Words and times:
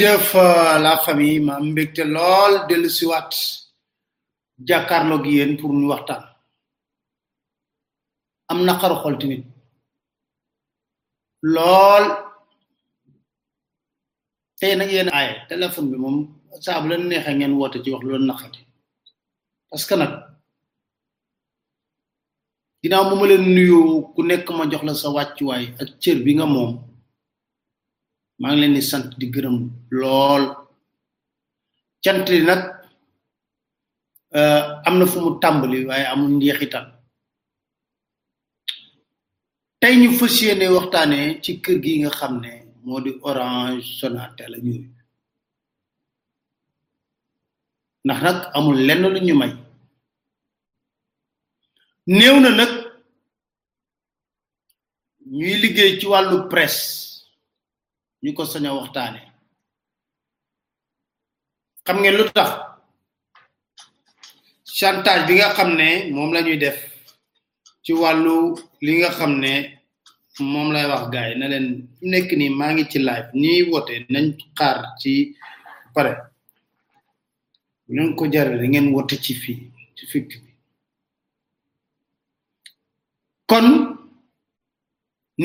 jëf 0.00 0.34
euh, 0.34 0.78
la 0.84 0.96
famille 1.06 1.40
ma 1.48 1.54
mbégte 1.68 2.02
lool 2.14 2.52
dellu 2.68 2.90
siwaat 2.98 3.32
jàkkaarloog 4.68 5.24
yéen 5.32 5.52
pour 5.58 5.72
ñu 5.78 5.86
waxtaan 5.92 6.22
am 8.50 8.58
naqaru 8.66 8.96
xol 9.02 9.16
lool 11.54 12.04
tey 14.58 14.72
nag 14.76 14.90
yéen 14.94 15.08
aaye 15.12 15.32
téléphone 15.50 15.90
bi 15.90 15.96
moom 16.02 16.18
saa 16.64 16.80
bu 16.80 16.86
leen 16.90 17.06
ngeen 17.34 17.54
woote 17.58 17.78
ci 17.84 17.88
wax 17.92 18.02
lu 18.04 18.10
leen 18.12 18.26
naqati 18.28 18.60
parce 19.68 19.92
nag 20.00 20.12
ginnaaw 22.82 23.04
bu 23.08 23.14
ma 23.18 23.24
leen 23.30 23.44
nuyoo 23.54 23.90
ku 24.14 24.20
nekk 24.28 24.46
ma 24.56 24.66
jox 24.72 24.82
la 24.88 24.92
sa 25.00 25.10
wàccuwaay 25.16 25.64
ak 25.80 25.88
cër 26.02 26.18
bi 26.26 26.34
nga 26.38 26.46
moom 26.56 26.72
maa 28.40 28.50
ngi 28.52 28.60
leen 28.60 28.76
di 28.76 28.82
sant 28.90 29.08
di 29.20 29.26
gërëm 29.34 29.56
lool 30.00 30.44
cant 32.04 32.26
li 32.32 32.40
nag 32.48 32.62
euh, 34.40 34.62
am 34.86 34.94
na 34.98 35.04
fu 35.12 35.18
mu 35.24 35.30
tàmbali 35.42 35.78
waaye 35.88 36.06
amul 36.12 36.32
njeexital 36.38 36.86
tey 39.80 39.94
ñu 40.00 40.08
fas 40.18 40.36
yéene 40.44 40.66
waxtaanee 40.76 41.28
ci 41.44 41.50
kër 41.64 41.78
gi 41.84 41.92
nga 42.00 42.10
xam 42.18 42.34
ne 42.44 42.52
moo 42.84 43.00
di 43.04 43.10
Orange 43.28 43.86
Sonatel 43.98 44.54
ak 44.58 44.62
yooyu 44.68 44.92
ndax 48.04 48.18
nag 48.26 48.38
amul 48.56 48.78
lenn 48.86 49.02
lu 49.14 49.20
ñu 49.26 49.34
may 49.40 49.52
néew 52.16 52.36
na 52.42 52.50
nag 52.58 52.72
ñuy 55.38 55.56
liggéey 55.62 55.92
ci 56.00 56.06
wàllu 56.12 56.36
presse 56.54 56.88
ñu 58.22 58.30
ko 58.36 58.42
sañ 58.52 58.66
a 58.68 58.76
waxtaane 58.78 59.20
xam 61.86 61.96
ngeen 62.00 62.16
lu 62.18 62.24
tax 62.36 62.50
chantage 64.76 65.22
bi 65.26 65.34
nga 65.38 65.48
xam 65.56 65.70
ne 65.80 65.88
moom 66.14 66.30
la 66.34 66.40
ñuy 66.46 66.58
def 66.64 66.78
ci 67.84 67.92
wàllu 68.02 68.36
li 68.84 68.92
nga 68.98 69.10
xam 69.18 69.32
ne 69.44 69.52
moom 70.52 70.68
lay 70.74 70.86
wax 70.92 71.04
gars 71.12 71.28
yi 71.30 71.36
na 71.38 71.46
leen 71.52 71.66
nekk 72.10 72.28
nii 72.38 72.52
maa 72.58 72.72
ngi 72.74 72.84
ci 72.92 72.98
live 73.08 73.28
nii 73.42 73.60
woote 73.70 73.94
nañ 74.12 74.24
xaar 74.58 74.78
ci 75.00 75.12
pare 75.94 76.12
bu 77.94 78.02
ko 78.18 78.24
jarale 78.32 78.64
ngeen 78.68 78.92
woote 78.94 79.16
ci 79.24 79.32
fii 79.42 79.60
ci 79.96 80.04
fikk 80.12 80.30
kon 83.50 83.66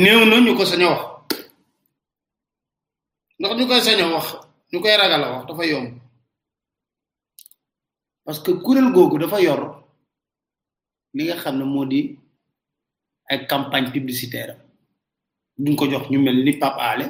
néew 0.02 0.22
na 0.30 0.36
ñu 0.44 0.52
ko 0.60 0.64
sañ 0.72 0.84
a 0.86 0.90
wax 0.94 1.02
ndax 3.40 3.52
ñu 3.58 3.64
koy 3.70 3.82
sañoo 3.86 4.14
wax 4.16 4.28
ñu 4.72 4.78
koy 4.84 4.96
ragal 5.02 5.24
a 5.26 5.32
wax 5.34 5.44
dafa 5.48 5.64
yomb 5.72 5.90
parce 8.24 8.40
que 8.44 8.52
kuréel 8.64 8.90
googu 8.96 9.18
dafa 9.22 9.40
yor 9.46 9.62
li 11.16 11.22
nga 11.24 11.36
xam 11.44 11.56
ne 11.58 11.64
moo 11.74 11.86
di 11.92 12.00
ay 13.30 13.40
campagne 13.52 13.94
publicitaire 13.96 14.54
duñ 15.64 15.76
ko 15.80 15.86
jox 15.92 16.06
ñu 16.12 16.20
mel 16.22 16.38
ni 16.46 16.54
Pape 16.62 16.82
Alé 16.90 17.06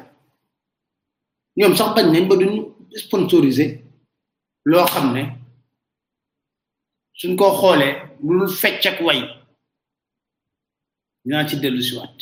ñoom 1.57 1.73
sax 1.79 1.89
bañ 1.95 2.07
nañ 2.11 2.25
ba 2.29 2.35
duñu 2.39 2.57
sponsoriser 3.03 3.71
loo 4.69 4.85
xam 4.93 5.07
ne 5.15 5.21
suñ 7.19 7.33
ko 7.39 7.45
xoolee 7.59 7.93
lu 8.37 8.45
fecc 8.61 8.83
ak 8.89 8.97
way 9.07 9.19
dinaa 11.23 11.47
ci 11.47 11.55
dellu 11.61 11.81
si 11.87 11.93
waat 11.99 12.17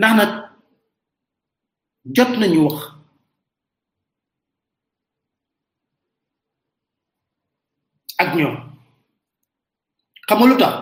ndax 0.00 0.12
nag 0.20 0.32
jot 2.16 2.28
nañu 2.40 2.60
wax 2.66 2.76
ak 8.22 8.30
ñoom 8.38 8.56
xam 10.28 10.38
nga 10.38 10.46
lu 10.50 10.56
tax 10.62 10.74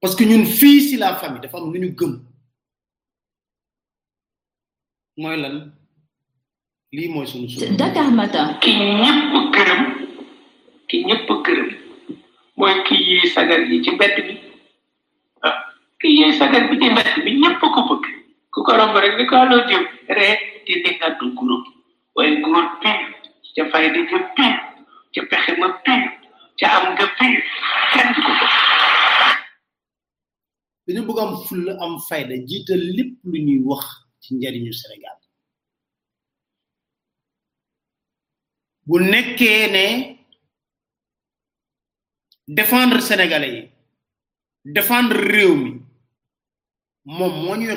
parce 0.00 0.14
que 0.18 0.26
ñun 0.30 0.44
fii 0.58 0.78
si 0.86 0.94
la 1.02 1.14
famille 1.20 1.42
dafa 1.42 1.58
am 1.62 1.70
lu 1.72 1.78
ñu 1.82 1.90
gëm 1.98 2.12
mooy 5.20 5.36
lan 5.42 5.54
lii 6.94 7.08
mooy 7.12 7.26
sunu 7.30 7.46
suñu. 7.52 7.76
Dakar 7.80 8.08
Matin. 8.18 8.48
ki 8.62 8.70
ñëpp 8.98 9.22
gërëm 9.54 9.82
ki 10.88 10.96
ñëpp 11.08 11.28
gërëm 11.46 11.70
mooy 12.58 12.74
ki 12.86 12.94
yi 13.08 13.16
sagar 13.34 13.60
yi 13.70 13.76
ci 13.84 13.90
mbedd 13.94 14.16
bi. 14.26 14.34
kiye 16.02 16.32
sagar 16.38 16.66
bi 16.70 16.76
ci 16.82 16.88
bi 17.24 17.32
ñepp 17.40 17.60
ko 17.74 17.80
bëgg 17.88 18.04
ku 18.52 18.58
ko 18.66 18.72
romb 18.78 18.96
rek 19.02 19.14
ni 19.16 19.24
ko 19.30 19.34
allo 19.38 19.56
jëm 19.70 19.82
ree 20.18 20.36
di 20.66 20.74
li 20.84 20.90
nga 20.98 21.08
du 21.18 21.26
groupe 21.38 21.68
waaye 22.16 22.42
groupe 22.44 22.82
bi 23.22 23.48
ca 23.54 23.62
fayda 23.72 24.00
ca 24.10 24.18
bi 24.18 24.50
ca 25.14 25.20
pexe 25.30 25.52
ma 25.60 25.68
bi 25.84 26.64
am 26.74 26.84
nga 26.94 27.06
bi 30.84 30.98
bëgg 30.98 31.18
am 31.24 31.32
ful 31.46 31.64
am 31.84 31.94
fayda 32.08 32.34
lu 33.32 33.38
ñuy 33.46 33.62
wax 33.68 33.84
ci 34.22 34.34
sénégal 34.80 35.18
bu 38.86 38.98
défendre 42.48 42.98
sénégalais 43.00 43.52
yi 43.54 43.62
défendre 44.64 45.16
réew 45.16 45.54
mi 45.54 45.81
mom 47.04 47.34
mo 47.46 47.52
ñuy 47.56 47.74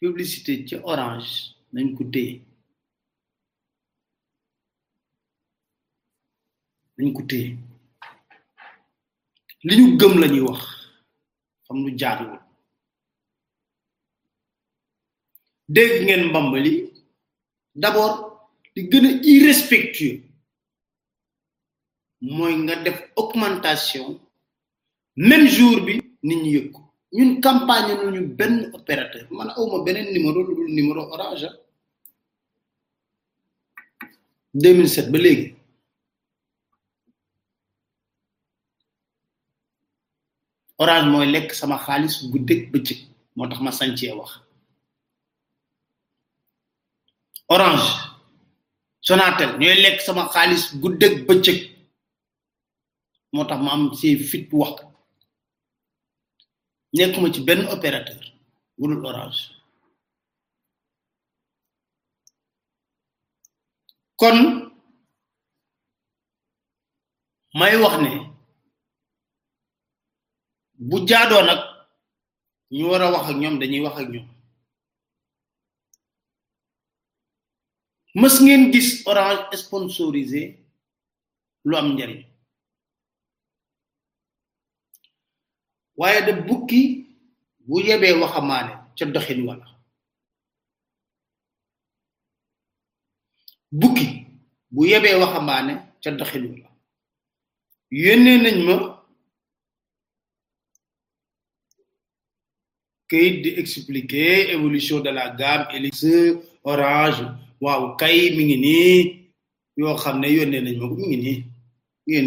publicité 0.00 0.52
ci 0.66 0.74
orange 0.82 1.54
nañ 1.72 1.94
ko 1.96 2.02
nous 2.04 2.40
nañ 6.98 7.10
ko 7.16 7.22
téye 7.30 7.56
li 9.66 9.74
ñu 9.80 9.86
gëm 10.00 10.14
lañuy 10.20 10.46
wax 10.48 10.60
xam 11.64 11.78
lu 15.74 15.82
ngeen 16.04 16.24
mbambali 16.28 16.72
d'abord 17.80 18.14
di 18.74 18.80
gëna 18.90 19.10
irrespectueux 19.32 20.20
nga 22.64 22.74
def 22.84 22.98
augmentation 23.20 24.06
même 25.28 25.46
jour 25.56 25.76
bi 25.86 25.94
nit 26.26 26.38
ñi 26.44 26.50
yëg 26.56 26.66
ñun 27.16 27.30
campagne 27.44 27.92
lu 28.00 28.08
ñu 28.14 28.22
benn 28.38 28.54
opérateur 28.76 29.26
man 29.36 29.50
awma 29.58 29.78
beneen 29.84 30.08
numéro 30.14 30.40
lu 30.46 30.52
dul 30.56 30.70
numéro 30.76 31.00
orange 31.14 31.46
2007 34.54 34.98
ah. 34.98 35.10
ba 35.12 35.18
léegi 35.24 35.46
orange 40.82 41.08
mooy 41.12 41.26
lekk 41.34 41.48
sama 41.58 41.76
xaalis 41.84 42.14
guddeeg 42.30 42.62
bëccëg 42.72 42.98
moo 43.36 43.46
tax 43.50 43.60
ma 43.64 43.72
sancee 43.78 44.12
wax 44.18 44.30
orange 47.54 47.88
sonatel 49.06 49.50
ñooy 49.60 49.76
lekk 49.84 49.98
sama 50.06 50.22
xaalis 50.34 50.62
guddeeg 50.82 51.14
bëccëg 51.28 51.58
moo 53.32 53.44
tax 53.48 53.60
ma 53.64 53.70
am 53.74 53.84
see 53.98 54.16
fit 54.30 54.48
wax 54.52 54.89
nekkuma 56.96 57.28
ci 57.34 57.40
benn 57.46 57.66
opérateur 57.74 58.20
wulul 58.78 59.04
orange 59.06 59.40
kon 64.18 64.38
may 67.58 67.74
wax 67.82 67.96
ne 68.02 68.10
bu 70.88 70.96
jaadoo 71.08 71.42
nag 71.46 71.60
ñu 72.76 72.84
war 72.90 73.02
a 73.04 73.12
wax 73.12 73.26
ak 73.30 73.36
ñoom 73.40 73.56
dañuy 73.60 73.84
wax 73.86 73.96
ak 73.98 74.08
ñoom 74.12 74.28
mës 78.20 78.34
ngeen 78.42 78.72
gis 78.72 78.88
orange 79.10 79.56
sponsorisé 79.62 80.42
lu 81.68 81.74
am 81.76 81.88
njariñ 81.94 82.29
waye 86.00 86.20
da 86.26 86.32
bukki 86.46 86.80
bu 87.68 87.76
yebé 87.86 88.08
waxamaane 88.22 88.72
doxine 89.14 89.42
wala 89.48 89.66
bukki 93.80 94.06
bu 94.74 94.80
yebé 94.90 95.08
waxamaane 95.22 95.72
wala 96.04 96.22
nañ 98.44 98.56
ma 98.68 98.76
di 103.44 103.50
expliquer 103.62 104.42
évolution 104.54 104.98
de 105.06 105.10
la 105.18 105.24
gamme 105.40 105.66
élise, 105.76 106.14
orange 106.70 107.24
waaw 107.64 107.82
kay 108.00 108.18
mi 108.36 108.42
ngi 108.48 108.56
nañ 109.76 111.44
ma 112.20 112.26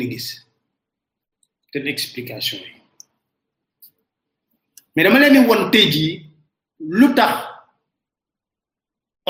explication 1.96 2.60
mais 4.96 5.04
dama 5.08 5.20
leen 5.20 5.34
di 5.34 5.40
won 5.50 5.72
tey 5.74 5.86
jii 5.94 6.10
lu 7.00 7.08
tax 7.18 7.36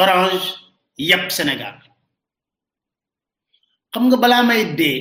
orange 0.01 0.45
yàpp 1.10 1.31
Sénégal 1.31 1.77
xam 3.92 4.04
nga 4.07 4.18
balaa 4.24 4.44
may 4.44 4.63
dee 4.80 5.00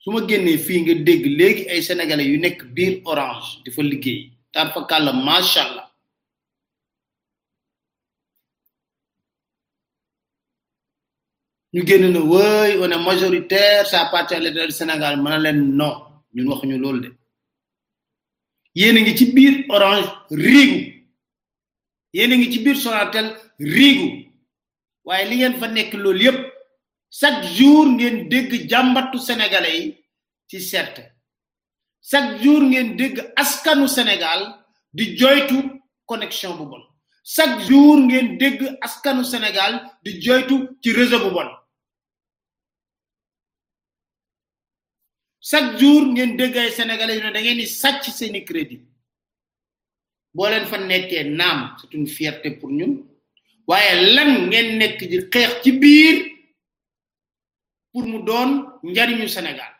su 0.00 0.08
ma 0.10 0.20
génnee 0.28 0.58
fii 0.66 0.78
nga 0.80 0.94
dégg 1.06 1.24
léegi 1.38 1.68
ay 1.70 1.80
sénégalais 1.88 2.26
yu 2.32 2.38
nekk 2.40 2.60
biir 2.74 3.00
orange 3.10 3.46
di 3.64 3.70
fa 3.74 3.82
liggéey 3.82 4.20
tar 4.52 4.66
fa 4.72 4.80
macha 5.28 5.60
allah 5.66 5.86
ñu 11.74 11.80
génn 11.88 12.06
na 12.12 12.20
wëy 12.32 12.70
on 12.82 12.90
est 12.96 13.04
majoritaire 13.10 13.84
ça 13.90 13.96
appartient 14.04 14.34
à 14.40 14.40
l'État 14.40 14.70
Sénégal 14.70 15.14
mën 15.22 15.30
na 15.32 15.38
leen 15.44 15.58
non 15.78 15.92
ñun 16.34 16.58
ñu 16.70 16.78
loolu 16.78 17.00
de. 17.04 17.10
yéen 18.74 18.96
a 18.96 19.00
ngi 19.00 19.14
ci 19.18 19.32
biir 19.32 19.54
orange 19.70 20.08
riigu 20.30 20.78
yéen 22.12 22.32
a 22.32 22.36
ngi 22.36 22.52
ci 22.52 22.58
biir 22.64 22.76
Sonatel 22.76 23.26
riigu 23.60 24.06
waaye 25.04 25.24
li 25.28 25.36
ngeen 25.38 25.56
fa 25.60 25.66
nekk 25.68 25.92
loolu 26.02 26.22
yépp 26.24 26.38
chaque 27.20 27.44
jour 27.56 27.86
ngeen 27.86 28.28
dégg 28.28 28.50
jàmbatu 28.70 29.18
sénégalais 29.18 29.78
yi 29.84 29.94
ci 30.48 30.58
serte 30.60 31.02
chaque 32.10 32.42
jour 32.42 32.60
ngeen 32.70 32.96
dégg 32.96 33.16
askanu 33.36 33.86
Sénégal 33.88 34.40
di 34.92 35.16
joytu 35.18 35.56
connexion 36.06 36.54
bu 36.58 36.64
bon 36.70 36.82
chaque 37.24 37.60
jour 37.68 37.96
ngeen 38.08 38.38
dégg 38.38 38.60
askanu 38.80 39.24
Sénégal 39.24 39.72
di 40.04 40.20
joytu 40.20 40.56
ci 40.82 40.90
réseau 40.92 41.20
bu 41.24 41.30
bon 41.36 41.48
chaque 45.46 45.76
jour 45.78 46.02
ngeen 46.12 46.36
dégg 46.38 46.56
ay 46.56 46.70
sénégalais 46.72 47.20
ñu 47.20 47.30
da 47.32 47.40
ngeen 47.42 47.56
ni 47.58 47.66
sacc 47.66 48.02
seen 48.04 48.44
crédit 48.44 48.80
bo 50.34 50.48
leen 50.48 50.66
fa 50.66 50.78
nekké 50.78 51.22
nam 51.24 51.76
c'est 51.80 51.92
une 51.92 52.06
fierté 52.06 52.50
pour 52.52 52.70
ñun 52.70 52.96
waye 53.66 54.14
lan 54.14 54.48
ngeen 54.48 54.78
nekk 54.78 54.98
di 55.10 55.18
xex 55.32 55.62
ci 55.62 55.72
biir 55.72 56.16
pour 57.92 58.04
mu 58.06 58.22
doon 58.22 58.50
njariñu 58.82 59.28
sénégal 59.28 59.72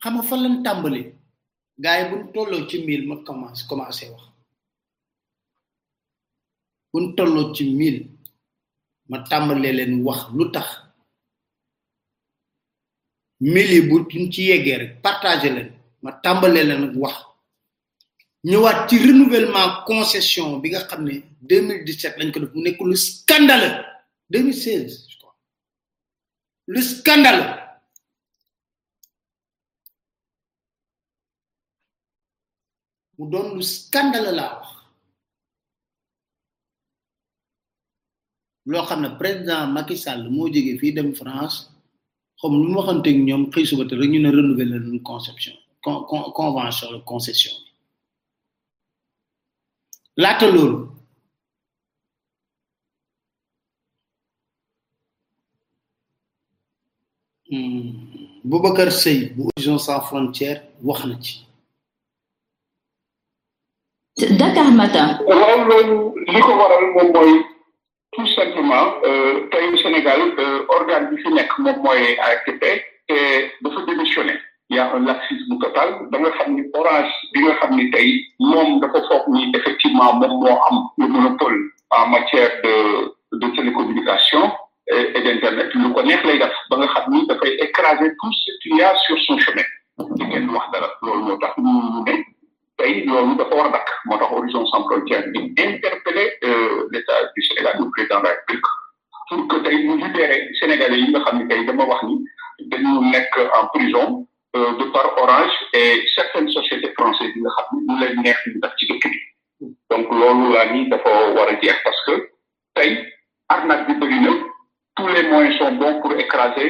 xam 0.00 0.14
nga 0.14 0.22
fan 0.22 0.40
lan 0.42 0.62
tambalé 0.62 1.16
gaay 1.78 2.08
buñ 2.08 2.32
tolloo 2.32 2.68
ci 2.68 2.84
mil 2.86 3.02
ma 3.08 3.16
commence 3.26 3.64
commencé 3.64 4.08
wax 4.10 4.22
buñ 6.92 7.16
tolloo 7.16 7.52
ci 7.54 7.64
mil 7.78 7.96
ma 9.08 9.18
tambalé 9.28 9.72
leen 9.72 9.92
wax 10.04 10.28
lutax 10.36 10.87
mêlé 13.40 13.80
bu 13.82 13.88
boutons 13.90 14.30
ci 14.32 14.42
yeggee 14.44 14.76
rek 14.78 15.02
partagé 15.02 15.50
leen 15.54 15.70
ma 16.02 16.12
tàmbalee 16.22 16.64
leen 16.68 16.82
ak 16.88 16.94
wax 17.02 17.16
ñëwaat 18.50 18.80
ci 18.88 18.96
renouvellement 18.98 19.72
concession 19.86 20.58
bi 20.62 20.68
nga 20.70 20.80
2017 21.42 22.18
lañ 22.18 22.30
ko 22.32 22.40
def 22.40 22.52
mu 22.54 22.76
lu 22.90 22.96
scandale 22.96 23.68
2016 24.30 25.06
je 25.10 25.16
crois 25.18 25.36
Le 26.66 26.82
scandale 26.82 27.44
mu 33.16 33.26
donnons 33.30 33.54
le 33.54 33.62
scandale 33.62 34.34
là. 34.34 34.46
wax 38.66 38.90
avons 38.90 39.02
xam 39.02 39.18
président 39.18 39.66
Macky 39.74 39.96
Sall 39.96 40.28
moo 40.28 40.48
jógee 40.52 40.78
fii 40.80 40.92
dem 40.92 41.14
France 41.14 41.77
comme 42.40 42.54
nu 42.60 42.66
mu 42.70 42.76
waxanteeg 42.80 43.16
ñom 43.28 43.42
xey 43.54 43.64
suba 43.68 43.84
te 43.88 43.94
rek 44.00 44.10
ñu 44.12 44.18
ne 44.22 44.30
renouveler 44.38 44.80
nañu 44.82 45.00
conception 45.02 45.54
convention 46.38 46.88
la 46.94 47.00
concession 47.10 47.54
laata 50.22 50.46
loolu 50.54 50.78
hmm, 57.48 58.40
Boubacar 58.50 58.90
sey 59.02 59.18
bu 59.34 59.42
Horizon 59.48 59.78
sans 59.86 60.00
frontière 60.10 60.58
wax 60.86 61.00
na 61.08 61.16
ci. 61.24 61.34
Dakar 64.40 64.70
Matin. 64.78 65.08
loolu 65.26 65.76
li 66.32 66.40
waral 66.60 66.84
moom 66.94 67.08
mooy 67.14 67.32
tout 68.12 68.26
simplement 68.26 68.94
euh, 69.04 69.46
tey 69.50 69.82
Sénégal 69.82 70.20
euh, 70.38 70.64
organe 70.78 71.04
bi 71.10 71.18
fi 71.22 71.30
nekk 71.34 71.52
moom 71.58 71.80
mooy 71.84 72.16
ARTP 72.26 72.62
te 73.08 73.18
démissionner. 73.88 74.38
Il 74.70 74.76
y 74.76 74.80
a 74.80 74.94
un 74.94 75.00
laxisme 75.10 75.54
total 75.64 75.90
da 76.10 76.16
nga 76.20 76.30
xam 76.36 76.52
Orange 76.80 77.14
bi 77.32 77.38
nga 77.44 77.54
xam 77.60 77.72
ni 77.76 77.84
tey 77.94 78.08
moom 78.50 78.70
dafa 78.82 79.00
foog 79.08 79.24
ni 79.34 79.40
effectivement 79.58 80.12
moom 80.20 80.34
moo 80.42 80.56
am 80.70 80.76
le 81.00 81.06
monopole 81.14 81.58
en 81.90 82.06
matière 82.14 82.52
de 82.64 82.74
de 83.42 83.46
télécommunication 83.56 84.44
et 84.86 85.20
d' 85.24 85.28
internet 85.36 85.68
lu 85.74 85.86
ko 85.94 86.00
neex 86.02 86.22
lay 86.26 86.38
def 86.42 86.56
ba 86.70 86.76
nga 86.80 86.88
xam 86.94 87.04
ni 87.12 87.26
dafay 87.28 87.52
écraser 87.66 88.08
tout 88.22 88.32
ce 88.40 88.50
qu'il 88.62 88.76
y 88.76 88.82
a 88.82 88.92
sur 89.04 89.18
son 89.26 89.36
chemin 89.44 89.68
di 90.16 90.24
ngeen 90.28 90.48
wax 90.56 90.66
dara 90.72 90.88
loolu 91.02 91.20
moo 91.28 91.36
tax 91.42 91.52
ñu 91.62 91.72
ne 92.06 92.14
tey 92.78 93.04
loolu 93.06 93.34
dafa 93.38 93.54
war 93.58 93.66
a 93.68 93.72
dakk 93.74 93.90
moo 94.06 94.18
tax 94.18 94.30
horizon 94.32 94.66
sans 94.70 94.84
frontière 94.88 95.24
ñu 95.34 95.42
interpellé 95.66 96.24
euh, 96.44 96.86
l'état 96.92 97.18
du 97.34 97.42
Sénégal 97.42 97.74
le 97.80 97.90
président 97.96 98.20
de 98.20 98.24
la 98.26 98.30
République 98.36 98.70
pour 99.28 99.40
que 99.48 99.56
tey 99.66 99.76
mu 99.86 99.96
libéré 100.02 100.36
sénégalais 100.60 101.00
yi 101.02 101.08
nga 101.10 101.24
xam 101.26 101.38
ne 101.42 101.48
tey 101.48 101.64
dama 101.66 101.84
wax 101.90 102.02
ni 102.08 102.16
dañu 102.70 102.94
nekk 103.14 103.34
en 103.58 103.64
prison 103.74 104.06
euh, 104.56 104.70
de 104.78 104.84
par 104.94 105.06
Orange 105.22 105.56
et 105.72 106.06
certaines 106.14 106.50
sociétés 106.58 106.92
françaises 106.98 107.34
yi 107.34 107.42
nga 107.42 107.54
xam 107.56 107.74
ne 107.74 107.80
ñu 107.92 107.98
leen 108.02 108.22
neex 108.22 108.46
ñu 108.46 108.60
def 108.62 108.76
ci 108.78 108.86
dëkk 108.92 109.10
bi 109.14 109.20
donc 109.94 110.14
loolu 110.20 110.52
laa 110.54 110.70
ni 110.72 110.86
dafa 110.88 111.16
war 111.38 111.48
a 111.54 111.58
jeex 111.64 111.82
parce 111.88 112.04
que 112.06 112.14
tey 112.78 112.94
arnaque 113.48 113.86
bi 113.90 113.98
bëri 114.04 114.20
na 114.26 114.32
tous 114.96 115.08
les 115.16 115.24
moyens 115.32 115.58
sont 115.58 115.72
bons 115.82 116.00
pour 116.00 116.12
écraser 116.12 116.68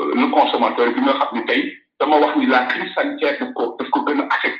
euh, 0.00 0.10
le 0.22 0.26
consommateur 0.38 0.90
bi 0.96 1.04
nga 1.06 1.18
xam 1.20 1.38
ne 1.42 1.46
tey 1.52 1.62
dama 2.00 2.24
wax 2.24 2.36
ni 2.38 2.46
la 2.56 2.64
crise 2.72 2.94
sanitaire 2.96 3.38
daf 3.42 3.54
ko 3.60 3.74
daf 3.82 3.96
ko 3.98 4.06
gën 4.10 4.24
a 4.26 4.34
affecté 4.34 4.59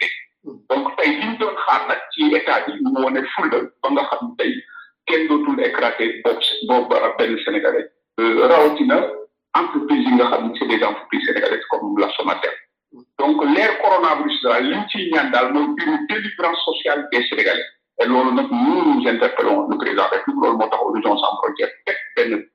donc 0.70 0.96
tey 0.96 1.08
li 1.10 1.26
ñu 1.26 1.36
doon 1.38 1.56
xaar 1.66 1.86
nag 1.88 1.98
ci 2.14 2.30
état 2.38 2.62
bi 2.66 2.72
mu 2.80 3.02
wane 3.04 3.22
fulla 3.34 3.58
ba 3.82 3.88
nga 3.90 4.04
xam 4.10 4.34
tay 4.38 4.52
kenn 5.06 5.26
dootul 5.28 5.58
écraser 5.68 6.10
bopp 6.24 6.42
boobu 6.68 6.94
benn 7.18 7.38
sénégalais 7.44 7.88
euh, 8.20 8.46
rawatina 8.50 8.98
entreprise 9.60 10.04
yi 10.06 10.14
nga 10.14 10.28
xam 10.30 10.46
ne 10.48 10.52
c'est 10.58 10.68
des 10.68 10.82
entreprises 10.84 11.26
sénégalaises 11.26 11.64
comme 11.70 11.98
la 11.98 12.08
Sonatel 12.12 12.54
donc 13.18 13.36
l'ère 13.54 13.78
coronavirus 13.82 14.42
da 14.42 14.60
li 14.60 14.74
ñu 14.76 14.84
ciy 14.92 15.10
ñaan 15.12 15.30
daal 15.32 15.52
mooy 15.52 15.66
une 15.86 16.06
délivrance 16.06 16.62
sociale 16.64 17.08
des 17.12 17.26
sénégalais 17.28 17.66
et 18.02 18.06
loolu 18.06 18.32
nag 18.32 18.46
nous 18.50 18.84
nous 18.94 19.08
interpellons 19.08 19.66
le 19.68 19.76
président 19.76 20.06
de 20.06 20.08
la 20.10 20.18
République 20.18 20.42
loolu 20.42 20.56
moo 20.58 20.68
tax 20.68 20.82
Horizon 20.82 21.16
Sans 21.18 21.36
Frontières 21.42 21.74
teg 21.86 21.96
benn 22.16 22.46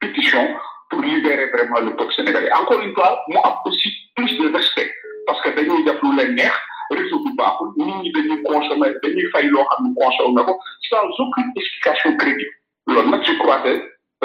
pétition 0.00 0.44
pour 0.90 1.00
libérer 1.00 1.46
vraiment 1.48 1.80
le 1.80 1.96
peuple 1.96 2.12
sénégalais 2.16 2.52
encore 2.52 2.80
une 2.82 2.92
fois 2.92 3.24
mu 3.28 3.36
am 3.42 3.54
aussi 3.64 3.88
plus 4.14 4.32
de 4.40 4.52
respect 4.56 4.90
parce 5.26 5.40
que 5.40 5.48
dañuy 5.56 5.82
def 5.84 6.02
lu 6.02 6.12
leen 6.18 6.34
neex 6.34 6.52
réseau 6.96 7.16
bu 7.24 7.30
baaxul 7.40 7.68
nit 7.76 7.98
ñi 8.02 8.08
dañuy 8.14 8.40
consommer 8.50 8.90
dañuy 9.02 9.26
fay 9.32 9.44
loo 9.52 9.64
xam 9.68 9.78
ne 9.84 9.90
consommer 10.02 10.42
ko 10.48 10.52
sans 10.90 11.14
aucune 11.22 11.50
explication 11.60 12.10
crédible 12.20 12.50
loolu 12.92 13.10
nag 13.12 13.22
je 13.28 13.34
crois 13.42 13.58
que 13.64 13.72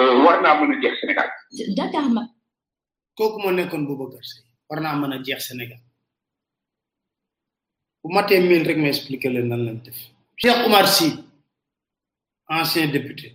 euh, 0.00 0.12
war 0.24 0.36
naa 0.44 0.54
mën 0.60 0.70
a 0.74 0.76
jeex 0.82 0.94
Sénégal. 1.00 1.28
Dakar 1.78 2.06
ma. 2.16 2.22
kooku 3.16 3.38
moo 3.42 3.52
nekkoon 3.58 3.82
Boubacar 3.88 4.24
Seye 4.30 4.44
war 4.70 4.80
naa 4.84 4.96
mën 5.00 5.12
a 5.16 5.22
jeex 5.26 5.40
Sénégal 5.48 5.80
bu 8.02 8.08
matee 8.14 8.40
mil 8.48 8.64
rek 8.68 8.76
ma 8.82 8.88
expliquer 8.94 9.30
leen 9.34 9.48
nan 9.50 9.60
lañ 9.66 9.78
def 9.86 9.98
Cheikh 10.40 10.58
Oumar 10.66 10.86
Sy 10.96 11.08
ancien 12.60 12.86
député. 12.96 13.28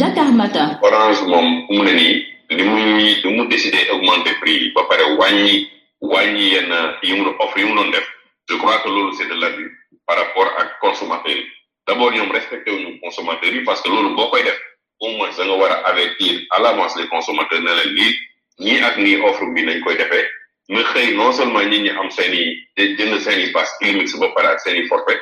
Dakar 0.00 0.30
Matin. 0.40 0.68
orange 0.86 1.20
moom 1.32 1.46
mu 1.74 1.82
ne 1.86 1.92
nii 2.00 2.16
li 2.56 2.62
mu 2.70 2.76
li 3.22 3.28
mu 3.36 3.42
décider 3.54 3.84
augmenter 3.94 4.34
prix 4.40 4.60
ba 4.74 4.82
pare 4.90 5.04
wàññi 5.20 5.77
wàññi 6.00 6.54
yenn 6.54 6.72
yi 7.02 7.14
mu 7.14 7.30
offre 7.38 7.60
yi 7.62 7.66
mu 7.68 7.74
doon 7.74 7.90
def 7.92 8.06
je 8.48 8.54
crois 8.56 8.78
que 8.82 8.88
loolu 8.88 9.12
c'est 9.16 9.24
de 9.26 9.34
la 9.34 9.50
l'abus 9.50 9.70
par 10.06 10.16
rapport 10.16 10.46
ak 10.58 10.78
consommateur 10.80 11.30
yi 11.32 11.44
d'abord 11.88 12.12
ñoom 12.12 12.30
respecté 12.30 12.70
wuñu 12.70 13.00
consommateur 13.00 13.52
yi 13.52 13.64
parce 13.64 13.80
que 13.82 13.88
loolu 13.88 14.14
boo 14.14 14.30
koy 14.30 14.44
def 14.44 14.58
au 15.00 15.10
moins 15.16 15.30
da 15.36 15.44
nga 15.44 15.54
war 15.54 15.72
a 15.72 15.88
avertir 15.90 16.40
à 16.50 16.60
l'avance 16.60 16.94
les 16.96 17.08
consommateurs 17.08 17.60
ne 17.62 17.74
leen 17.82 17.90
lii 17.96 18.18
ñii 18.60 18.80
ak 18.82 18.96
nii 18.98 19.16
offre 19.16 19.44
bi 19.54 19.62
nañ 19.62 19.80
koy 19.82 19.96
defee 19.96 20.26
mais 20.68 20.84
xëy 20.84 21.16
non 21.16 21.32
seulement 21.32 21.62
ñi 21.62 21.80
ñi 21.80 21.90
am 21.90 22.10
seen 22.10 22.32
i 22.32 22.96
jënd 22.96 23.18
seen 23.20 23.40
i 23.40 23.50
pass 23.52 23.76
clinique 23.78 24.08
su 24.08 24.18
ba 24.18 24.28
pare 24.28 24.48
ak 24.50 24.60
seen 24.60 24.76
i 24.76 24.86
forfait 24.86 25.20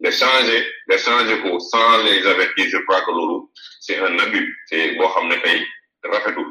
nga 0.00 0.10
changer 0.10 0.66
nga 0.86 0.98
changer 0.98 1.40
ko 1.42 1.58
sans 1.58 2.04
les 2.04 2.26
avertir 2.26 2.66
je 2.68 2.78
crois 2.86 3.00
que 3.06 3.10
loolu 3.10 3.48
c'est 3.80 3.96
un 3.98 4.18
abus 4.18 4.46
c'est 4.66 4.92
boo 4.96 5.08
xam 5.08 5.28
ne 5.28 5.36
tey 5.40 5.64
rafetul 6.04 6.48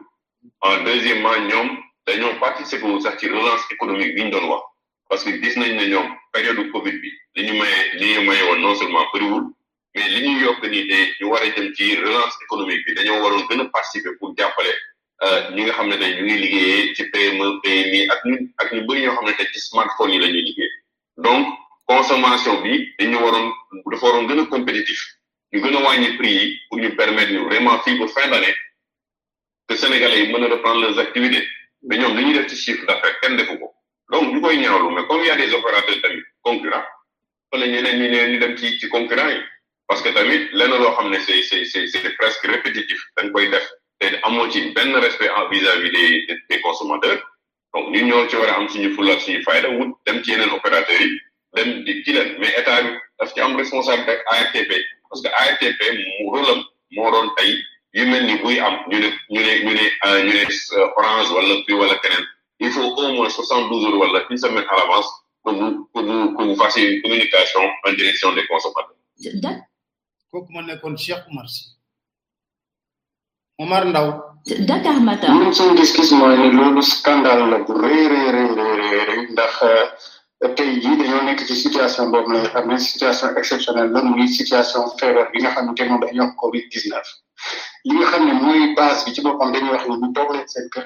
en 0.61 0.83
deuxièmement 0.83 1.37
ñoom 1.49 1.77
dañoo 2.09 2.39
participer 2.39 2.89
wu 2.89 2.99
sax 3.01 3.19
ci 3.19 3.27
relance 3.27 3.65
économique 3.69 4.13
bi 4.15 4.23
ñu 4.23 4.31
doon 4.31 4.45
wax 4.49 4.63
parce 5.09 5.23
que 5.25 5.31
gis 5.41 5.55
nañ 5.57 5.73
ne 5.75 5.85
ñoom 5.87 6.07
période 6.33 6.57
Covid 6.71 6.95
bi 7.01 7.09
li 7.35 7.43
ñu 7.45 7.53
maye 7.57 7.77
li 7.99 8.13
ñu 8.13 8.21
maye 8.25 8.43
woon 8.43 8.61
non 8.61 8.75
seulement 8.75 9.05
bëriwul 9.13 9.43
mais 9.95 10.07
li 10.09 10.27
ñu 10.27 10.39
yokk 10.41 10.63
nii 10.65 10.87
tey 10.89 11.13
ñu 11.19 11.25
war 11.29 11.41
a 11.41 11.45
jëm 11.45 11.73
ci 11.75 11.95
relance 11.95 12.35
économique 12.45 12.85
bi 12.85 12.93
dañoo 12.95 13.21
waroon 13.21 13.45
gën 13.47 13.61
a 13.61 13.65
participer 13.65 14.09
pour 14.19 14.33
jàppale 14.37 14.73
euh, 15.23 15.51
ñi 15.53 15.61
nga 15.63 15.73
xam 15.73 15.87
ne 15.89 15.97
tey 15.97 16.15
ñu 16.15 16.23
ngi 16.25 16.37
liggéeyee 16.37 16.95
ci 16.95 17.03
PME 17.11 17.45
PMI 17.63 17.99
ak 18.09 18.19
ñu 18.25 18.35
ak 18.57 18.71
ñu 18.73 18.81
bëri 18.87 19.01
ñoo 19.01 19.15
xam 19.15 19.25
ne 19.25 19.33
tey 19.33 19.47
ci 19.53 19.59
smartphone 19.59 20.13
yi 20.13 20.19
la 20.19 20.27
ñuy 20.27 20.41
liggéey 20.41 20.71
donc 21.17 21.45
consommation 21.87 22.61
bi 22.61 22.87
dañu 22.99 23.17
waroon 23.21 23.53
dafa 23.91 24.05
waroon 24.05 24.27
gën 24.27 24.39
a 24.39 24.45
compétitif 24.45 24.99
ñu 25.53 25.61
gën 25.61 25.77
a 25.77 25.79
wàññi 25.85 26.17
prix 26.17 26.29
yi 26.39 26.57
pour 26.69 26.79
ñu 26.79 26.95
permettre 26.95 27.31
ñu 27.31 27.45
vraiment 27.49 27.79
fii 27.83 27.99
ba 27.99 28.07
fin 28.07 28.27
d'année 28.29 28.55
que 29.67 29.75
sénégalais 29.75 30.23
yi 30.25 30.33
mën 30.33 30.43
a 30.43 30.47
reprendre 30.47 30.81
leurs 30.81 30.97
activités. 30.97 31.45
mais 31.81 31.97
ñoom 31.99 32.15
li 32.17 32.23
ñuy 32.25 32.33
def 32.33 32.47
ci 32.47 32.55
chiffre 32.57 32.85
d'affaires 32.85 33.17
kenn 33.21 33.37
defu 33.37 33.57
ko 33.57 33.73
donc 34.11 34.33
ñu 34.33 34.41
koy 34.41 34.57
ñaawlu 34.57 34.91
mais 34.95 35.05
comme 35.07 35.23
a 35.29 35.35
des 35.35 35.53
opérateurs 35.53 36.01
tamit 36.01 36.23
concurrents 36.41 36.83
ñu 37.53 38.39
dem 38.39 38.57
ci 38.57 38.79
ci 38.79 38.89
concurrents 38.89 39.29
yi 39.29 39.41
parce 39.87 40.01
que 40.01 40.09
tamit 40.09 40.49
lenn 40.53 40.69
loo 40.71 40.91
xam 40.95 41.09
ne 41.09 41.19
c'est 41.19 41.41
c'est 41.43 41.65
c'est 41.87 42.17
presque 42.17 42.45
répétitif 42.47 42.99
dañ 43.17 43.31
koy 43.31 43.49
def 43.49 43.65
te 43.99 44.05
amoo 44.23 44.49
ci 44.51 44.71
benn 44.71 44.95
respect 44.95 45.29
en 45.29 45.47
vis-à-vis 45.49 45.89
des 45.89 46.37
des 46.49 46.59
consommateurs 46.61 47.21
donc 47.73 47.91
ñun 47.95 48.07
ñoo 48.07 48.27
ci 48.29 48.35
war 48.35 48.49
a 48.49 48.57
am 48.57 48.67
suñu 48.67 48.89
fulla 48.95 49.13
ak 49.13 49.21
suñu 49.21 49.41
fayda 49.43 49.69
wut 49.69 49.91
dem 50.05 50.21
ci 50.23 50.31
yeneen 50.31 50.49
opérateurs 50.51 50.99
yi 51.01 51.09
dem 51.55 51.83
di 51.85 52.03
ci 52.03 52.11
leen 52.11 52.35
mais 52.39 52.53
état 52.59 52.81
bi 52.81 52.89
daf 53.19 53.31
am 53.37 53.55
responsabilité 53.55 54.11
ak 54.11 54.25
ARTP 54.35 54.71
parce 55.09 55.21
que 55.23 55.29
ARTP 55.29 55.81
mu 55.95 56.25
rôlam 56.33 56.61
moo 56.91 57.33
tey 57.37 57.55
yu 57.93 58.05
mel 58.07 58.23
ni 58.25 58.35
buy 58.43 58.57
am 58.65 58.75
ñu 58.89 58.97
ne 59.03 59.09
ñu 59.33 59.39
ne 59.45 59.53
ñu 59.65 59.71
ne 59.77 59.85
euh, 60.05 60.19
ñu 60.25 60.33
ne 60.37 60.43
euh, 60.45 60.87
orange 60.99 61.29
wala 61.35 61.53
prix 61.65 61.73
wala 61.81 61.95
keneen 62.01 62.25
il 62.59 62.71
faut 62.71 62.83
au 62.83 63.11
moins 63.13 63.29
soixante 63.29 63.69
douze 63.69 63.85
heures 63.85 63.97
wala 64.03 64.19
une 64.29 64.37
semaine 64.37 64.65
à 64.69 64.75
avance 64.83 65.09
pour 65.43 65.53
vous 65.53 65.89
pour 65.91 66.03
vous 66.03 66.35
que 66.37 66.43
vous 66.47 66.55
fassiez 66.61 66.83
une 66.91 67.01
communication 67.01 67.61
en 67.85 67.91
direction 67.99 68.29
des 68.37 68.45
consommateurs. 68.45 69.63
kooku 70.31 70.49
ma 70.53 70.61
nekkoon 70.61 70.95
Cheikh 70.97 71.23
Omar 71.31 71.47
Sy 71.49 71.61
Omar 73.59 73.85
Ndao. 73.85 74.09
Dakar 74.69 75.01
Matin. 75.07 75.33
ñun 75.39 75.53
suñu 75.53 75.73
gis-gis 75.77 76.11
mooy 76.19 76.37
ne 76.37 76.49
loolu 76.57 76.81
scandale 76.83 77.45
la 77.51 77.57
bu 77.65 77.73
rëy 77.73 78.05
rëy 78.13 78.29
rëy 78.35 78.75
rëy 79.09 79.19
ndax 79.31 79.53
euh, 79.71 79.87
tey 80.55 80.71
jii 80.81 80.97
dañoo 80.99 81.23
nekk 81.29 81.41
ci 81.47 81.55
situation 81.65 82.05
boobu 82.11 82.31
la 82.33 82.39
nga 82.41 82.49
xam 82.49 82.67
ne 82.69 82.77
situation 82.77 83.27
exceptionnelle 83.39 83.91
la 83.95 84.01
muy 84.03 84.27
situation 84.39 84.79
feebar 84.99 85.27
bi 85.31 85.41
nga 85.41 85.51
xam 85.53 85.65
ne 85.73 85.89
moom 85.89 86.03
la 86.17 86.27
Covid 86.41 86.65
19 86.69 87.09
li 87.85 87.91
nga 87.95 88.05
xam 88.11 88.23
ne 88.27 88.33
mooy 88.43 88.61
base 88.77 88.99
bi 89.05 89.13
ci 89.15 89.21
boppam 89.25 89.49
dañuy 89.53 89.71
wax 89.73 89.83
ni 89.87 89.95
bu 90.01 90.07
toog 90.15 90.29
leen 90.35 90.47
seen 90.53 90.67
kër 90.73 90.85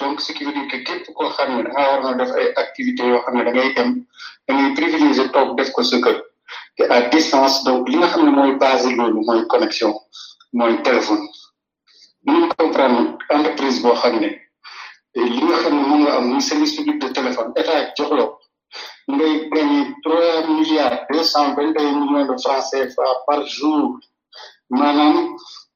donc 0.00 0.14
ce 0.24 0.30
qui 0.34 0.42
veut 0.44 0.52
dire 0.56 0.68
que 0.70 0.78
képp 0.88 1.04
koo 1.16 1.28
xam 1.36 1.48
ne 1.56 1.62
da 1.66 1.70
ngaa 1.72 1.90
war 1.90 2.00
na 2.02 2.14
def 2.20 2.30
ay 2.38 2.46
activités 2.64 3.06
yoo 3.12 3.20
xam 3.24 3.34
ne 3.36 3.42
da 3.46 3.50
ngay 3.52 3.70
dem 3.76 3.90
da 4.46 4.50
ngay 4.54 4.70
privilégier 4.78 5.28
toog 5.34 5.48
def 5.58 5.70
ko 5.74 5.80
sa 5.90 5.96
kër 6.04 6.16
te 6.76 6.82
à 6.96 6.98
distance 7.12 7.56
donc 7.66 7.80
li 7.90 7.96
nga 7.98 8.08
xam 8.12 8.22
ne 8.26 8.30
mooy 8.38 8.52
base 8.64 8.88
loolu 8.98 9.20
mooy 9.28 9.40
connexion 9.52 9.92
mooy 10.58 10.72
téléphone 10.88 11.24
mënuñ 12.26 12.46
comprendre 12.60 13.02
entreprise 13.36 13.78
boo 13.82 13.94
xam 14.02 14.14
ne 14.22 14.30
li 15.32 15.40
nga 15.46 15.56
xam 15.60 15.72
ne 15.76 15.82
moom 15.88 16.00
nga 16.04 16.12
am 16.18 16.24
muy 16.30 16.40
service 16.48 16.72
public 16.76 16.96
de 17.02 17.08
téléphone 17.18 17.50
état 17.60 17.82
jox 17.96 18.10
la 18.18 18.26
ngay 19.16 19.34
gagné 19.52 19.80
trois 20.04 20.36
milliards 20.56 20.98
deux 21.12 21.22
cent 21.32 21.48
vingt 21.56 21.74
millions 22.00 22.26
de 22.30 22.34
francs 22.42 22.64
CFA 22.70 23.08
par 23.26 23.40
jour 23.56 23.86
maanaam 24.78 25.16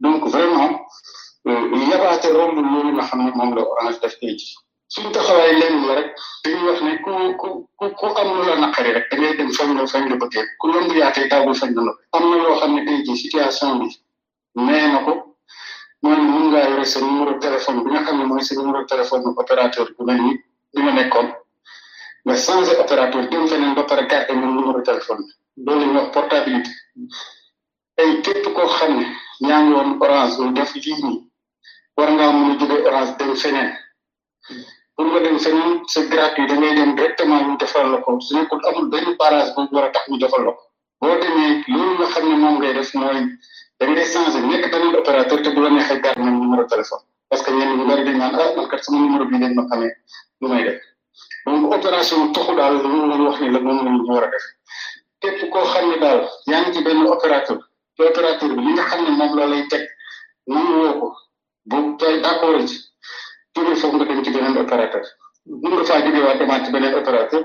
دونك 0.00 0.28
فريمون 0.28 0.78
يبعث 1.92 2.26
الروم 2.26 2.58
اللي 2.80 2.92
ما 2.92 3.02
حنهمهم 3.02 3.54
لو 3.54 3.74
انا 3.82 3.92
تفتيتي 3.92 4.56
سون 4.88 5.12
تخوي 5.12 5.52
لين 5.60 5.84
رك 5.90 6.14
دي 6.44 6.54
واخ 6.54 6.82
ني 6.82 6.98
كو 7.04 7.34
كو 7.76 7.90
كو 7.90 8.06
ام 8.06 8.28
لو 8.46 8.54
نقري 8.54 8.92
رك 8.92 9.14
دي 9.14 9.32
دم 9.36 9.50
فين 9.50 9.78
لو 9.78 9.86
فين 9.86 10.08
لو 10.08 10.18
بوتي 10.18 10.38
كل 10.60 10.74
يوم 10.74 10.88
بيعطي 10.88 11.20
عطي 11.20 11.28
تابو 11.28 11.52
فين 11.52 11.72
لو 11.72 11.92
ام 12.14 12.34
لو 12.34 12.54
خن 12.60 12.84
دي 12.84 13.02
جي 13.02 13.16
سيتياسيون 13.16 13.88
دي 13.88 14.00
مي 14.56 14.86
نكو 14.92 15.14
مون 16.02 16.20
مون 16.20 16.54
غا 16.56 16.68
يري 16.68 16.84
سن 16.84 17.04
نمبر 17.04 17.38
تليفون 17.40 17.76
بي 17.84 18.04
خا 18.04 18.12
ني 18.12 18.24
موي 18.24 18.40
سن 18.40 18.64
نمبر 18.66 18.84
تليفون 18.84 19.20
اوبيراتور 19.20 19.94
بو 19.98 20.04
ني 20.12 20.44
دي 20.74 20.82
ما 20.82 20.90
نيكون 21.02 21.32
مي 22.26 22.36
سانز 22.36 22.68
اوبيراتور 22.68 23.24
دي 23.24 23.46
فين 23.48 23.60
نمبر 23.60 24.04
كارت 24.10 24.30
من 24.32 24.42
نمبر 24.56 24.80
تليفون 24.80 25.18
دولي 25.56 25.86
نو 25.86 26.10
بورتابيلتي 26.10 26.70
ay 28.00 28.20
képp 28.24 28.44
koo 28.56 28.68
xam 28.78 28.92
ne 29.00 29.04
ñaa 29.46 29.60
ngi 29.62 29.72
woon 29.76 29.90
orange 30.04 30.34
doon 30.36 30.54
def 30.56 30.70
lii 30.84 30.98
nii 31.04 31.20
war 31.96 32.10
ngaa 32.16 32.32
mën 32.36 32.50
a 32.52 32.58
jóge 32.60 32.76
orange 32.88 33.12
dem 33.18 33.32
feneen 33.42 33.70
pour 34.94 35.06
nga 35.10 35.20
dem 35.24 35.38
feneen 35.44 35.72
c'est 35.92 36.06
gratuit 36.12 36.46
da 36.48 36.54
ngay 36.56 36.74
dem 36.78 36.90
directement 36.98 37.42
ñu 37.46 37.54
defal 37.62 37.86
la 37.92 37.98
ko 38.04 38.10
su 38.26 38.30
nekkul 38.36 38.60
amul 38.68 38.86
benn 38.92 39.16
parage 39.20 39.50
bu 39.54 39.60
war 39.74 39.84
a 39.88 39.90
tax 39.94 40.04
ñu 40.10 40.16
defal 40.22 40.42
la 40.46 40.52
ko 40.58 40.62
boo 41.00 41.16
demee 41.22 41.52
loolu 41.72 41.92
nga 41.96 42.06
xam 42.12 42.24
ne 42.30 42.36
moom 42.42 42.54
ngay 42.60 42.72
def 42.78 42.90
mooy 43.00 43.18
da 43.78 43.82
ngay 43.90 44.06
changé 44.12 44.38
nekk 44.50 44.64
beneen 44.72 44.94
opérateur 45.00 45.38
te 45.44 45.48
bu 45.54 45.60
la 45.62 45.70
neexee 45.70 46.00
garde 46.04 46.20
na 46.26 46.30
numéro 46.36 46.64
téléphone 46.72 47.02
parce 47.28 47.42
que 47.44 47.50
ñenn 47.58 47.76
ñu 47.78 47.84
bari 47.88 48.02
dañ 48.06 48.16
naan 48.22 48.32
ah 48.42 48.48
man 48.56 48.66
kat 48.70 48.80
sama 48.84 48.98
numéro 49.04 49.24
bi 49.30 49.36
leen 49.42 49.52
ma 49.58 49.62
xamee 49.70 49.92
lu 50.40 50.46
may 50.50 50.62
def 50.66 50.78
donc 51.44 51.60
opération 51.76 52.20
toxu 52.34 52.52
daal 52.58 52.74
lu 52.82 52.88
mu 52.94 53.02
wax 53.28 53.36
ni 53.42 53.48
la 53.54 53.60
moom 53.66 53.78
la 53.84 53.90
ñu 53.94 54.02
war 54.16 54.24
a 54.26 54.30
def 54.32 54.44
képp 55.22 55.40
koo 55.52 55.64
xam 55.72 55.84
ne 55.90 55.96
daal 56.04 56.18
yaa 56.50 56.60
ngi 56.62 56.70
ci 56.74 56.80
benn 56.84 57.06
opérateur 57.18 57.60
procurateur 57.96 58.50
bi 58.56 58.60
li 58.66 58.70
nga 58.74 58.84
xam 58.90 59.00
ne 59.04 59.10
moom 59.18 59.32
la 59.38 59.46
lay 59.52 59.64
teg 59.72 59.82
nangu 60.52 60.72
woo 60.80 60.94
ko 61.00 61.08
boobu 61.70 61.90
tey 62.00 62.14
d' 62.22 62.28
accord 62.32 62.68
foofu 63.80 63.86
nga 63.96 64.06
dem 64.10 64.20
ci 64.24 64.30
beneen 64.34 64.56
opérateur 64.66 65.04
mun 65.62 65.72
nga 65.74 65.84
faa 65.90 66.02
jógewaat 66.04 66.38
demaat 66.40 66.60
ci 66.64 66.70
beneen 66.74 66.94
opérateur 67.00 67.42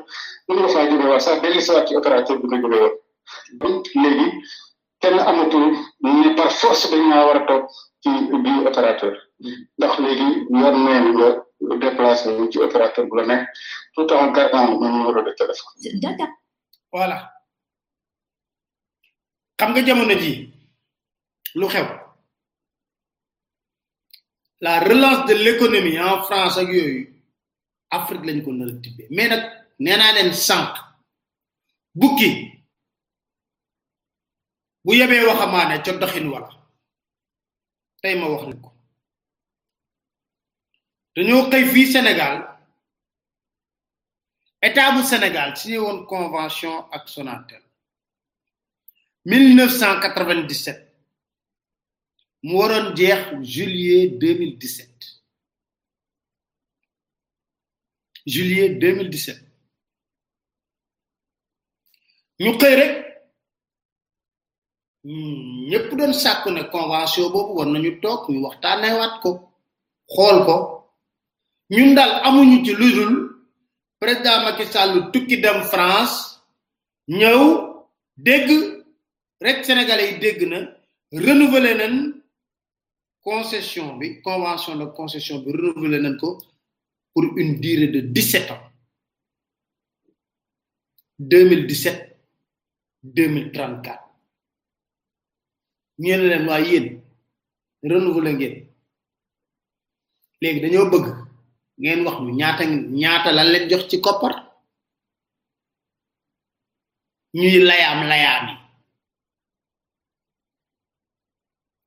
mun 0.47 0.57
nga 0.59 0.69
faa 0.73 0.89
jógewaat 0.89 1.23
sax 1.27 1.37
benn 1.43 1.65
siwaat 1.65 1.85
ci 1.87 1.93
opérateur 2.01 2.37
bi 2.41 2.47
nga 2.49 2.57
jóge 2.63 2.79
woon 3.61 3.75
léegi 4.03 4.27
kenn 5.01 5.17
amatul 5.29 5.65
ne 6.21 6.29
par 6.37 6.49
force 6.59 6.83
dañ 6.91 7.03
naa 7.11 7.25
war 7.27 7.37
a 7.41 7.47
toog 7.49 7.63
ci 8.01 8.09
biir 8.43 8.57
opérateur 8.71 9.13
ndax 9.77 9.93
léegi 10.03 10.27
yor 10.61 10.75
neen 10.85 11.05
nga 11.15 11.27
déplacé 11.83 12.29
ci 12.51 12.57
opérateur 12.67 13.03
bu 13.09 13.13
la 13.17 13.23
nekk 13.29 13.43
tout 13.95 14.09
en 14.15 14.31
gardant 14.35 14.63
mon 14.79 14.89
numéro 14.93 15.21
de 15.27 15.31
téléphone. 15.39 16.27
voilà. 16.95 17.34
xam 19.57 19.69
nga 19.73 19.81
jamono 19.87 20.15
ji 20.23 20.33
lu 21.59 21.67
xew 21.73 21.87
la 24.65 24.73
relance 24.89 25.23
de 25.29 25.33
l'économie 25.43 25.99
en 26.09 26.17
France 26.27 26.55
ak 26.61 26.67
yooyu 26.75 27.03
Afrique 27.97 28.25
lañ 28.27 28.39
ko 28.45 28.51
nar 28.51 28.69
a 28.73 28.73
tibbee 28.83 29.09
mais 29.15 29.29
nag 29.31 29.43
nee 29.83 29.95
naa 29.99 30.15
leen 30.15 30.31
sànq 30.47 30.71
bukki 31.99 32.29
bu 34.83 34.91
yebee 34.99 35.27
waxamaane 35.29 35.75
ca 35.85 35.91
doxin 36.01 36.27
wala 36.33 36.49
tey 38.01 38.15
ma 38.19 38.25
wax 38.33 38.43
ne 38.49 38.55
ko 38.63 38.69
dañoo 41.15 41.41
xëy 41.51 41.65
fii 41.73 41.91
Sénégal 41.93 42.35
état 44.67 44.87
bu 44.93 44.99
Sénégal 45.11 45.49
signé 45.57 45.77
woon 45.83 45.99
convention 46.13 46.75
ak 46.95 47.03
Sonatel 47.15 47.64
1997 49.25 50.85
mu 52.45 52.59
waroon 52.61 52.93
jeex 52.93 53.41
juillet 53.41 54.13
2017 54.21 54.85
juillet 58.29 58.77
2017 58.77 59.41
ñu 62.41 62.51
xëy 62.59 62.75
rek 62.75 62.93
ñëpp 65.69 65.87
doon 65.97 66.13
sàkku 66.13 66.49
ne 66.53 66.63
convention 66.69 67.31
boobu 67.33 67.53
war 67.57 67.67
nañu 67.71 67.91
toog 68.03 68.21
ñu 68.31 68.39
waxtaanewaat 68.45 69.13
ko 69.25 69.29
xool 70.15 70.37
ko 70.47 70.57
ñun 71.73 71.95
daal 71.97 72.11
amuñu 72.29 72.61
ci 72.65 72.73
lu 72.77 73.23
président 73.99 74.43
Macky 74.45 74.65
Sall 74.73 75.09
tukki 75.11 75.37
dem 75.41 75.63
France 75.73 76.15
ñëw 77.09 77.37
dégg 78.21 78.74
rek 79.41 79.63
sénégalais 79.65 80.11
yi 80.13 80.19
dégg 80.19 80.41
na 80.49 80.57
renouvelé 81.11 81.73
nañ 81.75 81.93
concession 83.21 83.97
bi 83.97 84.21
convention 84.21 84.75
de 84.77 84.85
concession 84.85 85.39
bi 85.43 85.51
renouvelé 85.51 85.99
nañ 85.99 86.15
ko 86.19 86.41
pour 87.13 87.37
une 87.37 87.59
durée 87.59 87.87
de 87.87 87.99
17 88.01 88.51
ans 88.51 88.61
2017 91.19 92.17
2034 93.03 94.03
ñu 95.99 96.11
leen 96.17 96.47
waa 96.47 96.61
yéen 96.61 97.01
renouveler 97.83 98.33
ngeen 98.33 98.67
léegi 100.41 100.59
dañoo 100.61 100.89
bëgg 100.89 101.07
ngeen 101.79 102.01
wax 102.05 102.17
ñu 102.21 102.31
ñaata 102.39 102.63
ñaata 102.65 103.31
lan 103.33 103.47
leen 103.51 103.69
jox 103.69 103.87
ci 103.89 103.99
koppar 103.99 104.33
ñuy 107.33 107.57
layam 107.59 108.07
layaam 108.07 108.47
yi 108.49 108.64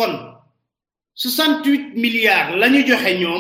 68 0.08 1.96
milliards 2.04 2.56
lañu 2.62 3.34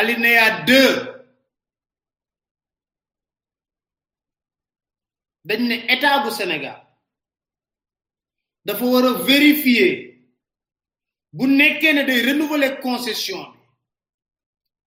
alinéa 0.00 0.64
2 0.64 1.14
dañ 5.48 5.62
né 5.68 5.76
état 5.94 6.22
du 6.24 6.30
Sénégal 6.30 6.87
il 8.70 8.74
faut 8.76 8.96
a 8.98 9.12
vérifier 9.24 10.20
bu 11.32 11.46
nekkee 11.46 11.92
ne 11.92 12.02
de 12.04 12.14
renouveler 12.28 12.78
concession 12.80 13.42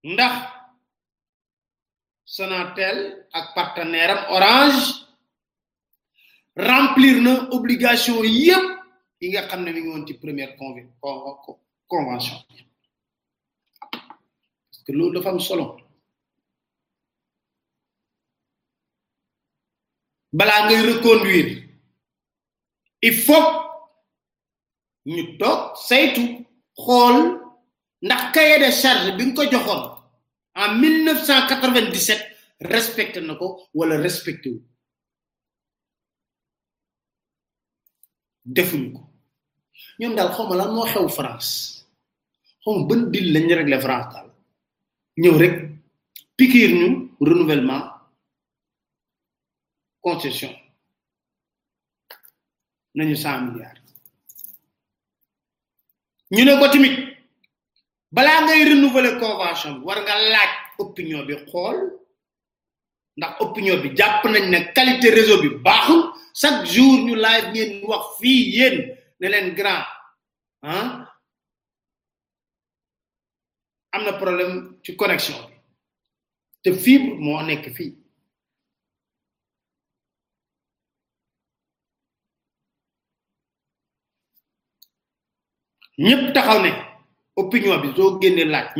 bi 0.03 0.13
ndax 0.13 0.35
Sonatel 2.25 3.27
ak 3.31 3.55
partenaire 3.55 4.25
Orange 4.29 4.85
remplir 6.55 7.21
na 7.21 7.47
obligations. 7.51 8.21
yépp 8.23 8.65
yi 9.21 9.29
nga 9.29 9.47
xam 9.47 9.63
ne 9.63 9.71
mi 9.71 9.81
ngi 9.81 10.05
ci 10.07 10.13
première 10.19 10.55
convention 11.87 12.35
parce 13.91 14.83
que 14.85 14.91
loolu 14.91 15.17
dafa 15.19 15.29
am 15.29 15.39
solo 15.39 15.77
balaa 20.33 20.65
ngay 20.65 20.81
reconduire 20.95 21.63
il 23.01 23.13
faut 23.15 23.67
ñu 25.13 25.23
tok 25.41 25.59
saytu 25.87 26.23
xol 26.85 27.17
ndax 28.05 28.23
kayé 28.35 28.55
de 28.63 28.69
charge 28.81 29.09
bi 29.17 29.23
ko 29.35 29.41
en 30.61 30.69
1997 30.81 32.69
respecté 32.73 33.19
nako 33.21 33.45
wala 33.77 33.95
respecté 34.05 34.49
wu 34.53 34.59
defuñ 38.55 38.83
ko 38.95 39.01
ñoom 39.99 40.13
dal 40.17 40.29
xawma 40.35 40.55
la 40.55 40.65
mo 40.75 40.83
xew 40.93 41.07
france 41.17 41.49
xom 42.63 42.77
bën 42.87 43.01
dil 43.13 43.27
lañ 43.33 43.45
réglé 43.59 43.77
france 43.85 44.09
dal 44.13 44.27
ñew 45.21 45.35
rek 45.41 45.55
piquir 46.37 46.69
ñu 46.79 46.87
renouvellement 47.29 47.85
concession 50.05 50.53
nañu 52.97 53.15
100 53.25 53.41
milliards 53.47 53.78
ñu 56.31 56.45
ne 56.45 56.53
ko 56.61 56.67
tamit 56.69 56.95
balaa 58.13 58.43
ngay 58.45 58.63
renouveler 58.69 59.15
convention 59.23 59.73
bi 59.81 59.85
war 59.87 59.99
nga 60.03 60.15
laaj 60.33 60.51
opinion 60.83 61.23
bi 61.27 61.33
xool 61.49 61.77
ndax 63.17 63.33
opinion 63.45 63.77
bi 63.83 63.89
jàpp 63.97 64.21
nañ 64.33 64.45
ne 64.51 64.59
qualité 64.75 65.07
réseau 65.17 65.37
bi 65.43 65.49
baaxul 65.65 65.99
chaque 66.39 66.65
jour 66.73 66.93
ñu 67.05 67.13
laaj 67.23 67.41
ngeen 67.53 67.71
wax 67.89 68.03
fii 68.19 68.41
yéen 68.55 68.75
ne 69.19 69.27
leen 69.31 69.47
grand 69.57 69.85
ah 70.61 70.87
am 73.95 74.01
na 74.05 74.13
problème 74.21 74.53
ci 74.83 74.91
connexion 75.01 75.37
bi 75.49 75.55
te 76.63 76.69
fii 76.83 76.97
moo 77.23 77.41
nekk 77.41 77.65
fii 77.77 77.91
Nous, 86.01 86.31
taxaw 86.31 86.61
ne 86.63 86.69
opinion 87.35 87.77
bi 87.81 87.89
ñu 87.91 88.43
la 88.45 88.73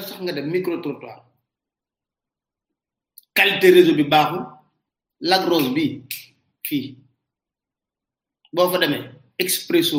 sax 0.00 0.16
micro 0.44 0.76
trottoir 0.80 1.26
qualité 3.34 3.70
réseau 3.70 3.92
bi 3.94 4.04
la 4.08 5.38
grosse 5.44 5.74
bi 5.74 6.00
la 8.52 8.66
grosse 8.68 9.00
expresso 9.36 9.98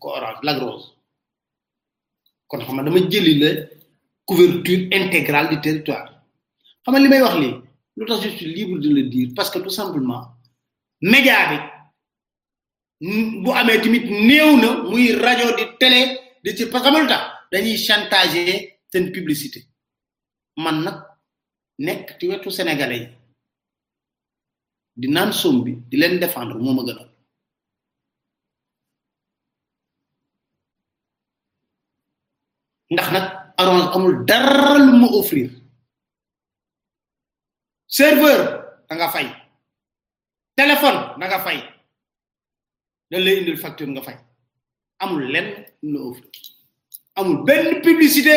ko 0.00 0.08
orange 0.16 0.54
kon 2.48 2.58
dama 2.58 3.00
couverture 4.26 4.88
intégrale 4.90 5.50
du 5.50 5.60
territoire 5.60 6.08
Vous 6.86 6.96
limay 6.96 7.20
wax 7.20 7.36
je 8.22 8.28
suis 8.30 8.54
libre 8.54 8.78
de 8.78 8.88
le 8.88 9.02
dire 9.02 9.28
parce 9.36 9.50
que 9.50 9.58
tout 9.58 9.68
simplement 9.80 10.32
média 10.98 11.77
bu 13.44 13.50
amee 13.56 13.78
tamit 13.82 14.04
néew 14.28 14.50
na 14.62 14.68
muy 14.90 15.06
rajo 15.24 15.48
di 15.56 15.64
télé 15.80 16.00
di 16.42 16.50
ci 16.56 16.64
parce 16.66 16.90
dañuy 17.52 17.76
chantager 17.78 18.48
seen 18.90 19.12
publicité 19.12 19.60
man 20.56 20.82
nag 20.84 20.98
nekk 21.78 22.18
ci 22.18 22.26
wetu 22.28 22.50
sénégalais 22.50 23.12
di 24.96 25.06
naan 25.08 25.32
som 25.32 25.62
bi 25.64 25.72
di 25.88 25.96
leen 25.96 26.18
défendre 26.18 26.58
moo 26.58 26.74
ma 26.74 26.82
gënal 26.84 27.08
ndax 32.90 33.08
nag 33.12 33.26
Orange 33.60 33.90
amul 33.96 34.24
dara 34.24 34.78
lu 34.78 34.98
ma 35.02 35.08
offrir 35.10 35.50
serveur 37.86 38.42
da 38.88 39.08
fay 39.10 39.26
téléphone 40.56 41.18
da 41.18 41.38
fay 41.42 41.77
dañ 43.10 43.20
lay 43.24 43.38
indil 43.38 43.58
facture 43.62 43.90
nga 43.92 44.02
fay 44.06 44.16
amul 45.02 45.22
lenn 45.32 45.48
la 45.92 45.98
offre 46.10 46.28
amul 47.18 47.38
benn 47.46 47.66
publicité 47.84 48.34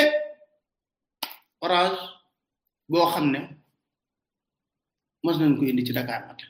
orange 1.65 2.01
boo 2.89 3.09
xam 3.13 3.25
ne 3.33 3.39
mos 5.23 5.37
nañ 5.37 5.53
ko 5.57 5.63
indi 5.65 5.85
ci 5.87 5.93
Dakar 5.93 6.21
Matin 6.27 6.49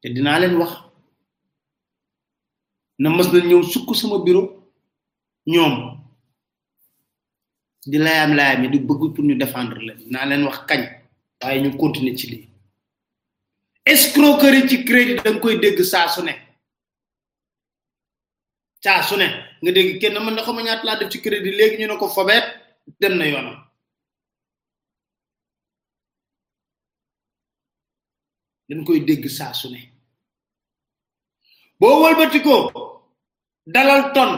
te 0.00 0.06
dinaa 0.14 0.38
leen 0.40 0.54
wax 0.60 0.72
na 3.02 3.06
mos 3.10 3.28
nañ 3.32 3.44
ñëw 3.48 3.62
sukk 3.72 3.88
sama 3.96 4.16
bureau 4.24 4.46
ñoom 5.52 5.74
di 7.90 7.96
layam-layam 8.04 8.62
yi 8.62 8.68
di 8.72 8.78
bëgg 8.88 9.02
pour 9.14 9.24
ñu 9.26 9.34
défendre 9.42 9.76
leen 9.86 9.98
dinaa 10.02 10.26
leen 10.28 10.44
wax 10.46 10.58
kañ 10.68 10.82
waaye 11.40 11.60
ñu 11.62 11.70
continuer 11.82 12.16
ci 12.20 12.26
lii 12.32 12.49
escroquerie 13.90 14.68
ci 14.68 14.84
crédit 14.84 15.22
da 15.22 15.38
koy 15.40 15.58
dégg 15.58 15.80
saa 15.82 16.08
su 16.08 16.22
ne 16.22 16.32
saa 18.82 19.16
ne 19.18 19.26
nga 19.62 19.70
dégg 19.72 19.98
kenn 20.00 20.18
mën 20.24 20.34
na 20.34 20.42
xama 20.46 20.62
ñaata 20.66 20.84
laa 20.86 20.96
def 21.00 21.10
ci 21.12 21.18
crédit 21.24 21.54
léegi 21.58 21.76
ñu 21.78 21.86
ne 21.88 21.96
ko 21.98 22.08
fobeet 22.08 22.44
dem 23.00 23.14
na 23.18 23.24
yoonam 23.26 23.58
dañ 28.68 28.84
koy 28.86 29.00
dégg 29.08 29.26
saa 29.28 29.52
su 29.54 29.68
boo 31.80 32.00
wëlbatikoo 32.02 32.62
dalal 33.66 34.12
ton 34.14 34.32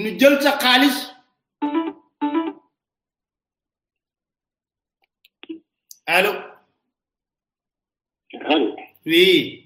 nu 0.00 0.08
jël 0.18 0.36
sa 0.42 0.58
xaalis 0.62 1.05
oui. 9.06 9.62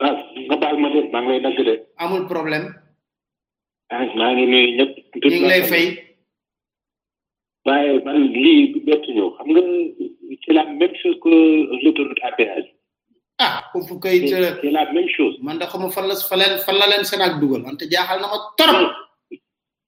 Ah, 0.00 0.16
nga 0.48 0.56
baal 0.56 0.76
ma 0.80 0.88
de 0.94 1.00
maa 1.12 1.20
ngi 1.20 1.30
lay 1.36 1.40
dagg 1.44 1.82
amul 2.00 2.24
problème. 2.32 2.66
Ah, 3.92 4.06
maa 4.16 4.32
ngi 4.32 4.44
nuyu 4.48 4.68
ñëpp. 4.80 4.92
ñu 5.20 5.28
ngi 5.28 5.50
lay 5.52 5.62
fay. 5.70 5.86
waaye 7.66 8.00
man 8.04 8.32
lii 8.32 8.72
du 8.80 8.80
xam 9.36 9.48
nga 9.52 9.60
c'est 10.42 10.54
la 10.54 10.64
même 10.64 10.94
chose 11.02 11.16
que 11.22 11.28
l'autoroute 11.84 12.22
à 12.22 12.32
péage. 12.32 12.64
ah 13.38 13.60
foofu 13.72 14.00
kay. 14.00 14.26
c'est 14.26 14.70
la 14.70 14.90
même 14.92 15.08
chose. 15.10 15.36
man 15.42 15.58
de 15.58 15.66
xam 15.66 15.82
nga 15.82 15.90
fan 16.66 16.76
leen 16.78 17.04
seen 17.04 17.20
dugal 17.40 17.62
wante 17.66 17.84
jaaxal 17.90 18.20
na 18.22 18.28
ma 18.32 18.38
trop. 18.58 18.90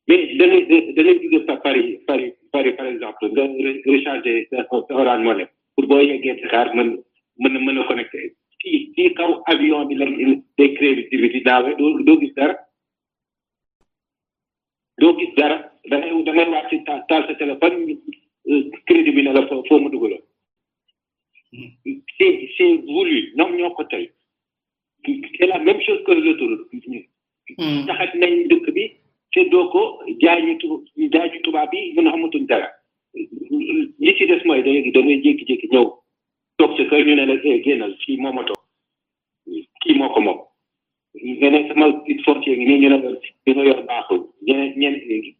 mais 0.08 0.22
da 0.36 0.44
ngay 0.46 1.44
da 1.46 1.56
Paris 1.66 1.88
Paris 2.10 2.32
Paris 2.52 2.74
par 2.76 2.86
exemple 2.92 3.24
nga 3.32 3.44
recharger 3.92 4.36
sa 4.50 4.58
Orange 5.00 5.24
Money 5.26 5.46
pour 5.74 5.86
boo 5.86 6.00
yeggee 6.00 6.36
Dakar 6.42 6.68
man. 6.76 6.90
mën 7.38 7.52
na 7.52 7.60
mën 7.60 7.74
na 7.74 7.84
connecté 7.88 8.18
fii 8.60 8.78
fii 8.94 9.12
kaw 9.18 9.30
avion 9.52 9.86
bi 9.88 9.94
lañ 9.94 10.12
day 10.58 10.72
créé 10.76 10.92
bi 10.96 11.04
service 11.10 11.34
yi 11.36 11.42
daawee 11.48 11.76
doo 11.80 12.02
doo 12.06 12.16
gis 12.20 12.34
dara 12.34 12.56
doo 15.00 15.12
gis 15.18 15.32
dara 15.36 15.56
da 15.90 15.96
ngay 15.98 16.22
da 16.26 16.32
ngay 16.32 16.48
wàcc 16.54 16.70
si 16.70 16.78
taal 16.84 17.22
sa 17.26 17.34
téléphone 17.34 17.98
euh, 18.48 18.62
crédit 18.86 19.14
bi 19.16 19.22
ne 19.22 19.32
la 19.32 19.46
foo 19.48 19.80
mu 19.80 19.88
dugg 19.90 20.06
la 20.12 20.18
c'est 22.16 22.50
c'est 22.56 22.82
ñoo 23.36 23.70
ko 23.76 23.84
tey 23.84 24.10
c'est 25.36 25.46
la 25.46 25.58
même 25.58 25.80
chose 25.80 26.00
que 26.04 26.12
l'autoroute 26.12 26.68
hmm. 27.58 27.86
taxat 27.86 29.48
doo 29.52 29.68
ko 29.72 29.82
jaay 30.22 30.42
ñu 30.46 30.54
tub 30.58 30.72
jaay 31.14 31.28
ñu 31.32 31.40
tubaab 31.42 31.70
bi 31.72 31.92
mën 31.94 32.06
a 32.08 32.14
xamatuñ 32.14 32.46
dara 32.46 32.68
li 34.06 34.12
ci 34.18 34.26
des 34.30 34.42
mooy 34.46 34.62
da 34.64 34.70
ngay 34.70 35.20
jékki-jékki 35.24 35.68
ñëw 35.72 35.86
toog 36.62 36.76
ci 36.76 36.82
ñu 37.04 37.14
ne 37.14 37.24
la 37.26 37.34
eh 37.44 37.62
génnal 37.64 37.94
fii 38.06 38.16
moo 38.16 38.32
ma 38.32 38.44
toog 38.44 38.56
kii 39.80 39.94
moo 39.98 40.08
ko 40.14 40.20
moom 40.20 40.38
nga 41.38 41.50
ne 41.50 41.68
sama 41.68 41.86
foncier 42.24 42.56
gi 42.58 42.64
nii 42.64 42.78
ñu 42.82 42.88
ne 42.88 43.54
ma 43.54 43.62
yor 43.62 43.82
baaxul 43.86 44.20
ñeneen 44.46 44.72
ñen 44.80 44.94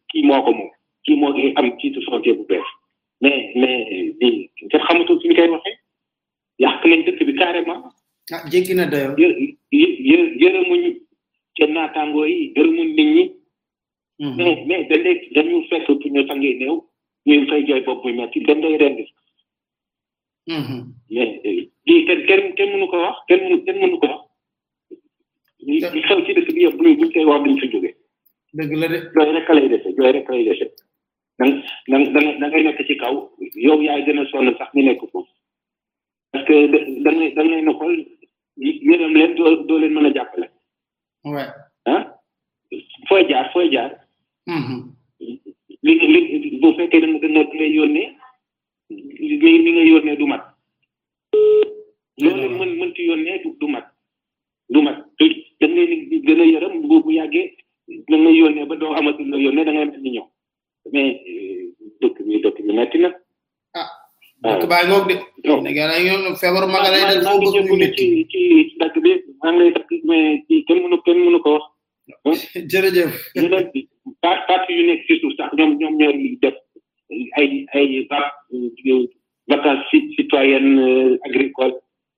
kii 0.09 0.23
moo 0.27 0.41
ko 0.43 0.51
moom 0.51 0.69
kii 1.05 1.15
moo 1.15 1.31
ngi 1.33 1.53
am 1.55 1.77
titre 1.77 2.01
foncier 2.05 2.35
bu 2.35 2.45
bees 2.49 2.67
mais 3.21 3.55
mais 3.55 3.81
di 4.19 4.27
nga 4.65 4.79
xamatul 4.87 5.19
suñu 5.21 5.35
koy 5.35 5.47
waxee 5.49 5.75
yàq 6.59 6.85
nañ 6.85 6.99
dëkk 7.05 7.23
bi 7.25 7.33
carrément. 7.37 7.83
ah 8.33 8.43
jéggi 8.51 8.75
na 8.75 8.85
dayoo. 8.85 9.15
yë 9.15 9.55
yë 9.73 10.17
yërëmuñ 10.41 10.81
seen 11.57 11.73
naataangoo 11.73 12.25
yi 12.25 12.53
yërëmuñ 12.55 12.87
nit 12.95 13.09
ñi. 13.15 13.23
Hmm. 14.19 14.35
mais 14.37 14.63
mais 14.67 14.83
dañ 14.89 15.03
lay 15.03 15.29
dañu 15.35 15.63
fekk 15.69 15.85
pour 15.85 16.11
ñu 16.11 16.27
sangee 16.27 16.53
néew 16.59 16.81
ñu 17.25 17.45
fay 17.49 17.65
jooy 17.67 17.81
bopp 17.85 18.03
muy 18.03 18.13
metti 18.13 18.39
dañ 18.47 18.59
lay 18.61 19.05
Mm-hmm. 20.45 20.79
mais 21.09 21.39
euh, 21.45 21.67
lii 21.87 22.05
kenn 22.05 22.19
kenn 22.27 22.43
kenn 22.57 22.69
mënu 22.73 22.87
ko 22.91 22.97
wax 23.03 23.17
kenn 23.29 23.63
mënu 23.81 23.97
ko 24.01 24.07
wax. 24.11 24.19
li 25.65 25.77
xew 26.09 26.19
ci 26.27 26.33
dëkk 26.35 26.49
bi 26.55 26.61
yëpp 26.63 26.75
bu 26.77 26.83
ñu 26.97 27.07
koy 27.13 27.23
wax 27.25 27.39
duñ 27.45 27.59
fi 27.61 27.67
jóge. 27.71 27.91
de 28.53 28.63
jooy 28.67 28.87
rek 28.87 29.49
lay 29.55 29.69
dese 29.71 29.87
jooy 29.97 30.11
rek 30.11 30.29
lay 30.29 30.43
dese. 30.43 30.65
da 31.39 31.45
nga 31.97 32.33
da 32.41 32.47
ngay 32.49 32.63
nekk 32.63 32.81
ci 32.87 32.95
kaw 32.99 33.15
yow 33.55 33.79
yaay 33.87 34.03
gën 34.05 34.19
a 34.19 34.25
sonn 34.31 34.51
sax 34.57 34.67
ñu 34.75 34.83
nekk 34.83 34.99
foofu. 35.13 35.23
parce 36.31 36.45
que 36.47 36.55
da 37.03 37.11
ngay 37.11 37.29
da 37.35 37.43
na 37.43 37.73
xool 37.79 37.95
doo 39.67 39.77
leen 39.79 39.93
mën 39.93 40.05
a 40.07 40.11
jàppale. 40.13 40.47
waaw 41.23 42.01
fooy 43.07 43.23
jaar 43.29 43.47
fooy 43.53 43.71
jaar. 43.71 43.91
Mm-hmm. 44.51 44.79
li 45.85 45.93
li 46.13 46.59
bu 46.59 46.75
fekkee 46.77 47.01
da 47.01 47.07
nga 47.07 47.27
gën 47.27 47.61
a 47.67 47.75
yónnee. 47.77 48.09
liggéey 49.29 49.57
li 49.65 49.69
nga 49.73 49.83
yónnee 49.89 50.15
du 50.21 50.25
mat 50.31 50.43
loolu 52.23 52.49
mën 52.59 52.69
mënti 52.79 53.01
yónnee 53.09 53.41
du 53.43 53.49
du 53.61 53.67
mat 53.73 53.85
du 54.73 54.81
mat 54.85 54.97
te 55.17 55.25
da 55.59 55.67
ngay 55.67 55.85
ni 55.91 55.97
gën 56.27 56.41
a 56.41 56.45
yërëm 56.53 56.75
bu 56.89 57.01
bu 57.05 57.11
yàggee 57.19 57.47
da 58.11 58.15
ngay 58.17 58.35
yónnee 58.41 58.65
ba 58.69 58.75
doo 58.81 58.93
amatul 58.99 59.25
la 59.31 59.37
yónnee 59.45 59.65
da 59.67 59.71
ngay 59.71 59.85
mel 59.85 59.99
ni 60.01 60.09
ñëw 60.11 60.25
mais 60.93 61.13
euh, 61.31 61.61
dëkk 62.01 62.17
bi 62.25 62.41
dëkk 62.45 62.57
na 62.63 62.83
ah, 62.83 63.89
ah 64.45 64.49
dëkk 64.49 64.65
baa 64.71 64.83
de 64.83 66.03
ñoom 66.05 66.35
feebaru 66.41 66.67
maga 66.73 66.89
lay 66.93 67.03
def 67.05 67.23
maa 67.25 67.37
ngi 67.37 67.51
jéggalu 67.51 67.95
ci 67.97 68.05
ci 68.31 68.41
dàkk 68.81 68.95
bi 69.03 69.11
maa 69.41 69.51
ngi 69.51 69.59
lay 69.63 69.71
dàkk 69.77 69.89
mais 70.07 70.25
ci 70.47 70.53
kenn 70.67 70.81
mënu 70.83 70.97
kenn 71.05 71.17
mënu 71.25 71.39
ko 71.45 71.53
wax 72.25 72.39
jërëjëf 72.71 73.13
ñu 73.41 73.47
ne 73.49 73.59
parti 74.49 74.71
yu 74.77 74.83
nekk 74.89 75.01
ci 75.07 75.13
sax 75.37 75.49
ñoom 75.57 75.71
ñoom 75.79 75.93
ñooy 75.99 76.37
def 76.43 76.53
citoyenne 77.17 77.69
euh, 77.69 79.03
des 79.45 79.49
vacances 79.49 79.85
citoyennes 80.17 80.79
euh, 80.79 81.17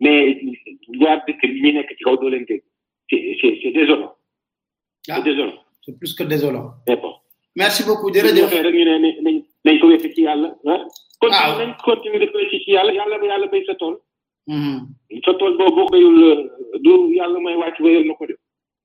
mais 0.02 0.38
il 0.42 0.58
c'est 5.08 5.12
ah. 5.12 5.22
désolant. 5.22 5.64
c'est 5.86 5.98
plus 6.00 6.14
que 6.16 6.24
désolant. 6.24 6.70
merci 7.56 7.84
beaucoup 7.84 8.12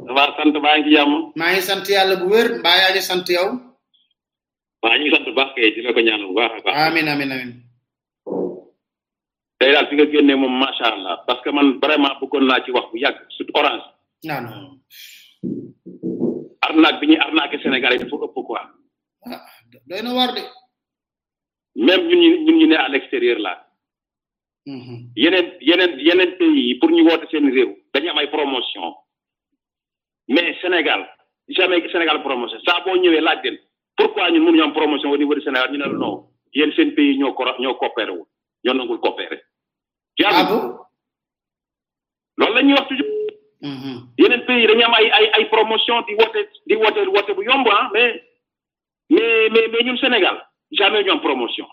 ça 0.08 0.23
sant 0.38 0.56
baa 0.63 0.78
ngi 0.80 0.91
ci 0.95 1.02
maa 1.39 1.52
ngi 1.54 1.62
sant 1.62 1.86
yàlla 1.89 2.15
bu 2.21 2.28
wér 2.32 2.47
mbaa 2.62 2.89
ngi 2.93 3.02
sant 3.02 3.28
yow. 3.36 3.50
maa 4.84 4.95
ngi 4.97 5.10
sant 5.13 5.26
bu 5.26 5.32
baax 5.38 5.50
kay 5.56 5.69
di 5.73 5.82
la 5.82 5.91
ko 5.93 6.02
ñaan 6.08 6.23
bu 6.30 6.34
baax 6.38 6.54
a 6.58 6.62
baax. 6.65 6.73
amiin 6.88 7.08
amiin 7.12 7.32
amiin. 7.34 7.52
daal 9.60 9.86
fi 9.89 9.93
nga 9.97 10.06
génnee 10.12 10.38
moom 10.39 10.56
macha 10.62 10.86
allah 10.93 11.15
parce 11.28 11.41
que 11.41 11.50
man 11.54 11.78
vraiment 11.82 12.13
bëggoon 12.21 12.45
naa 12.45 12.63
ci 12.65 12.71
wax 12.71 12.86
bu 12.91 12.97
yàgg 13.02 13.17
surtout 13.36 13.58
orange. 13.60 13.86
Ah, 14.28 14.41
non 14.41 14.54
non. 14.54 14.76
bi 17.00 17.06
ñuy 17.10 17.17
arnaqué 17.21 17.58
Sénégal 17.62 17.93
yi 17.93 18.00
dafa 18.02 18.15
ëpp 18.26 18.38
quoi. 18.45 18.62
ah 18.62 19.43
na 19.88 20.12
war 20.13 20.34
de. 20.34 20.41
même 21.86 22.08
ñun 22.08 22.17
ñu 22.21 22.30
ñun 22.45 22.58
ñu 22.60 22.67
ne 22.67 22.76
à 22.78 22.89
l'extérieur 22.89 23.39
là. 23.39 23.54
Mm-hmm. 24.67 25.12
yeneen 25.15 25.51
yeneen 25.60 25.93
yeneen 25.99 26.32
pays 26.39 26.56
yi 26.56 26.75
pour 26.75 26.91
ñu 26.91 27.08
woote 27.08 27.25
seen 27.32 27.49
réew 27.56 27.69
dañu 27.93 28.10
am 28.10 28.17
ay 28.17 28.27
promotion 28.27 28.84
mais 30.27 30.58
Sénégal 30.62 31.08
jamais 31.47 31.88
Sénégal 31.89 32.21
promotion 32.21 32.60
saa 32.65 32.82
boo 32.84 32.97
ñëwee 32.99 33.21
laaj 33.21 33.39
leen 33.43 33.58
pourquoi 33.95 34.30
mu 34.32 34.39
mënuñu 34.43 34.63
am 34.63 34.73
promotion 34.73 35.12
au 35.12 35.17
niveau 35.17 35.36
du 35.36 35.41
Sénégal 35.41 35.71
ñu 35.71 35.77
ne 35.77 35.86
la 35.86 35.97
non 35.97 36.25
yéen 36.53 36.73
seen 36.73 36.91
pays 36.95 37.15
ñoo 37.17 37.32
ko 37.34 37.45
ñoo 37.62 37.75
coopéré 37.80 38.12
wul 38.12 38.27
ñoo 38.65 38.73
nangul 38.73 38.99
coopéré. 38.99 39.38
jaagul 40.19 40.60
ah 40.60 40.73
loolu 42.38 42.53
la 42.56 42.62
ñuy 42.63 42.73
wax 42.75 42.88
toujours. 42.88 43.13
Mm-hmm. 43.71 43.95
yeneen 44.19 44.41
pays 44.47 44.62
yi 44.62 44.67
dañu 44.67 44.84
am 44.84 44.93
ay 44.99 45.08
ay 45.17 45.25
ay 45.36 45.45
promotion 45.45 46.03
di 46.08 46.13
woote 46.19 46.41
di 46.65 46.75
woote 46.75 47.08
woote 47.15 47.32
bu 47.36 47.43
yomb 47.43 47.67
ah 47.69 47.89
mais 47.93 48.19
mais 49.12 49.67
mais 49.71 49.84
ñun 49.86 49.97
Sénégal 49.97 50.36
jamais 50.71 51.03
ñu 51.06 51.12
am 51.12 51.21
promotion. 51.21 51.67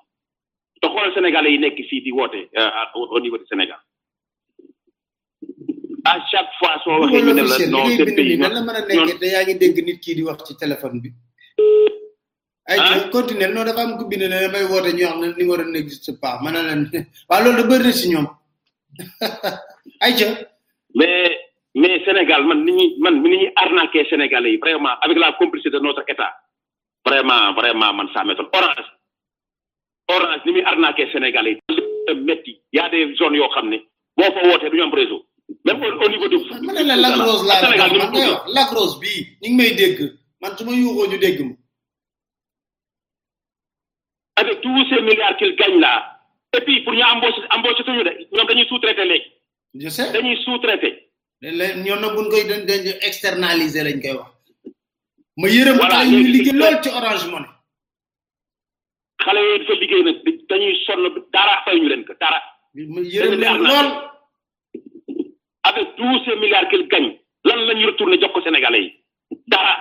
te 0.84 0.92
xoolal 0.92 1.14
sénégalais 1.14 1.52
yi 1.52 1.58
nekk 1.58 1.78
fii 1.88 2.00
di 2.02 2.10
woote 2.12 2.40
au 2.94 3.20
niveau 3.20 3.38
du 3.38 3.44
Sénégal 3.48 3.78
à 6.04 6.16
chaque 6.30 6.50
fois 6.58 6.76
soo 6.84 7.00
waxee 7.00 7.22
ñu 7.22 7.32
ne 7.34 7.42
la 7.42 7.66
non 7.68 7.86
ce 7.96 8.02
pays 8.14 8.36
nan 8.38 8.52
la 8.52 8.60
mën 8.62 8.74
a 8.76 8.80
nekkee 8.82 9.18
te 9.20 9.26
yaa 9.32 9.42
ngi 9.44 9.54
dégg 9.58 9.78
nit 9.84 9.98
kii 10.02 10.14
di 10.14 10.22
wax 10.22 10.38
ci 10.46 10.54
téléphone 10.56 11.00
bi 11.00 11.10
ah? 12.68 12.72
ay 12.72 12.78
ah. 12.80 13.08
continuer 13.10 13.48
non 13.52 13.64
dafa 13.64 13.80
am 13.84 13.96
ku 13.98 14.04
bind 14.08 14.22
ne 14.22 14.28
damay 14.44 14.64
woote 14.70 14.90
ñu 14.94 15.04
xam 15.06 15.20
ne 15.20 15.26
numéro 15.38 15.62
n'existe 15.64 16.10
pas 16.20 16.38
ma 16.42 16.50
na 16.50 16.62
leen 16.62 16.88
waaw 17.28 17.40
loolu 17.42 17.62
da 17.62 17.68
bëri 17.68 17.84
na 17.84 17.92
si 17.92 18.08
ñoom 18.12 18.26
ay 20.04 20.12
ca 20.18 20.28
mais 20.94 21.40
mais 21.74 22.04
Sénégal 22.04 22.42
man 22.48 22.60
ni 22.64 22.72
ñuy 22.72 22.88
man 23.02 23.22
ni 23.22 23.28
ñuy 23.30 23.52
arnaquer 23.56 24.06
Sénégalais 24.10 24.50
yi 24.52 24.58
vraiment 24.58 24.96
avec 25.00 25.16
la 25.18 25.32
complicité 25.40 25.70
de 25.76 25.82
notre 25.82 26.04
état 26.08 26.30
vraiment 27.06 27.54
vraiment 27.58 27.90
man 27.96 28.08
ça 28.12 28.22
m'étonne 28.24 28.48
orange 28.52 28.84
orange 30.08 30.42
ni 30.46 30.52
muy 30.52 30.62
arnaqué 30.62 31.10
Sénégalais 31.12 31.58
yi 31.68 32.14
métti 32.16 32.60
y 32.72 32.78
a 32.78 32.88
des 32.88 33.06
yoo 33.14 33.48
xam 33.54 33.68
ne 33.70 33.78
boo 34.16 34.24
fa 34.32 34.40
wootee 34.48 34.70
du 34.70 34.76
ñu 34.76 34.82
am 34.82 34.92
réseau 34.94 35.26
même 35.64 35.82
au 35.82 36.08
niveau 36.08 36.28
de 36.28 36.36
ma 36.64 36.72
ne 36.72 36.94
la 36.94 37.60
Sénégal 37.60 37.92
man 37.98 38.12
koy 38.12 38.26
wax 38.28 38.54
Lac 38.54 38.72
ñu 38.72 39.06
ngi 39.40 39.52
may 39.54 39.70
dégg 39.72 40.00
man 40.40 40.52
ma 40.64 40.72
yuuxoo 40.72 41.06
ñu 41.10 41.18
dégg 41.18 41.40
ma 41.40 41.54
avec 44.36 44.60
tous 44.60 44.84
ces 44.90 45.00
milliards 45.02 45.36
qu'il 45.36 45.54
puis 45.56 46.80
pour 46.82 46.92
ñu 46.92 47.02
embauché 47.02 47.40
embauché 47.56 47.84
tuñu 47.84 48.04
de 48.04 48.26
ñoom 48.32 48.46
dañuy 48.46 48.66
sous-traité 48.68 49.04
léegi 49.04 49.30
je 49.74 49.88
sais 49.88 50.12
dañuy 50.12 50.36
sous-traité 50.44 51.08
ñoom 51.42 52.00
nag 52.00 52.14
buñ 52.14 52.28
koy 52.28 52.44
dañ 52.44 52.66
externaliser 53.08 53.84
lañ 53.84 54.00
koy 54.00 54.12
wax 54.12 54.30
ma 55.38 55.48
yërëm 55.48 55.78
ñu 56.10 56.52
lool 56.58 56.80
ci 56.82 56.90
Orange 56.90 57.48
xale 59.22 59.38
yooyu 59.40 59.58
di 59.58 59.64
fa 59.66 59.72
liggéey 59.74 60.02
nag 60.02 60.16
dañuy 60.48 60.74
sonn 60.86 61.26
dara 61.32 61.62
fay 61.64 61.80
ñu 61.80 61.88
leen 61.88 62.04
ko 62.04 62.14
dara. 62.20 62.40
yërëm 62.74 63.34
leen 63.40 63.58
lool 63.58 63.88
avec 65.64 65.96
tous 65.96 66.18
ces 66.24 66.36
milliards 66.36 66.68
qu'il 66.68 66.86
gagne 66.88 67.16
lan 67.44 67.56
la 67.66 67.74
ñu 67.74 67.86
retourné 67.86 68.20
jox 68.20 68.32
ko 68.32 68.42
Sénégalais 68.42 68.80
yi 68.82 68.92
dara. 69.46 69.76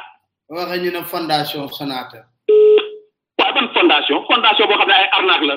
waxee 0.50 0.82
ñu 0.82 0.92
ne 0.92 1.02
fondation 1.04 1.68
Sonatel. 1.68 2.24
waaye 3.40 3.54
ban 3.56 3.68
fondation 3.74 4.24
fondation 4.30 4.68
boo 4.68 4.78
xam 4.80 4.88
ne 4.88 4.94
ay 4.94 5.10
arnaque 5.18 5.46
la 5.48 5.56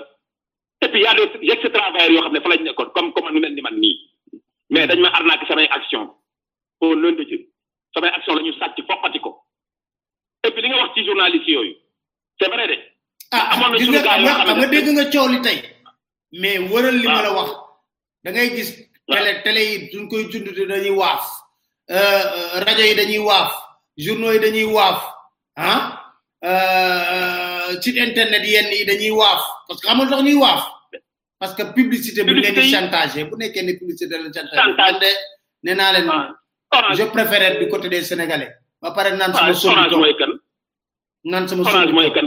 et 0.85 0.99
yaa 0.99 1.15
y 1.15 1.21
a 1.21 1.27
des 1.27 1.49
ex 1.53 1.63
yoo 1.63 2.23
xam 2.23 2.33
ne 2.33 2.41
fa 2.41 2.49
lañ 2.49 2.63
nekkoon 2.63 2.91
comme 2.95 3.13
comme 3.13 3.31
nu 3.33 3.41
mel 3.41 3.55
ni 3.55 3.61
man 3.63 3.77
nii 3.79 4.01
mais 4.71 4.87
dañ 4.87 5.01
ma 5.01 5.09
arnaque 5.09 5.47
samay 5.49 5.69
action 5.71 6.15
au 6.81 6.95
nom 6.97 7.13
de 7.13 7.25
Dieu 7.25 7.49
samay 7.95 8.11
action 8.11 8.35
la 8.35 8.43
ñu 8.43 8.53
sàcc 8.55 8.79
foqati 8.89 9.21
ko 9.21 9.37
et 10.45 10.51
puis 10.51 10.63
li 10.63 10.69
nga 10.69 10.81
wax 10.83 10.95
ci 10.95 11.05
journaliste 11.05 11.49
yooyu 11.49 11.75
c'est 12.39 12.51
vrai 12.51 12.69
de. 12.69 12.77
ah 13.33 13.75
gis 13.79 13.89
a 14.05 14.15
am 14.15 14.61
nga 14.61 14.67
dégg 14.71 14.89
nga 14.97 15.05
coow 15.13 15.35
tey 15.45 15.59
mais 16.41 16.59
wëral 16.71 16.95
li 17.01 17.09
ma 17.09 17.23
la 17.23 17.31
wax 17.37 17.51
da 18.25 18.31
ngay 18.31 18.49
gis 18.57 18.69
télé 19.11 19.43
télé 19.43 19.61
yi 19.71 19.77
duñ 19.91 20.09
koy 20.11 20.31
jund 20.31 20.47
dañuy 20.69 20.91
waaf 20.95 21.23
euh, 21.91 22.25
euh, 22.37 22.61
rajo 22.65 22.83
yi 22.85 22.95
dañuy 22.95 23.19
waaf 23.19 23.53
journaux 23.99 24.33
yi 24.33 24.39
dañuy 24.39 24.65
waaf 24.71 25.01
ah 25.57 25.83
euh, 26.45 27.75
site 27.83 27.97
internet 27.99 28.43
yenn 28.47 28.71
yi 28.71 28.85
dañuy 28.85 29.11
waaf 29.11 29.43
parce 29.67 29.81
que 29.81 29.89
xamul 29.89 30.09
tax 30.11 30.23
ñuy 30.23 30.35
waaf 30.39 30.63
parce 31.39 31.55
que 31.55 31.63
publicité 31.75 32.23
bi 32.25 32.35
leen 32.35 32.55
di 32.55 32.71
chantage 32.71 33.19
bu 33.29 33.35
nekkee 33.37 33.63
ne 33.67 33.73
publicité 33.81 34.15
leen 34.19 34.33
chantage 34.33 34.77
man 34.79 34.99
de 35.03 35.11
nee 35.65 35.75
naa 35.75 35.93
leen 35.95 36.07
ah. 36.11 36.95
je 36.99 37.05
préfère 37.05 37.43
être 37.43 37.59
du 37.59 37.69
côté 37.69 37.89
des 37.89 38.03
sénégalais 38.03 38.53
ba 38.83 38.91
pare 38.93 39.11
naan 39.17 39.33
sama 39.35 39.49
ah, 39.51 39.55
soli 39.91 40.15
naan 41.25 41.45
sama 41.49 41.63
soli 41.71 41.93
mooy 41.93 42.11
kan 42.15 42.27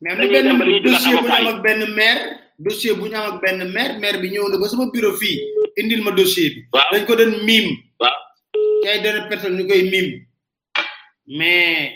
mais 0.00 0.20
am 0.20 0.58
na 0.58 1.60
benn 1.62 2.38
dossier 2.58 2.94
bu 2.94 3.06
ñu 3.08 3.40
benn 3.42 3.70
maire 3.70 3.70
bu 3.70 3.70
ñu 3.70 3.70
benn 3.72 3.72
maire 3.74 3.94
maire 4.00 4.18
bi 4.22 4.30
ñëw 4.32 4.46
na 4.50 4.58
ba 4.60 4.68
sama 4.68 4.86
bureau 4.92 5.14
fii 5.20 5.36
indil 5.80 6.02
ma 6.02 6.10
dossier 6.10 6.48
bi. 6.54 6.60
dañ 6.92 7.04
ko 7.06 7.16
doon 7.16 7.44
miim. 7.46 7.66
waaw 8.00 8.16
ci 8.82 8.88
ay 8.88 9.00
données 9.02 9.28
personnelles 9.28 9.66
koy 9.68 9.82
miim 9.90 10.06
mais 11.38 11.92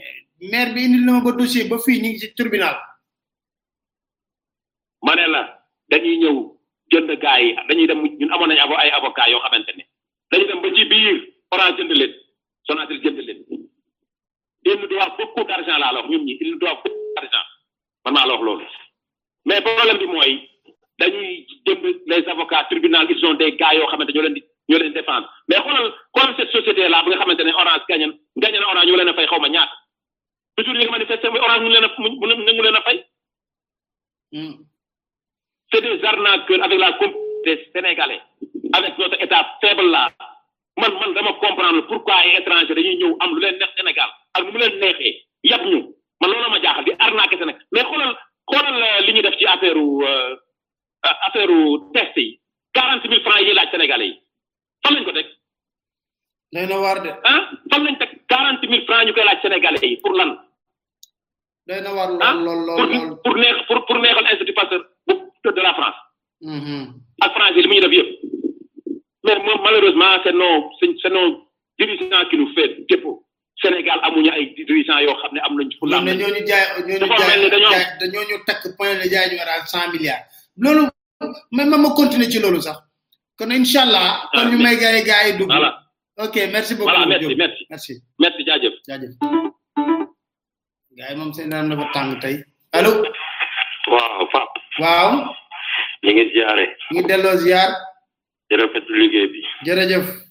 maire 0.50 0.72
bi 0.74 0.84
indil 0.84 1.04
ma 1.04 1.20
ba 1.24 1.32
dossier 1.32 1.64
ba 1.68 1.76
fii 1.78 2.00
ñu 2.02 2.08
ngi 2.08 2.18
ci 2.20 2.44
ma 5.02 5.14
ne 5.16 5.26
la 5.26 5.60
dañuy 5.90 6.18
ñëw 6.24 6.36
jënd 6.92 7.10
gaa 7.20 7.38
yi 7.40 7.56
dañuy 7.68 7.86
dem 7.86 8.00
ñun 8.18 8.32
amoon 8.32 8.48
nañu 8.48 8.74
ay 8.76 8.90
avocat 8.92 9.28
yoo 9.30 9.40
xamante 9.44 9.72
ne 9.76 9.84
dañuy 10.32 10.46
dem 10.46 10.60
ba 10.62 10.68
ci 10.74 10.84
biir 10.88 11.18
Orange 11.52 11.80
jënd 11.82 11.92
son 11.96 12.12
Sonatel 12.76 13.00
jënd 13.04 13.18
leen. 13.18 13.40
ils 14.64 14.76
nous 14.78 14.86
doivent 14.88 15.16
beaucoup 15.18 15.42
d'argent 15.44 15.76
laa 15.78 15.92
la 15.92 16.00
wax 16.00 16.08
ñi 16.08 16.36
ils 16.40 16.50
nous 16.52 16.58
doivent 16.58 16.78
beaucoup 16.84 17.12
d'argent. 17.16 17.46
man 18.04 18.14
maa 18.14 18.26
la 18.26 18.34
wax 18.36 18.64
mais 19.44 19.60
problème 19.62 19.98
bi 19.98 20.06
moy 20.06 20.32
dañuy 20.98 21.46
dem 21.66 21.78
les 22.06 22.28
avocats 22.28 22.64
tribunal 22.70 23.06
ils 23.10 23.24
ont 23.26 23.34
des 23.34 23.52
gars 23.52 23.74
yo 23.74 23.86
xamanteni 23.90 24.14
ñoo 24.16 24.22
leen 24.24 24.34
di 24.34 24.42
ñoo 24.68 24.78
leen 24.80 24.92
défendre 24.92 25.28
mais 25.48 25.60
xolal 25.64 25.86
comme 26.14 26.34
cette 26.36 26.50
société 26.50 26.88
là 26.88 27.02
bi 27.02 27.10
nga 27.10 27.18
xamanteni 27.20 27.52
orange 27.52 27.84
gagné 27.88 28.06
gagné 28.42 28.58
na 28.58 28.68
orange 28.68 28.86
ñu 28.86 28.96
leen 28.96 29.14
fay 29.14 29.26
xawma 29.26 29.42
ma 29.42 29.54
ñaata 29.54 29.72
toujours 30.56 30.74
ñu 30.74 30.80
ngi 30.82 30.90
manifesté 30.96 31.26
orange 31.28 31.62
ñu 31.62 31.70
leen 31.74 31.84
a 31.86 32.52
mu 32.56 32.62
leen 32.62 32.80
fay. 32.86 32.98
Hmm. 34.32 34.54
c'est 35.72 35.82
des 35.82 36.04
arnaqueurs 36.04 36.62
avec 36.64 36.78
la 36.78 36.92
complicité 36.92 37.56
des 37.56 37.70
sénégalais 37.74 38.22
avec 38.72 38.96
notre 38.98 39.20
état 39.24 39.44
faible 39.60 39.90
là 39.90 40.08
man 40.78 40.92
man 41.00 41.12
dama 41.14 41.32
comprendre 41.44 41.80
pourquoi 41.88 42.14
les 42.24 42.38
étrangers 42.40 42.74
dañuy 42.74 42.96
ñëw 42.96 43.16
am 43.20 43.34
lu 43.34 43.40
leen 43.42 43.56
neex 43.58 43.72
Sénégal 43.76 44.10
ak 44.34 44.42
mu 44.44 44.58
leen 44.58 44.78
neexee 44.80 45.16
yab 45.50 45.64
ñu 45.66 45.80
man 46.20 46.28
loolu 46.32 46.50
ma 46.54 46.58
jaaxal 46.64 46.84
di 46.86 46.92
arnaqué 47.04 47.36
nag 47.48 47.58
mais 47.74 47.86
xoolal 47.90 48.12
xoolal 48.50 48.76
euh, 48.86 48.98
li 49.04 49.12
ñuy 49.12 49.22
def 49.22 49.36
ci 49.38 49.46
affaire 49.46 49.76
euh, 49.76 50.38
euh, 51.06 51.16
affaire 51.26 51.50
test 51.94 52.16
yi 52.16 52.26
quarante 52.74 53.04
mille 53.10 53.24
francs 53.26 53.42
yi 53.46 53.52
laaj 53.54 53.70
sénégalais 53.70 54.06
yi 54.12 54.16
fan 54.84 54.94
lañ 54.94 55.04
ko 55.04 55.12
teg. 55.12 55.26
nee 56.52 56.66
na 56.66 56.76
waar 56.82 56.98
de. 57.02 57.10
ah 57.32 57.40
fan 57.70 57.84
lañ 57.84 57.96
teg 57.98 58.10
quarante 58.32 58.64
mille 58.70 58.84
francs 58.86 59.04
ñu 59.06 59.12
koy 59.14 59.24
laaj 59.24 59.40
sénégalais 59.42 59.82
yi 59.92 59.96
pour 60.02 60.12
lan. 60.14 60.30
nee 61.66 61.80
na 61.84 61.90
waar 61.96 62.08
hein? 62.20 62.34
lool 62.44 62.60
lool 62.66 62.90
lool 62.90 63.16
pour 63.24 63.36
neex 63.42 63.56
pour 63.68 63.78
pour 63.86 63.98
neexal 63.98 64.26
institut 64.32 64.52
Pasteur 64.60 64.80
bu 65.06 65.18
de 65.52 65.62
la 65.62 65.72
France. 65.78 65.98
Mm-hmm. 66.52 66.82
ak 67.24 67.32
français 67.34 67.62
li 67.62 67.68
mu 67.68 67.74
ñu 67.76 67.80
def 67.84 67.92
yëpp. 67.98 68.10
mais 69.24 69.38
moom 69.46 69.58
malheureusement 69.66 70.12
c'est 70.24 70.32
nos 70.40 70.70
c'est 70.80 71.08
non 71.16 71.26
dirigeants 71.78 72.26
qui 72.28 72.36
nous 72.36 72.52
fait 72.54 72.84
dépôt 72.90 73.24
Sénégal 73.62 73.98
amuñu 74.06 74.30
ay 74.34 74.44
dirigeants 74.56 75.00
yoo 75.04 75.14
xam 75.20 75.32
ne 75.34 75.40
am 75.46 75.54
nañ. 75.58 75.68
fu 75.78 75.84
la 75.90 75.96
amee 75.98 76.16
ñooñu 76.20 76.40
jaay 76.48 76.80
ñooñu 76.80 77.60
jaay 77.64 77.84
dañooñu 78.00 78.36
takk 78.46 78.62
point 78.76 78.96
la 79.00 79.04
jaay 79.12 79.26
ñu 79.30 79.36
war 79.40 79.50
cent 79.72 79.88
milliards. 79.92 80.24
loolu 80.62 80.82
man 81.56 81.68
ma 81.70 81.76
ma 81.84 81.88
continuer 82.00 82.30
ci 82.32 82.38
loolu 82.40 82.60
sax 82.62 82.78
kon 83.38 83.50
incha 83.56 83.82
allah. 83.82 84.08
Ah, 84.32 84.32
kon 84.34 84.50
ñu 84.50 84.56
may 84.64 84.76
gars 84.80 84.94
yi 84.96 85.02
gars 85.04 85.26
yi 85.28 85.32
dugg. 85.38 85.50
voilà 85.52 85.70
ok 86.16 86.36
merci 86.52 86.72
beaucoup. 86.74 86.90
voilà 86.90 87.06
merci 87.06 87.34
merci 87.36 87.62
merci. 87.70 87.92
merci 88.18 88.40
jaajëf 88.46 88.74
jaajëf. 88.88 89.12
gars 90.96 91.10
yi 91.10 91.16
moom 91.18 91.30
tàng 91.92 92.18
tey 92.20 92.36
allo. 92.72 93.04
waaw 93.92 94.24
Pape. 94.32 94.56
waaw. 94.82 95.10
ñu 96.02 96.10
ngi 96.12 96.24
ziare. 96.32 96.64
ñu 96.94 97.02
delloo 97.04 97.36
ziar. 97.44 97.70
di 98.48 98.56
rafetlu 98.56 98.94
liggéey 98.96 99.28
bi. 99.32 99.40
jërëjëf. 99.68 100.29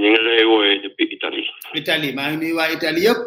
ñu 0.00 0.06
ngi 0.12 0.18
lay 0.26 0.42
woowee 0.50 0.80
depuis 0.84 1.08
Italie. 1.16 1.46
Italie 1.80 2.10
maa 2.16 2.28
ngi 2.34 2.36
nuyu 2.40 2.56
waa 2.58 2.70
Italie 2.76 3.02
yëpp. 3.06 3.20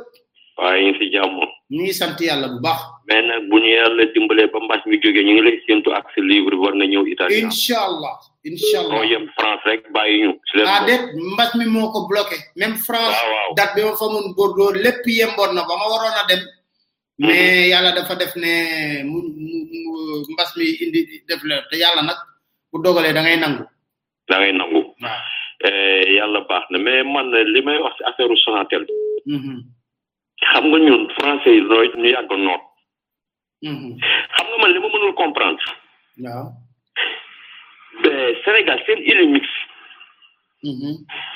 waa 0.60 0.74
ñu 0.84 0.90
ngi 0.92 0.98
si 1.00 1.06
jàmm. 1.16 1.36
ñu 1.74 1.80
ngi 1.84 1.94
sant 2.00 2.20
yàlla 2.28 2.48
bu 2.54 2.60
baax. 2.66 2.80
mais 3.08 3.24
nag 3.30 3.44
bu 3.50 3.56
ñu 3.64 3.70
yàlla 3.80 4.04
dimbalee 4.14 4.48
ba 4.54 4.60
mbas 4.66 4.82
mi 4.90 4.96
jógee 5.04 5.24
ñu 5.26 5.32
ngi 5.34 5.44
lay 5.48 5.58
séntu 5.66 5.90
ak 5.98 6.06
si 6.14 6.20
livre 6.30 6.56
war 6.64 6.74
na 6.80 6.84
ñëw 6.92 7.04
Italie. 7.14 7.40
incha 7.46 7.78
allah 7.88 8.16
incha 8.48 8.78
allah 8.84 8.94
moo 9.00 9.06
yem 9.12 9.26
France 9.40 9.64
rek 9.70 9.82
bàyyi 9.96 10.16
ñu. 10.28 10.32
ah 10.74 10.82
déet 10.88 11.04
mbas 11.34 11.52
mi 11.60 11.66
moo 11.74 11.88
ko 11.94 12.00
bloqué. 12.12 12.36
même 12.62 12.76
France 12.88 13.16
ah, 13.16 13.56
date 13.58 13.72
bi 13.76 13.82
ma 13.88 13.94
fa 14.00 14.06
mun 14.14 14.26
Bordeaux 14.38 14.74
lépp 14.86 15.02
yemboon 15.18 15.52
na 15.56 15.64
ba 15.70 15.74
ma 15.82 15.88
waroon 15.92 16.16
a 16.20 16.24
dem. 16.30 16.42
mais 17.26 17.64
mhm. 17.64 17.70
yàlla 17.72 17.92
dafa 17.98 18.16
def 18.22 18.34
ne 18.44 18.52
mu 19.10 19.20
mbas 20.36 20.52
mi 20.60 20.66
indi 20.84 21.02
def 21.30 21.40
te 21.72 21.76
yàlla 21.84 22.02
nag 22.10 22.20
bu 22.72 22.76
dogalee 22.84 23.14
da 23.16 23.22
ngay 23.24 23.38
nangu. 23.40 23.64
da 24.30 24.36
nangu. 24.52 24.82
Eh, 25.58 26.20
a 26.22 26.28
baax 26.48 26.68
na 26.70 26.78
mais 26.78 27.04
man 27.06 27.32
li 27.32 27.62
may 27.66 27.80
wax 27.82 27.98
ci 27.98 28.04
affaire 28.04 28.86
mm-hmm. 29.26 29.62
français 31.18 31.50
yi 31.52 31.62
ñu 31.62 32.14
mm-hmm. 33.64 33.98
xam 34.38 34.48
nga 34.50 34.58
man 34.62 35.16
comprendre 35.16 35.66
Sénégal 38.46 38.84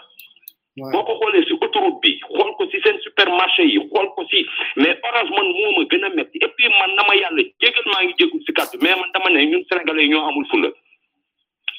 boko 0.79 1.13
xolé 1.19 1.43
ci 1.43 1.51
si 1.51 1.59
autoroute 1.59 1.99
bi 2.03 2.11
xol 2.29 2.51
ko 2.57 2.63
ci 2.71 2.79
sen 2.85 2.97
supermarché 3.03 3.63
yi 3.67 3.79
xol 3.91 4.07
ko 4.15 4.25
ci 4.31 4.45
mais 4.77 4.97
orange 5.09 5.33
man 5.35 5.47
moma 5.53 5.85
gëna 5.91 6.11
gën 6.15 6.27
et 6.35 6.53
puis 6.55 6.69
man 6.79 6.91
na 6.95 7.15
yalla 7.15 7.43
yàlla 7.61 7.85
ma 7.93 8.03
ngi 8.05 8.15
jégul 8.19 8.41
ci 8.47 8.53
kàddu 8.53 8.79
mais 8.83 8.95
man 8.97 9.11
dama 9.15 9.31
né 9.31 9.47
ñun 9.47 9.65
sénégalais 9.69 10.05
yi 10.05 10.11
ñoo 10.11 10.23
amul 10.29 10.47
fulla 10.51 10.71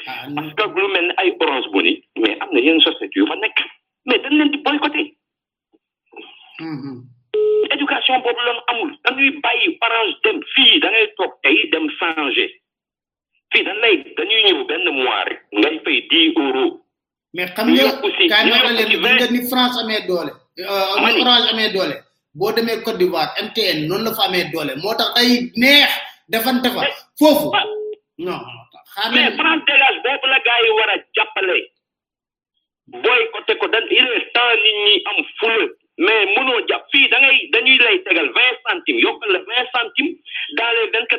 ah, 0.08 0.28
parce 0.36 0.54
que 0.54 0.80
lu 0.80 0.88
melni 0.92 1.14
ay 1.18 1.36
orange 1.40 1.70
boni 1.72 2.04
mais 2.18 2.38
amna 2.42 2.60
yeen 2.60 2.80
société 2.82 3.20
yu 3.20 3.28
fa 3.28 3.36
nek 3.36 3.56
mais 4.06 4.20
dañ 4.20 4.34
leen 4.38 4.52
di 4.52 4.58
boycotter 4.58 5.06
hmm 6.60 7.00
éducation 7.72 8.20
bobu 8.20 8.42
lan 8.46 8.60
amul 8.68 8.92
dañuy 9.06 9.32
bayyi 9.44 9.78
orange 9.88 10.16
dem 10.24 10.40
fi 10.54 10.80
da 10.80 10.90
ngay 10.92 11.08
tok 11.18 11.40
tay 11.44 11.58
dem 11.72 11.88
changer 12.00 12.52
fi 13.54 13.64
dañ 13.64 13.78
lay 13.82 14.04
dañuy 14.18 14.44
ñëw 14.44 14.66
benn 14.68 14.90
mois 14.92 15.24
rek 15.30 15.42
ngay 15.54 15.80
fay 15.86 16.02
10 16.10 16.34
euros 16.44 16.80
mais 17.34 17.50
xam 17.56 17.68
nga 17.70 17.86
kaay 18.62 18.74
leen 18.80 19.02
bu 19.04 19.08
nga 19.18 19.26
ni 19.34 19.40
France 19.52 19.76
amee 19.82 20.02
doole. 20.10 20.32
Euh, 20.60 20.72
euh, 20.72 21.10
Orange 21.22 21.72
doole. 21.76 21.96
bo 22.38 22.52
démé 22.56 22.74
Côte 22.86 22.98
d'Ivoire 22.98 23.30
MTN 23.46 23.88
non 23.90 24.00
la 24.06 24.12
fa 24.18 24.24
amee 24.30 24.50
doole 24.54 24.74
moo 24.82 24.94
day 25.00 25.30
neex 25.62 25.92
defante 26.34 26.68
non 26.74 26.86
non. 28.26 28.40
mais 29.14 29.32
France 29.40 29.62
bobu 30.04 30.28
la 30.34 30.38
yi 30.62 30.70
jappalé 31.18 31.56
boy 33.04 33.22
ko 33.32 33.40
ko 33.62 33.68
dañ 33.74 33.86
il 34.00 34.08
est 34.18 34.30
temps 34.34 34.56
nit 34.86 35.08
am 35.10 35.70
mais 36.06 36.26
mëno 36.34 36.56
japp 36.70 36.86
fi, 36.92 37.10
da 37.12 37.20
ngay 37.20 37.38
dañuy 37.54 37.78
lay 37.86 37.98
tegal 38.06 38.30
centimes 38.66 39.02
yokal 39.06 39.32
la 39.34 39.40
vingt 39.50 39.70
centimes 39.76 40.16
dans 40.58 40.72
les 40.78 40.90
vingt 40.94 41.08
nga 41.12 41.18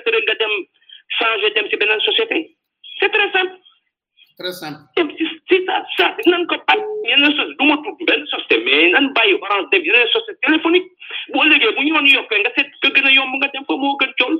changer 1.20 1.50
dem 1.54 1.66
ci 1.70 2.04
société 2.06 2.56
c'est 2.98 3.10
très 3.10 3.30
simple. 3.32 3.52
très 4.40 4.52
simple. 4.52 4.80
si 5.48 5.56
ça 5.68 5.76
ça 5.98 6.06
nan 6.32 6.42
ko 6.50 6.54
bàyyi 6.66 6.84
yeneen 7.10 7.32
société 7.36 7.54
du 7.60 7.66
ma 7.68 7.76
tudd 7.84 8.00
benn 8.08 8.22
société 8.32 8.56
mais 8.66 8.90
nan 8.94 9.06
bàyyi 9.18 9.34
orange 9.44 9.68
def 9.72 9.84
yeneen 9.88 10.10
société 10.14 10.36
téléphonique 10.46 10.86
boo 11.34 11.42
léegi 11.50 11.70
bu 11.78 11.84
ñu 11.84 11.94
yoon 11.96 12.06
yokkee 12.14 12.38
nga 12.44 12.52
seet 12.56 12.68
ko 12.82 12.90
gën 12.96 13.08
a 13.10 13.12
yomb 13.18 13.32
nga 13.40 13.48
dem 13.54 13.64
fa 13.70 13.74
moo 13.82 13.96
gën 14.02 14.12
cool 14.20 14.36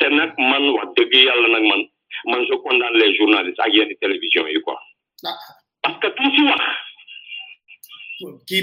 te 0.00 0.06
nag 0.16 0.30
man 0.50 0.64
wax 0.76 0.92
dëgg 1.00 1.12
yàlla 1.26 1.48
nag 1.56 1.64
man 1.70 1.82
man 2.30 2.44
je 2.48 2.56
condamne 2.64 3.00
les 3.02 3.16
journalistes 3.18 3.64
ak 3.66 3.74
yenn 3.76 3.92
télévision 4.04 4.46
yi 4.54 4.60
quoi. 4.66 4.78
Ah. 5.30 5.36
parce 5.82 5.98
que 6.00 6.08
duñ 6.16 6.28
si 6.36 6.42
wax. 6.48 6.68
kii 8.48 8.62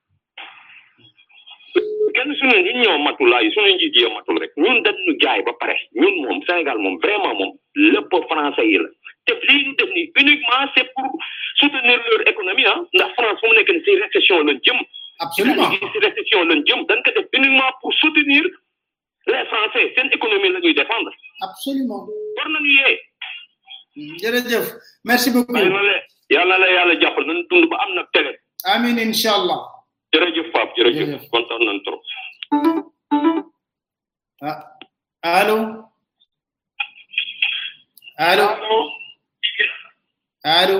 kenn 2.15 2.29
suñu 2.39 2.57
nit 2.65 2.75
ñoo 2.81 2.97
matulaayu 3.05 3.49
suñu 3.55 3.73
njiit 3.75 3.95
yi 3.97 4.07
matul 4.15 4.37
rek 4.43 4.51
ñun 4.63 4.77
dañ 4.85 4.95
ñu 5.05 5.11
jaay 5.23 5.41
ba 5.47 5.53
pare 5.59 5.75
ñun 6.01 6.13
moom 6.21 6.37
Sénégal 6.47 6.77
moom 6.83 6.95
vraiment 7.01 7.33
moom 7.39 7.51
lépp 7.93 8.11
français 8.29 8.65
yi 8.71 8.77
la 8.77 8.89
te 9.25 9.33
lii 9.47 9.63
ñu 9.65 9.71
def 9.79 9.89
nii 9.95 10.11
uniquement 10.21 10.63
c'est 10.75 10.87
pour 10.95 11.11
soutenir 11.59 11.97
leur 12.09 12.21
économie 12.27 12.65
ah 12.65 12.79
ndax 12.93 13.11
France 13.17 13.39
fu 13.41 13.47
mu 13.47 13.55
nekk 13.55 13.69
nii 13.73 13.83
si 13.85 13.91
récession 14.03 14.37
lañ 14.47 14.57
jëm. 14.65 14.79
absolument 15.25 15.69
si 15.93 15.97
récession 16.05 16.41
lañ 16.49 16.59
jëm 16.67 16.79
dañ 16.89 16.99
ko 17.05 17.09
def 17.17 17.27
uniquement 17.37 17.71
pour 17.81 17.91
soutenir 18.01 18.43
les 19.31 19.45
Français 19.51 19.85
seen 19.95 20.07
économie 20.17 20.49
la 20.55 20.59
ñuy 20.59 20.73
défendre. 20.81 21.11
absolument 21.47 22.03
war 22.37 22.47
nañu 22.53 22.71
yee. 22.79 22.97
jërëjëf 24.21 24.65
merci 25.11 25.29
beaucoup. 25.33 25.55
yàlla 26.33 26.55
la 26.61 26.67
yàlla 26.75 26.93
jàppal 27.01 27.25
nañu 27.27 27.43
dund 27.49 27.65
ba 27.71 27.77
am 27.85 27.91
na 27.95 28.03
télé. 28.13 28.31
amiin 28.73 28.97
incha 29.07 29.33
allah. 29.39 29.61
jërëjëf 30.13 30.47
Pape 30.53 30.73
jërëjëf 30.77 31.23
kontaan 31.31 31.61
nañ 31.65 31.77
trop. 31.85 32.01
ah 34.49 34.59
allo 35.39 35.57
allo 38.29 38.47
allo 40.57 40.77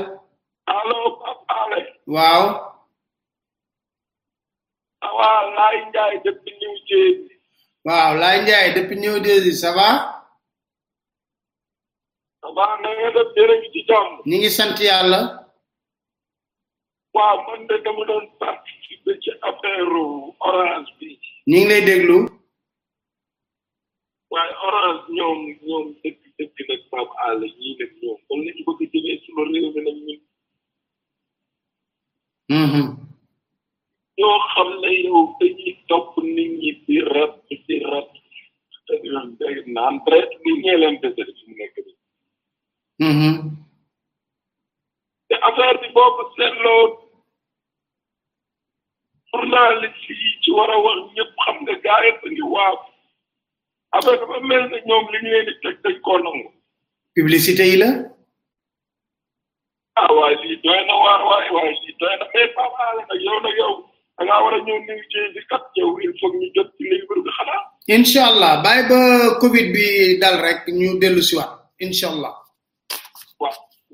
allo 0.78 0.98
Pape 1.24 1.80
waaw. 2.14 2.46
ça 5.02 5.10
va 5.18 5.30
Laay 5.58 5.78
Njaay 5.90 6.16
depuis 6.26 6.60
waaw 7.88 8.12
Laay 8.22 8.38
Njaay 8.44 8.68
depuis 8.76 9.00
New 9.04 9.16
Jersey 9.26 9.56
ça 9.64 9.72
va. 9.78 9.90
ça 12.42 12.50
va 12.56 12.66
na 12.82 12.90
nga 13.00 13.10
def 13.16 13.30
jërëjëf 13.36 13.64
ci 13.74 13.82
ngi 14.36 14.50
sant 14.58 14.76
yàlla. 14.90 15.22
waaw 17.16 17.38
man 17.46 17.62
de 17.70 17.76
dama 17.86 18.04
doon 18.10 18.26
participer 18.42 19.16
ci 19.24 19.32
affaire 19.50 19.96
orange 20.50 20.92
bi. 20.98 21.08
ñu 21.50 21.58
ngi 21.58 21.70
lay 21.70 21.82
déglu. 21.88 22.18
waaye 24.32 24.54
orange 24.68 25.04
ñoom 25.16 25.40
ñoom 25.68 25.86
dëkk 26.02 26.20
dëkk 26.38 26.58
nag 26.70 26.82
Pape 26.92 27.14
Alé 27.28 27.48
ñii 27.60 27.74
nag 27.80 27.92
ñoom 28.02 28.18
comme 28.28 28.44
ni 28.46 28.52
ñu 28.58 28.64
bëgg 28.68 28.80
a 28.82 28.86
jëlee 28.94 29.20
suñu 29.24 29.44
réew 29.52 29.70
mi 29.76 29.80
nag 29.88 29.98
ñun. 30.08 30.20
Mm-hmm. 32.58 32.88
ñoo 34.18 35.22
di 36.86 36.96
rab 37.14 37.34
di 37.68 37.76
rab 37.92 38.08
naan 39.76 39.96
rek 40.12 40.30
nit 40.44 40.58
ñee 40.64 40.78
leen 40.82 40.96
dese 41.02 41.22
fi 41.36 41.44
mu 41.48 41.54
nekk 41.60 41.76
nii. 41.86 41.96
affaire 45.48 45.78
bi 45.82 45.90
boo 45.96 46.10
ko 46.18 46.22
seetloo 46.38 46.84
journaliste 49.32 50.14
yi 50.22 50.30
ci 50.42 50.50
war 50.58 50.70
a 50.72 50.78
wax 50.86 51.00
ñëpp 51.18 51.32
xam 51.44 51.58
nga 51.64 51.74
gaa 51.86 52.02
yëpp 52.08 52.22
ngi 52.32 52.44
waaw 52.54 52.76
affaire 53.98 54.20
dafa 54.22 54.40
mel 54.50 54.64
ne 54.72 54.78
ñoom 54.88 55.06
li 55.14 55.18
ñu 55.24 55.30
leen 55.34 55.46
di 55.48 55.54
teg 55.84 55.98
koo 56.06 56.18
nangu. 56.24 56.50
publicité 57.16 57.64
yi 57.70 57.78
la. 57.82 57.90
ah 60.00 60.08
na 60.88 60.94
waar 61.06 61.22
waaye 61.30 61.50
waaye 61.56 61.72
lii 61.84 61.96
na 62.02 62.26
mais 62.34 62.50
Pape 62.56 62.80
Alé 62.88 63.02
nag 63.10 63.22
yow 63.26 63.40
nag 63.46 63.56
yow 63.62 63.74
da 64.28 64.36
war 64.44 64.54
a 64.54 64.60
ñëw 64.66 64.78
nuyu 64.88 65.04
ci 65.12 65.20
si 65.34 65.40
kat 65.50 65.64
yow 65.80 65.98
il 66.06 66.12
faut 66.20 66.32
ñu 66.40 66.48
jot 66.56 66.70
ci 66.78 66.84
livre 66.90 67.18
bi 67.26 67.30
xanaa. 67.38 67.62
incha 67.96 68.22
allah 68.32 68.54
bàyyi 68.64 68.84
ba 68.92 69.00
Covid 69.42 69.68
bi 69.74 70.18
dal 70.22 70.38
rek 70.46 70.60
ñu 70.68 71.00
dellu 71.02 71.22
si 71.22 71.36
waat 71.40 72.41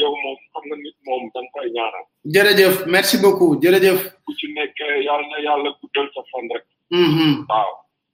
yow 0.00 0.12
moom 0.22 0.36
xam 0.52 0.62
nga 0.68 0.76
nit 0.82 0.96
moom 1.06 1.22
da 1.34 1.38
nga 1.40 1.50
koy 1.54 1.68
ñaanal. 1.76 2.04
jërëjëf 2.34 2.74
merci 2.94 3.16
beaucoup 3.22 3.50
jërëjëf. 3.62 3.98
ku 4.26 4.32
ci 4.38 4.46
nekk 4.58 4.78
yàlla 5.06 5.26
na 5.32 5.36
yàlla 5.46 5.68
guddal 5.80 6.08
sa 6.14 6.20
fan 6.30 6.44
rek. 6.54 6.64
Mm-hmm. 7.02 7.32
waaw. 7.50 7.70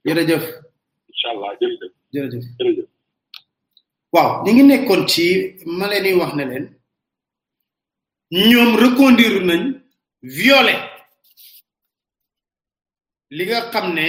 jërëjëf. 0.07 0.43
incha 1.11 1.29
allah 1.35 1.51
jërëjëf. 1.61 1.93
jërëjëf 2.15 2.89
ñu 4.45 4.51
ngi 4.53 4.63
nekkoon 4.65 5.03
ci 5.13 5.27
ma 5.79 5.85
leen 5.91 6.19
wax 6.21 6.33
ne 6.35 6.45
leen 6.51 6.67
ñoom 8.51 8.71
reconduire 8.85 9.41
nañ 9.49 9.63
violé 10.39 10.75
li 13.37 13.45
nga 13.47 13.61
xam 13.73 13.87
ne. 13.99 14.09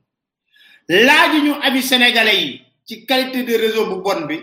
laaju 1.07 1.39
ñu 1.45 1.53
ami 1.65 1.79
sénégalais 1.81 2.37
yi 2.43 2.61
ci 2.85 3.05
qualité 3.05 3.43
de 3.43 3.53
réseau 3.63 3.85
bu 3.89 3.95
bon 4.03 4.21
bi 4.27 4.37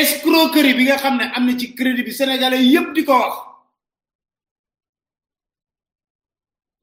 escroquerie 0.00 0.74
bi 0.78 0.84
nga 0.84 0.96
xam 1.02 1.16
ne 1.18 1.24
am 1.34 1.44
na 1.46 1.52
ci 1.58 1.74
crédit 1.74 2.04
bi 2.04 2.12
sénégalais 2.12 2.62
yëpp 2.72 2.88
di 2.94 3.02
ko 3.04 3.12
wax 3.20 3.34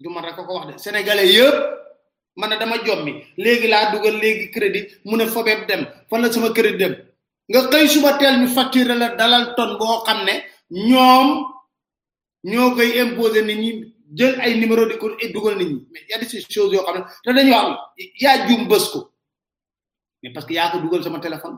du 0.01 0.09
man 0.09 0.23
rek 0.25 0.35
ko 0.35 0.43
ko 0.47 0.53
wax 0.55 0.65
de 0.67 0.73
sénégalais 0.85 1.33
yépp 1.35 1.55
man 2.35 2.49
na 2.49 2.57
dama 2.57 2.75
jommi 2.85 3.11
léegi 3.37 3.67
laa 3.67 3.91
dugal 3.91 4.17
léegi 4.21 4.51
crédit 4.55 4.87
mu 5.05 5.15
ne 5.17 5.25
fobeeb 5.33 5.61
dem 5.69 5.83
fan 6.09 6.19
la 6.21 6.31
sama 6.31 6.49
crédit 6.57 6.77
dem 6.81 6.93
nga 7.49 7.59
xëy 7.69 7.87
suba 7.87 8.17
teel 8.17 8.35
ñu 8.41 8.47
facture 8.55 8.93
la 9.01 9.07
dalal 9.19 9.45
ton 9.55 9.71
boo 9.77 10.03
xam 10.05 10.19
ne 10.27 10.33
ñoom 10.89 11.27
ñoo 12.49 12.69
koy 12.75 12.91
imposer 13.01 13.45
nit 13.45 13.57
ñi 13.63 13.71
jël 14.13 14.35
ay 14.41 14.55
numéro 14.59 14.85
di 14.85 14.97
ko 14.99 15.15
dugal 15.31 15.55
nit 15.57 15.67
ñi 15.71 15.83
mais 15.91 16.05
y 16.09 16.13
a 16.13 16.19
des 16.19 16.25
choses 16.25 16.45
yoo 16.51 16.69
xam 16.69 16.85
ne 16.99 17.05
te 17.23 17.33
dañuy 17.33 17.51
wax 17.51 17.79
yaa 18.19 18.45
juum 18.45 18.67
bës 18.67 18.89
ko 18.91 19.11
mais 20.21 20.31
parce 20.33 20.45
que 20.45 20.53
yaa 20.53 20.69
ko 20.71 20.79
dugal 20.79 21.01
sama 21.03 21.19
téléphone 21.21 21.57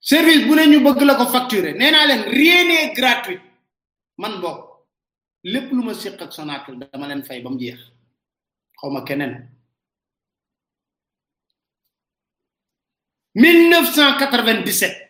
service 0.00 0.44
bu 0.46 0.54
ne 0.58 0.64
ñu 0.66 0.80
bëgg 0.82 1.02
la 1.06 1.14
ko 1.14 1.26
facturer 1.26 1.74
nee 1.74 1.90
naa 1.92 2.04
leen 2.06 2.22
rien 2.34 2.64
n'est 2.66 2.92
gratuit 2.94 3.40
man 4.18 4.40
bokk 4.40 4.60
lépp 5.44 5.70
lu 5.70 5.84
ma 5.84 5.94
séq 5.94 6.20
ak 6.20 6.36
dama 6.92 7.06
leen 7.06 7.22
fay 7.22 7.40
ba 7.40 7.50
mu 7.50 7.58
jeex 7.60 7.78
xaw 8.74 8.90
ma 8.90 9.02
keneen 9.04 9.48
1997 13.36 15.06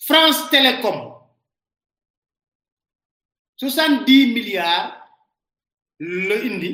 France 0.00 0.50
Télécom 0.50 1.11
soixante-dix 3.62 4.34
milliards 4.34 4.88
la 6.26 6.34
indi 6.48 6.70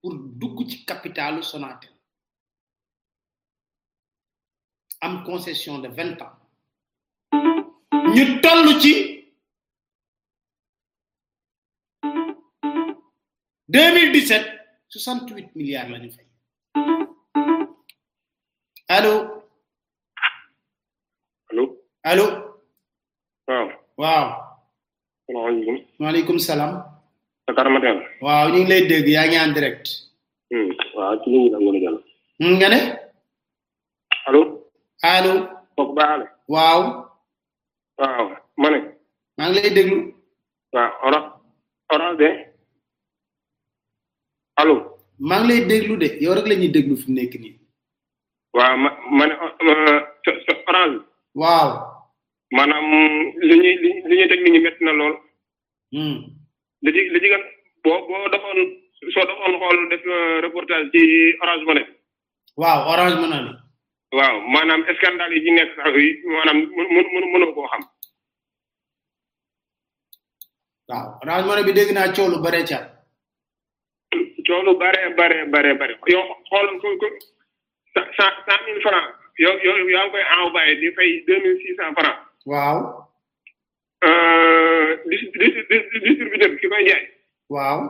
pour 0.00 0.12
dugg 0.40 0.56
ci 0.70 0.76
capitalu 0.90 1.40
Sonatel 1.42 1.90
am 5.04 5.14
concession 5.28 5.74
de 5.82 5.88
vingt 5.98 6.18
ans 6.26 6.34
ñu 8.14 8.24
toll 8.42 8.64
ci 8.82 8.92
deux 13.74 13.90
mille 13.96 14.12
dix-sept 14.16 14.44
milliards 15.58 15.88
la 15.92 15.98
fay 16.16 16.28
allo 18.96 19.14
allo 21.48 21.64
allo 22.10 22.26
waaw 24.00 24.28
salaamaaleykum. 25.28 25.76
maaleykum 26.02 26.36
salaam. 26.48 26.72
Dakar 27.48 27.68
Matin. 27.72 27.96
waaw 28.26 28.46
ñu 28.52 28.58
ngi 28.60 28.68
lay 28.72 28.82
dégg 28.90 29.08
yaa 29.14 29.26
ngi 29.28 29.36
en 29.44 29.52
direct. 29.56 29.86
Hmm, 30.50 30.70
waaw 30.96 31.14
ci 31.22 31.26
ligne 31.32 31.48
bi 31.58 31.64
la 31.64 31.68
nga 31.72 31.80
jël. 31.84 31.96
Hmm, 32.40 32.54
nga 32.56 32.68
ne. 32.72 32.78
allo. 34.28 34.40
allo. 35.16 35.32
kooku 35.76 35.92
baax 35.98 36.20
waaw. 36.54 36.80
waaw 38.00 38.26
ma 38.60 38.68
ne. 38.72 38.78
lay 39.56 39.70
déglu. 39.76 39.98
waaw 40.74 40.90
orange. 41.90 42.16
de. 42.22 42.28
allo. 44.62 44.76
maa 45.28 45.42
lay 45.50 45.60
déglu 45.70 45.96
de 46.02 46.08
yow 46.24 46.34
rek 46.38 46.46
la 46.48 46.54
ñuy 46.60 46.72
déglu 46.76 46.96
fi 47.02 47.06
mu 47.10 47.14
nekk 47.20 47.34
nii. 47.42 47.54
waaw 48.56 48.74
ma 48.82 48.90
ma 49.18 49.24
orange. 50.70 50.98
waaw. 51.42 51.70
maanaam 52.56 52.86
li 53.48 53.54
ñuy 53.62 53.74
li 53.82 53.90
ñuy 54.18 54.28
teg 54.30 54.40
nit 54.42 54.52
ñi 54.52 54.60
métti 54.64 54.84
na 54.84 54.92
lool. 54.98 55.14
Hmm. 55.92 56.18
li 56.82 56.90
ci 56.94 57.00
li 57.12 57.20
ci 57.22 57.28
kat 57.30 57.44
boo 57.84 57.98
boo 58.08 58.28
defoon 58.32 58.58
soo 59.12 59.24
defoon 59.28 59.54
xool 59.60 59.78
def 59.90 60.04
reportage 60.46 60.86
ci 60.92 61.00
Orange 61.42 61.64
Money. 61.68 61.84
waaw 62.60 62.80
Orange 62.92 63.18
Money 63.20 63.40
la. 63.46 63.52
waaw 64.18 64.36
maanaam 64.52 64.80
scandale 64.98 65.34
yi 65.36 65.42
ci 65.44 65.50
nekk 65.50 65.76
maanaam 66.32 66.58
mënu 66.76 67.30
mënoo 67.32 67.54
koo 67.54 67.68
xam. 67.70 67.82
waaw 70.88 71.06
Orange 71.22 71.46
Money 71.46 71.64
bi 71.64 71.72
dégg 71.78 71.92
naa 71.94 72.12
coow 72.16 72.28
lu 72.32 72.38
bare 72.44 72.60
ca. 72.70 72.78
coow 74.46 74.60
lu 74.66 74.72
bare 74.82 75.00
bare 75.18 75.38
bare 75.52 75.70
bare 75.80 75.94
yow 76.14 76.24
xoolal 76.48 76.76
ko 76.80 76.88
ko 77.00 77.06
cent 78.16 78.34
cent 78.46 78.62
mille 78.66 78.80
francs 78.86 79.12
yo 79.44 79.50
yow 79.66 79.76
yaa 79.94 80.04
ngi 80.04 80.10
koy 80.12 80.20
envoyé 80.34 80.74
di 80.80 80.88
fay 80.96 81.10
deux 81.26 81.38
mille 81.42 81.58
six 81.62 81.76
cent 81.76 81.94
francs. 82.00 82.27
waaw. 82.46 82.78
Euh, 84.04 84.86
distributeur 85.08 86.48
bi 86.52 86.56
ki 86.60 86.66
waaw. 87.50 87.80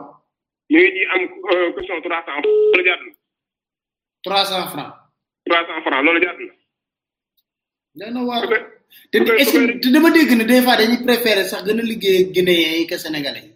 mi 0.69 0.79
ngi 0.79 0.89
ci 0.91 1.05
am 1.13 1.21
euh, 1.51 1.71
question 1.73 1.99
trois 2.01 2.23
loolu 2.43 2.83
jaadu 2.87 3.05
na. 3.05 3.13
trois 4.23 4.45
cent 4.45 4.67
franc. 4.71 4.89
trois 5.45 5.65
cent 5.67 5.81
franc 5.85 6.01
loolu 6.03 6.21
jaadu 6.25 6.43
na. 6.47 6.53
dana 7.97 8.23
waar 8.25 8.41
te 9.11 9.87
dama 9.93 10.09
dégg 10.11 10.31
ne 10.37 10.43
des 10.49 10.61
fois 10.61 10.75
dañuy 10.77 11.01
préférer 11.07 11.43
sax 11.45 11.63
gën 11.67 11.79
a 11.79 11.83
liggéey 11.91 12.21
ak 12.25 12.29
guinéen 12.35 12.73
yi 12.79 12.87
que 12.87 12.97
sénégalais 12.97 13.43
yi. 13.49 13.55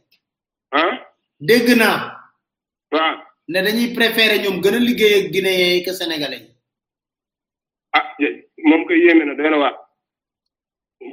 waaw. 2.94 3.16
ne 3.52 3.60
dañuy 3.66 3.94
préférer 3.98 4.40
ñoom 4.42 4.62
gën 4.64 4.74
a 4.78 4.80
liggéey 4.90 5.14
ak 5.26 5.32
guinéen 5.34 5.76
yi 5.76 5.84
que 5.86 5.92
ah 7.98 8.08
moom 8.70 8.82
kay 8.88 8.98
yéeme 9.06 9.36
dana 9.38 9.58
waar. 9.64 9.76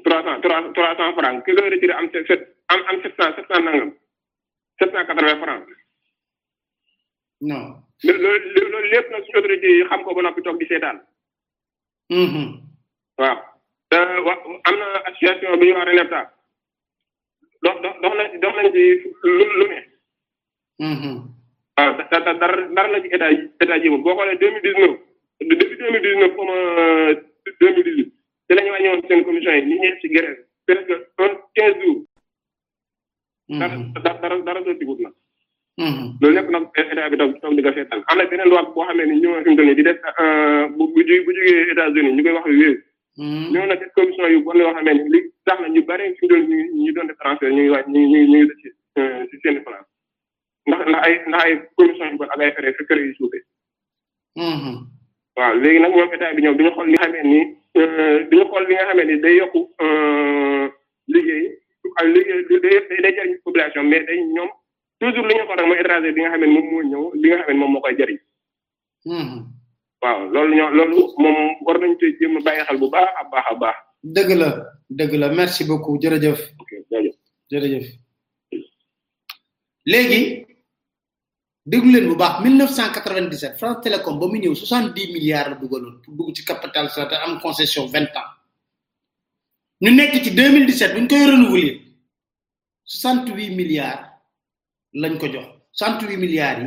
trois 0.05 0.23
cent 0.23 0.41
trois 0.41 0.63
trois 0.75 0.95
cent 0.97 1.13
franc 1.19 1.41
ki 1.45 1.55
koy 1.57 1.71
retiré 1.71 1.93
am 1.93 2.09
sept 2.13 2.45
am 2.73 2.81
am 2.91 2.97
sept 3.03 3.17
cent 3.21 3.35
sept 3.37 3.49
cent 3.53 3.65
nangam 3.65 3.91
sept 4.79 4.93
cent 4.95 5.07
quatre 5.07 5.25
vingt 5.27 5.79
non. 7.51 7.65
loolu 8.07 8.49
loolu 8.55 8.91
lépp 8.93 9.11
nag 9.11 9.25
suñu 9.25 9.89
xam 9.89 10.03
ko 10.05 10.15
ba 10.15 10.23
noppi 10.23 10.43
toog 10.43 10.59
di 10.61 10.67
seetaan. 10.69 10.99
Mm-hmm. 12.11 12.47
waaw 13.19 13.39
te 13.91 13.99
wa 14.27 14.33
am 14.69 14.75
na 14.79 14.87
association 15.09 15.59
bi 15.61 15.67
ñu 15.69 15.75
wax 15.75 15.87
RENEPTA 15.89 16.21
dox 17.63 17.77
dox 17.83 17.95
dox 18.03 18.15
nañ 18.19 18.29
dox 18.43 18.55
nañ 18.57 18.69
ci 18.75 18.83
lu 19.39 19.45
lu 19.59 19.67
ne. 19.69 19.81
Mm-hmm. 20.89 21.17
waaw 21.77 21.93
da 22.11 22.19
da 22.27 22.33
dara 22.43 22.89
la 22.93 23.03
ci 23.03 23.09
état 23.17 23.31
état 23.63 23.79
ji 23.83 23.89
boo 23.91 24.17
xoolee 24.17 24.39
deux 24.41 24.51
mille 24.55 24.65
dix 24.65 24.77
neuf 24.79 24.97
deux 25.59 25.91
mille 25.93 26.01
dix 26.05 26.17
neuf 26.21 26.33
comme 26.37 26.51
euh, 26.51 27.15
deux 27.61 27.71
mille 27.75 27.85
dix 27.85 27.93
huit 27.99 28.13
ci 28.51 28.57
la 28.57 28.63
ñu 28.65 28.71
wàññi 28.73 28.89
woon 28.89 29.03
seen 29.09 29.25
commission 29.25 29.55
yi 29.55 29.65
nit 29.65 29.79
ñi 29.81 30.01
ci 30.01 30.09
grève 30.09 30.39
presque 30.67 30.93
un 31.19 31.31
quinze 31.55 31.77
jours. 31.83 32.03
Mm-hmm. 33.51 33.93
dara 34.03 34.19
dara 34.21 34.37
dara 34.43 34.61
doo 34.65 34.75
tigut 34.75 34.99
na. 34.99 35.11
Mm-hmm. 35.79 36.07
loolu 36.21 36.35
lépp 36.37 36.51
nag 36.51 36.65
état 36.75 37.11
bi 37.11 37.17
toog 37.17 37.39
toog 37.41 37.55
di 37.55 37.63
ko 37.63 37.71
seetaan 37.77 38.03
am 38.11 38.19
na 38.19 38.27
beneen 38.27 38.51
loi 38.51 38.65
boo 38.75 38.83
xamee 38.89 39.07
ni 39.07 39.21
ñoo 39.23 39.39
fi 39.45 39.51
mu 39.51 39.57
toll 39.57 39.75
di 39.75 39.83
def 39.83 40.03
euh, 40.19 40.67
bu 40.77 40.89
bu 40.93 41.01
jugee 41.07 41.73
États-Unis 41.75 42.13
ñu 42.17 42.23
koy 42.23 42.33
wax 42.33 42.47
wéew. 42.59 42.75
ñëw 43.53 43.67
na 43.67 43.77
def 43.77 43.93
commission 43.95 44.27
yu 44.33 44.43
bon 44.43 44.59
yoo 44.59 44.75
xamee 44.75 44.95
ni 44.95 45.09
li 45.15 45.21
tax 45.47 45.61
na 45.61 45.69
ñu 45.69 45.81
bari 45.85 46.15
fi 46.19 46.25
mu 46.27 46.85
ñu 46.85 46.93
doon 46.93 47.07
def 47.07 47.19
transfert 47.23 47.53
ñu 47.53 47.63
ngi 47.63 47.71
wàññi 47.75 47.99
ñu 48.03 48.19
ngi 48.19 48.29
ñu 48.35 48.43
ngi 48.45 48.57
ci 48.61 48.69
euh, 48.99 49.27
ci 49.31 49.37
seen 49.43 49.63
France 49.63 49.87
ay 51.07 51.15
ndax 51.29 51.45
ay 51.45 51.53
commission 51.77 52.07
a 52.07 52.17
bon 52.19 52.27
ak 52.33 52.41
ay 52.41 52.53
frais 52.53 52.75
frais 52.75 52.99
yu 53.07 53.15
suufee. 53.15 53.45
Mm-hmm. 54.35 54.99
waaw 55.37 55.55
léegi 55.63 55.79
nag 55.81 55.91
moom 55.97 56.13
état 56.15 56.35
bi 56.35 56.43
ñoom 56.43 56.57
duñu 56.59 56.71
xool 56.75 56.87
li 56.89 56.93
nga 56.99 57.07
xamee 57.07 57.23
ni 57.33 57.39
euh, 57.79 58.19
duñu 58.31 58.45
xool 58.51 58.65
li 58.69 58.75
nga 58.75 58.87
xamee 58.89 59.07
ni 59.09 59.17
day 59.23 59.37
yokku 59.41 59.61
euh, 59.85 60.67
liggéey 61.13 61.45
ak 61.99 62.07
liggéey 62.51 62.61
day 62.63 62.99
day 63.03 63.13
jëriñ 63.17 63.31
population 63.47 63.83
mais 63.85 64.03
day 64.07 64.19
ñoom 64.37 64.51
toujours 65.01 65.27
li 65.29 65.35
ñu 65.35 65.45
xool 65.47 65.59
rek 65.59 65.67
mooy 65.69 65.79
étranger 65.83 66.13
bi 66.15 66.21
nga 66.23 66.31
xamee 66.33 66.47
ni 66.49 66.55
moom 66.55 66.67
moo 66.71 66.83
ñëw 66.91 67.03
li 67.23 67.29
nga 67.29 67.39
xamee 67.41 67.53
ni 67.55 67.61
moom 67.61 67.73
moo 67.73 67.81
koy 67.83 67.97
jëriñ 67.99 68.19
hmm. 69.05 69.39
waaw 70.03 70.21
loolu 70.33 70.53
ñoo 70.59 70.71
loolu 70.77 70.99
moom 71.23 71.37
war 71.67 71.79
nañu 71.79 71.97
te 72.01 72.07
jéem 72.19 72.37
a 72.37 72.41
bàyyi 72.47 72.65
xel 72.67 72.79
bu 72.83 72.91
baax 72.95 73.09
a 73.21 73.23
baax 73.33 73.47
a 73.51 73.55
baax 73.63 73.77
dëgg 74.15 74.31
la 74.41 74.49
dëgg 74.99 75.13
la 75.23 75.29
merci 75.39 75.63
beaucoup 75.69 75.95
jërëjëf 76.03 76.41
jërëjëf 77.51 77.87
léegi 79.91 80.21
déglu 81.65 82.17
1997 82.17 83.59
France 83.61 83.81
Télécom 83.85 84.17
ba 84.19 84.27
70 84.29 85.13
milliards 85.13 85.51
de 85.51 85.55
pour 85.55 85.79
dugg 86.25 86.45
capital 86.45 86.89
en 86.97 87.33
am 87.37 87.41
concession 87.41 87.87
20 87.87 88.01
ans 88.17 88.31
ñu 89.83 89.91
nekk 89.93 90.25
ci 90.25 90.31
2017 90.33 90.95
nous 90.95 91.01
ñu 91.03 91.09
koy 91.09 91.25
renouveler 91.27 91.77
68 92.85 93.51
milliards 93.55 94.09
lañ 94.95 95.19
ko 95.19 95.27
68 95.73 96.17
milliards 96.17 96.63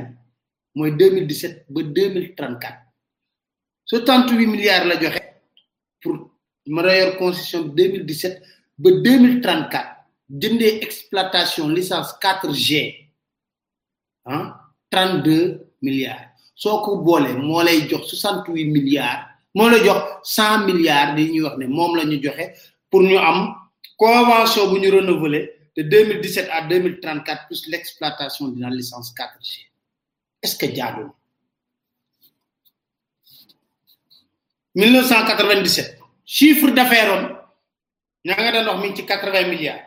yi 0.75 0.91
2017 0.91 1.65
ba 1.69 1.81
2034 1.81 2.77
68 3.85 4.45
milliards 4.47 4.85
la 4.85 4.95
pour 6.01 6.29
la 6.69 7.11
concession 7.17 7.63
2017 7.65 8.41
ba 8.77 8.89
2034 8.91 10.05
jëndee 10.29 10.83
exploitation 10.85 11.67
licence 11.69 12.13
4G 12.21 12.93
32 14.93 15.81
milliards 15.81 16.21
Ce 16.55 16.69
bolé 16.69 17.33
boolee 17.33 17.87
68 17.89 18.53
milliards 18.69 19.25
moo 19.55 19.71
jox 19.83 20.21
100 20.23 20.67
milliards 20.69 21.15
di 21.17 21.33
ñu 21.33 21.43
wax 21.43 21.57
né 21.57 21.65
mom 21.67 21.95
la 21.97 22.03
pour 22.91 23.01
ñu 23.01 23.17
am 23.17 23.57
convention 23.97 24.69
bu 24.71 24.77
ñu 24.79 24.91
renouveler 24.93 25.49
de 25.75 25.81
2017 25.83 26.47
à 26.53 26.61
2034 26.69 27.47
plus 27.47 27.67
l'exploitation 27.67 28.49
de 28.49 28.61
la 28.61 28.69
licence 28.69 29.11
4G 29.17 29.65
est-ce 30.43 30.55
que 30.55 30.69
jaadul 30.73 31.09
1997 34.75 35.99
chiffre 36.23 36.69
d'affaires 36.69 37.41
nous 38.25 38.31
avons 38.37 38.93
80 38.93 39.47
milliards 39.49 39.79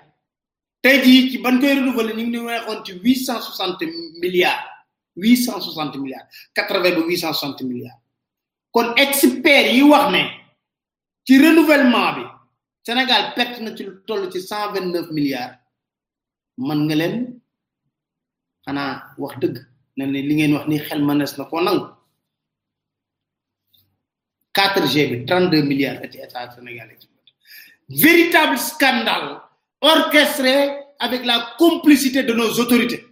Nous 0.84 0.90
avons 0.90 1.04
ci 1.04 1.38
ban 1.38 1.58
koy 1.60 3.00
860 3.02 3.84
milliards 4.20 4.66
860 5.16 5.98
milliards 6.04 6.28
80 6.52 7.00
860 7.00 7.64
milliards 7.64 7.98
kon 8.70 8.92
experts 9.00 9.72
yi 9.72 9.82
wax 9.82 10.06
ne 10.12 10.22
ci 11.24 11.38
renouvellement 11.40 12.12
bi 12.14 12.24
Sénégal 12.86 13.32
perte 13.34 13.58
na 13.64 13.74
ci 13.74 13.82
lu 13.84 14.02
129 14.06 15.10
milliards 15.12 15.56
man 16.58 16.84
nga 16.86 16.94
leen 16.94 17.40
xanaa 18.64 19.14
wax 19.18 19.34
li 19.96 20.34
ngeen 20.34 20.52
wax 20.54 20.66
ni 20.68 20.78
xel 20.78 21.00
na 21.00 21.24
4G 24.56 25.26
32 25.28 25.64
milliards 25.70 26.00
véritable 28.02 28.56
scandale 28.58 29.40
orchestré 29.80 30.84
avec 30.98 31.24
la 31.26 31.54
complicité 31.58 32.22
de 32.24 32.32
nos 32.34 32.58
autorités 32.60 33.02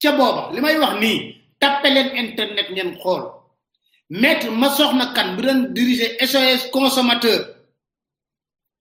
ca 0.00 0.12
booba 0.16 0.42
li 0.54 0.60
wax 0.62 1.02
internet 2.24 2.68
maître 4.10 4.50
ma 4.50 4.68
soxna 4.70 5.12
kan 5.14 5.36
diriger 5.74 6.16
SOS 6.26 6.70
consommateur 6.70 7.40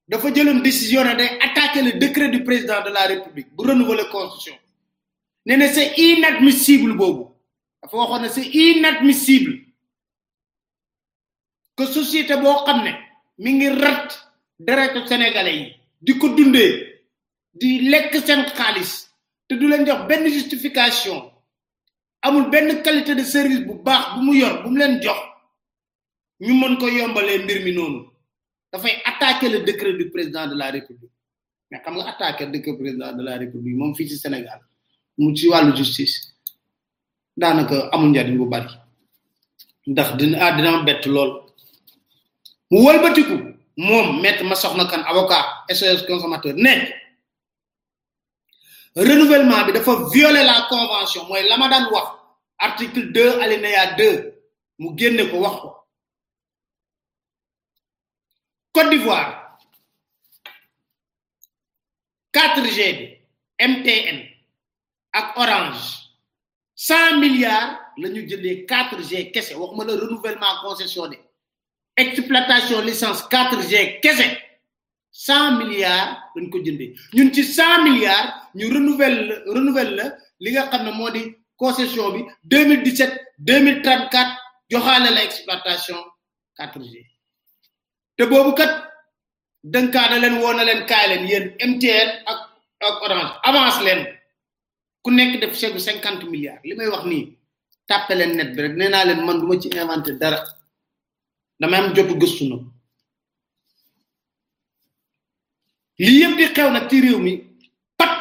dafa 0.08 0.32
décision 0.64 1.04
attaquer 1.06 1.82
le 1.82 1.94
décret 2.00 2.30
du 2.30 2.44
président 2.44 2.82
de 2.86 2.90
la 2.92 3.04
république 3.08 3.48
bu 3.56 3.66
renouveler 3.68 4.08
constitution 4.12 4.56
c'est 5.48 5.94
inadmissible 5.98 6.94
boobu 6.96 7.26
c'est 8.34 8.46
inadmissible 8.54 9.60
que 11.76 11.86
société 11.86 12.36
boo 12.38 12.64
mi 13.40 13.54
ngi 13.54 13.70
rat 13.70 14.10
sénégalais 15.10 15.76
du 16.02 16.14
di 17.60 17.92
te 19.48 19.56
du 19.56 19.68
len 19.68 19.86
jox 19.86 20.08
ben 20.08 20.26
justification 20.28 21.32
amul 22.22 22.50
ben 22.52 22.82
qualité 22.84 23.16
de 23.16 23.24
service 23.24 23.62
bu 23.66 23.76
baax 23.84 24.16
bu 24.16 24.22
mu 24.26 24.34
yor 24.36 24.64
bu 24.64 24.70
mu 24.70 24.78
len 24.78 25.02
jox 25.02 25.20
ñu 26.42 26.54
mën 26.54 26.78
ko 26.78 26.88
yombalé 26.90 27.40
mbir 27.40 27.64
mi 27.64 27.74
da 28.72 28.80
fay 28.80 29.02
attaquer 29.06 29.50
le 29.50 29.60
décret 29.64 29.94
du 29.94 30.10
président 30.10 30.48
de 30.48 30.56
la 30.56 30.70
république 30.72 31.12
mais 31.72 31.80
xam 31.84 31.96
nga 31.96 32.10
attaquer 32.10 32.46
le 32.46 32.52
décret 32.52 32.78
président 32.78 33.14
de 33.14 33.24
la 33.24 33.38
république 33.38 33.76
mom 33.76 33.96
fi 33.96 34.08
ci 34.10 34.18
Sénégal 34.18 34.60
mu 35.18 35.36
ci 35.36 35.48
walu 35.50 35.76
justice 35.78 36.34
daanaka 37.38 37.90
amul 37.94 38.10
njariñ 38.10 38.38
bu 38.38 38.46
bari 38.46 38.70
ndax 39.88 40.18
dina 40.18 40.38
ah 40.46 40.52
dina 40.56 40.72
ma 40.84 40.92
lool 41.06 41.32
mu 42.70 42.82
wëlbatiku 42.86 43.36
mom 43.78 44.22
mettre 44.22 44.44
ma 44.44 44.56
soxna 44.56 44.86
kan 44.86 45.02
avocat 45.08 45.46
SOS 45.70 46.06
consommateur 46.06 46.54
ne 46.54 46.92
renouvellement 49.04 49.64
bi 49.66 49.72
dafa 49.74 50.10
violer 50.12 50.44
la 50.44 50.66
convention 50.70 51.28
la 51.30 52.18
article 52.60 53.12
2 53.12 53.42
alinéa 53.42 53.94
2, 53.94 54.34
mu 54.80 54.96
ko 55.30 55.74
Côte 58.74 58.90
d'Ivoire 58.90 59.58
4G 62.34 63.18
MTN 63.60 64.24
ak 65.14 65.38
Orange 65.38 66.06
100 66.76 67.18
milliards 67.18 67.78
le 67.98 68.10
de 68.10 68.66
4G 68.66 69.32
kese 69.32 69.54
waxuma 69.56 69.84
le 69.86 69.94
renouvellement 69.94 70.62
concessionné. 70.64 71.20
exploitation 71.98 72.82
licence 72.82 73.24
4G 73.30 74.00
kese 74.02 74.47
cent 75.26 75.52
milliards 75.60 76.08
dañ 76.36 76.46
ko 76.54 76.58
jëndee 76.66 76.90
ñun 77.16 77.30
ci 77.34 77.42
cent 77.56 77.78
milliards 77.88 78.28
ñu 78.56 78.66
renouvelle 78.76 79.34
renouvelle 79.56 79.94
la 80.00 80.06
li 80.44 80.50
nga 80.52 80.64
xam 80.72 80.82
ne 80.86 80.92
moo 80.98 81.10
di 81.16 81.22
concession 81.62 82.06
bi 82.14 82.22
2017 82.44 83.14
2034 83.40 84.34
joxaale 84.72 85.10
la 85.16 85.22
exploitation 85.28 86.00
quatre 86.58 86.80
g 86.92 86.94
te 88.16 88.24
boobu 88.30 88.52
kat 88.60 88.72
dënkaa 89.74 90.08
na 90.10 90.18
leen 90.24 90.36
woo 90.42 90.54
na 90.56 90.64
leen 90.70 90.82
kaay 90.90 91.06
leen 91.12 91.24
yéen 91.32 91.46
MTN 91.72 92.10
ak 92.32 92.40
ak 92.86 92.96
avance 93.50 93.80
leen 93.86 94.02
ku 95.04 95.10
nekk 95.12 95.34
def 95.42 95.54
chèque 95.62 95.80
cinquante 95.88 96.26
milliards 96.34 96.64
li 96.68 96.74
may 96.78 96.90
wax 96.94 97.04
nii 97.12 97.24
tàppe 97.90 98.14
leen 98.20 98.32
net 98.38 98.50
bi 98.56 98.60
rek 98.64 98.74
nee 98.80 98.90
naa 98.94 99.06
leen 99.10 99.22
man 99.26 99.40
du 99.40 99.46
ma 99.48 99.56
ci 99.62 99.68
inventé 99.82 100.12
dara 100.22 100.40
damay 101.60 101.80
am 101.80 101.94
jotu 101.96 102.16
gëstu 102.24 102.44
na 102.52 102.58
lii 106.04 106.20
yëpp 106.22 106.38
di 106.38 106.46
xew 106.56 106.70
nag 106.72 106.86
ci 106.90 106.98
réew 107.04 107.20
mi 107.26 107.34
pat 108.00 108.20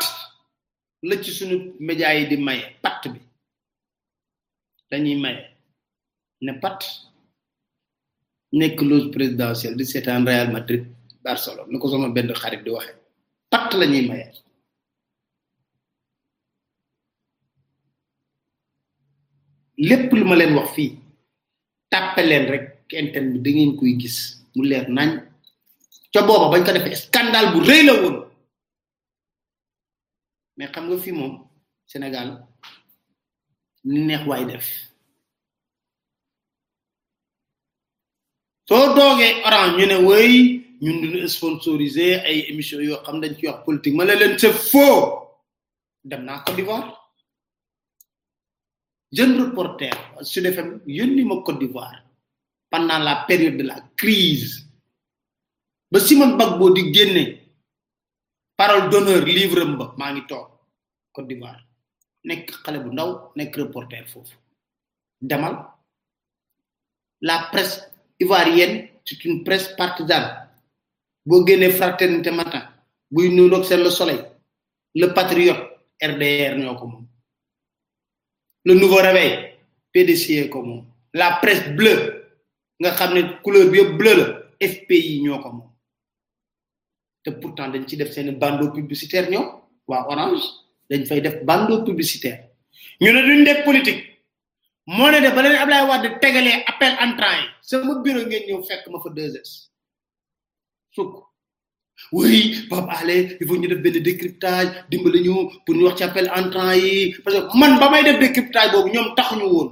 la 1.09 1.15
ci 1.23 1.31
suñu 1.39 1.57
média 1.87 2.09
yi 2.17 2.23
di 2.31 2.37
maye 2.47 2.65
pat 2.83 3.01
bi 3.13 3.21
dañuy 4.91 5.17
maye 5.25 5.41
ne 6.45 6.53
pat 6.63 6.81
nekk 8.59 8.79
loge 8.89 9.11
présidentielle 9.15 9.77
di 9.79 9.85
seetaan 9.85 10.25
Real 10.31 10.49
Madrid 10.57 10.85
Barcelone 11.25 11.69
ni 11.71 11.77
ko 11.79 11.87
sama 11.91 12.09
benn 12.17 12.33
xarit 12.41 12.63
di 12.65 12.71
waxe 12.77 12.93
pat 13.53 13.69
lañuy 13.81 14.01
ñuy 14.03 14.09
maye 14.11 14.27
lépp 19.89 20.09
lu 20.17 20.25
ma 20.29 20.35
leen 20.37 20.57
wax 20.57 20.69
fii 20.75 20.93
tàppe 21.91 22.23
rek 22.53 22.67
internet 23.03 23.33
bi 23.35 23.41
da 23.45 23.51
ngeen 23.53 23.73
koy 23.79 23.93
gis 24.03 24.17
mu 24.55 24.63
leer 24.71 24.89
nañ 24.99 25.11
ca 26.13 26.23
booba 26.23 26.51
bañ 26.51 26.63
ko 26.65 26.73
defee 26.75 26.97
scandale 27.05 27.49
bu 27.55 27.61
rëy 27.69 27.83
la 27.87 27.95
woon 28.01 28.17
mais 30.57 30.71
xam 30.75 30.85
nga 30.89 30.99
fi 31.05 31.13
moom 31.19 31.35
Sénégal 31.91 32.29
li 33.91 34.01
neex 34.09 34.23
waay 34.29 34.45
def 34.51 34.67
soo 38.69 38.95
doogee 38.97 39.33
orange 39.47 39.73
ñu 39.79 39.87
ne 39.91 39.97
wéy 40.09 40.35
ñun 40.83 41.01
duñu 41.03 41.19
sponsorisé 41.35 42.09
ay 42.29 42.39
émission 42.51 42.81
yoo 42.87 43.03
xam 43.07 43.17
dañ 43.23 43.33
ci 43.39 43.47
wax 43.49 43.65
politique 43.65 43.97
ma 43.97 44.05
ne 44.05 44.15
leen 44.21 44.39
c'est 44.39 44.53
faux 44.71 45.03
dem 46.05 46.23
naa 46.25 46.39
Côte 46.47 46.57
d'Ivoire 46.57 46.89
jeune 49.13 49.41
reporter 49.43 49.95
Sud 50.23 50.47
FM 50.47 50.69
yónni 50.87 51.25
ma 51.25 51.37
Côte 51.45 51.59
d'Ivoire 51.59 52.03
pendant 52.71 52.99
la 52.99 53.25
période 53.29 53.57
de 53.57 53.63
la 53.63 53.81
crise 53.97 54.66
ba 55.91 56.01
Simone 56.03 56.35
bagbo 56.35 56.71
di 56.75 56.91
génne 56.93 57.25
parole 58.59 58.89
d'honneur 58.91 59.23
livre 59.27 59.63
ba 59.79 59.95
maa 59.99 60.11
ngi 60.13 60.23
toog 60.29 60.49
Côte 61.15 61.29
d'Ivoire 61.29 61.61
nekk 62.27 62.49
xale 62.65 62.79
bu 62.85 62.91
ndaw 62.93 63.11
nekk 63.39 63.55
reporter 63.63 64.03
foofu 64.11 64.35
demal 65.31 65.55
la 67.29 67.37
presse 67.53 67.79
ivoirienne 68.23 68.77
c'est 69.05 69.23
une 69.25 69.45
presse 69.45 69.69
partisane 69.79 70.31
boo 71.27 71.45
génnee 71.47 71.71
fraternité 71.71 72.31
matin 72.33 72.65
buy 73.11 73.29
nuunoog 73.31 73.65
seen 73.65 73.83
le 73.83 73.91
soleil 73.91 74.23
le 75.01 75.07
patriote 75.17 75.65
RDR 76.11 76.55
ñoo 76.59 76.75
ko 76.81 76.87
moom 76.87 77.07
le 78.67 78.75
nouveau 78.75 79.01
réveil 79.07 79.35
PDC 79.93 80.49
ko 80.51 80.63
moom 80.67 80.83
la 81.15 81.39
presse 81.41 81.69
bleue 81.79 82.27
nga 82.81 82.91
xam 82.91 83.15
ne 83.15 83.23
couleur 83.43 83.71
bi 83.71 83.79
yëpp 83.79 83.93
bleu 83.99 84.15
la 84.19 84.27
FPI 84.69 85.23
ñoo 85.23 85.39
ko 85.43 85.51
moom 85.53 85.71
te 87.27 87.31
pourtant 87.43 87.69
dañ 87.75 87.85
ci 87.89 87.97
def 87.97 88.11
seen 88.15 88.29
bandeau 88.43 88.71
publicitaire 88.77 89.27
ñoom 89.33 89.47
waa 89.91 90.03
orange 90.13 90.45
dañ 90.91 91.03
fay 91.09 91.21
def 91.25 91.35
bandeau 91.49 91.79
publicitaire 91.89 92.39
ñu 93.03 93.11
ne 93.15 93.21
duñ 93.27 93.41
def 93.49 93.61
politique 93.69 94.03
moo 94.97 95.11
ne 95.13 95.19
de 95.25 95.31
ba 95.37 95.43
leen 95.43 95.57
Ablaye 95.63 95.87
Wade 95.91 96.09
tegalee 96.23 96.57
appel 96.71 96.95
entrant 97.05 97.35
yi 97.41 97.45
sama 97.69 97.95
bureau 98.03 98.25
ngeen 98.27 98.45
ñëw 98.49 98.61
fekk 98.69 98.85
ma 98.93 98.99
fa 99.03 99.09
deux 99.17 99.35
heures 99.37 99.53
sukk 100.95 101.15
oui 102.13 102.37
papa 102.71 102.93
Alé 103.01 103.17
il 103.41 103.45
faut 103.49 103.57
ñu 103.61 103.67
def 103.73 103.81
benn 103.85 103.99
décryptage 104.09 104.71
dimbali 104.91 105.19
ñu 105.27 105.35
pour 105.65 105.75
ñu 105.77 105.85
wax 105.87 105.97
ci 105.99 106.05
appel 106.09 106.27
entrant 106.39 106.73
yi 106.81 107.13
parce 107.25 107.37
que 107.37 107.57
man 107.61 107.73
ba 107.81 107.91
may 107.91 108.03
def 108.09 108.19
décryptage 108.25 108.71
boobu 108.73 108.91
ñoom 108.95 109.09
taxuñu 109.17 109.47
woon 109.57 109.71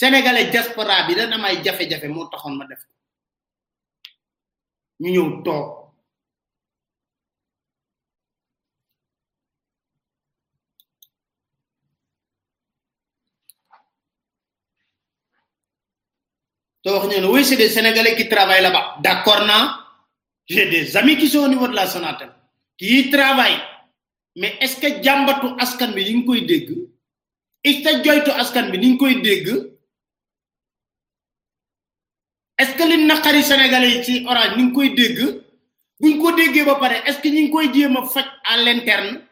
sénégalais 0.00 0.50
diaspora 0.52 1.06
bi 1.06 1.14
dana 1.18 1.38
may 1.42 1.54
jafe-jafe 1.64 2.08
moo 2.14 2.26
taxoon 2.32 2.54
ma 2.58 2.66
def 2.70 2.82
ñu 5.02 5.08
ñëw 5.16 5.28
toog 5.46 5.85
te 16.86 16.92
wax 16.92 17.04
ñu 17.10 17.20
ne 17.20 17.26
oui 17.26 17.44
c'est 17.44 17.56
des 17.56 17.68
Sénégalais 17.68 18.14
qui 18.14 18.28
travaillent 18.28 18.62
là-bas 18.62 18.96
d'accord 19.00 19.44
naa 19.44 19.84
j'ai 20.48 20.66
des 20.70 20.96
amis 20.96 21.16
ki 21.18 21.28
soo 21.28 21.44
au 21.44 21.48
niveau 21.48 21.66
la 21.66 21.86
Sonatel 21.88 22.30
kii 22.78 23.10
y 23.12 23.60
mais 24.36 24.54
est-ce 24.60 24.76
que 24.80 25.02
jàmbatu 25.02 25.48
askan 25.58 25.92
bi 25.94 26.04
ñu 26.04 26.18
ngi 26.18 26.24
koy 26.26 26.42
dégg 26.46 26.68
est 27.64 27.82
joytu 28.04 28.30
askan 28.30 28.70
bi 28.70 28.78
ni 28.78 28.96
koy 28.96 29.20
dégg 29.20 29.46
est-ce 32.58 32.76
que 32.76 32.84
li 32.88 33.04
naqari 33.04 33.42
Sénégalais 33.42 33.96
yi 33.98 34.04
ci 34.04 34.24
Orange 34.26 34.56
ni 34.56 34.62
ngi 34.64 34.72
koy 34.72 34.90
dégg 34.94 35.18
buñ 35.98 36.18
ko 36.20 36.30
déggee 36.36 36.64
ba 36.64 36.76
pare 36.76 37.02
est-ce 37.06 37.18
que 37.18 37.28
ñu 37.28 37.40
ngi 37.46 37.50
koy 37.50 37.72
jéem 37.74 37.96
faj 38.14 38.26
à 38.44 38.58
l'interne 38.62 39.22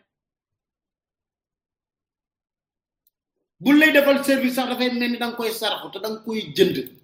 bu 3.60 3.78
lay 3.78 3.92
defal 3.92 4.24
service 4.24 4.54
sax 4.54 4.68
dafay 4.70 4.92
mel 4.92 5.12
ni 5.12 5.18
da 5.18 5.30
koy 5.32 5.52
saraxu 5.52 5.90
te 5.92 5.98
da 6.00 6.10
koy 6.26 6.52
jënd 6.56 7.03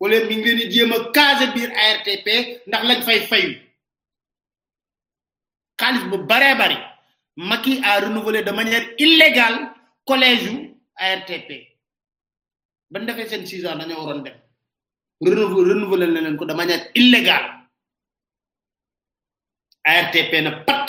wala 0.00 0.16
mi 0.26 0.34
ngi 0.40 0.48
leen 0.56 0.60
di 0.70 0.70
jéem 0.74 0.92
a 0.96 1.12
casé 1.14 1.46
biir 1.54 1.70
ARTP 1.88 2.26
ndax 2.68 2.82
lañ 2.88 3.00
fay 3.08 3.20
fayu 3.30 3.52
xaalis 5.80 6.04
bu 6.10 6.16
baree 6.30 6.56
bari 6.60 6.78
Macky 7.50 7.72
a 7.84 8.00
renouvelé 8.02 8.40
de 8.46 8.50
manière 8.52 8.84
illégale 9.04 9.58
collège 10.08 10.48
RTP. 10.52 10.68
ARTP 11.08 11.50
ban 12.92 13.04
defee 13.06 13.28
seen 13.30 13.46
six 13.46 13.60
ans 13.66 13.76
dañoo 13.80 14.00
waroon 14.06 14.22
dem 14.26 14.36
renouvelé 15.70 16.06
na 16.08 16.20
leen 16.24 16.36
ko 16.38 16.44
de 16.50 16.54
manière 16.60 16.82
illégale 17.00 17.48
ARTP 19.96 20.32
na 20.44 20.50
pat 20.66 20.88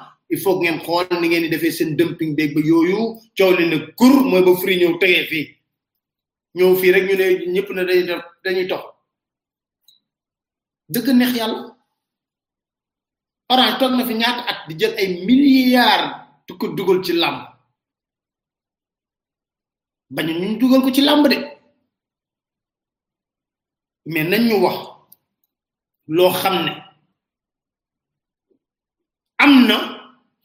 il 0.31 0.39
faut 0.39 0.59
ngeen 0.61 0.79
xool 0.85 1.07
ni 1.21 1.27
ngeen 1.27 1.41
di 1.43 1.47
defee 1.49 1.71
seen 1.71 1.95
dumping 1.95 2.33
beeg 2.35 2.53
ba 2.55 2.61
yooyu 2.61 3.19
coow 3.37 3.51
li 3.51 3.67
ne 3.67 3.91
kur 3.97 4.13
mooy 4.23 4.41
ba 4.43 4.55
Free 4.55 4.77
ñëw 4.79 4.97
tegee 4.97 5.25
fii 5.29 5.45
ñëw 6.57 6.75
fii 6.79 6.91
rek 6.91 7.03
ñu 7.07 7.15
ne 7.17 7.25
ñëpp 7.53 7.69
ne 7.69 7.83
dañuy 7.83 8.23
dañuy 8.43 8.65
tox 8.69 8.83
dëgg 10.93 11.07
neex 11.15 11.33
yàlla 11.35 11.69
Orange 13.51 13.77
toog 13.79 13.91
na 13.91 14.05
fi 14.07 14.13
ñaata 14.13 14.41
at 14.47 14.67
di 14.69 14.75
jël 14.79 14.95
ay 14.97 15.25
milliards 15.25 16.09
di 16.47 16.53
ko 16.57 16.67
dugal 16.69 17.03
ci 17.03 17.11
làmb 17.13 17.39
bañu 20.13 20.33
ñu 20.39 20.57
dugal 20.59 20.81
ko 20.81 20.91
ci 20.95 21.01
làmb 21.01 21.27
de 21.27 21.37
mais 24.05 24.23
nañ 24.29 24.47
ñu 24.47 24.61
wax 24.63 24.77
loo 26.07 26.31
xam 26.31 26.65
ne 26.65 26.71
am 29.37 29.67
na. 29.67 30.00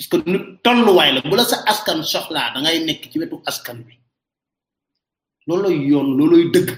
parce 0.00 0.08
que 0.24 0.30
nit 0.30 0.62
tolluwaay 0.64 1.12
la 1.12 1.20
bu 1.20 1.36
la 1.36 1.44
sa 1.44 1.58
askan 1.72 1.98
soxlaa 2.12 2.48
da 2.54 2.58
ngay 2.64 2.78
nekk 2.88 3.02
ci 3.12 3.18
wetu 3.20 3.36
askan 3.50 3.78
bi 3.86 3.94
looloy 5.48 5.76
yoon 5.90 6.08
looloy 6.18 6.44
dëgg 6.52 6.68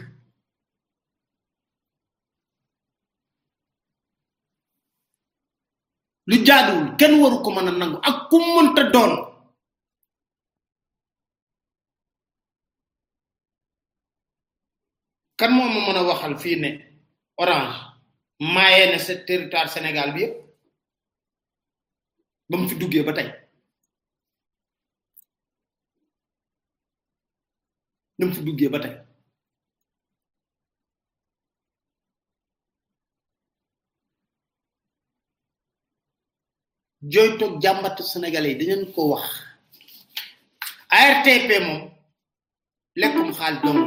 lu 6.29 6.37
jaaduwul 6.47 6.87
kenn 6.99 7.15
waru 7.23 7.39
ko 7.45 7.51
mën 7.55 7.69
a 7.71 7.71
nangu 7.73 7.99
ak 8.09 8.17
ku 8.31 8.37
mënta 8.43 8.83
doon 8.95 9.13
kan 15.39 15.51
moo 15.55 15.69
ma 15.75 15.81
mën 15.87 15.99
a 16.01 16.09
waxal 16.09 16.35
fii 16.43 16.57
ne 16.63 16.71
Orange 17.43 17.77
maayee 18.55 18.91
na 18.91 18.99
sa 18.99 19.15
territoire 19.27 19.69
Sénégal 19.75 20.11
bi 20.15 20.21
yëpp 20.27 20.42
ba 22.53 22.61
mu 22.61 22.69
fi 22.71 22.77
duggee 22.83 23.03
ba 23.09 23.13
tey 23.17 23.29
ba 28.19 28.25
mu 28.29 28.35
fi 28.37 28.41
duggee 28.47 28.71
ba 28.75 28.79
tey 28.85 28.95
jooytoog 37.13 37.53
jàmbatu 37.63 38.03
sénégalais 38.11 38.53
yi 38.53 38.59
dinañ 38.61 38.83
ko 38.95 39.01
wax 39.13 39.27
ARTP 41.01 41.49
moom 41.67 41.81
lekkum 43.01 43.29
xaal 43.39 43.55
dong 43.65 43.83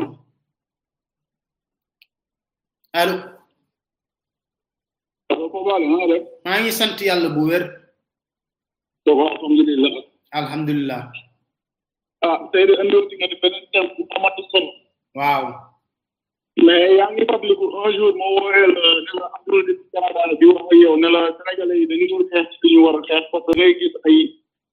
allo 2.99 3.16
maa 6.45 6.57
ngi 6.61 6.72
sant 6.80 6.97
yàlla 7.07 7.30
bu 7.36 7.43
wér 7.51 7.63
donc 9.06 9.22
alhamdulilah. 9.22 9.91
alhamdulilah. 10.34 11.01
ah 12.26 12.38
tey 12.51 12.66
de 12.66 12.74
indi 12.74 13.16
nga 13.22 13.30
di 13.30 13.38
waaw. 15.16 15.45
mais 16.66 16.89
yaa 16.97 17.12
ngi 17.14 17.26
fàttaliku 17.30 17.66
un 17.70 17.89
jour 17.95 18.14
moo 18.18 18.32
woowee 18.41 18.66
la 21.22 21.66
ne 21.66 21.74
yi 21.78 21.86
dañu 21.89 22.06
doon 22.10 22.26
xeex 22.32 22.45
ci 22.51 22.58
li 22.64 22.70
ñu 22.76 22.82
war 22.86 22.95
parce 23.32 23.45
que 23.45 23.53
ngay 23.58 23.74
gis 23.80 23.93
ay 24.08 24.18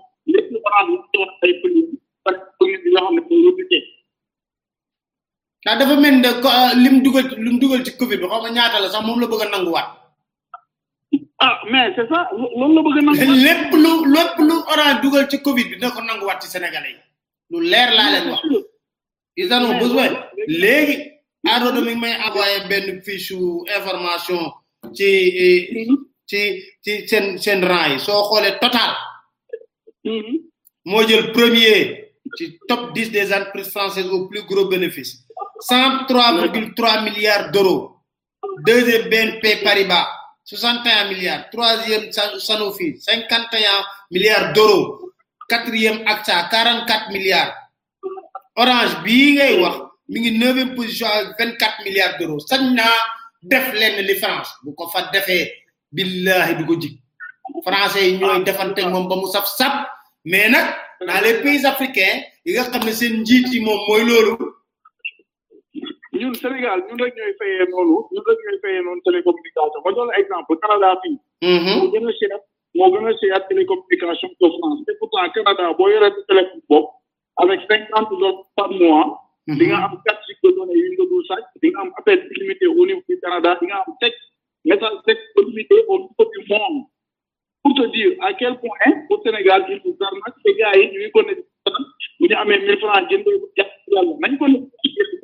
ay 5.69 5.75
dafa 5.79 5.95
mel 6.03 6.15
ne 6.23 6.29
ah, 6.49 6.71
lim 6.83 6.95
dugal 7.05 7.25
lim 7.45 7.55
dugal 7.61 7.81
ci 7.85 7.91
Covid 7.99 8.19
bi 8.21 8.27
xaw 8.31 8.41
ma 8.43 8.49
ñaata 8.55 8.77
la 8.83 8.87
sax 8.93 9.03
moom 9.05 9.17
la 9.21 9.27
bëgg 9.31 9.45
nanguwaat. 9.51 9.89
c'est 11.97 12.07
ça 12.09 12.29
loolu 12.57 12.75
la 12.75 12.81
bëgg 12.83 12.97
a 12.99 13.01
nangu. 13.01 13.25
lépp 13.43 13.71
lu 13.83 13.91
lépp 14.13 14.35
lu 14.49 15.19
ci 15.29 15.41
Covid 15.41 15.63
bi 15.69 15.75
dina 15.77 15.89
ko 15.89 16.25
wat 16.27 16.39
ci 16.41 16.47
Sénégalais 16.47 16.89
yi 16.95 16.99
lu 17.59 17.69
là 17.69 17.89
la 17.91 18.29
wax. 18.31 18.41
ils 19.35 19.51
en 19.51 19.65
ont 19.65 19.79
besoin 19.79 20.07
Les 20.47 21.11
do 21.43 21.81
mi 21.81 21.95
may 21.95 22.15
envoyer 22.27 22.91
ou 22.93 23.01
fiche 23.03 23.33
information 23.77 24.41
ci 24.93 25.09
ci 26.27 26.37
mm-hmm. 26.37 26.59
ci 26.83 27.07
sen 27.07 27.37
sen 27.39 27.63
rang 27.65 27.93
yi 27.93 27.99
soo 27.99 28.37
total. 28.61 28.91
Mm-hmm. 30.05 30.37
mo 30.85 31.01
jël 31.07 31.31
premier 31.31 32.13
ci 32.37 32.59
top 32.67 32.93
10 32.93 33.09
des 33.11 33.33
entreprises 33.33 33.71
françaises 33.71 34.07
au 34.07 34.27
plus 34.27 34.43
gros 34.45 34.65
bénéfices. 34.65 35.23
103,3 35.71 37.03
milliards 37.05 37.49
d'euros. 37.51 37.95
deuxième 38.67 39.09
BNP 39.09 39.63
Paribas. 39.63 40.07
61 40.47 41.09
milliards 41.11 41.47
troisième 41.51 42.09
Sanofi 42.39 42.95
51 43.01 43.83
milliards 44.11 44.53
d'euros 44.53 45.11
quatrième 45.49 46.07
AXA 46.07 46.47
44 46.49 47.11
milliards 47.11 47.53
Orange 48.55 48.95
bi 49.03 49.33
ngay 49.35 49.59
wax 49.61 49.77
mi 50.09 50.19
ngi 50.21 50.37
neuvième 50.39 50.73
position 50.75 51.07
vingt 51.09 51.35
24 51.39 51.83
milliards 51.83 52.17
d'euros 52.17 52.39
sañ 52.39 52.63
naa 52.73 52.97
def 53.43 53.67
lenn 53.73 53.99
li 54.07 54.15
France 54.23 54.49
bu 54.63 54.71
ko 54.75 54.87
fa 54.87 55.09
defee 55.13 55.51
billahi 55.91 56.55
du 56.55 56.65
ko 56.65 56.79
jig 56.79 56.95
français 57.67 58.07
yi 58.09 58.17
ñooy 58.17 58.43
defante 58.47 58.81
moom 58.91 59.07
ba 59.09 59.15
mu 59.17 59.27
saf 59.27 59.45
sap 59.59 59.73
mais 60.23 60.47
nag 60.49 60.65
dans 61.07 61.21
les 61.25 61.41
pays 61.43 61.65
africains 61.65 62.23
yi 62.45 62.53
nga 62.53 62.63
xam 62.71 62.83
ne 62.85 62.93
seen 62.99 63.13
njiit 63.21 63.45
yi 63.53 63.59
moom 63.65 63.81
mooy 63.89 64.03
loolu 64.09 64.37
ñun 66.19 66.33
Sénégal 66.41 66.79
ñun 66.87 66.99
rek 67.03 67.13
ñooy 67.17 67.33
fayé 67.39 67.57
noonu 67.71 67.95
ñun 68.13 68.23
rek 68.27 68.39
ñooy 68.45 68.59
fayé 68.63 68.79
noonu 68.85 69.01
télécommunication 69.05 69.81
ma 69.85 69.91
doon 69.95 70.09
exemple 70.21 70.53
Canada 70.63 70.89
fii. 71.01 71.15
Mm-hmm. 71.51 71.75
moo 71.79 71.91
gën 71.93 72.07
a 72.11 72.13
cher 72.19 72.37
moo 72.79 72.89
gën 72.91 73.05
a 73.09 73.13
cher 73.19 73.47
télécommunication 73.49 74.29
que 74.39 74.47
France 74.57 74.81
te 74.85 74.91
pourtant 74.99 75.29
Canada 75.37 75.73
boo 75.77 75.87
yoree 75.93 76.11
sa 76.17 76.21
téléphone 76.29 76.61
bopp 76.69 76.85
avec 77.41 77.59
cinquante 77.69 78.09
dollars 78.11 78.41
par 78.57 78.69
mois. 78.79 79.05
Mm-hmm. 79.47 79.57
di 79.59 79.65
nga 79.69 79.77
am 79.87 79.93
quatre 80.05 80.23
gig 80.27 80.37
de 80.43 80.49
données 80.57 80.81
yu 80.83 80.89
ñu 80.97 81.05
dul 81.11 81.23
sàcc 81.29 81.45
di 81.61 81.67
nga 81.71 81.81
am 81.85 81.89
appel 81.99 82.19
illimité 82.35 82.65
au 82.79 82.85
niveau 82.85 83.03
du 83.09 83.15
Canada 83.23 83.49
di 83.61 83.65
nga 83.67 83.77
am 83.85 83.93
texte 84.01 84.25
message 84.69 84.97
texte 85.07 85.27
illimité 85.39 85.75
au 85.91 85.97
niveau 86.05 86.25
du 86.35 86.39
monde 86.51 86.79
pour 87.63 87.73
te 87.79 87.85
dire 87.95 88.11
à 88.27 88.33
quel 88.39 88.53
point 88.61 88.89
au 89.11 89.17
Sénégal 89.25 89.59
il 89.71 89.79
nous 89.85 89.97
arnaque 90.05 90.39
te 90.45 90.51
gars 90.57 90.73
yi 90.79 90.85
ñu 90.91 90.99
ngi 90.99 91.09
ko 91.15 91.21
ne 91.27 91.33
bu 92.19 92.25
ñu 92.29 92.35
amee 92.41 92.59
mille 92.63 92.77
francs 92.83 93.05
jëndee 93.09 93.37
ko 93.41 93.47
jàpp 93.57 93.71
yàlla 93.91 94.11
nañ 94.23 94.33
ko 94.41 94.47
ne 94.47 94.57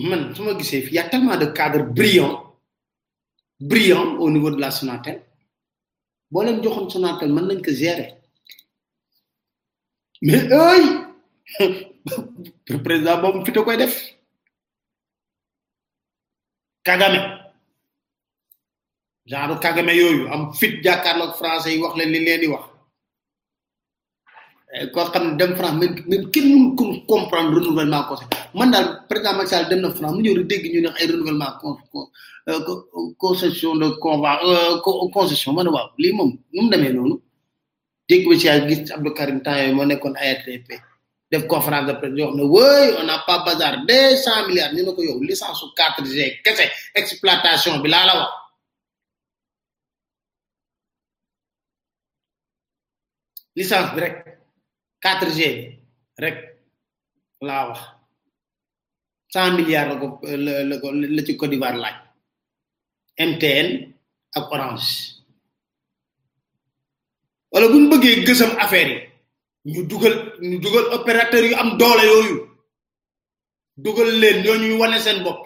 man 0.08 0.34
su 0.34 0.42
ma 0.42 0.54
gisee 0.58 0.82
fii 0.86 0.94
y 0.94 0.98
a 0.98 1.08
tellement 1.08 1.36
de 1.36 1.46
cadres 1.46 1.86
brillants 1.98 2.40
brillants 3.60 4.16
au 4.18 4.30
niveau 4.30 4.50
de 4.50 4.60
la 4.60 4.70
Sonatel 4.70 5.20
boo 6.30 6.42
leen 6.42 6.62
joxoon 6.62 6.90
Sonatel 6.90 7.32
mën 7.32 7.44
nañ 7.46 7.60
ko 7.62 7.70
gérer 7.70 8.10
mais 10.22 10.44
ey 10.68 11.02
président 12.84 13.16
boobu 13.22 13.44
fi 13.46 13.52
koy 13.52 13.76
def 13.76 13.94
Kagame 16.86 17.20
genre 19.30 19.54
Kagame 19.62 19.92
yooyu 20.00 20.26
am 20.34 20.52
fit 20.58 20.74
jàkkaarloog 20.84 21.32
français 21.38 21.70
yi 21.72 21.82
wax 21.82 21.94
leen 21.98 22.10
ni 22.10 22.20
leen 22.26 22.40
di 22.40 22.46
wax 22.52 22.64
eh, 24.74 24.86
koo 24.94 25.04
xam 25.12 25.24
ne 25.26 25.36
dem 25.36 25.54
France 25.56 25.76
même 25.80 25.96
même 26.10 26.30
kenn 26.32 26.46
mënu 26.50 27.06
comprendre 27.10 27.54
renouvellement 27.56 28.04
conseil 28.08 28.28
man 28.58 28.70
daal 28.72 28.86
président 29.08 29.36
Macky 29.38 29.50
Sall 29.50 29.68
dem 29.70 29.80
na 29.80 29.90
France 29.94 30.14
mu 30.14 30.22
ñëw 30.22 30.34
di 30.42 30.44
dégg 30.44 30.66
ñu 30.74 30.80
ne 30.80 30.90
ay 30.98 31.06
renouvellement 31.06 31.54
con 31.60 31.76
euh, 32.48 32.60
concession 33.18 33.76
de 33.76 33.88
conva 34.02 34.40
euh, 34.44 34.80
concession 35.14 35.52
ma 35.52 35.62
waaw 35.62 35.94
lii 35.98 36.12
moom 36.12 36.30
mu 36.52 36.70
demee 36.70 36.92
noonu 36.92 37.16
dégg 38.08 38.24
ba 38.26 38.34
si 38.38 38.48
gis 38.68 38.90
Abdou 38.92 39.14
Karim 39.14 39.40
temps 39.42 39.56
yooyu 39.56 39.74
moo 39.74 39.84
nekkoon 39.86 40.14
def 41.32 41.46
conférence 41.48 41.86
de 41.88 41.94
presse 41.98 42.14
wax 42.20 42.34
na 42.36 42.44
wëy 42.54 42.84
on 43.00 43.04
n'a 43.08 43.18
pas 43.26 43.38
bazar 43.46 43.74
200 43.88 44.48
milliards 44.48 44.74
ñu 44.76 44.84
ko 44.96 45.00
yow 45.02 45.16
licence 45.28 45.62
4G 45.72 46.44
kese 46.44 46.64
exploitation 47.00 47.74
bi 47.82 47.88
la 47.88 48.00
la 48.08 48.14
wax 48.20 48.32
licence 53.56 53.94
rek 54.00 54.14
4G 55.04 55.38
rek 56.22 56.36
la 57.48 57.58
wax 57.72 57.78
100 59.32 59.56
milliards 59.58 59.88
la 59.92 59.96
ko 59.96 60.20
la 60.28 60.76
ko 60.84 60.92
ci 61.26 61.32
Côte 61.40 61.50
d'Ivoire 61.50 61.76
laaj 61.80 61.96
MTN 63.18 63.66
ak 64.36 64.52
Orange 64.52 64.90
wala 67.52 67.68
bu 67.72 67.80
ñu 67.80 67.88
bëggee 67.88 68.60
affaire 68.64 68.90
yi 68.92 69.11
ñu 69.70 69.80
dugal 69.90 70.14
ñu 70.48 70.56
dugal 70.64 70.86
opérateur 70.96 71.44
yu 71.48 71.54
am 71.60 71.70
doole 71.80 72.04
yooyu 72.10 72.36
dugal 73.84 74.10
leen 74.20 74.36
ñoo 74.44 74.56
ñuy 74.60 74.74
wane 74.80 74.98
seen 75.04 75.18
bopp 75.24 75.40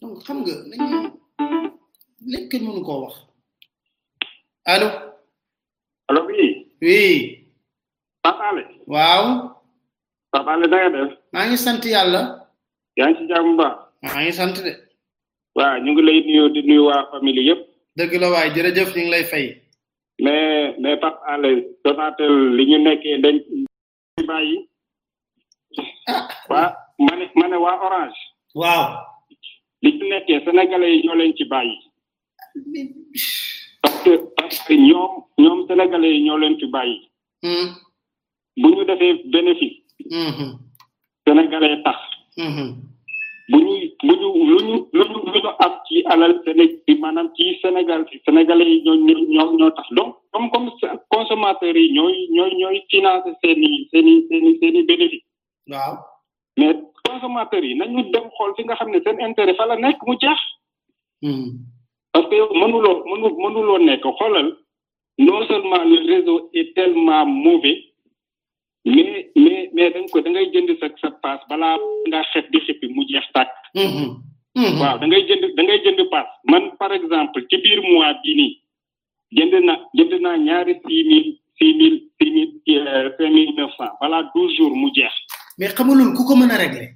donc 0.00 0.16
xam 0.26 0.38
nga 0.42 0.54
nañu 0.70 0.96
lépp 2.32 2.46
koo 2.86 2.98
wax 3.02 3.14
allo. 4.72 4.88
alo 6.08 6.20
oui. 6.28 6.42
oui. 6.84 7.08
Pape 8.24 8.42
waaw. 8.94 9.24
Pape 10.32 10.48
Alé 10.52 10.66
da 10.70 10.76
nga 10.78 10.90
def. 10.94 11.12
maa 11.32 11.44
ngi 11.46 11.56
sant 11.64 11.82
yàlla. 11.94 12.20
yaa 12.96 13.08
ngi 13.08 13.16
ci 13.18 13.24
jàmm 13.30 13.50
ba. 13.60 13.66
maa 14.04 14.20
ngi 14.22 14.32
sant 14.38 14.56
de. 14.66 14.72
waaw 15.56 15.74
ñu 15.82 15.90
ngi 15.92 16.02
lay 16.06 16.18
nuyu 16.26 16.44
di 16.54 16.60
nuyu 16.66 16.82
waa 16.88 17.08
famille 17.10 17.42
yëpp. 17.48 17.62
dëgg 17.96 18.12
la 18.20 18.28
waay 18.34 18.48
jërëjëf 18.56 18.90
ñu 18.98 19.08
lay 19.12 19.24
fay. 19.30 19.46
mais 20.22 20.76
mais 20.82 20.96
Pape 21.02 21.20
Alé 21.32 21.52
Sonatel 21.84 22.34
li 22.56 22.64
ñu 22.70 22.78
nekkee 22.84 23.18
dañ 23.24 23.36
bàyyi. 24.30 24.56
waa 26.50 26.68
ma 27.06 27.12
ne 27.16 27.24
ma 27.36 27.58
waa 27.64 27.78
Orange. 27.86 28.20
waaw. 28.54 28.84
li 29.82 29.90
nekkee 30.12 30.40
sénégalais 30.44 30.94
yi 30.96 31.02
ñoo 31.06 31.18
leen 31.20 31.36
ci 31.36 31.44
bàyyi. 31.44 31.76
parce 33.82 33.98
que 34.04 34.12
parce 34.36 34.58
que 34.66 34.74
ñoom 34.74 35.10
ñoom 35.42 35.58
sénégalais 35.68 36.14
yi 36.16 36.24
ñoo 36.26 36.38
leen 36.38 36.58
ci 36.60 36.66
bàyyi. 36.66 36.96
Hmm. 37.44 37.68
bu 38.60 38.68
ñu 38.74 38.84
defee 38.86 39.20
bénéfice. 39.34 39.76
Hmm, 40.12 40.32
hmm. 40.38 40.52
sénégalais 41.26 41.82
tax. 41.82 41.98
bu 43.52 43.58
ñuy 43.60 43.84
bu 44.02 44.12
ñu 44.22 44.28
lu 44.50 44.58
ñu 44.64 44.76
lu 44.92 45.04
lu 45.12 45.32
ñu 45.32 45.70
ci 45.88 45.96
alal 46.12 46.32
Sénégal 46.44 46.76
bi 46.86 46.94
maanaam 47.00 47.28
ci 47.36 47.44
Sénégal 47.62 48.06
ci 48.10 48.16
sénégalais 48.24 48.68
yi 48.72 48.80
ñoo 48.84 48.96
ñoo 48.98 49.56
ñoo 49.58 49.70
tax 49.76 49.86
donc 49.96 50.16
comme 50.32 50.50
comme 50.50 50.70
consommateurs 51.12 51.76
yi 51.76 51.92
ñooy 51.96 52.14
ñooy 52.34 52.50
ñooy 52.60 52.78
financer 52.90 53.34
seen 53.42 53.62
i 53.62 53.72
seen 53.90 54.78
i 54.80 55.24
waaw 55.70 55.94
mais 56.58 56.76
consommateurs 57.06 57.64
yi 57.66 57.74
nañu 57.74 58.02
dem 58.12 58.26
xool 58.36 58.52
fi 58.56 58.64
nga 58.64 58.76
xam 58.76 58.88
ne 58.90 59.00
ten 59.00 59.20
intérêt 59.20 59.56
fa 59.56 59.66
nekk 59.76 59.98
mu 60.06 60.16
jeex 60.22 60.40
hmm. 61.22 61.52
parce 62.12 62.26
que 62.28 62.36
yow 62.36 62.54
mënuloo 62.60 63.04
mënu 63.10 63.28
mënuloo 63.44 63.78
nekk 63.78 64.02
xoolal 64.18 64.48
non 65.18 65.46
seulement 65.48 65.84
le 65.90 65.98
réseau 66.10 66.48
est 66.54 66.72
tellement 66.74 67.26
mauvais 67.26 67.91
mais 68.84 69.30
mais 69.36 69.70
mais 69.74 70.10
ko 70.10 70.20
da 70.20 70.30
ngay 70.30 70.50
jënd 70.52 70.70
sa 70.80 70.88
sa 71.00 71.10
paas 71.22 71.40
balaa 71.48 71.78
ngaa 72.08 72.24
xet 72.34 72.50
di 72.52 72.58
xippi 72.66 72.88
mu 72.94 73.04
jeex 73.08 73.26
tàkk. 73.34 73.50
Mm-hmm. 73.76 74.06
Mm-hmm. 74.56 74.80
waaw 74.80 74.98
da 74.98 75.06
ngay 75.06 75.22
jënd 75.28 75.44
da 75.56 75.62
ngay 75.62 75.78
jënd 75.86 76.00
paas 76.10 76.26
man 76.50 76.64
par 76.78 76.92
exemple 76.92 77.42
ci 77.50 77.56
biir 77.62 77.80
mois 77.82 78.14
bii 78.22 78.58
jënd 79.32 79.54
na 79.64 79.74
jënd 79.96 80.14
naa 80.22 80.36
ñaari 80.38 80.74
six 80.82 81.02
mille 81.06 81.30
six 81.58 81.70
mille 81.78 81.98
six 82.18 82.30
mille 82.34 82.50
euh, 82.74 83.10
cinq 83.18 83.54
neuf 83.56 83.70
cent 83.78 83.92
balaa 84.00 84.26
douze 84.34 84.54
jours 84.58 84.74
mu 84.76 84.90
jeex. 84.94 85.12
mais 85.58 85.68
xam 85.74 85.86
nga 85.88 86.16
ku 86.16 86.22
ko 86.26 86.34
mën 86.36 86.50
a 86.50 86.56
régler. 86.58 86.90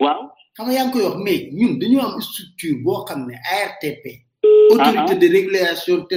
waaw 0.00 0.26
xam 0.56 0.66
nga 0.66 1.14
mais 1.24 1.48
ñun 1.54 1.78
dañoo 1.78 2.02
am 2.02 2.20
structure 2.20 2.82
boo 2.84 3.04
xam 3.06 3.26
ne 3.30 3.36
ARTP. 3.62 4.04
Ah, 4.10 4.46
ah. 4.46 4.74
autorité 4.74 5.14
de 5.22 5.28
régulation 5.32 6.02
te 6.08 6.16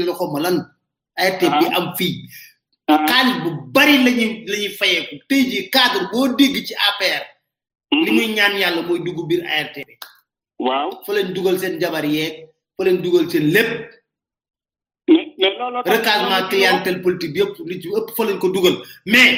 ah, 1.17 1.77
am 1.77 1.93
fii. 1.95 2.25
xaalis 2.87 3.35
bu 3.43 3.49
bari 3.75 3.95
lañuy 4.05 4.31
la 4.49 4.55
te 4.63 4.67
fayeeku 4.79 5.15
tey 5.29 5.41
jii 5.49 5.65
boo 6.11 6.27
dégg 6.37 6.55
ci 6.67 6.73
APR 6.89 7.23
mhm. 7.91 8.03
li 8.05 8.11
muy 8.15 8.27
ñaan 8.37 8.53
yàlla 8.61 8.81
mooy 8.87 8.99
dugg 9.05 9.19
biir 9.29 9.41
ARTP 9.59 9.89
waaw 10.65 10.89
fa 11.05 11.11
lañ 11.15 11.27
dugal 11.35 11.57
seen 11.61 11.75
jabar 11.81 12.05
yeeg 12.15 12.33
fa 12.75 12.81
lañ 12.87 12.97
dugal 13.03 13.25
seen 13.31 13.45
lépp 13.55 13.71
recasement 15.93 16.45
clientèle 16.51 16.99
politique 17.05 17.37
yëpp 17.41 17.53
li 17.69 17.75
ci 17.81 17.87
ëpp 17.99 18.07
fa 18.17 18.23
lañ 18.27 18.37
ko 18.41 18.47
dugal 18.55 18.75
mais 19.11 19.31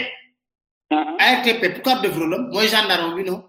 uh-huh. 0.93 1.15
ARTP 1.29 1.61
pourquoi 1.73 1.95
def 2.01 2.15
rôlam 2.19 2.43
mooy 2.53 2.67
gendarme 2.73 3.15
bi 3.15 3.23
non 3.23 3.39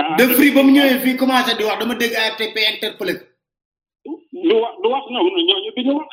uh-huh. 0.00 0.16
de 0.18 0.24
fri 0.36 0.50
ba 0.56 0.60
mu 0.62 0.72
ñëwee 0.72 1.02
fii 1.04 1.16
commencé 1.20 1.52
di 1.56 1.64
wax 1.68 1.78
dama 1.80 1.94
dégg 2.00 2.14
ARTP 2.14 2.56
interpellé 2.74 3.14
du 4.48 4.54
wax 4.62 4.74
du 4.82 4.88
wax 4.92 5.04
ñooñu 5.12 5.40
ñooñu 5.48 5.70
bi 5.76 5.82
ñu 5.86 5.92
wax 6.00 6.12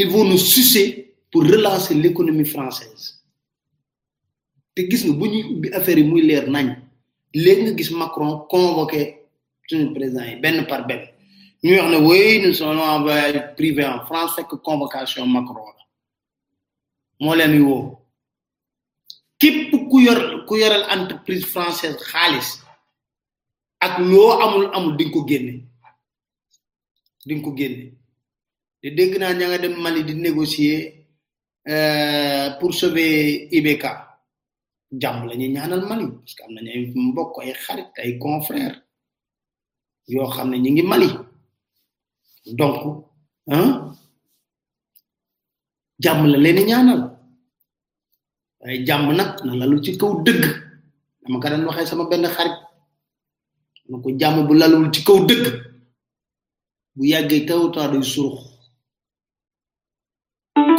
ils 0.00 0.08
vont 0.10 0.24
nous 0.24 0.38
sucer 0.38 1.14
pour 1.30 1.42
relancer 1.44 1.94
l'économie 2.02 2.48
française 2.56 3.02
te 4.74 4.80
gis 4.90 5.02
nga 5.06 5.14
bu 5.20 5.26
ubbi 5.54 5.68
affaire 5.78 5.98
yi 6.00 6.04
muy 6.04 6.22
leer 6.28 6.44
nañ 6.54 6.66
Macron 8.02 8.30
convoqué 8.54 9.02
suñu 9.68 9.92
président 9.96 10.24
yi 10.30 10.40
par 10.70 10.80
benn 10.88 11.02
ñu 11.62 11.72
wax 11.78 11.88
ne 11.92 11.98
nous 12.42 12.54
sommes 12.58 12.80
en 12.96 13.02
voyage 13.06 13.38
privé 13.58 13.82
en 13.94 14.00
France 14.08 14.32
fekk 14.36 14.50
convocation 14.68 15.26
Macron 15.36 15.66
la 15.78 15.84
moo 17.26 17.34
leen 17.38 17.52
di 17.54 17.60
woo 17.68 17.84
képp 19.40 19.70
ku 19.90 19.98
yor 20.06 20.20
ku 20.46 20.54
entreprise 20.96 21.44
française 21.52 21.96
xaalis 22.10 22.48
ak 23.86 23.94
loo 24.10 24.30
amul 24.44 24.64
amul 24.76 24.92
di 24.98 25.04
nga 27.34 27.42
ko 27.44 27.50
ko 27.56 27.56
de 28.82 28.90
deg 28.94 29.12
na 29.18 29.28
ña 29.38 29.46
nga 29.48 29.58
dem 29.62 29.76
Mali 29.82 30.00
di 30.04 30.14
négocier 30.14 30.80
euh, 31.72 32.50
pour 32.58 32.72
sauver 32.74 33.48
IBK 33.58 33.84
jam 35.00 35.26
la 35.28 35.34
ñuy 35.36 35.50
ñaanal 35.54 35.82
Mali 35.88 36.06
parce 36.14 36.34
que 36.36 36.42
am 36.44 36.54
nañ 36.56 36.68
ay 36.74 36.92
mbokk 37.08 37.34
ay 37.42 37.52
xarit 37.64 37.88
ay 38.02 38.18
confrère 38.24 38.74
yo 40.12 40.24
xamne 40.34 40.56
ñi 40.58 40.70
ngi 40.70 40.82
Mali 40.82 41.08
donc 42.58 42.78
hein 43.48 43.92
jam 46.02 46.26
la 46.26 46.38
leen 46.38 46.64
ñaanal 46.66 47.00
ay 48.66 48.84
jam 48.86 49.02
nak 49.16 49.44
na 49.44 49.52
lalu 49.60 49.82
ci 49.84 49.98
kaw 49.98 50.22
deug 50.26 50.42
dama 51.22 51.36
ka 51.42 51.48
dañ 51.52 51.62
waxe 51.68 51.84
sama 51.86 52.04
benn 52.10 52.24
xarit 52.36 52.56
nako 53.90 54.08
jam 54.16 54.18
jàmm 54.36 54.46
bu 54.48 54.54
lalul 54.56 54.88
ci 54.94 55.02
kaw 55.04 55.18
deug 55.28 55.44
bu 56.96 57.04
yagge 57.04 57.44
taw 57.46 57.68
taw 57.74 57.90
day 57.92 58.02
surux 58.02 58.49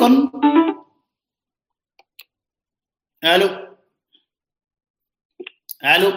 kon 0.02 0.14
allo 3.30 3.48
allo. 5.94 6.10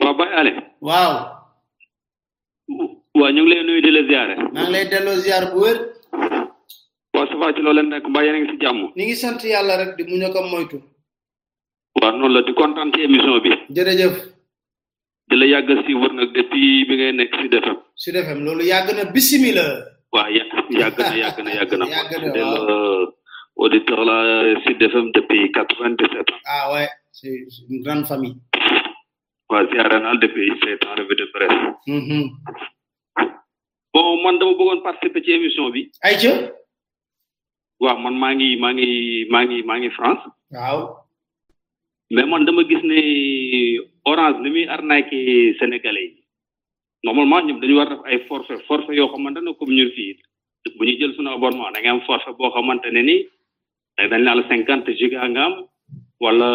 waaw 0.00 0.14
Baye 0.16 0.32
Ale. 0.40 0.52
waaw. 0.88 1.12
waaw 3.20 3.28
ñu 3.34 3.40
ngi 3.44 3.50
lay 3.52 3.60
nuyu 3.66 3.80
di 3.84 3.90
la 3.96 4.02
ziare. 4.08 4.34
maa 4.56 4.62
ngi 4.64 4.72
lay 4.74 4.84
delloo 4.90 5.16
ziare 5.24 5.46
bu 5.52 5.58
wér. 5.68 5.78
waaw 7.12 7.26
Safa 7.28 7.52
ci 7.54 7.60
loolu 7.60 7.82
nekk 7.90 8.06
mbaa 8.08 8.24
ngi 8.24 8.48
si 8.50 8.56
jàmm. 8.64 8.80
ñu 8.96 9.04
ngi 9.04 9.16
sant 9.22 9.44
yàlla 9.44 9.74
rek 9.80 9.96
di 10.00 10.08
mu 10.08 10.16
ñu 10.20 10.32
ko 10.32 10.40
moytu. 10.52 10.78
waaw 12.00 12.12
noonu 12.16 12.34
la 12.40 12.40
di 12.46 12.52
kontaan 12.56 12.88
ci 12.96 13.00
émission 13.04 13.36
bi. 13.44 13.50
jërëjëf. 13.76 14.14
di 15.28 15.34
la 15.36 15.44
yàgg 15.52 15.68
si 15.86 15.92
wër 15.94 16.12
nag 16.16 16.32
bi 16.32 16.94
ngay 16.94 17.12
nekk 17.20 17.32
si 17.36 17.48
Sud 17.94 18.14
FM. 18.16 18.38
Sud 18.40 18.46
loolu 18.48 18.64
yàgg 18.64 18.88
na 18.96 19.04
bisimilah. 19.12 19.70
waaw 20.12 20.32
yàgg 20.32 20.55
yàgg 20.70 20.98
na 20.98 21.14
yàgg 21.14 21.42
yàgg 21.54 21.72
na 21.78 21.86
waaw 22.42 22.68
euh, 22.70 23.04
auditeur 23.58 23.98
la 24.08 24.16
de 24.44 24.54
FM 24.88 25.10
depuis 25.12 25.50
quatre-vingt-dix-sept. 25.52 26.28
ah 26.44 26.72
ouais 26.72 26.88
c'est 27.12 27.46
une 27.70 27.82
grande 27.84 28.06
famille. 28.06 28.36
waaw 29.50 29.66
ziare 29.70 29.98
naa 30.02 30.16
depuis 30.16 30.52
sept 30.62 30.84
ans 30.86 30.96
revue 30.98 31.16
de 31.22 31.26
presse. 31.34 31.62
Mm-hmm. 31.86 32.24
bon 33.92 34.22
man 34.22 34.38
dama 34.38 34.52
bëggoon 34.58 34.82
participer 34.88 35.22
ci 35.24 35.32
émission 35.32 35.70
bi. 35.70 35.90
ayca. 36.02 36.32
waaw 37.80 37.98
man 37.98 38.14
maa 38.22 38.34
ngi 38.34 38.56
maa 38.62 38.72
ngi 38.76 38.90
maa 39.32 39.44
ngi 39.48 39.62
maa 39.62 39.78
ngi 39.78 39.90
France. 39.90 40.24
waaw. 40.50 40.80
mais 42.10 42.26
man 42.26 42.44
dama 42.44 42.62
gis 42.68 42.82
ne 42.90 43.02
Orange 44.12 44.38
ni 44.38 44.50
muy 44.50 44.68
arnaqué 44.74 45.56
Sénégalais 45.58 46.08
yi 46.14 46.24
normalement 47.02 47.42
ñoom 47.42 47.60
dañu 47.60 47.76
war 47.78 47.88
def 47.90 47.98
ay 48.04 48.18
forfait 48.28 48.60
forfait 48.68 48.94
yoo 48.94 49.08
xamante 49.12 49.40
ne 49.42 49.88
fii 49.94 50.14
bu 50.74 50.84
ñu 50.86 50.98
jël 50.98 51.14
suñu 51.14 51.28
abonnement 51.30 51.70
da 51.72 51.80
nga 51.80 51.90
am 51.92 52.00
forfait 52.02 52.34
boo 52.38 52.50
xamante 52.50 52.88
ne 52.90 53.00
ni 53.02 53.16
dañ 54.10 54.22
la 54.24 54.34
la 54.36 54.42
cinquante 54.50 54.90
giga 54.98 55.28
nga 55.28 55.42
am 55.46 55.54
wala 56.20 56.48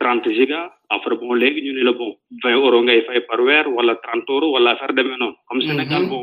trente 0.00 0.28
giga 0.38 0.60
après 0.90 1.16
bon 1.16 1.34
léegi 1.38 1.60
ñu 1.62 1.72
ne 1.72 1.82
la 1.84 1.92
bon 1.92 2.16
vingt 2.42 2.54
euros 2.56 2.82
ngay 2.82 3.02
fay 3.06 3.20
par 3.28 3.40
weer 3.40 3.66
wala 3.68 3.94
trente 3.96 4.28
euros 4.28 4.52
wala 4.54 4.70
affaire 4.72 4.92
demee 4.94 5.16
noonu 5.18 5.36
comme 5.46 5.60
Sénégal 5.62 6.02
mhm. 6.02 6.08
bon 6.10 6.22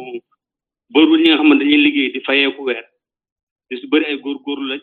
bërul 0.94 1.20
ñi 1.22 1.30
nga 1.30 1.38
xam 1.40 1.52
ne 1.54 1.60
dañuy 1.60 1.78
liggéey 1.86 2.10
di 2.14 2.20
fayeeku 2.28 2.62
weer 2.68 2.84
ñu 3.72 3.78
si 3.78 3.86
bëri 3.88 4.06
ay 4.06 4.18
góorgóorlu 4.24 4.68
lañ 4.72 4.80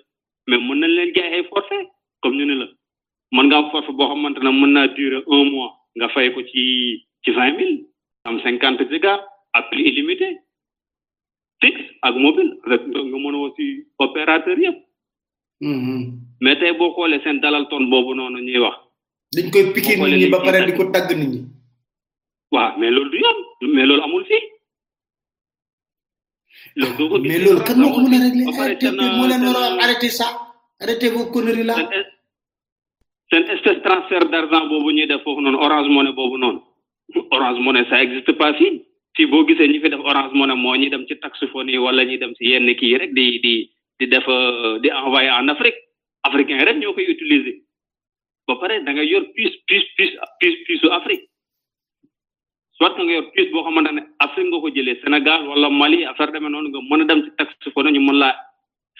mais 0.48 0.58
mën 0.66 0.78
nañ 0.80 0.90
leen 0.96 1.14
jaay 1.14 1.34
ay 1.34 1.44
forfait 1.50 1.86
comme 2.20 2.36
ñu 2.36 2.44
ne 2.44 2.54
la 2.62 2.66
mën 3.32 3.46
nga 3.48 3.56
am 3.58 3.70
forfait 3.70 3.92
boo 3.96 4.08
xamante 4.10 4.38
ne 4.42 4.50
mën 4.50 4.72
naa 4.72 4.86
durer 4.96 5.22
un 5.26 5.44
mois 5.50 5.72
nga 5.96 6.06
fay 6.14 6.28
ko 6.34 6.40
ci 6.50 6.62
ci 7.24 7.30
vingt 7.36 7.56
mille 7.58 7.78
am 8.24 8.36
cinquante 8.44 8.82
a 9.10 9.12
appli 9.58 9.82
illimité 9.88 10.36
fixe 11.62 11.84
ak 12.02 12.14
mobile 12.16 12.52
avec 12.66 12.82
nga 12.88 13.38
aussi 13.44 13.84
opérateur 14.00 14.56
mm-hmm. 15.60 16.00
mais 16.40 17.40
dalal 17.42 17.68
ton 17.68 17.84
boobu 17.92 18.14
noonu 18.16 18.40
ñuy 18.40 18.58
wax. 18.58 18.76
dañ 19.34 19.50
koy 19.52 19.72
piqué 19.74 19.96
nit 19.96 20.18
ñi 20.18 20.28
ba 20.30 20.40
pare 20.40 20.64
di 20.66 20.72
ko 20.72 20.84
nit 20.84 21.08
ñi. 21.16 21.40
mais 22.52 22.90
loolu 22.90 23.10
du 23.10 23.18
yam 23.20 23.38
mais 23.74 23.86
loolu 23.86 24.02
amul 24.02 24.24
non 26.76 26.80
loolu 26.80 26.96
do 26.98 27.08
ko 27.08 27.18
mais 27.18 27.40
loolu 27.44 27.64
kan 27.64 27.76
moo 29.16 29.28
a 29.28 29.88
a 30.80 30.86
euh, 30.88 32.04
ça 33.30 33.38
là. 33.44 33.52
espèce 33.54 33.82
transfert 33.82 34.24
def 34.32 34.48
orange 34.50 35.88
money, 35.92 36.14
orange 37.30 37.88
ça 37.90 38.02
existe 38.02 38.32
pas 38.32 38.54
fii. 38.54 38.89
fii 39.16 39.26
boo 39.30 39.42
gisee 39.46 39.66
ñi 39.68 39.80
fi 39.82 39.88
def 39.90 40.02
orange 40.10 40.34
money 40.36 40.56
moo 40.56 40.76
ñi 40.76 40.90
dem 40.90 41.06
ci 41.06 41.14
taxophone 41.18 41.70
yi 41.70 41.78
wala 41.78 42.02
ñi 42.04 42.16
dem 42.18 42.32
si 42.36 42.44
yenn 42.50 42.74
kii 42.76 42.96
rek 42.98 43.12
di 43.14 43.40
di 43.44 43.54
di 43.98 44.06
def 44.06 44.26
di 44.82 44.88
envoyé 44.88 45.28
en 45.30 45.48
Afrique 45.50 45.78
africain 46.22 46.62
rek 46.64 46.76
ñoo 46.76 46.92
koy 46.94 47.06
utiliser 47.10 47.56
ba 48.46 48.54
pare 48.60 48.82
da 48.84 48.92
nga 48.92 49.02
yor 49.04 49.24
puce 49.34 49.56
puce 49.66 49.86
puce 49.96 50.14
puce 50.40 50.56
puce 50.66 50.76
su 50.80 50.88
Afrique 50.88 51.26
soit 52.72 52.94
que 52.94 53.02
nga 53.02 53.12
yor 53.14 53.30
puce 53.34 53.50
boo 53.50 53.62
xamante 53.64 53.90
ne 53.92 54.00
Afrique 54.18 54.48
nga 54.48 54.60
ko 54.60 54.68
jëlee 54.68 55.00
Sénégal 55.02 55.46
wala 55.48 55.70
Mali 55.70 56.04
affaire 56.04 56.32
demee 56.32 56.48
noonu 56.50 56.68
nga 56.68 56.78
mën 56.90 57.02
a 57.02 57.04
dem 57.04 57.22
ci 57.24 57.30
taxophone 57.36 57.90
ñu 57.92 58.00
mën 58.00 58.16
laa 58.16 58.36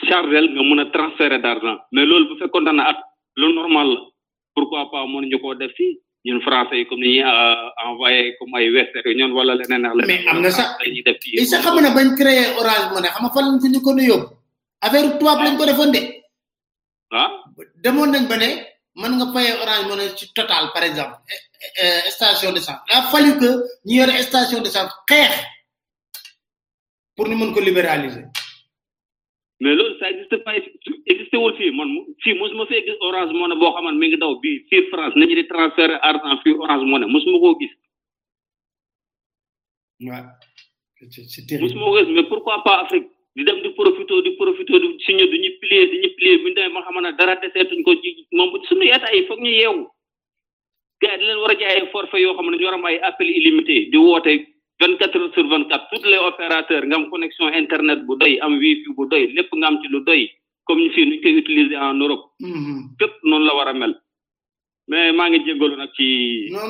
chargel 0.09 0.49
nga 0.51 0.63
mën 0.63 0.81
a 0.81 0.85
transférer 0.91 1.39
d'argent 1.39 1.79
mais 1.93 2.05
loolu 2.05 2.27
bu 2.29 2.39
fekkoon 2.41 2.73
ne 2.73 2.83
at 2.83 2.99
lu 3.37 3.53
normal 3.53 3.89
la 3.95 4.01
pourquoi 4.55 4.91
pas 4.91 5.07
mën 5.07 5.27
ñu 5.31 5.39
koo 5.39 5.55
def 5.55 5.73
fii 5.77 5.97
ñun 6.27 6.41
français 6.45 6.77
yi 6.79 6.87
comme 6.87 7.01
ni 7.01 7.09
ñuy 7.17 7.23
euh, 7.23 7.87
envoyé 7.89 8.37
comme 8.39 8.55
ay 8.57 8.69
Western 8.75 9.33
wala 9.33 9.55
leneen 9.55 9.87
ak 9.87 9.95
leneen. 9.95 10.23
mais 10.23 10.29
am 10.29 10.41
na 10.43 10.51
sax 10.51 10.77
i 10.87 11.45
sax 11.47 11.63
xam 11.65 11.81
na 11.81 11.91
bañ 11.97 12.13
créé 12.17 12.45
Orange 12.61 12.89
Money 12.93 13.11
xam 13.11 13.23
nga 13.25 13.31
fan 13.35 13.45
lañ 13.47 13.73
ñu 13.73 13.81
ko 13.81 13.91
nuyoo 13.95 14.21
affaire 14.85 15.17
tubaab 15.19 15.41
lañ 15.45 15.57
ko 15.57 15.65
defoon 15.65 15.93
de. 15.93 16.01
ah 17.13 17.31
demoon 17.83 18.11
nañ 18.13 18.25
ba 18.29 18.37
ne 18.37 18.49
mën 19.01 19.13
nga 19.17 19.27
fayee 19.33 19.57
Orange 19.63 19.87
Money 19.89 20.09
ci 20.17 20.25
Total 20.37 20.65
par 20.75 20.85
exemple 20.85 21.17
e, 21.33 21.37
e, 21.83 21.85
e, 22.07 22.11
station 22.17 22.53
de 22.53 22.61
il 22.61 22.93
a 22.93 22.97
fallu 23.11 23.33
que 23.41 23.51
ñu 23.87 23.97
yore 24.01 24.15
station 24.31 24.61
d'essence 24.61 24.93
xeex 25.09 25.35
pour 27.17 27.29
nu 27.29 27.35
mën 27.37 27.53
ko 27.55 27.61
libéraliser. 27.61 28.25
mais 29.61 29.77
loolu 29.77 29.99
ça 29.99 30.11
existe 30.11 30.37
pas 30.45 30.55
existé 31.07 31.37
wul 31.37 31.53
fii 31.57 31.71
man 31.71 31.89
fii 32.23 32.35
mosuma 32.41 32.67
fee 32.67 32.83
gis 32.87 32.97
orange 33.01 33.33
money 33.39 33.59
boo 33.61 33.73
xam 33.73 33.87
ne 33.93 33.99
mi 33.99 34.09
ngi 34.09 34.17
daw 34.23 34.35
bii 34.43 34.59
fii 34.71 34.87
France 34.91 35.15
nañu 35.19 35.35
di 35.37 35.45
transférer 35.53 35.99
argent 36.09 36.41
fii 36.45 36.57
orange 36.65 36.87
money 36.91 37.09
mosuma 37.13 37.39
koo 37.39 37.55
gis. 37.61 37.73
waaw 40.09 40.27
c'est 41.33 41.45
terrible 41.47 41.63
mosuma 41.67 41.85
koo 41.87 41.99
gis 42.07 42.13
mais 42.17 42.29
pourquoi 42.31 42.63
pas 42.65 42.81
Afrique 42.85 43.09
di 43.37 43.45
dem 43.45 43.59
di 43.65 43.69
profito 43.81 44.15
di 44.27 44.31
profito 44.41 44.79
di 44.83 44.89
signé 45.05 45.25
du 45.33 45.37
ñu 45.45 45.51
plier 45.61 45.85
di 45.91 45.97
ñu 46.03 46.09
plier 46.17 46.37
bu 46.43 46.49
ñu 46.49 46.55
demee 46.57 46.75
ba 46.75 46.83
xam 46.85 46.99
ne 47.03 47.11
dara 47.19 47.35
deseetuñ 47.43 47.83
ko 47.87 47.91
ci 48.01 48.09
moom 48.37 48.51
suñu 48.69 48.87
état 48.97 49.13
yi 49.13 49.27
foog 49.29 49.41
ñu 49.41 49.51
yeewu 49.61 49.83
gars 51.01 51.19
di 51.19 51.25
leen 51.25 51.37
war 51.43 51.53
a 51.53 51.61
jaay 51.61 51.77
ay 51.81 51.87
forfait 51.93 52.23
yoo 52.25 52.35
xam 52.37 52.51
ne 52.51 52.57
ñu 52.57 52.65
war 52.65 52.75
a 52.77 52.79
am 52.79 52.85
ay 52.89 52.97
appel 53.09 53.29
illimité 53.39 53.75
di 53.93 53.97
woote. 53.99 54.35
24 54.81 55.13
heures 55.15 55.35
sur 55.35 55.45
24 55.47 55.89
tous 55.93 56.03
les 56.07 56.17
opérateurs 56.31 56.85
ont 56.85 57.01
une 57.05 57.11
connexion 57.13 57.45
internet 57.63 57.99
bu 58.07 58.15
doy 58.23 58.35
un 58.43 58.53
wifi 58.61 58.89
bu 58.97 59.07
de 59.11 59.43
comme 60.65 60.81
en 60.81 62.01
Europe. 62.03 62.25
le 62.41 62.47
mhm. 62.47 62.89
non 63.31 63.41
la 63.41 63.53
ramené. 63.67 63.95
mais 64.89 65.13
je 65.13 65.15
ngi 65.15 65.41
sais 65.47 65.57
pas 65.61 65.69
non 65.69 65.77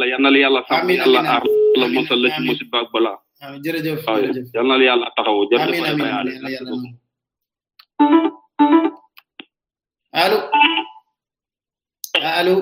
la 12.27 12.31
allo. 12.39 12.55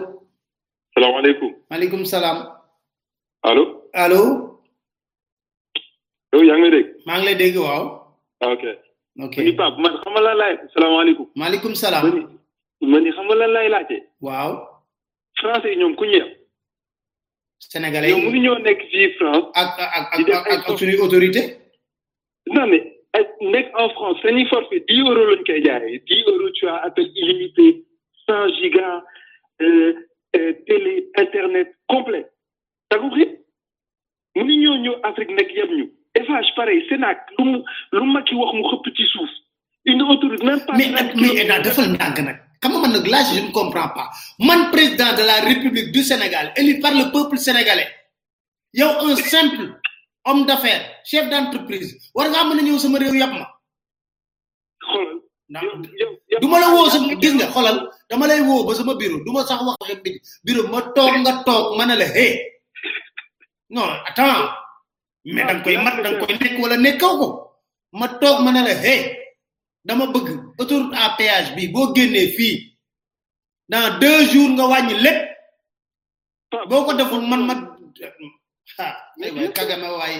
salaamaaleykum. 0.98 1.52
maaleykum 1.70 2.06
salaam. 2.06 2.38
allo. 3.44 3.64
allo. 3.94 4.20
yow 6.34 6.42
yaa 6.44 6.58
ngi 6.58 6.70
lay 6.72 6.72
dégg. 6.72 6.88
maa 7.06 7.18
ngi 7.18 7.26
lay 7.26 7.36
dégg 7.42 7.58
waaw. 7.62 7.84
ok. 8.42 8.64
ok 9.26 9.36
man 9.42 9.56
Pape 9.60 9.78
man 9.84 9.94
xam 10.04 10.10
nga 10.14 10.22
lan 10.26 10.38
laay. 10.42 10.56
salaamaaleykum. 10.74 11.26
maaleykum 11.36 11.76
salaam. 11.76 12.06
man 12.12 12.90
man 12.92 13.12
xam 13.14 13.26
nga 13.30 13.36
lan 13.42 13.52
laay 13.58 13.70
laajte. 13.74 13.98
waaw. 14.26 14.52
français 15.42 15.70
yi 15.72 15.76
ñoom 15.82 15.96
ku 16.02 16.06
ñu 16.10 16.24
sénégalais 17.72 18.10
yi 18.12 18.22
ñoom 18.22 18.32
mënuñoo 18.32 18.58
nekk 18.66 18.82
fii 18.92 19.14
France. 19.22 19.46
ak 19.56 19.70
ak 19.78 20.06
ak 20.18 20.46
ak 20.52 20.78
suñuy 20.82 20.98
autorité. 21.02 21.40
non 22.50 22.66
mais 22.74 22.82
nekk 23.54 23.68
en 23.82 23.90
France 23.94 24.18
dañuy 24.26 24.46
forfait 24.50 24.82
dix 24.90 25.00
euros 25.06 25.26
lañ 25.30 25.44
koy 25.46 25.62
jaayee 25.64 26.00
dix 26.10 26.22
euros 26.28 26.50
tu 26.58 26.66
as 26.68 26.82
appel 26.88 27.06
illimité 27.22 27.86
cent 28.26 28.48
giga. 28.58 29.04
Euh, 29.62 30.07
Euh, 30.36 30.52
télé 30.68 31.08
internet 31.16 31.74
complet 31.88 32.28
t'as 32.90 33.00
compris 33.00 33.30
Nous, 34.36 34.44
ni 34.44 34.58
ñoo 34.58 34.96
Afrique 35.04 35.32
nekk 35.32 35.52
yam 35.56 35.70
ñu 35.72 35.86
FH, 36.20 36.52
pareil 36.58 36.84
Sénac 36.90 37.32
lu 37.40 37.46
mu 37.46 37.60
lu 37.94 38.00
mu 38.02 38.12
Macky 38.12 38.36
wax 38.36 38.52
mu 38.54 38.62
ne 38.62 38.68
ci 39.88 40.44
même 40.46 40.66
pas. 40.68 40.74
mais 40.76 40.90
mais, 40.92 41.14
mais 41.16 41.42
Eda 41.44 41.60
defal 41.62 41.88
ndànk 41.94 42.20
nag 42.20 42.40
Comment 42.62 42.80
on 42.80 42.90
man 42.92 43.08
là 43.08 43.20
je 43.32 43.40
ne 43.40 43.52
comprends 43.54 43.88
pas 43.96 44.10
man 44.38 44.70
président 44.70 45.16
de 45.16 45.24
la 45.26 45.40
République 45.48 45.94
du 45.94 46.04
Sénégal 46.04 46.52
élu 46.58 46.82
par 46.82 46.92
le 46.94 47.10
peuple 47.10 47.38
sénégalais 47.38 47.88
a 48.82 49.00
un 49.06 49.16
simple 49.16 49.80
homme 50.26 50.46
d'affaires 50.46 50.84
chef 51.06 51.30
d'entreprise 51.30 51.90
war 52.14 52.28
ngaa 52.30 52.44
mën 52.50 52.60
a 52.60 52.64
ñëw 52.66 52.80
sama 52.80 53.00
réew 53.00 53.16
yàpp 53.16 53.32
ma. 53.34 53.48
du 56.42 56.48
ma 56.50 56.60
la 56.60 56.70
woo 56.76 56.88
sama 56.92 57.10
gis 57.22 57.34
nga 57.38 57.48
xolal 57.54 57.78
dama 58.10 58.26
lay 58.30 58.42
woo 58.48 58.66
ba 58.68 58.74
sama 58.80 58.94
bureau 59.00 59.20
duma 59.26 59.42
sax 59.50 59.60
wax 59.68 59.78
nga 59.88 59.96
bi 60.44 60.52
ma 60.74 60.80
toog 60.96 61.16
nga 61.24 61.34
toog 61.48 61.66
ma 61.80 61.84
ne 61.88 61.96
la 62.02 62.08
hey 62.16 62.32
mais 65.28 65.44
ah, 65.44 65.60
da 65.60 65.64
koy 65.64 65.76
mat 65.86 65.96
da 66.04 66.08
nga 66.12 66.20
koy 66.24 66.34
nekk 66.42 66.56
wala 66.62 66.76
ko 67.02 67.28
ma 68.00 68.08
toog 68.22 68.38
ma 68.46 68.52
ne 68.52 68.62
la 68.68 68.74
dama 69.88 70.06
bëgg 70.14 70.28
autoroute 70.60 70.96
à 71.04 71.16
bi 71.56 71.64
boo 71.74 71.88
génnee 71.96 72.30
fii 72.36 72.56
dans 73.72 73.90
deux 74.02 74.20
jours 74.32 74.52
nga 74.54 74.66
wàññi 74.72 74.96
lépp 75.06 75.20
boo 76.70 76.84
ko 76.86 76.92
deful 77.00 77.24
man 77.30 77.42
ma 77.48 77.54
ah 78.84 78.94
mais 79.18 79.52
kagame 79.58 79.88
waaye. 80.00 80.20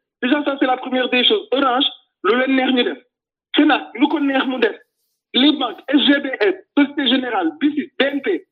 déjà 0.21 0.43
ça 0.45 0.55
c'est 0.59 0.67
la 0.67 0.77
première 0.77 1.09
des 1.09 1.25
choses 1.25 1.47
Orange 1.51 1.85
lu 2.23 2.35
leen 2.37 2.55
neex 2.55 2.71
ñu 2.73 2.83
def 2.83 2.99
FENAC 3.55 3.81
lu 3.95 4.07
ko 4.07 4.19
neex 4.19 4.45
mu 4.45 4.59
def 4.59 4.77
les 5.33 5.51
banques 5.57 5.79
SGBS 5.89 6.55
Société 6.77 7.07
Générale 7.07 7.51
BICIS 7.59 7.89
BNP 7.99 8.45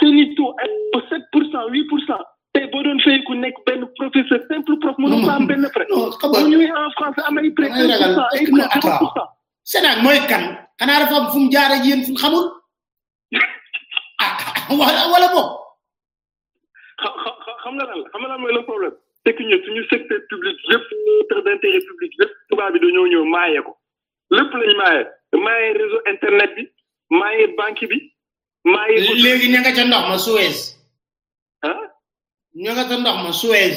seeni 0.00 0.34
taux 0.36 0.54
ay 0.62 0.70
sept 1.10 1.22
pour 1.32 1.42
cent 1.52 1.66
huit 1.68 1.86
pour 1.88 1.98
cent 2.06 2.22
tey 2.52 2.66
boo 2.72 2.82
doon 2.82 2.98
fay 3.06 3.22
ku 3.26 3.34
nekk 3.36 3.56
benn 3.66 3.84
professeur 3.98 4.40
simple 4.50 4.78
prof 4.82 4.96
mënu 4.98 5.22
ko 5.24 5.30
am 5.36 5.46
benn 5.46 5.68
prêt 5.76 5.86
bu 5.94 6.44
ñëwee 6.48 6.70
en 6.84 6.90
France 6.98 7.18
am 7.26 7.38
ay 7.38 7.50
prêt 7.50 7.70
un 7.70 7.88
pour 7.90 8.14
cent 8.18 8.28
ay 8.34 8.46
prêt 8.50 8.86
cent 8.86 9.30
Sénac 9.70 10.02
mooy 10.02 10.20
kan 10.32 10.46
xanaa 10.80 11.00
dafa 11.04 11.16
am 11.22 11.30
fu 11.32 11.40
mu 11.40 11.50
jaar 11.52 11.72
ak 11.76 11.84
yéen 11.86 12.04
fu 12.06 12.12
mu 12.12 12.18
xamul 12.22 12.44
ah, 14.22 14.30
ah 14.30 14.70
wala 14.78 15.10
wala 15.12 15.28
boog 15.34 15.50
xam 17.62 17.74
nga 17.74 17.84
lan 17.88 17.98
la 18.02 18.06
xam 18.12 18.20
nga 18.22 18.28
lan 18.30 18.38
mooy 18.44 18.54
le 18.54 18.62
problème 18.70 18.96
ñu 19.32 19.58
suñu 19.64 19.84
secteur 19.90 20.18
public 20.30 20.56
yëpp 20.70 20.82
secteur 21.18 21.42
d'intérêt 21.42 21.80
public 21.80 22.12
yëpp 22.18 22.30
tubaab 22.48 22.72
bi 22.72 22.78
dañoo 22.80 23.06
ñëw 23.10 23.24
maaye 23.32 23.58
ko 23.66 23.72
lépp 24.36 24.52
lañ 24.54 24.72
maaye 24.78 25.02
maaye 25.44 25.68
réseau 25.78 26.00
internet 26.12 26.50
bi 26.56 26.64
maaye 27.18 27.46
banque 27.58 27.84
bi 27.90 27.98
maaye 28.72 28.96
léegi 29.22 29.48
ña 29.52 29.60
nga 29.60 29.72
ca 29.76 29.84
ndox 29.84 30.04
ma 30.08 30.18
Suez 30.18 30.56
ah 31.62 31.80
ña 32.54 32.72
nga 32.72 32.84
ca 32.88 32.96
ndox 32.98 33.16
ma 33.24 33.32
Suez 33.32 33.74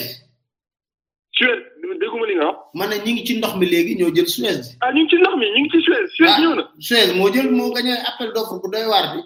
Suez 1.35 1.59
dégguma 1.99 2.25
li 2.27 2.35
nga 2.35 2.45
wax 2.47 2.57
ma 2.77 2.85
ne 2.87 2.95
ñi 3.05 3.11
ngi 3.13 3.25
ci 3.27 3.33
ndox 3.37 3.53
mi 3.59 3.65
léegi 3.65 3.95
ñoo 3.99 4.13
jël 4.15 4.27
Suez 4.27 4.57
bi 4.61 4.77
ah 4.81 4.93
ñu 4.93 5.09
ci 5.09 5.15
ndox 5.17 5.35
mi 5.37 5.47
ñu 5.49 5.59
ngi 5.61 5.69
ci 5.73 5.81
Suez 5.85 6.07
Suez 6.15 6.31
ah, 6.37 6.41
ñëw 6.41 7.13
moo 7.17 7.33
jël 7.33 7.49
moo 7.51 7.71
gagné 7.73 7.93
appel 8.09 8.31
d'offre 8.33 8.61
bu 8.61 8.69
doy 8.71 8.85
waar 8.85 9.15
bi 9.15 9.21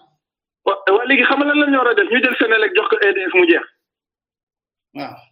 waaw 0.66 1.06
léegi 1.08 1.24
xam 1.24 1.40
nga 1.40 1.48
lan 1.48 1.60
la 1.60 1.68
ñu 1.72 1.78
war 1.78 1.88
a 1.90 1.94
def 1.94 2.10
ñu 2.10 2.20
jël 2.24 2.36
Senelec 2.40 2.72
jox 2.76 2.88
ko 2.90 2.98
EDF 3.08 3.34
mu 3.36 3.46
jeex 3.48 3.66
waaw 4.96 5.12
ah. 5.18 5.32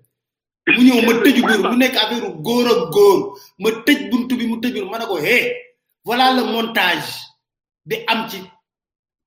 mu 0.75 0.81
ñëw 0.87 0.99
ma 1.07 1.13
tëju 1.23 1.41
biir 1.47 1.61
mu 1.67 1.75
nekk 1.81 1.95
affaire 2.01 2.29
góor 2.45 2.67
ak 2.73 2.81
góor 2.95 3.19
ma 3.61 3.69
tëj 3.85 3.99
buntu 4.09 4.33
bi 4.39 4.45
mu 4.49 4.57
tëjul 4.63 4.87
ma 4.91 4.97
ne 4.99 5.05
ko 5.11 5.15
hé 5.25 5.37
voilà 6.05 6.25
montage 6.53 7.11
bi 7.87 7.95
am 8.11 8.21
ci 8.29 8.37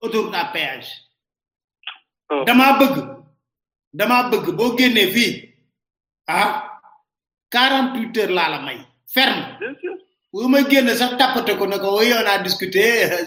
autoroute 0.03 0.35
à 0.37 0.45
péage. 0.53 0.91
Oh. 2.31 2.45
damaa 2.45 2.73
bëgg 2.81 2.95
damaa 3.99 4.23
bëgg 4.31 4.47
boo 4.59 4.77
génnee 4.79 5.13
fii 5.15 5.33
ah 6.29 6.53
48 7.53 8.17
heures 8.17 8.35
laa 8.37 8.51
la 8.53 8.59
may 8.67 8.79
ferme. 9.07 9.45
bu 10.33 10.47
may 10.49 10.65
génne 10.71 10.93
sax 10.95 11.17
tapate 11.19 11.57
ko 11.59 11.67
ne 11.67 11.77
ko 11.79 11.99
oui 11.99 12.13
on 12.13 12.27
a 12.27 12.39
discuté 12.39 12.81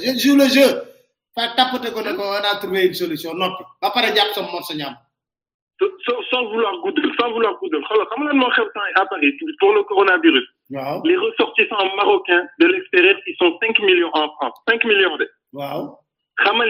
je 0.04 0.12
joue 0.20 0.36
le 0.38 0.48
jeu 0.50 0.70
fa 1.36 1.54
tapate 1.56 1.90
ko 1.94 2.02
ne 2.02 2.12
ko 2.18 2.24
on 2.24 2.60
trouvé 2.60 2.88
une 2.88 2.94
solution 2.96 3.34
noppi 3.34 3.64
ba 3.82 3.92
pare 3.92 4.16
jàpp 4.16 4.34
sa 4.34 4.42
mor 4.42 4.62
sans, 6.06 6.22
sans 6.30 6.46
vouloir 6.46 6.78
goûter. 6.82 7.02
sans 7.20 7.32
vouloir 7.32 7.56
goûter. 7.60 7.78
à 7.78 9.06
Paris 9.06 9.36
pour 9.60 9.74
le 9.74 9.84
coronavirus. 9.84 10.44
Les 10.70 11.18
ressortissants 11.18 11.96
marocains 11.96 12.48
de 12.60 12.68
l'extérieur, 12.68 13.16
ils 13.28 13.36
sont 13.36 13.58
5 13.62 13.80
millions 13.82 14.10
en 14.14 14.30
France. 14.34 14.56
5 14.70 14.84
millions 14.86 15.18
de. 15.18 15.30
Wow. 15.54 16.00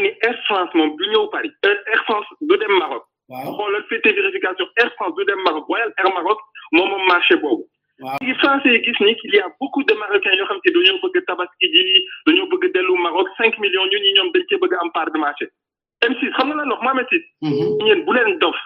ni 0.02 0.12
Air 0.22 0.38
France 0.46 0.70
mon 0.76 0.88
du 0.90 1.16
au 1.16 1.28
Paris 1.28 1.52
euh, 1.66 1.76
Air 1.92 2.04
France 2.04 2.26
du 2.42 2.58
dem 2.58 2.78
Maroc. 2.78 3.04
on 3.30 3.58
fait 3.90 4.00
des 4.04 4.14
vérifications, 4.14 4.68
Air 4.78 4.92
France 4.96 5.16
du 5.16 5.26
dem 5.26 5.42
Maroc 5.44 5.66
Royal 5.66 5.92
Air 5.98 6.14
Maroc 6.14 6.38
mon 6.72 6.86
marché 7.08 7.36
boobu. 7.38 7.64
waaw 8.02 8.34
français 8.42 8.82
qu'il 8.84 9.34
y 9.34 9.40
a 9.40 9.48
beaucoup 9.60 9.84
de 9.84 9.94
Marocains 9.96 10.30
qui 10.32 10.42
ont 10.44 10.62
te 10.64 10.70
dañoo 10.76 11.00
bëgg 11.04 11.26
tabaski 11.26 11.66
ont 11.66 12.04
dañoo 12.32 12.46
bëgg 12.52 13.00
Maroc 13.08 13.28
5 13.40 13.58
millions 13.58 13.88
ils 13.88 13.98
ont 13.98 14.04
ñoom 14.24 14.32
dañ 14.32 14.46
au 14.54 14.60
bëgg 14.62 14.74
am 14.82 14.92
part 14.94 15.10
de 15.12 15.18
marché. 15.18 15.46
M6 16.12 16.30
xam 16.38 16.48
nga 16.50 16.56
lan 16.60 16.70
la 16.70 16.76
wax 16.76 16.84
moo 16.84 16.90
amee 16.92 17.62
a 17.62 17.84
ñeen 17.86 18.06
bu 18.06 18.14
leen 18.14 18.38
dof. 18.40 18.60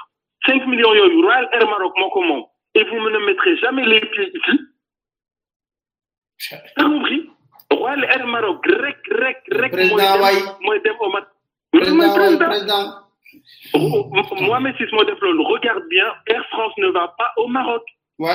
5 0.47 0.65
millions 0.67 1.13
Royal 1.21 1.45
Air 1.53 1.65
Maroc 1.67 1.93
moi 1.97 2.09
comment 2.13 2.51
et 2.73 2.83
vous 2.85 2.95
ne 2.99 3.25
mettrez 3.25 3.57
jamais 3.57 3.85
les 3.85 3.99
pieds 3.99 4.31
ici. 4.33 4.59
vous 6.77 6.83
compris 6.89 7.29
Royal 7.71 8.03
Air 8.05 8.27
Maroc 8.27 8.63
grec, 8.63 8.97
grec, 9.09 9.37
grec. 9.49 9.71
président 9.71 9.95
moi, 10.61 11.25
président 11.71 13.01
Sis 13.71 14.95
regarde 15.51 15.83
bien 15.89 16.07
Air 16.27 16.43
France 16.49 16.73
ne 16.77 16.87
va 16.87 17.13
pas 17.17 17.31
au 17.37 17.47
Maroc. 17.47 17.81
Ouais. 18.19 18.33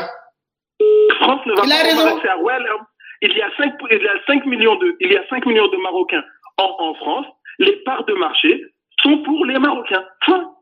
France 1.21 1.45
ne 1.47 1.55
va 1.55 1.63
pas 1.63 2.37
au 2.37 2.45
Maroc 2.47 2.81
il 3.23 3.33
y 3.37 3.43
a 3.43 3.51
5 3.57 3.73
il 3.91 3.99
y 3.99 4.41
a 4.41 4.47
millions 4.47 4.77
de 4.77 4.95
il 5.01 5.13
y 5.13 5.17
a 5.17 5.25
millions 5.45 5.69
de 5.69 5.77
Marocains 5.79 6.25
en 6.59 6.71
en 6.81 6.95
France 6.95 7.27
les 7.59 7.77
parts 7.85 8.05
de 8.07 8.15
marché 8.15 8.63
sont 9.03 9.19
pour 9.25 9.45
les 9.47 9.59
Marocains. 9.59 10.05
Point 10.25 10.56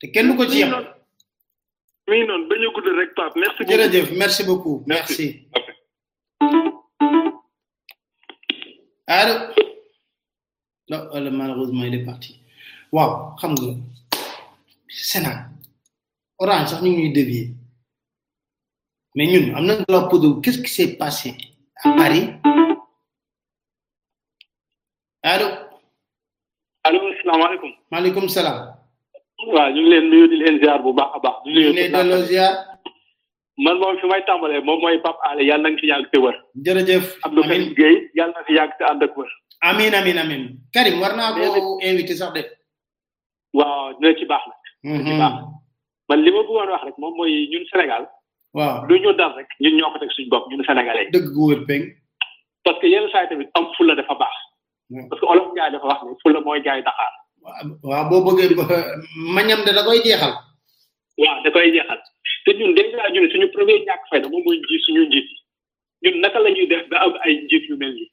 te 0.00 0.10
kenn 0.12 0.28
du 0.30 0.36
ko 0.36 0.44
ci 0.50 0.58
yem. 0.60 0.70
mi 2.08 2.16
ngi 2.16 2.26
noonu 2.28 2.96
rek 3.00 3.14
merci 3.40 3.50
beaucoup 3.64 4.14
merci 4.18 4.44
beaucoup 4.44 4.82
merci. 4.86 5.26
allo. 9.08 9.52
non 10.88 11.00
euh, 11.14 11.30
malheureusement 11.30 11.84
il 11.84 11.94
est 11.94 12.04
parti 12.04 12.32
Waouh, 12.92 13.34
xam 13.38 13.52
nga 13.52 13.72
Sénat 15.10 15.38
orange 16.38 16.68
sax 16.70 16.82
ñu 16.82 16.90
ngi 16.90 17.02
ñuy 17.02 17.12
dévier 17.16 17.48
mais 19.14 19.26
ñun 19.32 19.54
am 19.56 19.64
nañu 19.66 19.84
la 19.88 20.00
poudre 20.08 20.40
qu'est-ce 20.42 20.60
qui 20.62 20.72
s'est 20.76 20.96
passé 20.96 21.34
à 21.84 21.90
Paris 22.00 22.26
allo. 25.22 25.46
allo 26.84 26.98
wa 27.42 27.50
Malikum 27.90 28.28
salam. 28.28 28.75
waaw 29.54 29.68
ñu 29.74 29.80
ngi 29.82 29.90
leen 29.92 30.06
nuyu 30.10 30.26
di 30.30 30.36
leen 30.40 30.56
ziar 30.62 30.78
bu 30.84 30.90
baax 30.98 31.10
a 31.16 31.18
baax. 31.24 31.36
di 31.44 31.50
nuyu 31.54 31.70
di 31.76 31.82
delloo 31.92 32.56
man 33.64 33.76
moom 33.80 33.96
fi 34.00 34.06
may 34.08 34.22
tàmbalee 34.28 34.60
moom 34.66 34.80
mooy 34.80 34.98
Pape 35.04 35.20
Alé 35.28 35.42
yàlla 35.48 35.68
na 35.70 35.70
nga 35.70 35.80
fi 36.04 36.08
te 36.12 36.18
wër. 36.24 36.36
jërëjëf 36.66 37.04
Abdou 37.24 37.42
Karim 37.48 37.74
Gueye 37.76 37.98
yàlla 38.18 38.32
na 38.36 38.46
fi 38.46 38.52
yàgg 38.58 38.72
te 38.78 38.84
ànd 38.90 39.02
ak 39.04 39.16
wër. 39.16 39.30
amiin 39.68 39.94
amiin 39.98 40.18
amiin 40.22 40.44
Karim 40.74 40.96
war 41.00 41.12
naa 41.16 41.32
ko 41.34 41.80
invité 41.88 42.14
sax 42.20 42.32
de. 42.36 42.42
waaw 43.58 43.84
dina 44.00 44.14
ci 44.18 44.24
baax 44.32 44.44
nag. 44.50 44.64
Mhm. 44.94 45.20
man 46.08 46.20
li 46.24 46.30
ma 46.32 46.40
bëggoon 46.42 46.70
wax 46.72 46.84
rek 46.84 46.98
moom 46.98 47.14
mooy 47.16 47.32
ñun 47.52 47.64
Sénégal. 47.70 48.04
waaw 48.58 48.84
lu 48.88 48.94
ñu 49.02 49.12
dal 49.18 49.32
rek 49.38 49.48
ñun 49.62 49.74
ñoo 49.76 49.92
ko 49.92 49.98
teg 50.00 50.10
suñu 50.16 50.28
bopp 50.32 50.48
ñun 50.48 50.64
Sénégalais. 50.68 51.08
dëgg 51.14 51.32
gu 51.34 51.44
wër 51.48 51.60
peng. 51.68 51.84
parce 52.64 52.78
que 52.80 52.86
yenn 52.92 53.08
saa 53.10 53.22
yi 53.22 53.28
tamit 53.28 53.48
am 53.56 53.66
fulla 53.76 53.94
dafa 53.94 54.14
baax. 54.22 54.36
parce 55.08 55.20
que 55.20 55.26
olof 55.32 55.46
Ndiaye 55.52 55.72
dafa 55.72 55.86
wax 55.90 56.00
ne 56.02 56.12
fulla 56.22 56.40
mooy 56.40 56.62
jaay 56.64 56.82
daxaar 56.88 57.14
waaw 57.84 58.06
boo 58.10 58.24
bëggee 58.24 58.54
mañam 59.34 59.64
de 59.64 59.72
da 59.72 59.82
koy 59.84 60.00
jeexal. 60.02 60.34
waaw 61.16 61.42
da 61.44 61.50
koy 61.50 61.70
jeexal 61.72 62.00
te 62.44 62.50
ñun 62.58 62.74
déjà 62.74 63.08
ñun 63.12 63.30
suñu 63.30 63.46
premier 63.52 63.78
ñàkk 63.86 64.02
fayda 64.10 64.28
moom 64.28 64.42
mooy 64.44 64.58
ji 64.68 64.78
suñu 64.78 65.02
ñun 66.02 66.20
naka 66.20 66.38
la 66.38 66.50
ñuy 66.50 66.66
def 66.66 66.88
ba 66.88 66.96
am 66.98 67.12
ay 67.24 67.32
njiit 67.44 67.64
yu 67.68 67.76
mel 67.76 67.92
nii 67.94 68.10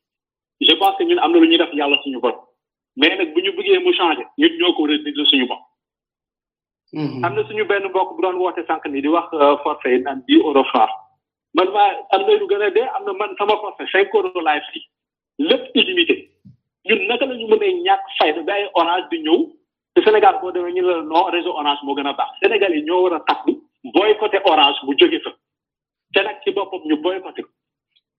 je 0.68 0.74
que 0.98 1.04
ñun 1.04 1.20
am 1.20 1.32
na 1.32 1.38
lu 1.40 1.46
ñuy 1.48 1.58
def 1.58 1.74
yàlla 1.74 1.98
suñu 2.04 2.20
bopp 2.20 2.38
mais 2.96 3.18
nag 3.18 3.34
bu 3.34 3.40
ñu 3.42 3.52
bëggee 3.56 3.80
mu 3.80 3.94
changer 3.94 4.26
ñun 4.40 4.52
ñoo 4.60 4.74
ko 4.74 4.82
war 4.84 5.28
suñu 5.32 5.48
bopp. 5.48 5.64
Mhm. 6.94 7.24
am 7.26 7.34
na 7.36 7.42
suñu 7.48 7.66
benn 7.66 7.88
mbokk 7.90 8.10
bu 8.16 8.22
doon 8.22 8.38
woote 8.38 8.62
sànq 8.68 8.86
nii 8.88 9.02
di 9.02 9.08
wax 9.08 9.28
euh, 9.34 9.58
forfait 9.64 9.94
yi 9.96 10.02
naan 10.04 10.24
dix 10.28 10.40
euros 10.42 10.66
far 10.72 10.90
man 11.56 11.68
maa 11.74 12.06
am 12.12 12.22
na 12.26 12.32
lu 12.40 12.46
gën 12.48 12.62
a 12.64 12.70
dee 12.70 12.88
am 12.96 13.04
na 13.06 13.14
man 13.14 13.32
sama 13.38 13.56
forfait 13.62 13.88
cinq 13.92 14.14
euros 14.14 14.42
laay 14.42 14.62
fay 14.68 14.82
lépp 15.40 15.72
illimité. 15.76 16.33
ñun 16.88 17.08
naka 17.08 17.26
la 17.26 17.36
ñu 17.40 17.46
mënee 17.52 17.72
ñàkk 17.86 18.04
fayda 18.18 18.42
bi 18.48 18.52
ay 18.52 18.64
orange 18.80 19.08
di 19.12 19.18
ñëw 19.26 19.38
te 19.94 20.00
Sénégal 20.06 20.36
boo 20.42 20.52
demee 20.52 20.74
ñu 20.76 20.82
la 20.90 20.96
non 21.02 21.24
réseau 21.36 21.54
orange 21.60 21.82
moo 21.84 21.96
gën 21.96 22.08
a 22.10 22.14
baax 22.20 22.32
Sénégal 22.42 22.74
yi 22.76 22.84
ñoo 22.84 23.04
war 23.04 23.14
a 23.16 23.20
takku 23.28 23.52
boycotté 23.94 24.38
orange 24.52 24.80
bu 24.86 24.92
jóge 25.00 25.20
fa 25.26 25.32
te 26.14 26.20
nag 26.22 26.38
boppam 26.56 26.82
ñu 26.88 26.96
boycotté 27.04 27.42
ko 27.44 27.50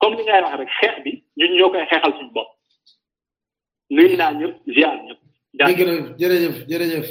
comme 0.00 0.16
li 0.16 0.22
ngay 0.24 0.42
rek 0.60 0.70
xeex 0.80 0.96
bi 1.04 1.12
ñun 1.38 1.52
ñoo 1.56 1.70
koy 1.72 1.84
xeexal 1.90 2.12
suñu 2.16 2.30
bopp 2.36 2.48
nuyu 3.94 4.16
ñëpp 4.38 4.54
ziar 4.74 4.96
ñëpp. 5.06 5.20
jërëjëf 5.58 6.06
jërëjëf 6.20 6.56
jërëjëf. 6.68 7.06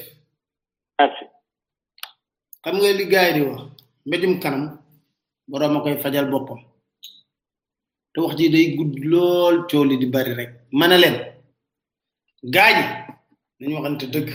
merci. 1.00 1.24
nga 2.66 2.72
li 2.82 2.94
di 3.00 3.06
wax 3.14 3.62
mbéjum 4.06 4.36
kanam 4.44 4.64
borom 5.50 5.78
a 5.78 5.80
koy 5.84 5.96
fajal 6.04 6.26
boppam 6.32 6.60
te 8.14 8.18
wax 8.22 8.34
ji 8.38 8.50
day 8.54 8.66
gudd 8.76 8.94
lool 9.12 9.56
coow 9.70 9.84
li 9.90 9.96
di 10.02 10.08
bari 10.14 10.34
rek 10.40 10.50
mën 10.80 10.90
na 10.90 10.98
leen. 11.06 11.18
gaañi 12.52 12.84
nañ 13.60 13.72
waxante 13.76 14.06
dëgg 14.14 14.30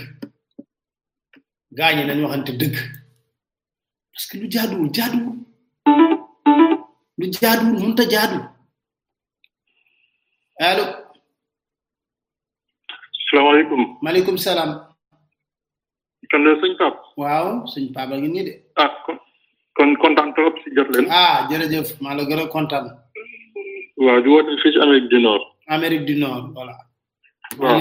gaañi 1.78 2.02
nañ 2.08 2.18
waxante 2.24 2.52
dëgg 2.60 2.76
parce 4.12 4.26
que 4.30 4.36
lu 4.40 4.46
jaaduwul 4.54 4.90
jaaduwul 4.96 5.36
lu 7.18 7.26
jaaduwul 7.40 7.76
mënta 7.82 8.04
jaadu 8.12 8.38
allo 10.68 10.84
salaamaaleykum 13.28 13.80
maaleykum 14.04 14.36
salaam 14.46 14.70
kan 16.30 16.40
la 16.44 16.52
sëñ 16.60 16.72
pap 16.80 16.94
waaw 17.20 17.46
sëñ 17.72 17.84
pap 17.96 18.08
ngi 18.20 18.28
ni 18.34 18.42
de 18.48 18.52
ah 18.82 18.90
kon 19.04 19.18
kon 19.76 19.90
kontaan 20.02 20.28
trop 20.34 20.54
si 20.62 20.68
jot 20.76 20.88
leen 20.92 21.06
ah 21.20 21.36
jërëjëf 21.50 21.88
maa 22.02 22.14
la 22.16 22.22
gën 22.28 22.40
a 22.42 22.46
kontaan 22.54 22.84
waaw 24.04 24.18
di 24.22 24.28
wote 24.32 24.50
fii 24.62 24.72
si 24.72 24.78
amérique 24.84 25.08
du 25.12 25.18
nord 25.26 25.42
amérique 25.74 26.06
du 26.08 26.16
nord 26.24 26.44
voilà 26.56 26.87
Ah, 27.56 27.80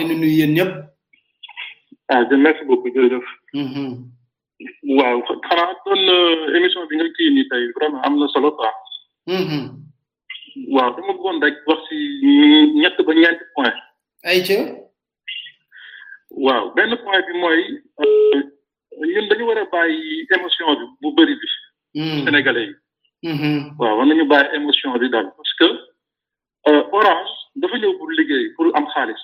mm-hmm. 3.53 3.91
waaw 4.98 5.19
xanaa 5.48 5.73
doon 5.85 6.03
euh, 6.15 6.56
émission 6.57 6.81
bi 6.89 6.95
nga 6.95 7.06
kii 7.15 7.30
nii 7.35 7.45
tey 7.52 7.64
vraiment 7.76 8.02
am 8.06 8.15
na 8.19 8.26
solo 8.34 8.49
quoi. 8.57 8.72
Mm-hmm. 9.30 9.64
waaw 10.76 10.89
dama 10.95 11.14
bëggoon 11.14 11.41
rek 11.44 11.56
wax 11.68 11.81
si 11.88 11.95
ñett 12.81 12.98
ba 13.06 13.14
ñeenti 13.14 13.45
point. 13.56 13.77
ay 14.30 14.39
ca. 14.48 14.57
waaw 16.45 16.65
benn 16.76 16.94
point 17.03 17.26
bi 17.27 17.34
mooy 17.41 17.61
euh, 18.03 18.39
ñun 19.14 19.30
dañu 19.30 19.45
war 19.48 19.60
a 19.61 19.65
bàyyi 19.72 20.26
émotion 20.35 20.69
bi 20.80 20.85
bu 21.02 21.10
bëri 21.15 21.35
bi. 21.41 21.48
Mm-hmm. 21.95 22.23
Sénégalais 22.26 22.69
yi. 22.72 23.56
waaw 23.80 23.98
war 23.98 24.06
nañu 24.07 24.26
bàyyi 24.26 24.49
émotion 24.57 24.89
bi 24.99 25.10
daal 25.10 25.27
parce 25.38 25.53
que 25.60 25.68
euh, 26.69 26.84
Orange 26.91 27.31
dafa 27.56 27.77
ñëw 27.77 27.98
pour 27.98 28.10
liggéey 28.11 28.49
pour 28.56 28.76
am 28.77 28.88
xaalis. 28.94 29.23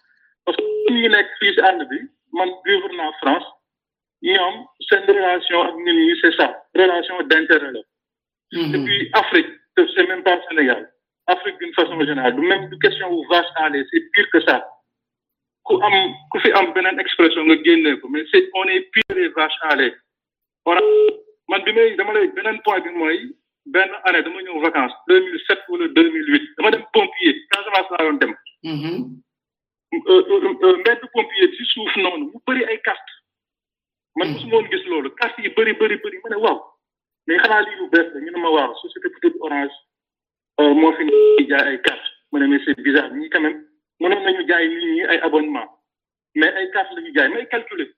On 0.47 0.53
se 0.53 0.61
mouni 0.63 1.03
yon 1.07 1.15
ek 1.17 1.27
kriz 1.39 1.57
an 1.67 1.79
debi, 1.81 1.97
man 2.37 2.49
biwoun 2.65 2.99
an 3.03 3.11
Frans, 3.21 3.45
yon 4.25 4.37
se 4.39 4.57
moun 4.57 4.65
se 4.87 4.95
moun 4.95 5.15
relasyon 5.19 5.65
ak 5.69 5.75
nin 5.85 5.99
yon, 6.05 6.17
se 6.21 6.31
sa, 6.37 6.47
relasyon 6.81 7.27
d'interrelat. 7.29 7.87
E 8.73 8.79
pi 8.87 8.97
Afrik, 9.21 9.45
se 9.45 9.81
moun 9.81 9.91
se 9.95 10.05
moun 10.09 10.23
pan 10.25 10.41
Senegal, 10.47 10.81
Afrik 11.33 11.57
bin 11.61 11.73
fason 11.77 12.01
genal, 12.09 12.33
moun 12.37 12.47
moun 12.49 12.69
di 12.71 12.81
kasyon 12.85 13.13
ou 13.17 13.25
vach 13.33 13.51
ale, 13.65 13.83
se 13.91 14.01
pir 14.17 14.29
ke 14.33 14.41
sa. 14.47 14.57
Kou 15.69 16.39
fe 16.43 16.49
am 16.57 16.71
benan 16.75 16.97
ekspresyon, 17.03 17.51
gen 17.67 17.83
ne 17.85 17.93
pou, 18.01 18.09
men 18.09 18.25
se 18.33 18.41
on 18.61 18.71
e 18.73 18.79
pir 18.95 19.21
e 19.25 19.29
vach 19.37 19.59
ale. 19.73 19.91
Man 21.51 21.63
bime 21.67 21.85
yon, 21.85 21.97
deman 22.01 22.17
yon, 22.21 22.33
benan 22.37 22.57
to 22.65 22.73
a 22.75 22.81
bin 22.83 22.97
mwen 22.97 23.13
yon, 23.17 23.33
benan 23.77 24.07
an 24.09 24.17
e, 24.17 24.25
deman 24.25 24.47
yon 24.49 24.63
wakans, 24.65 24.95
2007 25.11 25.67
ou 25.69 25.83
2008, 25.85 26.51
deman 26.57 26.79
yon 26.79 26.87
pompye, 26.97 27.35
15 27.57 27.75
mars 27.77 27.97
an 28.01 28.23
deman. 28.23 28.39
Euh, 29.93 29.99
euh, 30.07 30.55
euh, 30.63 30.77
mettre 30.77 31.01
le 31.03 31.09
pompier 31.11 31.51
sur 31.51 31.59
le 31.59 31.65
souffle, 31.65 31.99
non, 32.01 32.31
vous 32.31 32.41
pouvez 32.45 32.61
être 32.63 32.81
casse. 32.81 32.95
Je 34.15 34.23
ne 34.23 34.27
sais 34.27 34.33
pas 34.35 34.39
si 34.39 34.49
vous 34.87 34.95
avez 34.95 35.11
casse, 35.19 35.31
vous 35.35 35.49
pouvez 35.51 35.69
être 35.69 35.83
casse, 35.83 36.05
mais 37.27 37.35
vous 37.35 37.35
pouvez 37.35 37.35
être 37.35 37.35
casse. 37.35 37.35
Mais 37.35 37.35
vous 37.35 37.87
avez 37.99 38.71
dit 38.71 38.79
société 38.81 39.29
de 39.29 39.37
Orange, 39.41 39.71
moi, 40.77 40.95
je 40.97 41.03
suis 41.03 41.45
déjà 41.45 41.77
casse. 41.79 42.07
Mais 42.31 42.59
c'est 42.65 42.79
bizarre, 42.79 43.09
mais 43.13 43.29
quand 43.29 43.41
même, 43.41 43.65
moi, 43.99 44.11
je 44.11 44.33
suis 44.33 45.05
déjà 45.07 45.25
abonnement. 45.25 45.79
Mais 46.35 46.53
casse, 46.73 46.87
je 46.95 47.01
suis 47.01 47.11
déjà, 47.11 47.27
mais 47.27 47.45
calculé. 47.47 47.91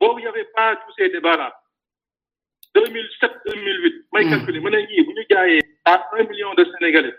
Bon, 0.00 0.16
il 0.18 0.20
n'y 0.22 0.28
avait 0.28 0.48
pas 0.54 0.76
tous 0.76 0.92
ces 0.96 1.08
débats-là. 1.08 1.52
2007-2008, 2.76 3.94
Mais 4.12 4.28
calculé, 4.30 4.60
moi, 4.60 4.70
je 4.70 4.86
suis 4.86 5.14
déjà 5.28 5.42
à 5.86 6.08
1 6.16 6.22
million 6.28 6.54
de 6.54 6.64
Sénégalais. 6.78 7.14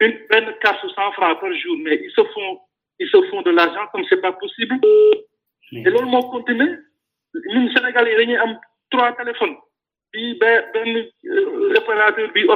Une 0.00 0.18
peine 0.26 0.52
casse 0.60 0.80
100 0.84 1.12
francs 1.12 1.40
par 1.40 1.54
jour, 1.54 1.76
mais 1.84 1.94
ils 2.02 2.10
se 2.10 2.24
font 2.32 2.60
ils 2.98 3.08
se 3.08 3.28
font 3.30 3.42
de 3.42 3.50
l'argent 3.50 3.86
comme 3.92 4.04
c'est 4.08 4.20
pas 4.20 4.32
possible. 4.32 4.76
Et 5.72 5.82
là 5.84 6.00
Nous, 7.52 7.70
Sénégal 7.72 8.06
trois 8.90 9.12
téléphones 9.14 9.56
ben, 10.14 10.64
ben 10.72 11.06
euh, 11.26 11.74
opérateur 11.76 12.32
plus 12.32 12.46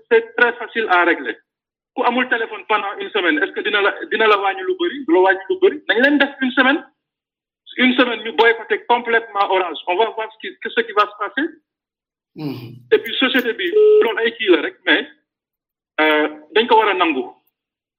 c'est 0.09 0.37
très 0.37 0.53
facile 0.55 0.87
à 0.89 1.05
régler 1.05 1.37
ku 1.95 2.01
amul 2.05 2.29
téléphone 2.29 2.65
pendant 2.69 2.93
une 2.99 3.11
semaine 3.11 3.37
est-ce 3.43 3.53
que 3.53 3.61
dina 3.61 3.81
la 3.83 3.93
dina 4.11 4.27
la 4.27 4.37
wàññi 4.41 4.63
lu 4.67 4.75
bëri 4.81 4.99
du 5.07 5.13
la 5.13 5.21
wàññi 5.25 5.45
lu 5.49 5.57
bëri 5.63 5.77
nañ 5.89 5.99
leen 6.03 6.19
def 6.19 6.33
une 6.43 6.53
semaine 6.53 6.81
une 7.79 7.95
semaine 7.95 8.21
ñu 8.25 8.33
boycotter 8.33 8.79
complètement 8.93 9.45
Orange 9.55 9.81
on 9.89 9.97
va 9.97 10.09
voir 10.17 10.29
ce 10.33 10.39
qui 10.41 10.49
ce 10.77 10.81
qui 10.87 10.93
va 10.93 11.05
se 11.13 11.17
passer. 11.23 11.47
Mm-hmm. 12.37 12.71
et 12.95 12.99
puis 12.99 13.15
société 13.25 13.53
bi 13.59 13.67
loolu 14.05 14.19
ay 14.25 14.33
kii 14.39 14.51
la 14.55 14.61
rek 14.67 14.77
mais 14.87 15.03
euh, 16.03 16.29
dañ 16.55 16.67
ko 16.67 16.79
war 16.81 16.89
a 16.89 16.95
nangu 16.95 17.25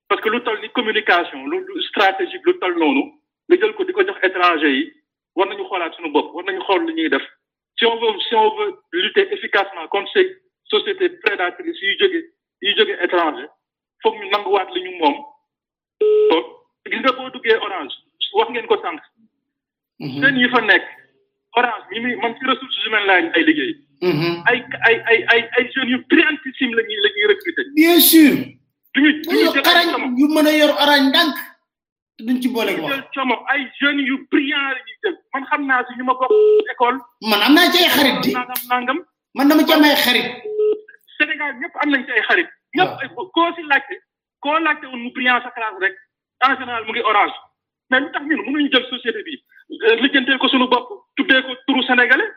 parce 0.10 0.22
que 0.22 0.30
lu 0.30 0.42
toll 0.44 0.60
ni 0.62 0.70
communication 0.70 1.40
lu 1.48 1.82
stratégique 1.90 2.46
lu 2.48 2.58
toll 2.60 2.76
noonu 2.80 3.04
nga 3.50 3.56
jël 3.62 3.74
ko 3.76 3.84
di 3.86 3.94
ko 3.94 4.06
jox 4.10 4.20
étranger 4.30 4.72
yi 4.78 4.84
war 5.36 5.48
nañu 5.48 5.66
xoolaat 5.70 5.94
suñu 5.98 6.12
bopp 6.12 6.34
war 6.34 6.46
nañu 6.46 6.62
xool 6.68 6.84
li 6.90 6.94
ñuy 7.00 7.10
def 7.10 7.26
si 7.78 7.86
on 7.92 7.98
veut 8.04 8.20
si 8.28 8.34
on 8.44 8.50
veut 8.58 8.74
lutter 9.04 9.28
efficacement 9.38 9.88
contre 9.94 10.12
ces 10.14 10.28
sociétés 10.74 11.10
prédatrices 11.26 11.82
yu 11.82 11.96
jóge 12.00 12.20
yu 12.62 12.72
jóge 12.78 12.96
étranger. 13.08 13.50
foog 14.04 14.16
ñu 14.20 14.28
nanguwaat 14.32 14.70
li 14.76 14.82
ñu 14.86 14.92
moom 15.02 15.16
gis 16.92 17.00
nga 17.02 17.12
boo 17.18 17.30
duggee 17.34 17.58
orange 17.66 17.96
wax 18.38 18.48
ngeen 18.50 18.68
ko 18.70 18.76
sànq. 18.84 19.00
Mhm. 20.02 20.20
seen 20.22 20.36
yi 20.42 20.50
fa 20.54 20.60
nekk 20.62 20.86
orange 21.60 21.86
ñi 21.92 22.00
muy 22.04 22.14
man 22.22 22.34
ci 22.38 22.42
ressources 22.50 22.84
humaines 22.86 23.08
laa 23.10 23.38
ay 23.38 23.44
liggéey. 23.48 23.74
Mhm. 24.10 24.36
ay 24.50 24.58
ay 24.88 24.96
ay 25.32 25.42
ay 25.58 25.64
yu 25.92 25.98
brillantissime 26.10 26.74
la 26.78 26.84
la 27.04 27.10
ñuy 27.10 27.26
recruter. 27.32 27.66
bien 27.76 28.00
sûr. 28.12 28.34
duñu 28.94 29.10
duñu 29.26 29.46
jël 29.54 29.80
yu 30.20 30.26
mën 30.34 30.48
a 30.50 30.52
yor 30.62 30.72
orange 30.84 31.08
ndànk 31.10 31.36
duñ 32.26 32.38
ci 32.42 32.48
boole 32.54 32.74
wax. 32.82 32.92
ay 33.54 33.62
jeunes 33.80 34.06
yu 34.10 34.16
brillant 34.32 34.70
la 34.76 34.82
ñuy 34.86 34.98
man 35.34 35.44
xam 35.50 35.62
naa 35.70 35.86
si 35.88 35.94
ñu 35.98 36.04
ma 36.10 36.14
école. 36.74 37.00
man 37.30 37.42
am 37.46 37.54
naa 37.56 37.72
ci 37.72 37.78
ay 37.84 37.90
xarit 37.96 38.18
de. 38.24 38.32
man 39.36 39.48
dama 39.48 39.64
ci 39.68 39.74
am 39.74 39.84
ay 39.84 39.96
xarit. 40.06 40.30
Sénégal 41.18 41.52
ñëpp 41.62 41.76
am 41.84 41.90
nañ 41.92 42.02
ci 42.08 42.12
ay 42.16 42.24
xarit. 42.28 42.50
ñëpp 42.74 43.18
koo 43.34 43.54
si 43.56 43.62
laajte 43.70 43.94
koo 44.42 44.58
laajte 44.66 44.86
woon 44.90 45.04
mu 45.04 45.10
brillant 45.14 45.42
sa 45.44 45.52
classe 45.56 45.78
rek 45.82 45.96
en 46.46 46.56
général 46.60 46.86
mu 46.86 46.92
ngi 46.92 47.04
orange 47.12 47.36
mais 47.90 48.00
lu 48.00 48.10
tax 48.12 48.24
ñun 48.26 48.38
mënuñu 48.52 48.70
jël 48.72 48.86
société 48.94 49.22
bi 49.28 49.34
euh, 49.86 49.96
lijjantee 50.02 50.38
ko 50.40 50.48
suñu 50.50 50.68
bopp 50.74 50.88
tuddee 51.16 51.42
ko 51.46 51.52
turu 51.68 51.84
sénégalais. 51.86 52.32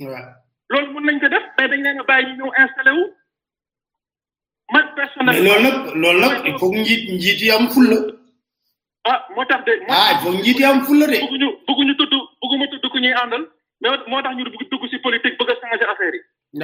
waaw 0.00 0.28
loolu 0.70 0.92
mën 0.92 1.04
nañ 1.06 1.18
ko 1.20 1.28
def 1.32 1.44
mais 1.58 1.68
dañ 1.68 1.80
leen 1.84 2.00
a 2.00 2.04
bàyyi 2.10 2.26
ñu 2.32 2.36
ñëw 2.44 2.52
installé 2.62 2.90
wu. 2.96 3.04
man 4.72 4.86
personnellement 4.98 5.48
loolu 5.48 5.64
nag 5.64 5.76
loolu 6.00 6.20
nag 6.20 6.34
il 6.48 6.58
faut 6.58 6.72
njiit 6.78 7.02
njiit 7.14 7.40
yi 7.44 7.50
am 7.56 7.64
fulla. 7.74 7.98
ah 9.10 9.20
moo 9.34 9.44
tax 9.50 9.64
de. 9.66 9.72
ah 9.96 10.08
il 10.14 10.18
faut 10.22 10.34
njiit 10.36 10.58
yi 10.62 10.66
am 10.70 10.80
fulla 10.86 11.06
de. 11.12 11.18
bëgguñu 11.24 11.48
bëgguñu 11.66 11.94
tudd 12.00 12.14
bëgguma 12.40 12.66
tudd 12.72 12.86
ku 12.92 12.98
ñuy 13.04 13.12
àndal 13.22 13.44
mais 13.80 14.00
moo 14.10 14.22
tax 14.24 14.34
ñu 14.36 14.44
dugg 14.44 14.84
si 14.90 14.96
politique 15.06 15.38
bëgg 15.38 15.50
a 15.52 15.54
changer 15.60 15.88
affaire 15.94 16.14
yi. 16.18 16.22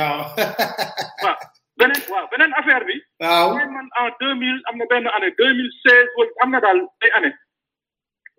waaw. 1.27 1.37
benen 1.79 2.03
waaw 2.13 2.27
beneen 2.33 2.53
affaire 2.59 2.85
bi. 2.89 2.97
waaw 3.23 3.51
mooy 3.53 3.67
man 3.77 3.89
en 4.01 4.15
2000 4.19 4.39
mille 4.43 4.61
am 4.69 4.77
na 4.79 4.87
benn 4.91 5.07
année 5.17 5.33
deux 5.39 5.53
mille 5.59 5.73
seize 5.83 6.09
wala 6.17 6.31
am 6.43 6.51
na 6.51 6.61
daal 6.65 6.81
ay 7.05 7.11
année 7.19 7.35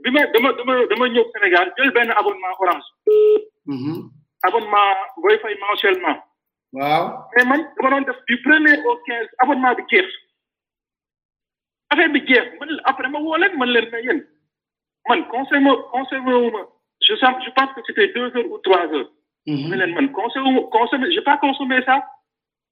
bi 0.01 0.09
ma 0.15 0.22
dama 0.34 0.49
dama 0.59 0.73
dama 0.91 1.05
ñëw 1.14 1.26
Sénégal 1.34 1.68
jël 1.77 1.91
benn 1.97 2.11
abonnement 2.22 2.53
orange. 2.61 2.88
Mhm. 3.65 4.09
abonnement 4.43 4.97
booy 5.22 5.38
fay 5.43 5.55
mensuellement. 5.65 6.18
waaw 6.77 7.03
mais 7.35 7.45
man 7.49 7.61
dama 7.77 7.89
doon 7.91 8.05
def 8.07 8.19
du 8.27 8.41
premier 8.45 8.76
au 8.88 8.95
15 9.05 9.27
abonnement 9.43 9.76
bi 9.77 9.84
jeex. 9.91 10.09
affaire 11.91 12.09
bi 12.15 12.19
jeex 12.30 12.47
man 12.59 12.69
après 12.89 13.09
ma 13.09 13.19
woo 13.26 13.38
leen 13.41 13.53
man 13.57 13.69
leen 13.76 13.89
ne 13.93 13.99
yéen 14.05 14.19
man 15.09 15.22
conseil 15.34 15.61
ma 15.65 15.72
conseil 15.95 16.22
ma 16.26 16.34
wu 16.41 16.51
ma 16.57 16.61
je 17.07 17.14
pense 17.22 17.38
je 17.45 17.51
pense 17.57 17.72
que 17.76 17.81
c'était 17.88 18.07
2 18.07 18.35
heures 18.35 18.51
ou 18.53 18.57
3 18.57 18.93
heures. 18.95 19.11
Mhm. 19.45 19.68
ma 19.69 19.76
leen 19.76 19.93
man 19.95 20.11
conseil 20.19 20.41
wu 20.45 20.49
ma 20.55 20.61
conseil 20.77 21.11
j'ai 21.14 21.22
pas 21.30 21.38
consommé 21.47 21.80
ça. 21.89 21.97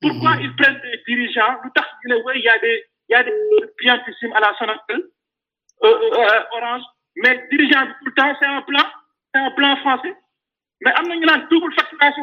Pourquoi 0.00 0.36
mmh. 0.36 0.40
ils 0.40 0.56
prennent 0.56 0.80
des 0.80 1.02
dirigeants 1.06 1.58
il 2.06 2.44
y 2.44 2.48
a 2.48 2.58
des, 2.58 2.84
il 3.08 3.12
y 3.12 3.14
a 3.14 3.22
des 3.22 3.32
clientissimes 3.78 4.32
à 4.32 4.40
la 4.40 4.54
Sonatel, 4.58 4.96
euh, 4.96 5.02
euh, 5.82 6.14
euh, 6.14 6.42
Orange, 6.52 6.82
mais 7.16 7.46
dirigeants, 7.50 7.86
pourtant, 8.02 8.34
c'est 8.40 8.46
un 8.46 8.62
plan, 8.62 8.82
c'est 9.34 9.40
un 9.40 9.50
plan 9.50 9.76
français. 9.76 10.16
Mais 10.80 10.92
on 11.04 11.10
a 11.10 11.14
une 11.14 11.48
double 11.50 11.74
facturation. 11.74 12.22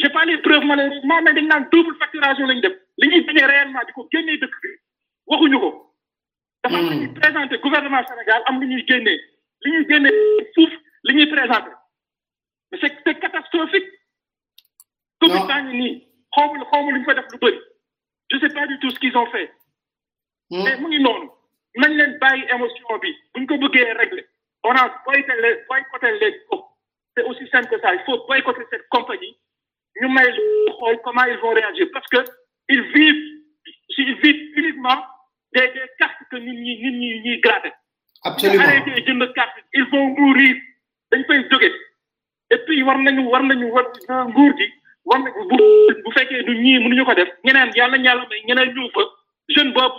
Je 0.00 0.06
n'ai 0.06 0.10
pas 0.12 0.24
les 0.24 0.38
preuves 0.38 0.64
malheureusement, 0.64 1.22
mais 1.22 1.30
on 1.32 1.36
a 1.50 1.58
une 1.58 1.68
double 1.70 1.96
facturation. 1.98 2.46
L'idée 2.46 3.44
réellement, 3.44 3.80
du 3.86 3.92
coup, 3.92 4.08
gagner 4.12 4.38
de 4.38 4.46
cru. 4.46 4.80
dafa 6.62 6.76
am 6.76 6.90
lu 6.90 6.96
ñuy 6.96 7.08
hmm. 7.08 7.60
gouvernement 7.62 8.06
Sénégal 8.06 8.42
am 8.46 8.60
lu 8.60 8.66
ñuy 8.68 8.84
génnee 8.86 9.18
li 9.62 9.70
ñuy 9.72 9.86
génnee 9.88 10.44
suuf 10.54 10.72
li 11.04 11.14
ñuy 11.14 11.26
présenter. 11.32 11.72
mais 12.70 12.78
c'est 12.82 13.18
catastrophique. 13.24 13.88
non 15.22 15.46
ça, 15.48 15.62
ni 15.62 16.09
Comment, 16.34 16.64
xawma 16.70 16.90
lu 16.92 16.98
ñu 17.00 17.04
fa 17.06 17.14
def 17.14 17.26
lu 17.42 17.58
je 18.30 18.38
sais 18.38 18.54
pas 18.54 18.66
du 18.68 18.78
tout 18.78 18.90
ce 18.90 18.98
qu'ils 19.00 19.16
ont 19.16 19.26
fait 19.26 19.50
hmm. 20.50 20.62
mais 20.64 20.76
mu 20.78 20.86
ngi 20.88 21.02
noonu 21.02 21.28
nañ 21.78 21.92
leen 21.98 22.44
émotion 22.54 22.98
bi 23.02 23.10
buñ 23.34 23.46
ko 23.46 23.58
bëggee 23.58 23.92
régler 23.98 24.24
on 24.64 24.70
a 24.76 24.84
boycotté 25.04 25.34
les 25.42 25.56
boycotté 25.68 26.10
les 26.20 26.32
groupes 26.46 26.66
c'est 27.16 27.24
aussi 27.24 27.46
simple 27.48 27.68
que 27.70 27.80
ça 27.80 27.94
il 27.94 28.00
faut 28.06 28.24
boycotter 28.28 28.64
cette 28.70 28.86
compagnie 28.90 29.34
ñu 30.00 30.08
mais 30.14 30.30
comment 31.04 31.24
ils 31.32 31.38
vont 31.42 31.54
réagir 31.60 31.86
parce 31.92 32.06
que 32.12 32.20
ils 32.68 32.82
vivent 32.94 33.26
ils 33.98 34.14
vivent 34.22 34.52
uniquement 34.58 35.02
des 35.54 35.66
des 35.76 35.88
cartes 35.98 36.22
que 36.30 36.36
nit 36.36 36.56
ñi 36.64 36.72
nit 36.82 36.92
ñi 36.98 37.20
ñuy 37.24 37.40
gratter 37.40 37.72
absolument 38.22 38.64
arrêté 38.70 39.04
jënd 39.06 39.26
carte 39.34 39.58
ils 39.74 39.88
vont 39.90 40.06
mourir 40.20 40.54
dañ 41.10 41.24
fay 41.26 41.42
jóge 41.50 41.70
et 42.52 42.58
puis 42.64 42.80
war 42.84 42.98
nañu 42.98 43.22
war 43.32 43.42
nañu 43.42 43.66
war 43.74 43.86
nguur 44.28 44.52
gi 44.58 44.68
war 45.04 45.18
ne 45.18 45.30
bu 45.34 45.42
bu 45.50 45.56
du 46.44 46.52
mënu 46.62 46.94
ñu 46.96 47.04
ko 47.06 47.14
def 47.14 47.28
ñeneen 47.44 47.70
yalla 47.74 48.26
may 48.28 48.42
ñeneen 48.48 48.70
ñu 48.74 48.90
fa 48.94 49.00
jeune 49.48 49.72
bob 49.72 49.92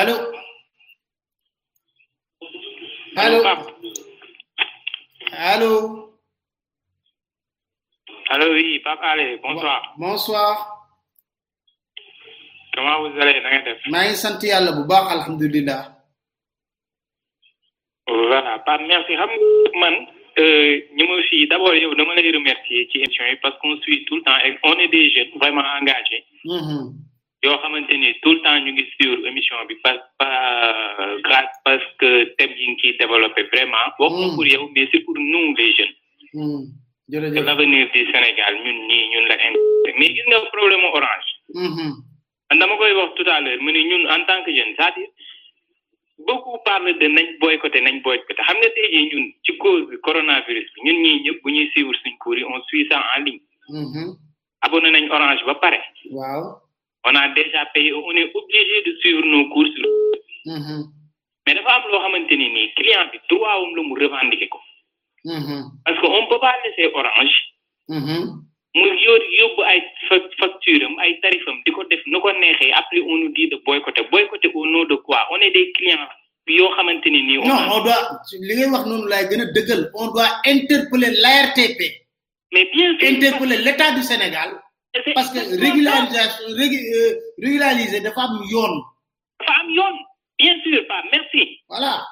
allô 0.00 0.14
allô 3.24 3.38
allô 5.52 5.72
allô 8.32 8.46
oui 8.54 8.68
papa 8.84 9.04
allez 9.14 9.30
bonsoir 9.44 9.78
bonsoir 9.96 10.73
comment 12.76 13.00
vous 13.00 13.18
allez 13.20 13.40
na 13.40 13.50
nga 13.52 13.62
def. 13.62 13.78
maa 13.90 14.04
ngi 14.04 14.16
sant 14.18 14.40
yàlla 14.50 14.72
bu 14.76 14.82
baax 14.90 15.06
alhamdulilah. 15.16 15.82
voilà 18.08 18.58
pa 18.66 18.74
merci 18.88 19.14
xam 19.20 19.30
nga 19.32 19.72
man 19.80 19.94
euh, 20.42 20.72
ñu 20.96 21.04
ma 21.08 21.14
aussi 21.18 21.46
d' 21.48 21.54
abord 21.54 21.74
yow 21.82 21.94
dama 21.98 22.14
lay 22.16 22.30
remercier 22.38 22.88
ci 22.90 22.96
émission 22.98 23.24
yi 23.30 23.36
parce 23.42 23.58
qu'on 23.60 23.76
suit 23.82 24.04
tout 24.06 24.16
le 24.16 24.22
temps 24.26 24.38
et 24.44 24.52
on 24.68 24.78
est 24.84 24.88
des 24.88 25.10
jeunes 25.14 25.30
vraiment 25.40 25.64
engagés. 25.80 26.24
Mm-hmm. 26.54 26.84
yoo 27.44 27.56
xamante 27.62 27.92
ni 28.02 28.08
tout 28.22 28.32
le 28.34 28.42
temps 28.44 28.56
ñu 28.64 28.70
ngi 28.72 28.84
suivre 28.98 29.26
émission 29.30 29.56
bi 29.68 29.76
parce 29.84 30.06
grâce 31.26 31.54
parce 31.64 31.86
que 32.00 32.10
thème 32.36 32.52
yi 32.60 32.66
ngi 32.70 32.80
ciy 32.80 32.98
développé 33.00 33.42
vraiment. 33.54 33.86
waxuma 34.00 34.26
mm. 34.28 34.34
pour 34.36 34.46
yow 34.52 34.70
mais 34.74 34.88
c'est 34.90 35.00
pour 35.06 35.14
nous 35.32 35.46
les 35.58 35.72
jeunes. 35.76 35.96
Mm. 36.38 36.62
jërëjëf 37.10 37.44
l'avenir 37.48 37.86
du 37.92 38.00
Sénégal 38.12 38.52
ñun 38.64 38.78
ñii 38.88 39.06
ñun 39.12 39.26
la 39.30 39.36
indi 39.46 39.62
mais 39.98 40.10
gis 40.16 40.26
nga 40.28 40.40
problème 40.54 40.84
orange. 40.90 41.30
Mm-hmm 41.54 41.92
dama 42.50 42.76
koy 42.76 42.92
wax 42.94 43.14
tout 43.16 43.24
à 43.28 43.40
l'heure 43.40 43.60
mu 43.60 43.72
ne 43.72 43.82
ñun 43.82 44.06
en 44.08 44.24
tant 44.26 44.42
que 44.44 44.54
jeune 44.54 44.74
c'est-à-dire 44.76 45.08
beaucoup 46.26 46.58
parle 46.64 46.96
de 46.98 47.06
nañ 47.06 47.26
boycotter 47.40 47.80
nañ 47.80 48.02
boycotter 48.02 48.44
xam 48.46 48.56
nga 48.60 48.68
tey 48.74 48.88
jii 48.90 49.08
ñun 49.12 49.32
ci 49.44 49.56
cause 49.58 49.88
coronavirus 50.02 50.66
bi 50.74 50.80
ñun 50.84 51.02
ñii 51.02 51.22
ñëpp 51.24 51.42
bu 51.42 51.50
ñuy 51.52 51.70
suivre 51.72 51.94
suñ 52.02 52.16
cours 52.20 52.36
yi 52.38 52.44
on 52.44 52.62
suit 52.68 52.88
ça 52.88 53.02
en 53.16 53.22
ligne 53.24 53.40
mm-hmm. 53.68 54.10
abonné 54.62 54.90
nañ 54.90 55.10
orange 55.10 55.44
ba 55.46 55.54
pare 55.54 55.80
waaw 56.10 56.58
on 57.04 57.14
a 57.16 57.28
déjà 57.34 57.66
payé 57.74 57.92
on 57.92 58.12
est 58.12 58.30
obligé 58.34 58.82
de 58.86 58.92
suivre 59.00 59.24
nos 59.24 59.48
cours 59.50 59.66
sur 59.74 59.84
mm-hmm. 60.46 60.82
mais 61.46 61.54
dafa 61.54 61.70
am 61.74 61.90
loo 61.90 61.98
xamante 62.00 62.36
ni 62.36 62.48
nii 62.48 62.74
client 62.76 63.10
bi 63.10 63.18
droit 63.28 63.60
wam 63.60 63.74
la 63.76 63.82
mu 63.82 63.94
revendiquer 63.98 64.48
ko 64.48 64.60
mm-hmm. 65.24 65.62
parce 65.84 65.98
que 66.00 66.06
on 66.06 66.26
peut 66.28 66.40
pas 66.40 66.54
laisser 66.64 66.92
orange 66.94 68.43
mu 68.74 68.82
yor 68.82 69.20
ay 69.62 69.82
on 73.06 73.16
nous 73.16 73.28
dit 73.32 73.48
de 73.48 73.56
boycotter 73.64 74.02
boycotter 74.10 74.50
au 74.54 74.86
de 74.86 74.94
quoi 74.96 75.20
on 75.30 75.36
est 75.36 75.50
des 75.52 75.72
clients 75.72 75.98
non 76.46 77.56
on 77.72 77.84
doit 77.84 78.20
on 79.94 80.10
doit 80.10 80.28
interpeller 80.44 81.10
l'ARTP. 81.10 81.80
mais 82.52 82.64
bien 82.72 82.98
sûr 82.98 83.08
interpeller 83.10 83.58
l'État 83.58 83.92
du 83.92 84.02
Sénégal. 84.02 84.50
parce 85.14 85.30
que 85.30 85.38
euh, 85.38 87.10
régulariser 87.38 88.00
dafa 88.00 88.20
am 88.22 88.40
yoon. 88.50 89.96
bien 90.38 90.60
sûr 90.64 90.86
pas 90.88 91.02
merci. 91.12 91.60
voilà 91.68 92.02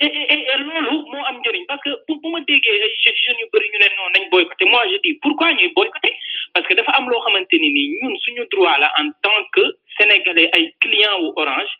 et 0.00 0.06
et 0.10 0.38
et 0.52 0.58
loolu 0.58 0.80
mo 1.06 1.18
am 1.28 1.36
jëriñ 1.44 1.64
parce 1.68 1.80
que 1.82 1.90
bu 2.08 2.14
bu 2.20 2.28
ma 2.30 2.40
déggee 2.40 2.70
ay 2.70 2.94
jeunes 3.04 3.38
yu 3.42 3.46
bari 3.52 3.68
ñu 3.72 3.78
non 3.78 3.90
noonu 3.96 4.10
nañ 4.18 4.24
boycotter 4.30 4.66
moi 4.66 4.82
je 4.90 4.96
dis 5.04 5.14
pourquoi 5.22 5.52
ñuy 5.54 5.70
boycotter 5.76 6.14
parce 6.52 6.66
que 6.66 6.74
dafa 6.74 6.90
am 6.98 7.08
lo 7.08 7.20
xamante 7.20 7.54
ni 7.58 7.70
ñun 8.02 8.16
suñu 8.18 8.44
droit 8.50 8.76
la 8.78 8.90
en 8.98 9.12
tant 9.22 9.40
que 9.54 9.62
sénégalais 9.98 10.50
ay 10.52 10.74
clients 10.80 11.18
wu 11.22 11.30
orange 11.36 11.70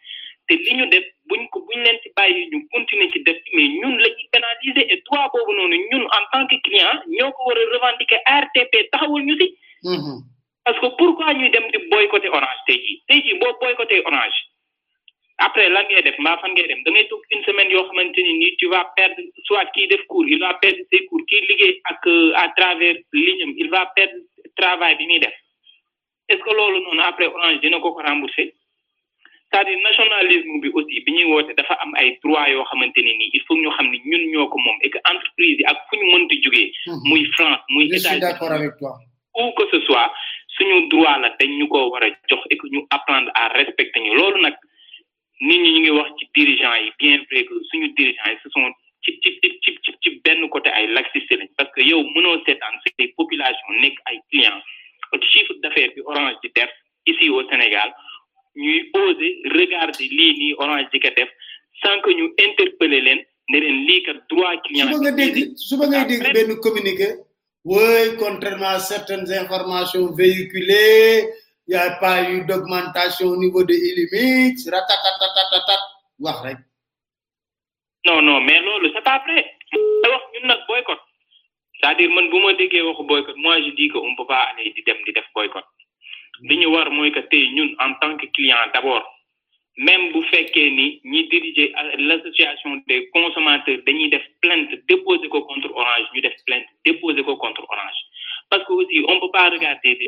té 0.47 0.55
li 0.63 0.75
ñu 0.79 0.87
def 0.91 1.05
buñ 1.29 1.43
ko 1.51 1.67
buñ 1.67 1.83
leen 1.83 1.99
ci 2.05 2.11
bayyi 2.17 2.47
ñu 2.53 2.63
continuer 2.73 3.11
ci 3.13 3.19
def 3.25 3.39
mais 3.53 3.69
ñun 3.83 3.97
la 3.99 4.11
ci 4.17 4.29
pénaliser 4.31 4.95
et 4.95 5.03
droit 5.07 5.29
bobu 5.35 5.53
noonu 5.57 5.79
ñun 5.93 6.05
en 6.07 6.23
tant 6.33 6.47
que 6.47 6.57
client 6.63 7.01
ñoko 7.09 7.43
wara 7.51 7.61
revendiquer 7.73 8.21
RTP 8.43 8.91
taxawul 8.93 9.25
ñu 9.27 9.35
si. 9.41 9.49
Mm-hmm. 9.83 10.19
parce 10.65 10.79
que 10.79 10.87
pourquoi 10.99 11.35
ñuy 11.35 11.51
dem 11.51 11.67
di 11.73 11.79
boycotter 11.91 12.29
orange 12.31 12.63
tey 12.69 12.79
ji 12.79 13.03
tey 13.09 13.21
ji 13.23 13.35
boo 13.41 13.59
boycotté 13.61 14.03
orange 14.07 14.39
après 15.43 15.69
lan 15.69 15.83
ngay 15.91 16.03
def 16.03 16.15
mbaa 16.19 16.37
fan 16.39 16.55
ngay 16.55 16.69
dem 16.69 16.79
da 16.85 16.91
ngay 16.91 17.07
toog 17.11 17.23
une 17.33 17.45
semaine 17.45 17.71
yoo 17.71 17.83
xamante 17.89 18.23
ni 18.23 18.33
nii 18.39 18.57
tu 18.57 18.67
vas 18.71 18.85
perdre 18.97 19.23
soit 19.45 19.67
kii 19.75 19.87
def 19.91 20.03
cours 20.09 20.29
il 20.29 20.39
va 20.41 20.55
perdre 20.63 20.79
ses 20.93 21.05
cours 21.07 21.25
kii 21.27 21.41
liggéey 21.51 21.81
ak 21.91 22.07
euh, 22.07 22.31
à 22.37 22.49
travers 22.57 22.97
lignam 23.13 23.51
il 23.57 23.69
va 23.71 23.87
perdre 23.97 24.15
travail 24.57 24.97
bi 24.99 25.07
muy 25.07 25.19
def 25.21 25.35
est 26.29 26.37
ce 26.39 26.43
que 26.43 26.51
loolu 26.55 26.81
noonu 26.85 27.01
après 27.01 27.27
orange 27.27 27.61
dina 27.61 27.81
ko 27.81 27.93
ko 27.93 28.03
rembourser 28.03 28.55
c'est-à-dire 29.51 29.83
nationalisme 29.83 30.61
bi 30.63 30.71
aussi 30.73 31.01
bi 31.05 31.13
ñuy 31.13 31.25
woote 31.33 31.51
dafa 31.57 31.75
am 31.83 31.95
ay 31.97 32.17
droit 32.25 32.49
yoo 32.51 32.65
xamante 32.71 33.03
ni 33.03 33.17
nii 33.17 33.31
il 33.35 33.41
faut 33.47 33.57
ñu 33.57 33.71
xam 33.71 33.91
ne 33.91 33.99
ñun 34.07 34.25
ñoo 34.31 34.47
ko 34.49 34.59
moom 34.59 34.79
et 34.83 34.91
que 34.91 34.99
entreprise 35.11 35.59
yi 35.59 35.65
ak 35.65 35.79
fu 35.91 35.97
ñu 35.99 36.13
mënti 36.13 36.43
jógee 36.43 36.71
hmm. 36.87 37.09
muy 37.11 37.25
France 37.35 37.61
muy 37.71 37.91
État, 37.93 38.39
ou 39.37 39.51
que 39.57 39.65
ce 39.73 39.81
soit 39.85 40.13
suñu 40.47 40.89
droit 40.89 41.19
la 41.19 41.35
dañ 41.41 41.51
ñu 41.59 41.67
ko 41.69 41.91
war 41.91 42.05
a 42.05 42.11
jox 42.31 42.43
et 42.51 42.57
que 42.57 42.69
ñu 42.69 42.87
apprendre 42.91 43.31
à 43.35 43.49
respecter 43.49 44.01
ñu 44.01 44.15
loolu 44.15 44.41
nag 44.43 44.55
nit 45.41 45.59
ñi 45.63 45.71
ñu 45.71 45.81
ngi 45.83 45.91
wax 45.99 46.11
dirigeants 46.35 46.85
yi 46.87 46.91
bien 47.01 47.21
vrai 47.29 47.45
que 47.47 47.55
suñu 47.71 47.89
dirigeants 47.99 48.39
ce 48.43 48.49
sont 48.55 48.69
ci 49.05 49.13
ci 49.21 49.81
ci 50.01 50.21
parce 51.57 51.71
que 51.75 51.81
yow 51.81 52.05
clients 54.31 54.63
chiffre 55.33 55.55
d'affaires 55.63 55.91
bi 55.95 56.03
Orange 56.07 56.37
di 56.43 56.51
ici 57.07 57.29
au 57.31 57.49
Sénégal 57.51 57.93
ñuy 58.57 58.89
oser 58.95 59.35
regarder 59.59 60.09
lii 60.09 60.55
Orange 60.59 60.87
sans 61.83 62.01
que 62.01 62.11
ñu 62.13 62.33
interpeller 62.47 63.01
leen 63.51 64.21
droit 64.31 64.57
client 64.67 64.89
contrairement 68.19 68.75
à 68.77 68.79
certaines 68.79 69.31
informations 69.33 70.15
véhiculées 70.15 71.25
il 71.67 71.75
n'y 71.75 71.81
a 71.81 71.91
pas 71.97 72.31
eu 72.31 72.45
d'augmentation 72.45 73.27
au 73.29 73.37
niveau 73.39 73.65
de 73.65 73.73
limites, 73.75 74.67
non 78.07 78.21
non 78.21 78.41
mais 78.43 78.61
non, 78.61 78.77
c'est 78.93 79.03
pas 79.03 79.19
vrai. 79.25 79.43
da 80.03 80.11
wax 80.13 80.25
ñun 80.35 80.51
un 80.51 80.67
boycott 80.69 81.01
c'est-à-dire 81.81 82.11
man 82.11 82.29
qu'il 82.29 82.75
y 82.77 82.81
a 82.81 82.85
un 82.91 83.03
boycott 83.05 83.37
moi 83.39 83.57
je 83.63 83.71
dis 83.71 83.89
qu'on 83.89 84.11
ne 84.11 84.17
peut 84.17 84.27
pas 84.27 84.43
aller 84.53 84.73
di 84.77 84.83
dem 84.87 84.99
di 85.07 85.13
def 85.13 85.25
boycott 85.35 85.65
li 86.43 86.67
war 86.67 86.85
que 86.85 87.55
nous, 87.57 87.75
en 87.81 87.95
tant 87.95 88.17
que 88.19 88.27
client 88.35 88.59
d'abord 88.75 89.03
même 89.79 90.13
bu 90.13 90.19
nous 90.19 90.71
ni 90.77 91.01
ñi 91.03 91.29
diriger 91.29 91.73
l'association 91.97 92.83
des 92.87 93.09
consommateurs 93.09 93.79
dañuy 93.87 94.11
def 94.11 94.25
plainte 94.43 94.71
déposer 94.87 95.29
contre 95.31 95.71
Orange 95.75 96.07
ñu 96.15 96.21
def 96.21 96.37
plainte 96.47 96.67
déposer 96.85 97.25
contre 97.25 97.63
Orange 97.67 98.01
parce 98.51 98.65
que 98.65 98.73
aussi 98.75 99.01
on 99.09 99.19
peut 99.21 99.33
pas 99.33 99.49
regarder 99.49 99.99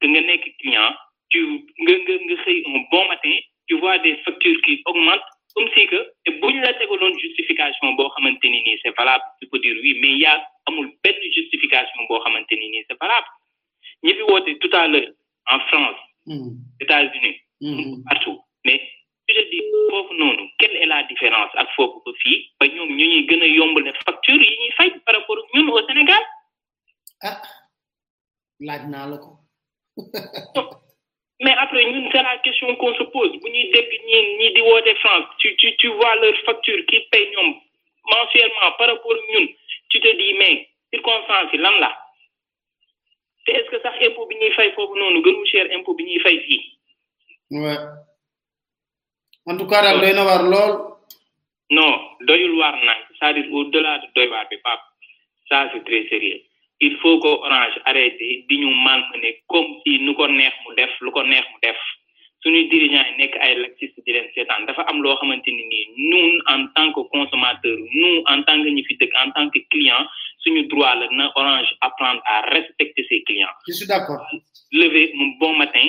que 0.00 0.06
nga 0.08 0.20
nekk 0.26 0.44
client 0.60 0.96
tu 1.32 1.40
nga 1.82 1.94
nga 2.04 2.14
nga 2.30 2.36
un 2.70 2.80
bon 2.92 3.04
matin 3.08 3.34
tu 3.68 3.74
vois 3.80 3.98
des 4.06 4.16
factures 4.24 4.60
qui 4.64 4.74
augmentent 4.86 5.30
comme 5.54 5.68
si 5.74 5.86
que 5.86 6.00
une 6.26 6.60
la 6.60 6.72
tegaloon 6.74 7.14
justification 7.24 7.96
pour 7.96 8.10
xamante 8.14 8.44
ni 8.44 8.78
c'est 8.82 8.94
valable 8.96 9.24
tu 9.40 9.48
peux 9.48 9.58
dire 9.64 9.74
oui 9.82 9.92
mais 10.02 10.14
a 10.26 10.34
amul 10.68 10.88
benn 11.02 11.16
justification 11.38 12.00
boo 12.08 12.18
xamante 12.24 12.54
ni 12.60 12.68
nii 12.72 12.84
c'est 12.88 12.98
valable 13.00 13.28
ñi 14.04 14.14
fi 14.16 14.22
woote 14.30 14.52
tout 14.62 14.74
à 14.80 14.86
l'heure 14.88 15.08
en 15.54 15.58
France 15.68 16.00
hmm. 16.26 16.50
États-Unis 16.80 17.36
hmm. 17.62 18.04
partout 18.08 18.38
mais 18.66 18.78
je 19.34 19.40
dis 19.50 19.62
pauvre 19.90 20.14
noonu 20.18 20.44
quelle 20.58 20.76
est 20.82 20.90
la 20.94 21.02
différence 21.12 21.50
ak 21.54 21.68
foofu 21.76 21.98
ba 22.06 22.12
fii 22.22 22.36
ba 22.60 22.66
ñoom 22.74 22.90
ñu 22.98 23.06
ñuy 23.10 23.26
gën 23.28 23.42
a 23.46 23.54
yombale 23.58 23.92
facture 24.04 24.42
yi 24.50 24.54
ñuy 24.62 24.72
fay 24.78 24.88
par 25.06 25.14
rapport 25.16 25.40
ñun 25.54 25.68
au 25.72 25.86
Sénégal 25.88 26.24
ah 27.30 27.38
laaj 28.66 28.82
naa 28.92 29.06
mais 31.42 31.54
après, 31.62 31.84
nous, 31.92 32.08
c'est 32.12 32.22
la 32.22 32.38
question 32.38 32.74
qu'on 32.76 32.94
se 32.94 33.02
pose. 33.14 33.32
Vous 33.42 33.48
n'y 33.48 33.64
ni 33.64 33.70
de 34.52 34.94
France 35.00 35.26
Tu, 35.38 35.56
tu, 35.56 35.76
tu 35.76 35.88
vois 35.88 36.14
leur 36.16 36.34
facture 36.46 36.78
qui 36.88 37.00
payent 37.10 37.34
mensuellement 38.04 38.72
par 38.78 38.88
rapport 38.88 39.12
à 39.12 39.40
nous. 39.40 39.48
Tu 39.90 40.00
te 40.00 40.16
dis, 40.16 40.34
mais, 40.38 40.68
circonstance, 40.92 41.52
l'an 41.54 41.78
là. 41.80 41.96
Est-ce 43.48 43.70
que 43.70 43.80
ça, 43.80 43.92
impôt 44.02 44.26
bi 44.26 44.36
ñuy 44.36 44.50
fay 44.52 44.74
nous 44.76 45.10
nous 45.10 45.24
gënu 45.24 45.46
cher 45.46 45.66
impôt 45.72 45.94
bi 45.94 46.04
ñuy 46.04 46.20
fay 46.20 46.60
Ouais. 47.50 47.76
en 49.46 49.56
tout 49.56 49.66
cas 49.66 49.80
daal 49.80 50.02
doy 50.02 50.12
na 50.12 50.22
waar 50.30 50.42
lool. 50.52 50.74
non 51.70 51.94
doyul 52.20 52.58
waar 52.58 52.76
nañ 52.84 52.98
c'est-à-dire 53.08 53.48
au 53.50 53.64
delà 53.72 53.96
de 54.00 54.06
doy 54.14 54.28
bi 54.50 54.58
papa. 54.62 54.82
ça 55.48 55.70
c'est 55.72 55.82
très 55.86 56.06
sérieux 56.10 56.42
il 56.80 56.96
faut 56.98 57.18
que 57.20 57.28
Orange 57.28 57.78
arrête 57.86 58.18
de 58.18 58.54
nous 58.56 58.74
malmener 58.86 59.42
comme 59.48 59.66
si 59.84 59.98
nous 60.00 60.14
connaissons 60.14 60.70
le 60.76 60.82
mu 60.82 60.84
def 60.86 60.90
lu 61.00 61.10
nous 61.10 61.22
neex 61.26 61.44
mu 61.52 61.56
def 61.66 61.78
suñu 62.42 62.60
dirigeant 62.70 63.04
yi 63.18 63.26
ay 63.46 63.52
laxiste 63.58 63.98
di 64.06 64.14
nous 65.98 66.40
en 66.52 66.66
tant 66.74 66.92
que 66.94 67.00
consommateurs, 67.12 67.78
nous 68.00 68.22
en 68.26 68.42
tant 68.44 68.60
que 69.50 69.58
clients, 69.70 70.06
nous 70.46 70.52
avons 70.52 70.58
en 70.58 70.62
tant 70.62 70.76
droit 70.76 70.94
la 70.94 71.26
Orange 71.34 71.70
apprendre 71.80 72.22
à 72.26 72.42
respecter 72.50 73.04
ses 73.08 73.22
clients. 73.24 73.56
je 73.66 73.72
suis 73.72 73.86
d'accord. 73.88 74.22
lever 74.72 75.12
un 75.18 75.28
bon 75.40 75.56
matin 75.56 75.84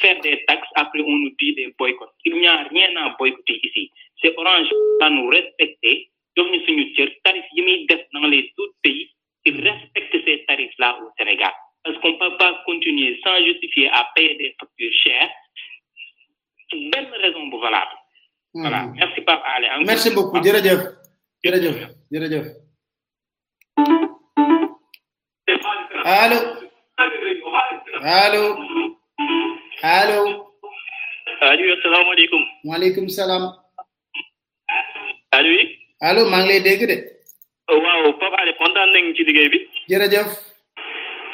faire 0.00 0.18
des 0.20 0.44
taxes 0.46 0.68
après 0.74 1.02
on 1.02 1.16
nous 1.22 1.32
dit 1.38 1.54
des 1.54 1.72
boycotts 1.78 2.12
il 2.24 2.34
n'y 2.34 2.48
a 2.48 2.64
rien 2.64 2.96
à 2.96 3.14
boycotter 3.16 3.60
ici 3.62 3.92
c'est 4.20 4.34
Orange 4.36 4.66
va 5.00 5.08
nous 5.08 5.28
respecter 5.28 6.08
Donc, 6.34 6.48
nous, 6.50 6.62
suñu 6.66 6.86
cër 6.96 7.08
tarifs 7.28 7.50
yi 7.52 7.84
dans 8.14 8.24
les 8.26 8.48
autres 8.56 8.72
pays. 8.80 9.06
Ils 9.44 9.60
respectent 9.60 10.20
ces 10.24 10.44
tarifs-là 10.46 10.98
au 11.02 11.10
Sénégal. 11.18 11.52
Parce 11.84 11.98
qu'on 11.98 12.12
ne 12.12 12.18
peut 12.18 12.36
pas 12.36 12.62
continuer 12.64 13.18
sans 13.24 13.36
justifier 13.44 13.88
à 13.88 14.06
payer 14.14 14.36
des 14.36 14.54
factures 14.58 14.92
chères. 15.02 15.30
Belle 16.72 17.08
raison 17.20 17.50
pour 17.50 17.60
valable. 17.60 17.90
Voilà. 18.54 18.86
Mmh. 18.86 18.94
Merci, 18.98 19.20
Papa. 19.22 19.44
Allez, 19.56 19.68
Merci 19.84 20.10
coup, 20.10 20.22
beaucoup. 20.22 20.42
Djeradjev. 20.42 20.78
Djeradjev. 21.44 21.88
Djeradjev. 22.10 22.46
Allô? 26.04 26.36
Allô? 28.02 28.56
Allô? 29.82 30.48
Allô, 31.40 31.74
assalamu 31.74 32.12
alaikum. 32.12 32.42
Wa 32.64 32.74
alaikum 32.76 33.08
salam. 33.08 33.44
Allô? 35.36 35.54
Allô, 36.06 36.30
Manglé 36.30 36.54
ngi 36.60 36.62
dégg 36.62 36.82
Oh, 37.70 37.78
waaw 37.78 38.04
Pape 38.18 38.36
Alé 38.42 38.52
kontaan 38.58 38.88
nañ 38.94 39.04
ci 39.16 39.22
liggéey 39.26 39.48
bi. 39.52 39.58
jërëjëf. 39.90 40.28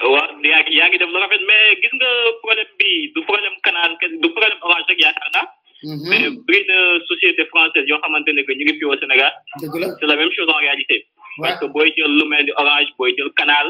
Oh, 0.04 0.08
waaw 0.14 0.26
yaa 0.50 0.60
ngi 0.62 0.72
yaa 0.78 0.88
ngi 0.88 0.98
def 1.00 1.10
lu 1.12 1.18
rafet 1.22 1.42
mais 1.48 1.72
gis 1.80 1.92
nga 1.96 2.10
problème 2.42 2.70
bi 2.78 2.90
du 3.14 3.20
problème 3.28 3.56
canal 3.66 3.90
du 4.22 4.28
problème 4.34 4.58
orange 4.66 4.86
rek 4.90 5.00
yaakaar 5.04 5.28
naa. 5.36 5.46
Mhm. 5.88 6.08
mais 6.10 6.24
bëri 6.46 6.60
na 6.70 6.76
société 7.08 7.42
française 7.52 7.86
yoo 7.88 7.98
xamante 8.04 8.30
ne 8.34 8.42
que 8.46 8.52
ñu 8.58 8.64
ngi 8.64 8.76
fi 8.78 8.84
au 8.84 8.96
Sénégal. 9.00 9.32
dëgg 9.60 9.74
la 9.80 9.86
c'est 9.98 10.06
la 10.12 10.16
même 10.20 10.32
chose 10.36 10.50
en 10.54 10.60
réalité. 10.66 10.96
parce 11.40 11.56
que 11.60 11.66
booy 11.72 11.92
jël 11.96 12.12
lu 12.18 12.24
mel 12.30 12.44
ni 12.44 12.52
orange 12.62 12.88
booy 12.98 13.14
jël 13.16 13.30
canal 13.40 13.66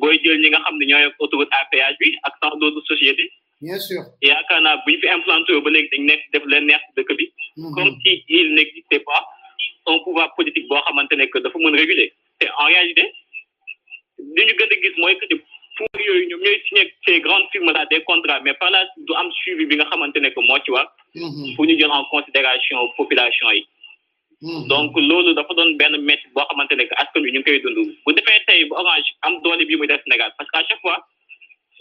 booy 0.00 0.16
jël 0.24 0.38
ñi 0.42 0.48
nga 0.52 0.60
xam 0.64 0.76
ne 0.80 0.84
ñooy 0.90 1.04
autoroute 1.22 1.52
à 1.58 1.66
péage 1.70 1.96
bi 2.00 2.08
ak 2.26 2.34
tant 2.40 2.54
d'autres 2.60 2.82
sociétés. 2.90 3.28
bien 3.60 3.78
sûr 3.86 4.00
yaakaar 4.30 4.60
naa 4.64 4.80
bu 4.84 4.88
ñu 4.92 4.98
fi 5.02 5.08
implanté 5.16 5.50
ba 5.64 5.68
léegi 5.74 5.88
dañ 5.92 6.02
nekk 6.10 6.22
def 6.32 6.44
leen 6.50 6.64
neex 6.70 6.84
dëkk 6.96 7.10
bi. 7.18 7.24
Mhm. 7.56 7.74
comme 7.74 7.92
si 8.02 8.24
il 8.36 8.46
n'existait 8.56 9.00
pas 9.10 9.22
un 9.86 9.98
pouvoir 10.04 10.28
politique 10.36 10.66
boo 10.68 10.76
à 10.76 10.90
maintenir 10.98 11.26
que 11.32 11.38
dafa 11.44 11.58
mën 11.62 11.72
réguler 11.82 12.06
te 12.38 12.44
en 12.62 12.66
réalité 12.74 13.04
li 14.36 14.42
ñu 14.46 14.52
gën 14.58 14.68
a 14.74 14.76
gis 14.82 14.94
mooy 15.02 15.14
que 15.20 15.26
pour 15.76 15.88
yooyu 16.06 16.22
ñoom 16.30 16.40
ñooy 16.44 16.56
signé 16.68 16.82
ces 17.04 17.20
grandes 17.24 17.46
firmes 17.52 17.72
là 17.76 17.82
des 17.92 18.00
contrats 18.08 18.40
mais 18.44 18.54
par 18.60 18.70
là 18.74 18.80
du 19.06 19.12
am 19.20 19.28
suivi 19.40 19.64
bi 19.70 19.74
nga 19.76 19.86
xamante 19.90 20.18
que 20.34 20.40
moi, 20.48 20.58
tu 20.64 20.70
vois, 20.74 20.86
pour 21.54 21.64
nous 21.66 21.78
jël 21.78 21.90
en 21.90 22.04
considération 22.14 22.76
aux 22.84 22.92
populations. 23.00 23.48
Mm-hmm. 24.42 24.68
donc 24.72 24.90
l'autre, 25.08 25.32
dafa 25.38 25.52
doon 25.58 25.70
bien 25.80 25.90
mettre 26.10 26.26
boo 26.34 26.42
à 26.50 26.54
maintenir 26.58 26.84
que 26.88 26.94
askan 27.02 27.20
wi 27.24 27.30
ñu 27.34 27.40
ngi 27.40 27.44
koy 27.48 27.58
dund 27.64 27.76
bu 27.78 27.84
Vous 28.04 28.12
devez 28.18 28.64
bu 28.68 28.74
orange 28.82 29.08
am 29.26 29.34
doole 29.42 29.62
bii 29.68 29.76
muy 29.78 29.88
def 29.90 30.00
Sénégal 30.04 30.30
parce 30.38 30.50
qu'à 30.50 30.62
chaque 30.68 30.80
fois 30.84 30.98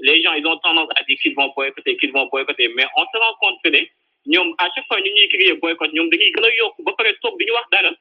les 0.08 0.18
gens 0.24 0.34
ils 0.40 0.48
ont 0.52 0.58
tendance 0.60 0.90
à 1.00 1.04
dire 1.04 1.18
qu'ils 1.22 1.36
vont 1.36 1.52
écouter, 1.70 1.98
qu'ils 1.98 2.14
vont 2.14 2.26
écouter, 2.38 2.70
mais 2.76 2.86
on 2.96 3.04
se 3.12 3.18
rend 3.24 3.36
compte 3.42 3.58
que 3.66 3.70
ñom 4.32 4.48
à 4.60 4.68
chaque 4.74 4.88
fois 4.88 5.02
ñu 5.02 5.10
ñuy 5.16 5.28
créer 5.34 5.54
boycott 5.62 5.92
ñom 5.98 6.08
dañuy 6.12 6.32
gëna 6.36 6.50
yok 6.60 6.74
ba 6.86 6.92
paré 6.98 7.12
toog 7.22 7.34
di 7.40 7.46
ñu 7.46 7.54
wax 7.58 7.68
dara 7.74 7.92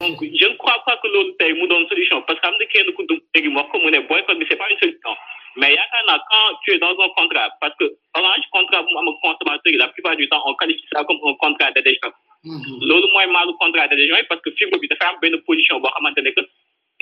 donc 0.00 0.16
je 0.22 0.46
ne 0.48 0.56
crois 0.56 0.78
pas 0.84 0.98
que 1.02 1.08
pays 1.08 1.34
tay 1.38 1.52
mu 1.58 1.64
une 1.66 1.88
solution 1.88 2.20
parce 2.26 2.38
que 2.40 2.46
am 2.46 2.54
na 2.60 2.66
kenn 2.72 2.92
ku 2.96 3.02
dugg 3.08 3.20
léegi 3.34 3.48
mu 3.56 3.62
ko 3.70 3.76
mu 3.82 3.90
né 3.90 4.00
boycott 4.08 4.38
bi 4.38 4.46
c'est 4.48 4.56
pas 4.62 4.70
une 4.70 4.78
solution 4.78 5.14
mais 5.56 5.74
yaaka 5.74 5.98
na 6.06 6.16
quand 6.30 6.54
tu 6.62 6.72
es 6.74 6.78
dans 6.78 6.94
un 7.06 7.10
contrat 7.18 7.50
parce 7.62 7.74
que 7.78 7.86
orange 8.14 8.46
contrat 8.52 8.82
bu 8.84 8.90
mon 8.92 9.00
am 9.00 9.10
consommateur 9.22 9.72
la 9.84 9.88
plupart 9.88 10.16
du 10.16 10.28
temps 10.28 10.42
on 10.48 10.54
qualifie 10.54 10.86
ça 10.92 11.02
comme 11.04 11.18
un 11.30 11.34
contrat 11.44 11.72
d'adhésion 11.72 12.12
mhm. 12.44 12.78
lolu 12.88 13.08
moy 13.14 13.26
malu 13.26 13.52
contrat 13.60 13.88
d'adhésion 13.88 14.16
parce 14.28 14.42
que 14.42 14.50
fibre 14.56 14.78
bi 14.82 14.86
dafa 14.88 15.06
am 15.10 15.16
bonne 15.22 15.38
position 15.48 15.80
bo 15.82 15.88
xamantene 15.94 16.30
que 16.36 16.42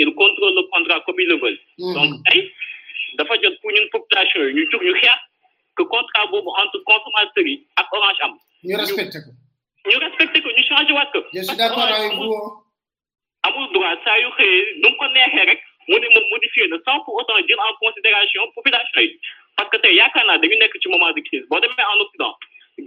il 0.03 0.11
contrôle 0.21 0.55
le 0.59 0.63
contrat 0.75 1.01
comme 1.07 1.21
il 1.25 1.29
le 1.33 1.37
veut 1.43 1.59
mhm. 1.79 1.95
donc 1.97 2.11
tey 2.31 2.41
dafa 3.17 3.35
jot 3.43 3.53
pour 3.61 3.71
ñun 3.75 3.87
population 3.95 4.41
ñu 4.57 4.63
ñu 4.87 4.95
xeex 5.03 5.21
que 5.77 5.85
contrat 5.85 6.27
boobu 6.31 6.51
entre 6.63 6.79
consommateurs 6.85 7.47
yi 7.47 7.67
ak 7.77 7.93
Orange 7.93 8.21
am. 8.23 8.35
ñu 8.65 8.77
respecté 8.79 9.19
ko 9.23 9.31
ñu 9.91 9.97
respecté 10.01 10.37
ko 10.43 10.49
ñu 10.57 10.63
changé 10.69 10.93
waat 10.95 11.11
ko. 11.13 11.19
je 11.35 11.43
suis 11.43 11.57
d'accord 11.57 11.85
avec 11.85 12.13
vous 12.15 12.35
amul 13.43 13.73
droit 13.73 13.97
saa 14.05 14.19
yu 14.21 14.29
xëyee 14.37 14.83
nu 14.83 14.89
mu 14.91 14.97
ko 14.97 15.07
neexee 15.09 15.47
rek 15.51 15.61
mu 15.89 15.97
ne 15.99 16.09
moom 16.15 16.27
modifié 16.31 16.69
na 16.69 16.79
sans 16.87 17.01
pour 17.05 17.15
autant 17.15 17.37
jël 17.49 17.59
en 17.61 17.75
considération 17.83 18.43
population 18.55 19.01
yi 19.01 19.19
parce 19.57 19.69
que 19.71 19.77
tey 19.79 19.95
yaakaar 19.95 20.25
naa 20.27 20.39
dañu 20.39 20.57
nekk 20.59 20.75
ci 20.81 20.89
moment 20.89 21.13
de 21.13 21.21
crise 21.27 21.47
boo 21.51 21.61
demee 21.61 21.87
en 21.93 22.01
Occident 22.07 22.35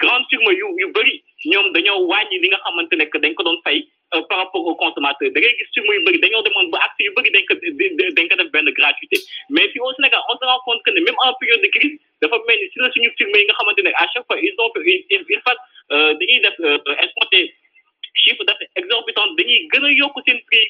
grande 0.04 0.26
firme 0.30 0.52
yu 0.62 0.66
yu 0.82 0.88
bëri 0.94 1.24
ñoom 1.46 1.72
dañoo 1.74 2.06
wàññi 2.08 2.40
li 2.40 2.48
nga 2.50 2.60
xamante 2.64 2.96
ne 2.96 3.06
que 3.06 3.18
dañ 3.20 3.34
ko 3.36 3.44
doon 3.44 3.60
fay. 3.64 3.80
Euh, 4.16 4.22
par 4.32 4.40
rapport 4.40 4.64
aux 4.66 4.76
consommateurs 4.78 5.30
Dès 5.36 5.42
ci 5.42 5.42
gratuité 5.82 5.82
mais 9.50 9.68
si 9.72 9.80
au 9.82 9.92
Sénégal 9.96 10.22
on 10.30 10.38
se 10.40 10.46
rend 10.46 10.60
compte 10.64 10.82
que 10.86 10.92
même 10.92 11.14
en 11.26 11.34
période 11.34 11.60
de 11.62 11.68
crise 11.68 12.00
dafa 12.22 12.38
si 12.48 12.80
la 12.80 12.88
nga 12.88 13.96
à 13.98 14.08
chaque 14.14 14.26
fois 14.26 14.38
ils 14.42 14.56
ont 14.60 14.72
euh, 14.78 15.04
euh, 15.12 15.24
a 15.44 15.58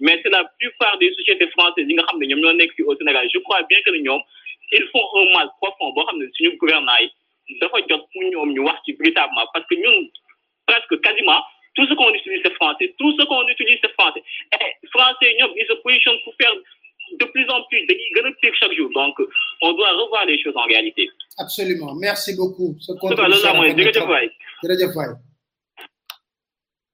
mais 0.00 0.20
c'est 0.22 0.30
la 0.30 0.44
plupart 0.58 0.96
des 0.98 1.12
sociétés 1.14 1.48
françaises 1.50 1.86
qui 1.86 2.82
au 2.82 2.96
Sénégal 2.96 3.28
je 3.32 3.38
crois 3.40 3.62
bien 3.64 3.78
que 3.84 3.90
nous, 3.90 4.20
ils 4.72 4.86
font 4.92 5.04
un 5.16 5.32
mal 5.34 5.48
profond 5.60 5.92
Si 6.36 6.44
nous, 6.44 6.52
gouvernons, 6.52 6.52
nous 6.52 6.58
gouvernement 6.58 6.98
yi 7.48 7.58
dafa 7.60 7.78
jot 7.88 8.02
pour 8.12 8.22
ñoom 8.24 8.52
ñu 8.52 8.60
wax 8.60 8.78
véritablement 8.98 9.46
parce 9.54 9.64
que 9.66 9.74
nous, 9.76 10.08
presque 10.66 11.00
quasiment 11.00 11.40
tout 11.74 11.86
ce 11.86 11.94
qu'on 11.94 12.12
utilise 12.12 12.40
c'est 12.44 12.52
français 12.54 12.94
tout 12.98 13.12
ce 13.18 13.24
qu'on 13.24 13.46
utilise 13.48 13.78
c'est 13.82 13.92
français 13.92 14.22
et 14.54 14.86
français 14.88 15.30
nous, 15.40 15.48
ils 15.56 15.66
se 15.66 15.72
positionnent 15.82 16.20
pour 16.24 16.34
faire 16.40 16.52
de 17.20 17.24
plus 17.24 17.48
en 17.48 17.62
plus 17.64 17.86
de 17.86 17.94
plus 18.34 18.54
chaque 18.58 18.72
jour 18.74 18.90
donc 18.92 19.14
on 19.62 19.72
doit 19.72 19.92
revoir 19.92 20.26
les 20.26 20.40
choses 20.42 20.56
en 20.56 20.64
réalité. 20.64 21.08
absolument 21.38 21.94
merci 21.94 22.36
beaucoup. 22.36 22.76
c'est 22.80 22.92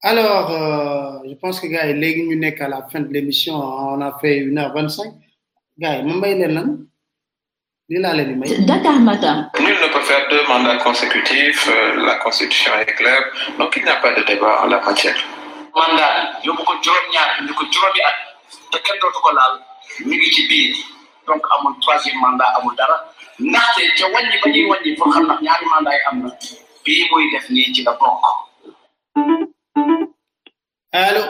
alors, 0.07 0.51
euh, 0.51 1.27
je 1.27 1.33
pense 1.37 1.59
que 1.61 1.67
gars, 1.67 1.87
il 1.89 2.05
est 2.45 2.61
à 2.61 2.69
la 2.69 2.83
fin 2.93 3.01
de 3.01 3.11
l'émission. 3.11 3.55
On 3.55 3.99
a 4.03 4.19
fait 4.21 4.41
1h25. 4.41 5.01
Gars, 5.79 6.01
il 6.05 6.55
Dakar 8.67 9.01
madame. 9.01 9.49
Nul 9.61 9.71
ne 9.77 9.93
peut 9.93 10.01
faire 10.05 10.29
deux 10.29 10.47
mandats 10.47 10.77
consécutifs, 10.77 11.69
euh, 11.71 12.05
la 12.07 12.17
constitution 12.17 12.73
est 12.81 12.87
claire, 12.87 13.23
donc 13.59 13.77
il 13.77 13.85
n'y 13.85 13.89
a 13.91 13.97
pas 13.97 14.11
de 14.15 14.23
débat 14.25 14.63
en 14.63 14.67
la 14.69 14.81
matière. 14.81 15.17
Mandat, 15.75 16.33
que 16.43 16.47
donc 21.27 21.43
mon 21.63 21.75
troisième 21.81 22.17
mandat 22.21 22.53
mon 22.63 22.73
dara 22.77 23.01
ndaxte 23.41 23.81
ca 23.97 24.07
wàññi 24.13 24.39
que 24.41 24.49
ñaari 24.53 25.65
mandat 25.73 26.01
def 26.85 27.87
la 27.87 29.54
Allô 30.95 31.23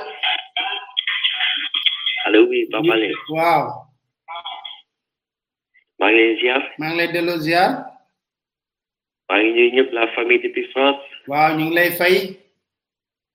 Allô, 2.26 2.44
oui, 2.50 2.68
Papa 2.70 2.94
Lé. 2.96 3.10
Wow. 3.30 3.86
Mang 5.98 6.14
lên 6.16 6.36
Zia. 6.38 6.56
Mang 6.78 6.96
lên 6.96 7.10
Delozia. 7.12 7.64
Mang 9.28 9.52
duy 9.56 9.70
nhất 9.70 9.86
là 9.92 10.06
famille 10.16 10.42
depuis 10.42 10.66
France. 10.74 10.98
Wow, 11.26 11.56
những 11.56 11.74
lê 11.74 11.90
phí. 11.90 12.28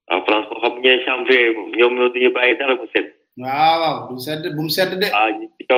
À, 0.06 0.18
France 0.27 0.45
có 0.49 0.56
không 0.61 0.81
nhớ 0.81 0.89
xong 1.07 1.23
về, 1.30 1.53
nhóm 1.77 1.95
nó 1.95 2.07
đi 2.14 2.22
bay 2.35 2.53
đó 2.53 2.68
là 2.68 2.76
một 2.76 2.85
sẹt. 2.93 3.03
Wow, 3.38 4.10
bùng 4.10 4.19
sẹt, 4.27 4.38
bùng 4.57 4.69
sẹt 4.69 4.88
đấy. 5.01 5.10
À, 5.14 5.27
cho 5.69 5.76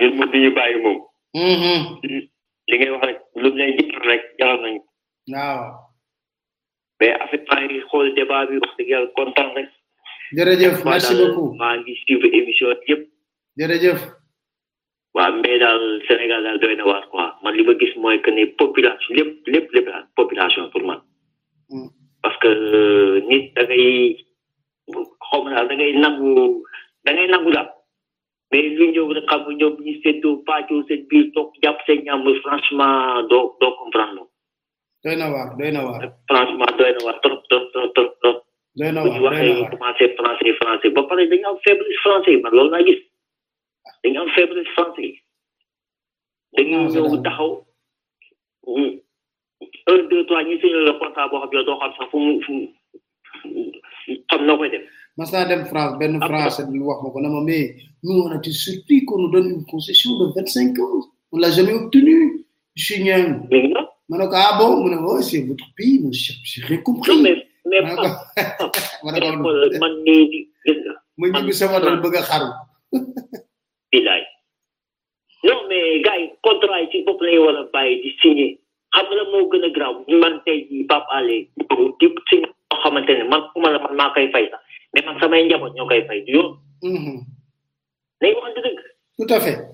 nhóm 0.00 0.20
nó 0.20 0.26
đi 0.26 0.50
bay 0.56 0.72
mùng. 0.84 0.98
Ừ, 1.32 1.54
ừ. 1.54 2.08
Những 2.66 2.78
cái 2.78 2.86
lúc 3.34 3.54
này, 3.54 3.70
những 3.76 3.88
cái 3.90 4.06
này, 4.08 4.18
cho 4.38 4.46
nó 4.46 4.56
này. 4.56 4.74
Wow. 5.30 5.70
mais 7.04 7.12
affaire 7.12 7.40
maa 7.50 7.62
ngi 7.68 7.78
xool 7.90 8.06
débat 8.18 8.40
bi 8.48 8.56
wax 8.62 8.72
dëgg 8.78 8.90
yàlla 8.92 10.76
maa 11.62 11.76
ngi 11.80 11.92
suivre 12.02 12.28
émission 12.38 12.68
yëpp. 12.88 13.02
jërëjëf. 13.58 14.00
waaw 15.16 15.32
mais 15.42 15.58
daal 15.62 15.82
Sénégal 16.08 16.42
daal 16.44 16.58
doy 16.60 16.76
na 16.76 16.84
waar 16.90 17.04
quoi 17.12 17.26
man 17.42 17.52
li 17.56 17.62
ma 17.64 17.74
gis 17.80 17.94
mooy 18.02 18.18
que 18.24 18.30
ne 18.30 18.44
population 18.60 19.14
lépp 19.18 19.30
lépp 19.52 19.68
lépp 19.74 19.88
population 20.16 20.70
pour 20.70 20.82
man. 20.88 21.00
Mm. 21.70 21.88
parce 22.22 22.38
que 22.42 22.48
euh, 22.48 23.20
nit 23.28 23.52
da 23.56 23.62
ngay 23.66 24.16
xaw 25.28 25.40
ma 25.44 25.54
daal 25.54 26.00
nangu 26.04 26.62
da 27.04 27.10
ngay 27.12 27.28
nangu 27.28 27.50
daal 27.56 27.70
mais 28.50 28.66
lu 28.76 28.92
ñëw 28.92 29.08
rek 29.16 29.26
xam 29.30 29.40
nga 29.42 29.54
ñoom 29.60 29.74
ñu 29.84 29.92
seetloo 30.02 30.42
pàccoo 30.46 30.82
seen 30.88 31.06
biir 31.08 31.30
toog 31.34 31.48
jàpp 31.62 31.78
seen 31.86 32.04
ñàmm 32.06 32.40
franchement 32.46 33.22
doo 33.30 33.72
comprendre. 33.82 34.26
doy 35.04 35.16
na 35.16 35.30
waar 35.32 35.56
doy 35.56 35.70
na 35.72 35.82
waar. 35.84 36.12
trop 37.20 37.44
trop 37.48 37.72
trop 37.72 37.92
trop. 38.20 38.44
doy 38.74 38.92
na 38.92 39.02
waar 39.02 39.36
doy 39.36 39.48
na 39.48 39.60
waar 39.60 39.76
français 39.76 40.56
français 40.60 40.90
ba 40.96 41.02
pare 41.08 41.28
dañu 41.30 41.46
am 41.50 41.58
faiblesse 41.64 41.98
français 42.04 42.34
man 42.42 42.52
loolu 42.54 42.70
laa 42.70 42.84
gis 42.88 42.98
dañu 44.02 44.20
am 44.20 44.28
faiblesse 44.34 44.70
français 44.76 45.10
dañu 46.56 46.78
ñëw 46.88 47.22
taxaw. 47.26 47.50
Hmm. 48.76 48.94
un 49.92 50.02
deux 50.10 50.24
trois 50.26 50.42
ñu 50.44 50.58
signé 50.60 50.72
le 50.86 50.92
contrat 50.98 51.28
boo 51.30 51.40
xam 51.40 51.50
ne 51.52 51.64
doo 51.66 51.78
xam 51.80 51.92
sax 51.98 52.06
fu 52.10 52.18
mu 52.24 52.40
fu 52.44 52.52
xam 54.30 54.40
noo 54.46 54.56
koy 54.56 54.70
def. 54.70 54.84
mas 55.18 55.30
naa 55.32 55.44
dem 55.44 55.64
France 55.66 55.98
benn 55.98 56.18
français 56.30 56.64
bi 56.72 56.78
wax 56.78 56.98
ma 57.02 57.20
na 57.20 57.28
ma 57.28 57.40
mais 57.48 57.76
nous 58.02 58.20
on 58.24 58.30
a 58.32 58.42
surpris 58.42 59.04
qu'on 59.04 59.18
nous 59.18 59.32
donne 59.34 59.48
une 59.50 59.66
concession 59.66 60.10
de 60.20 60.24
vingt 60.36 60.48
cinq 60.58 60.78
ans 60.78 61.00
l'a 61.32 61.50
jamais 61.50 61.74
obtenue. 61.74 62.44
je 62.76 63.84
ma 64.10 64.20
ne 64.20 64.26
ko 64.28 64.36
ah 64.36 64.52
bon 64.60 64.84
mu 64.84 64.88
ne 64.92 64.98
oh 65.00 65.20
c'est 65.24 65.40
votre 65.48 65.64
pays 65.76 66.00
man 66.00 66.12
j'ai 66.12 66.60
rien 66.64 66.78
compris. 66.82 67.22
mais 67.22 67.36
mais 67.64 67.80
man 67.80 67.96
léegi. 70.04 70.50
ma 71.16 71.28
ñibbi 71.32 71.52
sama 71.52 71.80
doon 71.80 72.02
bëgg 72.04 72.20
a 72.20 72.22
xaru. 72.28 72.48
bilaay 73.92 74.22
non 75.46 75.58
mais 75.68 76.02
gars 76.04 76.20
yi 76.20 76.28
contrat 76.44 76.80
yi 76.82 76.88
ci 76.92 76.98
bopp 77.08 77.20
lay 77.24 77.38
war 77.40 77.56
a 77.56 77.64
bàyyi 77.72 77.96
di 78.02 78.10
signé 78.20 78.46
xam 78.94 79.06
nga 79.08 79.16
la 79.20 79.24
moo 79.32 79.48
graaw 79.74 79.94
man 80.22 80.34
tey 80.44 80.58
jii 80.68 80.84
Pape 80.90 81.08
Alé 81.16 81.38
di 81.98 82.06
signé 82.28 82.48
ne 82.48 83.24
man 83.32 83.42
ku 83.52 83.60
ma 83.60 83.70
la 83.72 83.78
man 83.80 83.94
maa 83.96 84.12
koy 84.12 84.28
fay 84.34 84.46
man 85.06 85.16
samay 85.20 85.46
njaboot 85.48 85.72
ñoo 85.76 85.88
koy 85.88 86.02
fay 86.08 86.20
du 86.28 86.32
yoon. 86.36 86.50
nañu 88.20 88.34
waxante 88.36 88.60
dëgg. 88.60 89.64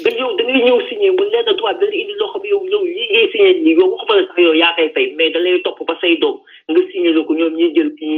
nga 0.00 0.10
yow 0.16 0.30
da 0.38 0.42
ngay 0.46 0.62
ñëw 0.64 0.78
signé 0.88 1.08
bu 1.16 1.22
leen 1.32 1.48
a 1.48 1.52
droit 1.58 1.74
da 1.80 1.86
ngay 1.86 2.00
indi 2.02 2.14
loxo 2.20 2.36
bi 2.42 2.48
yow 2.52 2.62
yow 2.72 2.84
lii 2.94 3.06
ngay 3.12 3.26
signé 3.32 3.48
nii 3.62 3.76
yow 3.78 3.88
waxuma 3.92 4.14
la 4.18 4.24
sax 4.28 4.38
yow 4.44 4.54
yaa 4.60 4.72
koy 4.76 4.88
fay 4.96 5.06
mais 5.18 5.30
da 5.34 5.40
lay 5.44 5.60
topp 5.64 5.80
ba 5.88 5.94
say 6.00 6.14
doom 6.22 6.36
nga 6.70 6.80
signé 6.90 7.12
la 7.12 7.20
ko 7.28 7.32
ñoom 7.38 7.54
ñuy 7.58 7.72
jël 7.76 7.90
ci 7.98 8.16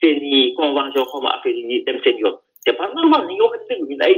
seen 0.00 0.22
i 0.24 0.54
convention 0.56 1.04
xaw 1.04 1.20
ma 1.20 1.30
affaire 1.36 1.56
yi 1.56 1.64
ñuy 1.68 1.84
dem 1.84 2.00
seen 2.04 2.16
yoon 2.24 2.36
c'est 2.64 2.72
pas 2.72 2.90
normal 2.94 3.26
nañu 3.26 3.44
wax 3.44 3.64
dëgg 3.68 3.84
ñun 3.88 4.00
ay 4.00 4.16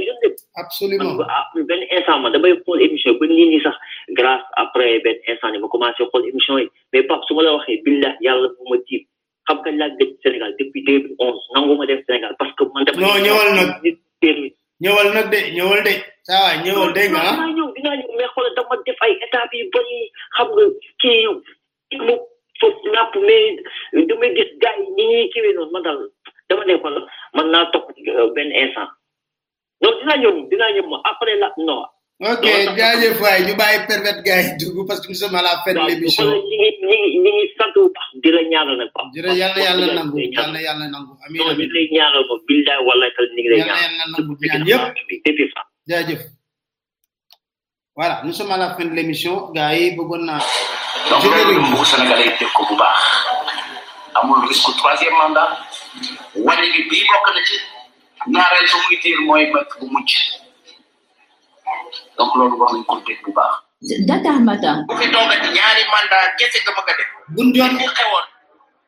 ah, 2.07 2.29
damay 2.31 2.53
xool 2.63 2.81
émission 2.81 3.17
ba 3.19 3.27
nit 3.27 3.59
sax 3.63 3.75
grâce 4.09 4.45
après 4.55 4.99
benn 5.03 5.19
instant 5.27 5.51
ni 5.51 5.59
ma 5.59 5.67
commencé 5.67 6.03
émission 6.29 6.57
yi 6.57 6.69
mais 6.93 7.03
Pape 7.03 7.23
su 7.27 7.33
ma 7.35 7.43
la 7.43 7.53
waxee 7.55 7.81
billah 7.83 8.15
yàlla 8.21 8.47
bu 8.47 8.63
ma 8.71 8.77
tiib 8.87 9.03
xam 9.45 9.59
nga 9.59 9.71
laaj 9.71 9.91
dëgg 9.99 10.11
Sénégal 10.23 10.55
depuis 10.59 10.83
deux 10.85 10.99
mille 11.03 11.15
onze 11.19 11.41
nangu 11.53 11.75
ma 11.75 11.85
def 11.85 11.99
Sénégal 12.07 12.33
parce 12.39 12.53
que 12.55 12.63
man. 12.63 12.85
non 12.95 14.51
ñëwal 14.83 15.07
nag 15.13 15.27
de 15.33 15.39
ñëwal 15.57 15.81
de 15.87 15.93
saa 16.27 16.41
waay 16.43 16.57
ñëwal 16.65 16.89
dégg 16.97 17.11
nga 17.13 17.21
ah. 17.21 17.31
dinaa 17.33 17.53
ñëw 17.55 17.67
dinaa 17.75 17.95
ñëw 18.01 18.53
dama 18.57 18.75
def 18.85 18.97
ay 19.05 19.13
étapes 19.25 19.57
yu 19.61 19.65
bëri 19.73 19.97
xam 20.35 20.47
nga 20.53 20.63
kii 21.01 21.25
mu 22.05 22.13
foofu 22.59 22.87
napp 22.95 23.13
mais 23.27 23.53
damay 24.07 24.31
gis 24.37 24.51
gars 24.61 24.77
yi 24.81 24.87
ni 24.97 25.03
ñuy 25.11 25.29
kiiwee 25.31 25.53
noonu 25.55 25.71
man 25.73 25.83
daal 25.85 25.99
dama 26.49 26.63
ne 26.65 26.73
ko 26.81 26.87
la 26.95 27.01
man 27.35 27.47
naa 27.53 27.65
toog 27.73 27.85
euh, 28.13 28.29
benn 28.35 28.51
instant 28.63 28.89
donc 29.83 29.95
dinaa 29.99 30.17
ñëw 30.21 30.33
dinaa 30.51 30.71
ñëw 30.75 30.85
ma 30.89 30.97
après 31.11 31.35
la 31.41 31.49
non. 31.67 31.83
ok 32.21 32.45
jaajëf 32.77 33.17
waay 33.21 33.39
ñu 33.47 33.53
bàyyi 33.59 33.79
permettre 33.89 34.21
gars 34.25 34.41
yi 34.45 34.69
parce 34.87 35.01
que 35.01 35.09
nous 35.09 35.17
sommes 35.21 35.33
à 35.33 35.41
la 35.41 35.55
fin 35.65 35.73
de 35.73 35.79
l'émission 35.89 36.25
ñu 36.25 36.55
ngi 36.85 37.17
ñu 37.23 37.29
ngi 37.37 37.45
sant 37.57 37.75
bu 38.21 38.29
la 38.35 38.41
yàlla 38.53 39.59
yàlla 39.67 39.87
nangu 39.97 40.17
yàlla 40.37 40.59
yàlla 40.61 40.85
ñaan 40.85 42.13
yëpp 44.71 45.09
depuis 45.25 45.49
jaajëf 45.89 46.21
voilà 47.95 48.15
nous 48.23 48.33
sommes 48.37 48.51
à 48.57 48.57
la 48.63 48.69
fin 48.75 48.85
de 48.85 48.93
l'émission 48.97 49.33
bëggoon 49.55 50.21
naa. 50.29 50.37
donc 51.09 51.23
loolu 51.25 51.55
moom 51.73 51.83
Sénégalais 51.89 52.25
yi 52.29 52.33
dégg 52.39 52.53
ko 52.55 52.61
bu 52.69 52.75
baax 52.81 53.01
amul 54.21 54.45
risque 54.47 54.69
troisième 54.81 55.13
mandat 55.21 55.51
wàññi 56.45 56.69
bi 56.73 56.81
bii 59.01 59.15
mooy 59.27 59.43
mbëkk 59.49 59.71
bu 59.79 59.87
mujj. 59.95 60.13
donc 62.17 62.31
loolu 62.37 62.57
war 62.61 62.69
ko 62.91 62.95
dégg 63.05 63.21
bu 63.23 63.31
baax. 63.37 63.53
Dakar 64.07 64.39
Matin. 64.47 64.77
ku 64.87 64.93
fi 64.99 65.05
toogati 65.13 65.47
ñaari 65.57 65.83
mandat 65.93 66.31
kese 66.37 66.57
nga 66.61 66.71
bëgg 66.77 66.89
a 66.91 66.93
def. 66.97 67.09
bu 67.35 67.43
doon 67.53 67.71
bu 67.81 67.85
xewoon 67.97 68.25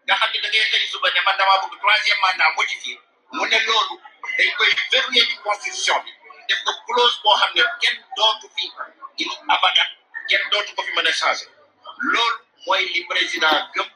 nga 0.07 0.13
xam 0.19 0.30
ne 0.34 0.38
da 0.43 0.47
ngay 0.49 0.65
xëy 0.71 0.85
suba 0.91 1.07
ne 1.15 1.19
man 1.25 1.35
damaa 1.38 1.61
bëgg 1.61 1.73
troisième 1.81 2.21
mandat 2.23 2.51
modifié 2.57 2.93
mu 3.35 3.43
ne 3.51 3.57
loolu 3.67 3.95
dañ 4.38 4.49
koy 4.57 4.69
verrouiller 4.91 5.25
ci 5.30 5.35
constitution 5.45 5.99
def 6.47 6.59
ko 6.65 6.71
clause 6.88 7.15
boo 7.23 7.35
xam 7.39 7.51
ne 7.55 7.61
kenn 7.81 7.97
dootu 8.15 8.47
fi 8.55 8.65
in 9.23 9.30
abadan 9.53 9.89
kenn 10.30 10.43
dootu 10.51 10.71
ko 10.75 10.81
fi 10.85 10.91
mën 10.95 11.07
a 11.11 11.13
changé 11.19 11.45
loolu 12.13 12.35
mooy 12.67 12.81
li 12.93 13.01
président 13.11 13.55
gëm. 13.75 13.88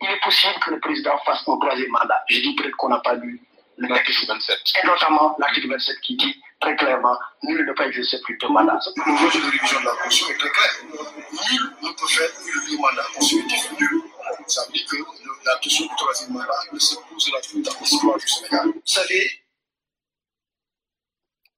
il 0.00 0.08
est 0.10 0.20
possible 0.22 0.54
que 0.60 0.70
le 0.70 0.80
président 0.80 1.18
fasse 1.24 1.40
un 1.46 1.58
troisième 1.58 1.90
mandat. 1.90 2.22
Je 2.28 2.40
dis 2.40 2.54
peut-être 2.54 2.76
qu'on 2.76 2.88
n'a 2.88 3.00
pas 3.00 3.14
lu 3.14 3.42
l'article 3.78 4.26
27. 4.28 4.58
Et 4.82 4.86
notamment 4.86 5.34
l'article 5.38 5.70
27 5.70 6.00
qui 6.00 6.16
dit 6.16 6.40
très 6.60 6.76
clairement, 6.76 7.16
nul 7.44 7.64
ne 7.66 7.72
peut 7.72 7.86
exercer 7.86 8.20
plus 8.22 8.38
de 8.38 8.46
mandat. 8.46 8.78
Le 8.96 9.16
projet 9.16 9.38
de 9.40 9.44
révision 9.50 9.80
de 9.80 9.84
la 9.86 9.92
Constitution 10.02 10.34
est 10.34 10.38
très 10.38 10.50
clair. 10.50 10.70
Nul 10.86 11.70
ne 11.82 11.88
peut 11.88 12.06
faire 12.06 12.30
plus 12.42 12.70
de 12.76 12.80
mandat 12.80 13.04
constitutif. 13.14 13.72
Nul. 13.80 14.02
Ça 14.46 14.64
veut 14.66 14.72
dire 14.72 14.86
que 14.86 14.96
la 15.44 15.58
question 15.58 15.84
du 15.86 15.94
troisième 15.96 16.32
mandat 16.32 16.62
ne 16.72 16.78
se 16.78 16.94
pose 16.96 17.30
la 17.32 17.40
plus 17.40 17.62
dans 17.62 17.72
l'histoire 17.80 18.18
du 18.18 18.28
Sénégal. 18.28 18.66
Vous 18.66 18.82
savez. 18.84 19.30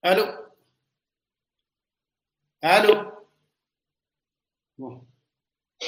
Allô 0.03 0.25
Allô 2.63 2.95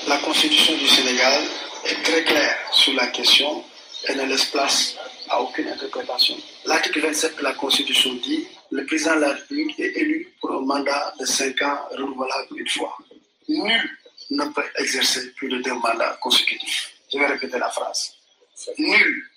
La 0.06 0.18
Constitution 0.18 0.76
du 0.76 0.86
Sénégal 0.86 1.44
est 1.86 2.02
très 2.02 2.24
claire 2.24 2.54
sur 2.72 2.92
la 2.94 3.06
question 3.08 3.64
et 4.08 4.14
ne 4.14 4.24
laisse 4.24 4.46
place 4.46 4.96
à 5.28 5.40
aucune 5.40 5.68
interprétation. 5.68 6.36
L'article 6.66 7.00
27 7.00 7.36
de 7.38 7.42
la 7.42 7.52
Constitution 7.52 8.14
dit 8.14 8.46
le 8.70 8.84
président 8.86 9.16
de 9.16 9.20
la 9.20 9.32
République 9.32 9.78
est 9.78 9.96
élu 9.96 10.32
pour 10.40 10.52
un 10.52 10.60
mandat 10.60 11.12
de 11.20 11.24
5 11.24 11.62
ans 11.62 11.78
renouvelable 11.90 12.58
une 12.58 12.68
fois. 12.68 12.96
Nul 13.48 13.90
ne 14.30 14.44
peut 14.46 14.64
exercer 14.78 15.30
plus 15.32 15.48
de 15.48 15.58
deux 15.58 15.74
mandats 15.74 16.16
consécutifs. 16.20 16.92
Je 17.12 17.18
vais 17.18 17.26
répéter 17.26 17.58
la 17.58 17.68
phrase. 17.70 18.14
Nul 18.78 19.28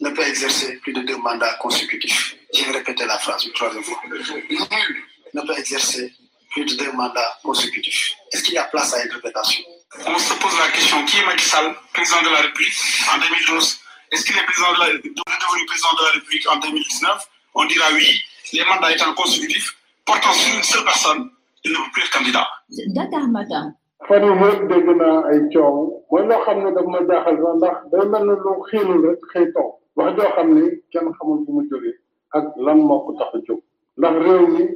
ne 0.00 0.10
peut 0.10 0.26
exercer 0.26 0.74
plus 0.78 0.92
de 0.92 1.00
deux 1.00 1.16
mandats 1.16 1.54
consécutifs. 1.60 2.36
Je 2.52 2.64
vais 2.64 2.72
répéter 2.72 3.06
la 3.06 3.18
phrase 3.18 3.44
une 3.46 3.52
troisième 3.52 3.82
fois. 3.84 4.00
Nul 4.08 5.04
ne 5.32 5.40
peut 5.42 5.58
exercer 5.58 6.12
plus 6.54 6.64
de 6.64 6.76
deux 6.76 6.92
mandats 6.92 7.36
consécutifs. 7.42 8.16
Est-ce 8.32 8.44
qu'il 8.44 8.54
y 8.54 8.58
a 8.58 8.64
place 8.64 8.94
à 8.94 9.00
interprétation 9.04 9.64
On 10.06 10.18
se 10.18 10.34
pose 10.40 10.56
la 10.64 10.70
question 10.72 11.04
qui 11.04 11.18
est 11.18 11.26
Macky 11.26 11.44
Sall, 11.44 11.74
président 11.92 12.22
de 12.22 12.30
la 12.32 12.40
République 12.42 12.72
en 13.12 13.18
2012 13.18 13.78
Est-ce 14.12 14.24
qu'il 14.24 14.36
est 14.38 14.44
président 14.46 14.72
de 14.74 14.78
la, 14.80 14.86
devenu 14.98 15.66
président 15.66 15.92
de 15.98 16.04
la 16.06 16.10
République 16.14 16.46
en 16.50 16.56
2019 16.60 17.26
On 17.56 17.64
dira 17.66 17.86
oui, 17.94 18.08
les 18.52 18.64
mandats 18.66 18.92
étant 18.92 19.12
consécutifs, 19.14 19.76
portant 20.06 20.32
sur 20.32 20.54
une 20.56 20.62
seule 20.62 20.84
personne, 20.84 21.30
il 21.64 21.72
ne 21.72 21.76
peut 21.76 21.90
plus 21.92 22.02
être 22.04 22.18
candidat. 22.18 22.46
Dakar 22.94 23.26
Matin. 23.28 23.72
fan 24.04 24.24
yi 24.26 24.32
yëpp 24.44 24.64
dégg 24.70 24.88
naa 24.98 25.12
ay 25.30 25.38
coow 25.54 25.68
mooy 26.10 26.26
loo 26.28 26.36
xam 26.44 26.58
ne 26.64 26.72
daf 26.76 26.88
ma 26.94 26.98
ndax 27.54 27.76
day 27.92 28.02
mel 28.12 28.26
ne 28.30 28.34
loo 28.42 28.56
xiinul 28.66 28.98
rek 29.06 29.22
xëy 29.30 29.46
taw 29.54 29.70
wax 29.96 30.10
joo 30.18 30.26
xam 30.34 30.50
ne 30.58 30.64
kenn 30.92 31.08
xamul 31.14 31.64
fu 31.70 31.94
ak 32.40 32.52
lan 32.66 32.82
moo 32.90 32.98
ko 33.06 33.14
tax 33.22 33.32
ndax 33.48 34.18
réew 34.26 34.44
mi 34.58 34.66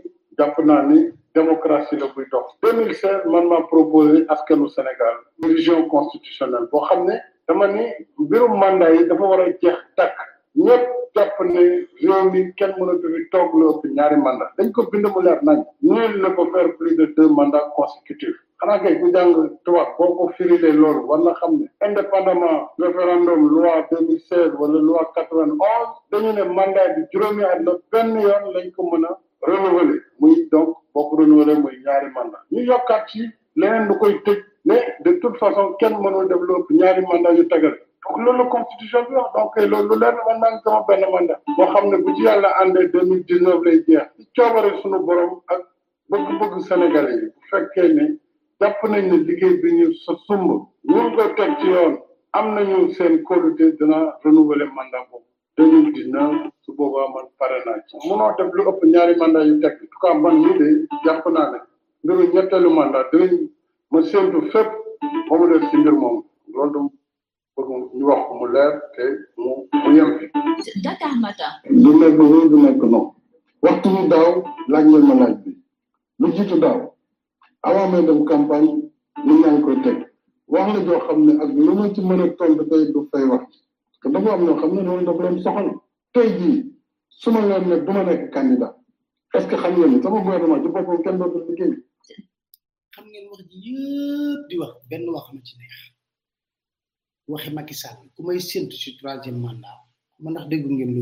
ni 0.88 1.02
démocratie 1.34 1.96
la 1.98 2.06
buy 2.12 2.24
dox 2.30 2.46
2016 2.62 3.26
man 3.26 3.44
maa 3.48 3.62
proposé 3.68 4.24
askanu 4.28 4.68
Sénégal 4.68 5.16
révision 5.42 5.88
constitutionnelle 5.88 6.68
boo 6.72 6.82
xam 6.88 7.00
ne 7.09 7.16
dama 7.46 7.66
ni 7.68 7.84
mbirum 8.18 8.52
mandat 8.60 8.90
yi 8.96 9.06
dafa 9.09 9.22
war 9.30 9.40
a 9.40 9.46
jeex 9.62 9.78
tàkk 9.96 10.16
ñëpp 10.64 10.86
jàpp 11.14 11.34
ne 11.46 11.60
réew 12.02 12.30
mi 12.32 12.40
kenn 12.59 12.74
mënatu 12.78 13.06
fi 13.14 13.22
toog 13.32 13.55
lu 13.59 13.66
ëpp 13.72 13.82
ñaari 13.96 14.16
mandat 14.26 14.50
dañ 14.59 14.72
ko 14.72 14.80
bind 14.90 15.06
mu 15.14 15.20
leer 15.22 15.40
nañ 15.44 15.59
nul 15.82 16.12
ne 16.22 16.28
peut 16.36 16.50
faire 16.55 16.76
plus 16.78 16.96
de 16.96 17.06
deux 17.16 17.28
mandats 17.28 17.70
consécutifs 17.76 18.40
xanaa 18.60 18.78
kay 18.82 18.94
bu 19.00 19.12
jàng 19.12 19.32
tubaab 19.64 19.88
boo 19.98 20.16
ko 20.16 20.32
firilee 20.36 20.72
loolu 20.72 21.06
war 21.09 21.20
na 21.24 21.32
xam 21.40 21.59
ne 21.60 21.66
indépendamment 21.88 22.60
référendum 22.78 23.40
loi 23.55 23.84
2016 23.92 24.55
wala 24.60 24.78
loi 24.88 25.05
quatre 25.14 25.44
dañu 26.10 26.32
ne 26.32 26.42
mandat 26.59 26.88
bi 26.96 27.02
juróomi 27.12 27.44
at 27.44 27.60
la 27.66 27.72
benn 27.92 28.20
yoon 28.20 28.44
lañ 28.55 28.70
ko 28.76 28.82
mën 28.90 29.05
a 29.06 29.18
renouveler 29.47 30.02
muy 30.20 30.36
donc 30.52 30.69
boo 30.93 31.05
ko 31.10 31.15
muy 31.65 31.74
ñaari 31.82 32.09
mandat 32.16 32.40
ñu 32.52 32.60
yokkat 32.69 33.02
ci 33.09 33.19
leneen 33.60 33.85
lu 33.89 33.94
koy 34.01 34.15
tëj 34.24 34.39
mais 34.69 34.82
de 35.05 35.10
toute 35.20 35.36
façon 35.39 35.66
kenn 35.81 35.94
mënul 36.05 36.28
def 36.28 36.39
loolu 36.48 36.66
ñaari 36.81 37.02
mandat 37.10 37.35
yu 37.39 37.44
tegal 37.52 37.77
donc 38.02 38.16
loolu 38.24 38.43
constitution 38.55 39.01
bi 39.09 39.15
wax 39.19 39.31
donc 39.35 39.52
loolu 39.73 39.94
leer 40.01 40.15
na 40.16 40.23
man 40.27 40.39
maa 40.43 40.60
sama 40.65 40.81
benn 40.89 41.02
mandat 41.15 41.39
boo 41.56 41.66
xam 41.73 41.85
ne 41.90 41.97
bu 42.02 42.15
ci 42.16 42.23
yàlla 42.23 42.48
àndee 42.60 42.89
deux 42.93 43.05
mille 43.06 43.24
dix 43.28 43.40
neuf 43.40 43.62
lay 43.65 43.77
jeex 43.86 44.09
ci 44.19 44.27
coobare 44.40 44.70
suñu 44.82 44.98
borom 45.06 45.31
ak 45.55 45.60
bëgg-bëgg 46.10 46.60
sénégalais 46.69 47.16
yi 47.20 47.27
bu 47.35 47.40
fekkee 47.51 47.89
ne 47.94 48.05
jàpp 48.60 48.82
nañ 48.89 49.02
ne 49.10 49.16
liggéey 49.28 49.55
bi 49.62 49.73
ñu 49.78 49.94
sa 50.05 50.12
sumb 50.27 50.48
ñu 50.90 51.01
ngi 51.06 51.24
teg 51.36 51.51
ci 51.60 51.66
yoon 51.73 51.94
am 52.32 52.55
nañu 52.55 52.90
seen 52.94 53.23
kóolute 53.23 53.77
dina 53.78 53.98
renouveler 54.24 54.69
mandat 54.77 55.06
boobu 55.10 55.27
deux 55.59 55.70
mille 55.72 55.93
dix 55.93 56.06
neuf 56.14 56.35
su 56.62 56.70
boobaa 56.78 57.06
man 57.14 57.26
pare 57.40 57.56
naa 57.66 57.78
ci 57.89 57.94
munoo 58.09 58.28
def 58.39 58.51
lu 58.56 58.60
ëpp 58.70 58.80
ñaari 58.93 59.14
mandat 59.20 59.47
yu 59.48 59.56
teg 59.64 59.74
en 59.82 59.89
tout 59.93 60.20
man 60.24 60.36
mii 60.43 60.55
de 60.60 60.66
jàpp 61.05 61.24
naa 61.36 61.47
ne 61.52 61.59
mbiru 62.02 62.22
ñetteelu 62.35 62.68
mandat 62.78 63.06
dinañ 63.12 63.32
ma 63.90 63.98
séntu 64.10 64.39
fépp 64.52 64.70
ba 65.28 65.35
mu 65.39 65.47
def 65.51 65.62
moom 66.02 66.16
loolu 66.55 66.80
du 67.98 68.05
wax 68.10 68.22
mu 68.39 68.47
leer 68.55 68.72
te 68.94 69.05
mu 69.43 69.51
mu 69.82 69.89
yem 69.97 70.10
fi. 70.18 70.24
Dakar 70.85 71.14
Matin. 71.22 71.52
nekk 72.01 72.82
wéy 72.82 73.05
waxtu 73.64 73.89
bi 73.94 74.02
daaw 74.14 74.30
laaj 74.72 74.85
ngeen 74.89 75.05
ma 75.10 75.14
laaj 75.20 75.32
bi 75.43 75.51
lu 76.20 76.26
jiitu 76.36 76.56
daaw 76.64 76.78
avant 77.68 77.89
may 77.93 78.02
dem 78.09 78.20
campagne 78.32 78.70
ñu 79.26 79.32
ngi 79.36 79.80
teg 79.85 79.98
wax 80.55 80.66
la 80.74 80.80
joo 80.86 81.01
xam 81.06 81.18
ne 81.26 81.32
ak 81.43 81.51
lu 81.66 81.72
ma 81.78 81.85
ci 81.94 82.01
mën 82.09 82.20
a 82.24 82.26
tontu 82.39 82.62
du 82.93 83.01
fay 83.10 83.24
wax. 83.32 83.47
que 84.02 84.08
dafa 84.12 84.30
am 84.34 84.42
loo 84.46 84.56
xam 84.60 84.70
ne 84.74 84.82
loolu 84.86 85.04
dafa 85.06 85.22
leen 85.24 85.36
soxal 85.44 85.68
tey 86.14 86.28
jii 86.38 86.56
su 87.20 87.28
ma 87.34 87.40
leen 87.48 87.64
ne 87.68 87.76
bu 87.86 87.92
ma 87.96 88.02
nekk 88.08 88.22
candidat 88.34 88.72
est 89.34 89.40
ce 89.40 89.46
que 89.50 89.56
xam 89.62 89.72
ngeen 89.74 89.90
ne 89.92 90.02
sama 90.02 90.18
xam 90.22 91.18
ngeen 93.06 93.28
wax 93.32 93.42
ji 93.50 93.58
yëpp 93.66 94.48
di 94.48 94.54
wax 94.62 94.72
benn 94.88 95.08
wax 95.14 95.26
ma 95.32 95.40
ci 95.46 95.54
neex 95.58 95.74
waxi 97.30 97.50
Macky 97.54 97.74
Sall 97.74 97.98
ku 98.14 98.22
may 98.22 98.38
séntu 98.40 98.76
ci 98.82 98.96
troisième 98.96 99.40
mandat 99.42 99.80
ma 100.22 100.30
ndax 100.30 100.46
déggu 100.50 100.68
ngeen 100.68 100.92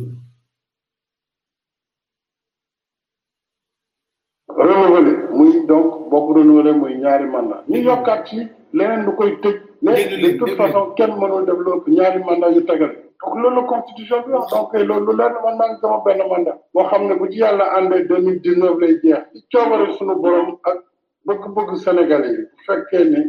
muy 5.36 5.66
donc 5.68 6.08
bokk 6.10 6.28
renouvelé 6.36 6.72
muy 6.80 6.92
ñaari 7.02 7.26
mandat 7.34 7.62
ñu 7.70 7.78
yokkaat 7.88 8.20
ci 8.28 8.36
leneen 8.76 9.04
lu 9.06 9.12
koy 9.18 9.32
tëj. 9.42 9.56
mais 9.82 10.06
de 10.08 10.38
toute 10.38 10.56
façon 10.56 10.92
kenn 10.96 11.12
mënul 11.20 11.44
def 11.44 11.86
ñaari 11.88 12.22
mandat 12.24 12.52
yu 12.54 12.62
tegal 12.64 12.90
donc 13.22 13.34
loolu 13.40 13.56
la 13.56 13.62
constitution 13.66 14.16
bi 14.26 14.32
wax 14.32 14.50
donc 14.50 14.72
loolu 14.72 15.06
lu 15.10 15.16
leer 15.18 15.30
na 15.32 15.40
man 15.44 15.56
maa 15.58 16.50
boo 16.74 16.84
xam 16.90 17.06
ne 17.08 17.14
bu 17.14 17.28
ci 17.30 17.38
yàlla 17.38 17.64
àndee 17.76 18.04
deux 18.06 18.18
mille 18.20 18.40
dix 18.40 18.56
neuf 18.56 18.78
lay 18.78 18.98
jeex 19.02 19.24
ci 19.34 19.44
coobare 19.56 19.92
suñu 19.98 20.14
borom 20.20 20.58
ak 20.64 20.82
bëgg-bëgg 21.26 21.76
sénégalais 21.76 22.32
yi 22.36 22.42
bu 22.42 22.64
fekkee 22.66 23.04
ne 23.10 23.22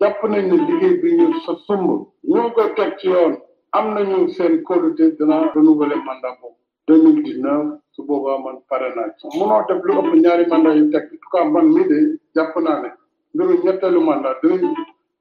jàpp 0.00 0.22
nañ 0.28 0.48
ne 0.48 0.56
bi 1.02 1.12
ñu 1.16 1.34
sa 1.46 1.52
sumb 1.66 2.06
ñu 2.24 2.36
ngi 2.40 2.52
koy 2.54 2.74
teg 2.76 2.96
ci 2.98 3.08
yoon 3.08 3.34
am 3.72 3.94
nañu 3.94 4.28
seen 4.28 4.62
qualité 4.62 5.10
dina 5.18 5.50
renouveler 5.54 5.96
mandat 6.06 6.34
boobu 6.40 6.56
deux 6.88 7.02
mille 7.02 7.22
dix 7.22 7.38
neuf 7.38 7.78
su 7.92 8.04
boobaa 8.06 8.38
man 8.38 8.56
pare 8.68 8.88
naa 8.96 9.10
ci 9.18 9.26
munoo 9.38 9.62
def 9.68 9.82
lu 9.84 9.92
ëpp 9.98 10.14
ñaari 10.24 10.44
mandat 10.50 10.74
yu 10.76 10.90
teg 10.90 11.04
en 11.32 11.52
de 11.74 12.20
jàpp 12.34 12.56
naa 12.56 12.80
ne 12.82 12.88
mbiru 13.34 13.62
ñetteelu 13.64 14.00
mandat 14.00 14.36
deux 14.42 14.60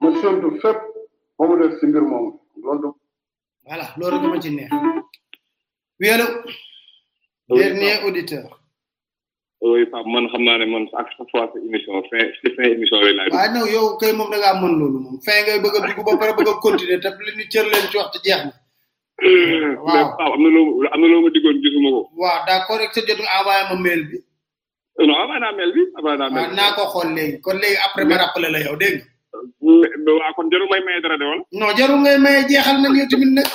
ma 0.02 0.08
séntu 0.22 0.50
fépp 0.62 0.80
ba 1.38 1.44
mu 1.48 1.56
def 1.60 1.82
loolu 1.84 2.94
du. 4.40 4.42
ci 4.42 4.50
neex. 4.56 4.70
oui 6.00 6.10
allo. 6.10 6.26
dernier 7.50 8.00
auditeur. 8.06 8.48
man 10.14 10.28
xam 10.32 10.44
naa 10.44 10.58
ne 10.60 10.66
man 10.72 10.88
à 10.96 11.04
chaque 11.04 11.30
fois 11.32 11.52
sa 11.54 11.60
émission 11.60 12.02
fin 12.10 12.32
si 12.42 12.52
fin 12.56 12.64
émission 12.78 12.98
yooyu 13.02 13.72
yow 13.76 13.98
kay 14.00 14.14
moom 14.16 14.32
da 14.32 14.38
ngaa 14.40 14.62
loolu 14.80 15.00
moom 15.04 15.20
fin 15.26 15.36
ngay 15.44 15.60
bëgg 15.60 15.76
a 15.76 15.80
dugg 15.88 16.06
ba 16.06 16.18
pare 16.18 16.34
bëgg 16.38 16.48
a 16.48 16.54
continuer 16.64 17.00
te 17.04 17.10
li 17.26 17.32
ñu 17.36 17.46
cër 17.52 17.66
leen 17.68 17.86
ci 17.92 17.98
waxtu 18.00 18.20
jeex 18.24 18.42
na. 18.48 18.54
Euh, 19.22 19.76
waaw 19.84 20.16
am 20.16 20.42
na 20.44 20.50
loo 20.50 20.88
am 20.96 21.00
na 21.02 21.08
loo 21.12 21.22
ma 21.28 21.30
bi. 24.08 24.16
Euh, 25.00 25.08
non 25.08 25.16
envoyé 25.16 26.56
naa 26.56 26.76
ko 26.76 26.84
xool 26.92 27.10
léegi 27.16 27.42
kon 27.44 27.58
léegi 27.60 27.78
après 27.86 28.06
ma 28.06 28.16
rappelé 28.18 28.48
la 28.50 28.60
yow 28.64 28.76
dégg 28.80 28.96
nga. 28.98 29.06
waaw 29.36 30.32
kon 30.36 30.50
jarul 30.52 30.70
may 30.72 30.82
maye 30.86 31.02
dara 31.04 31.18
de 31.18 31.26
wala. 31.30 31.44
non 31.60 31.70
jarul 31.78 32.00
ngay 32.04 32.18
maye 32.26 32.40
na 32.82 32.88
yow 33.00 33.08
tamit 33.12 33.32
nag 33.38 33.48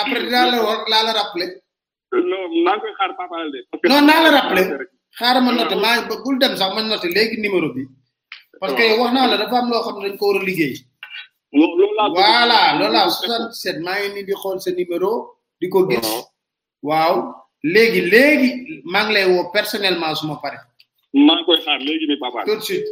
après 0.00 0.20
dinaa 0.24 0.50
la 0.52 0.56
war 0.66 0.78
laa 0.92 1.02
la 1.06 1.12
rappelé. 1.20 1.46
non 2.30 2.40
naa 2.64 2.74
ngi 2.74 2.80
koy 2.82 2.92
xaar 3.00 3.12
Papa 3.18 3.34
na 3.40 3.48
de. 3.54 3.60
ma 5.44 5.50
noté 5.52 6.16
bul 6.24 6.36
dem 6.40 6.54
sax 6.60 6.70
na 6.74 6.80
noté 6.82 7.08
léegi 7.16 7.36
numéro 7.42 7.68
bi. 7.74 7.82
parce 8.60 8.74
que 8.78 8.84
wax 9.00 9.10
naa 9.16 9.26
la 9.30 9.36
dafa 9.40 9.56
am 9.60 9.66
loo 9.72 9.82
xam 9.86 9.96
dañ 10.02 10.16
ko 10.20 10.26
war 10.28 10.38
a 10.42 10.46
liggéey. 10.48 10.74
loolu 11.58 11.84
laa 11.98 12.08
voilà 12.18 12.60
loolu 12.78 12.94
laa 12.96 13.08
maa 13.86 13.98
ngi 13.98 14.08
nii 14.14 14.22
di 14.28 14.32
xool 14.42 14.58
sa 14.64 14.70
numéro. 14.80 15.10
di 15.60 15.66
ko 15.72 15.78
gis 15.90 16.08
waaw. 16.88 17.14
léegi 17.74 18.00
léegi 18.12 18.50
maa 18.92 19.04
ngi 19.04 19.12
lay 19.14 19.26
woo 19.32 19.50
personnellement 19.56 20.14
suma 20.18 20.36
pare. 20.44 20.56
maa 21.26 21.34
ngi 21.36 21.44
koy 21.48 21.58
xaar 21.66 21.78
léegi 21.86 22.04
tout 22.48 22.56
de 22.60 22.64
suite 22.68 22.86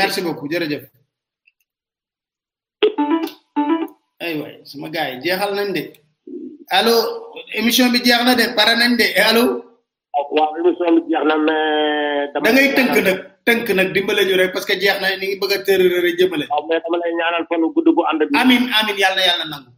merci 0.00 0.20
beaucoup 0.22 0.48
jërëjëf. 0.50 0.82
aywa 4.24 4.46
sama 4.70 4.88
gars 4.94 5.10
yi 5.12 5.16
jeexal 5.24 5.52
nañ 5.58 5.68
de 5.76 5.82
allo 6.78 6.94
émission 7.58 7.88
bi 7.94 7.98
jeex 8.06 8.20
na 8.26 8.32
de 8.40 8.44
pare 8.58 8.72
nañ 8.80 8.92
de 9.00 9.06
eh, 9.18 9.24
allo. 9.30 9.44
waaw 10.36 10.50
émission 10.60 10.90
bi 10.96 11.00
jeex 11.12 11.24
na 11.30 11.34
mais. 11.46 12.32
da 12.44 12.48
ngay 12.52 12.66
tënk 12.76 12.92
nag 13.06 13.18
tënk 13.46 13.66
nag 13.78 13.88
dimbale 13.94 14.22
ñu 14.28 14.34
rek 14.40 14.52
parce 14.54 14.66
que 14.68 14.76
jeex 14.82 14.96
na 15.00 15.08
ni 15.20 15.24
ngi 15.26 15.38
bëgg 15.42 15.52
a 15.56 15.58
tërërëre 15.66 16.10
jëmale. 16.18 16.44
waaw 16.52 16.62
mais 16.68 16.80
dama 16.84 16.96
lay 17.02 17.12
ñaanal 17.20 17.44
fan 17.48 17.62
gudd 17.74 17.88
bu 17.96 18.02
amin 18.10 18.64
amin 18.78 18.96
yàlla 19.02 19.16
na 19.18 19.24
yàlla 19.28 19.44
nangu. 19.52 19.70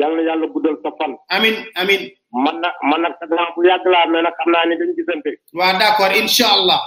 yàlla 0.00 0.16
na 0.18 0.22
yàlla 0.28 0.44
guddal 0.54 0.76
sa 0.84 0.90
fan. 0.98 1.12
amin 1.34 1.54
amin 1.80 2.02
man 2.44 2.56
na 2.62 2.68
man 2.90 3.00
nag 3.04 3.14
naa 3.38 3.48
bu 3.54 3.64
yàgg 3.68 3.86
laa 3.92 4.04
mais 4.12 4.22
nag 4.26 4.34
xam 4.38 4.48
naa 4.52 4.64
ne 4.68 4.74
dañu 4.78 4.94
gisante. 4.98 5.30
waaw 5.58 5.72
d'accord 5.80 6.12
incha 6.20 6.46
allah. 6.56 6.80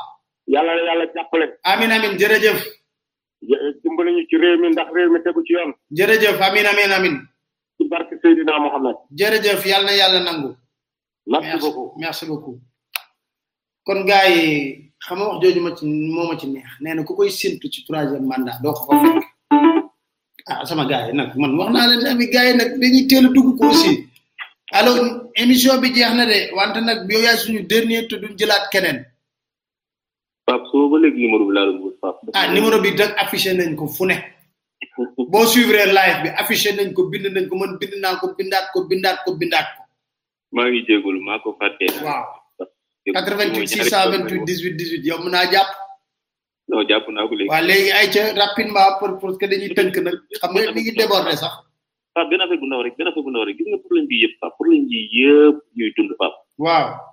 yàlla 0.53 0.71
na 0.77 0.81
yàlla 0.89 1.05
jàppale. 1.15 1.45
amin 1.71 1.89
amin 1.95 2.13
jërëjëf. 2.21 2.61
dimbali 3.41 4.11
ñu 4.15 4.27
ci 4.29 4.37
réew 4.37 4.57
mi 4.59 4.69
ndax 4.69 4.87
réew 4.93 5.11
mi 5.11 5.19
tegu 5.23 5.43
ci 5.45 5.53
yoon. 5.53 5.73
jërëjëf 5.91 6.41
amin 6.41 6.65
amin 6.65 6.91
amin 6.93 7.17
ci 7.77 7.87
barke 7.87 8.13
Seydina 8.21 8.59
Mohamed. 8.59 8.95
jërëjëf 9.15 9.65
yàlla 9.65 9.91
yàlla 9.95 10.19
nangu. 10.23 10.55
merci 11.27 11.57
beaucoup 11.59 11.93
merci 11.99 12.25
beaucoup. 12.25 12.59
kon 13.85 14.05
gars 14.05 14.29
yi 14.29 14.91
xam 15.05 15.17
nga 15.17 15.27
wax 15.29 15.41
jooju 15.41 15.59
ma 15.61 15.75
ci 15.75 15.85
moo 15.87 16.27
ma 16.27 16.37
ci 16.37 16.47
neex 16.47 16.69
nee 16.81 16.93
na 16.93 17.03
ku 17.03 17.15
koy 17.15 17.29
séntu 17.31 17.67
ci 17.69 17.83
troisième 17.83 18.25
mandat 18.27 18.61
doo 18.61 18.73
ko 18.73 18.95
ah 20.47 20.65
sama 20.65 20.85
gars 20.85 21.07
yi 21.07 21.13
nag 21.13 21.35
man 21.35 21.57
wax 21.57 21.71
naa 21.73 21.87
leen 21.87 22.07
ami 22.07 22.27
gars 22.29 22.47
yi 22.49 22.55
nag 22.57 22.79
dañuy 22.79 23.07
teel 23.07 23.25
a 23.25 23.29
dugg 23.29 23.57
ko 23.57 23.65
aussi 23.67 24.07
alors 24.71 24.99
émission 25.35 25.79
bi 25.81 25.93
jeex 25.95 26.13
na 26.13 26.25
de 26.25 26.53
wante 26.55 26.77
nag 26.83 27.07
bi 27.07 27.15
yaay 27.15 27.37
suñu 27.37 27.63
dernier 27.63 28.07
te 28.07 28.15
duñ 28.15 28.37
jëlaat 28.37 28.67
keneen. 28.71 29.05
Pape 30.45 30.65
Sow 30.71 30.89
ba 30.89 30.97
léegi 30.99 31.21
numéro 31.25 31.45
bi 31.45 31.53
laa 31.53 31.65
doon 31.69 31.79
wut 31.85 31.95
ah 32.33 32.45
numéro 32.53 32.77
bi 32.81 32.89
nag 32.97 33.13
affiché 33.17 33.51
nañ 33.53 33.75
ko 33.77 33.85
fu 33.87 34.05
ne. 34.05 34.17
boo 35.31 35.45
suivre 35.45 35.85
live 35.85 36.17
bi 36.25 36.29
affiché 36.33 36.73
nañ 36.73 36.89
ko 36.93 37.05
bind 37.09 37.27
nañ 37.29 37.45
ko 37.49 37.55
man 37.57 37.77
bind 37.77 37.93
naa 38.01 38.17
ko 38.19 38.25
bindaat 38.33 38.65
ko 38.73 38.79
bindaat 38.89 39.17
ko 39.25 39.31
bindaat 39.37 39.67
ko. 39.77 39.81
maa 40.57 40.65
ngi 40.67 40.81
jégalu 40.89 41.19
maa 41.21 41.41
ko 41.45 41.53
fàtte. 41.61 41.85
waaw 42.01 42.25
88 43.05 43.69
628 43.69 44.25
18 45.05 45.05
18 45.05 45.07
yow 45.07 45.21
mën 45.21 45.29
naa 45.31 45.45
jàpp. 45.53 45.69
non 46.69 46.85
jàpp 46.89 47.05
naa 47.13 47.27
ko 47.29 47.33
léegi. 47.37 47.49
waaw 47.53 47.65
léegi 47.69 47.91
ay 47.93 48.07
ca 48.09 48.21
rapidement 48.33 48.97
pour 48.97 49.11
pour 49.21 49.29
que 49.37 49.45
dañuy 49.45 49.69
tënk 49.77 49.93
nag 50.01 50.17
xam 50.41 50.51
nga 50.57 50.73
mi 50.73 50.81
ngi 50.81 50.97
débordé 50.97 51.37
sax. 51.37 51.53
Pape 52.17 52.27
benn 52.33 52.41
affaire 52.41 52.57
bu 52.59 52.65
ndaw 52.65 52.81
rek 52.81 52.97
benn 52.97 53.07
affaire 53.13 53.45
rek 53.45 53.55
gis 53.61 53.67
nga 53.69 53.77
bi 54.09 54.15
yëpp 54.25 54.33
Pape 54.41 54.55
problème 54.57 54.89
bi 54.89 55.05
waaw. 56.57 57.10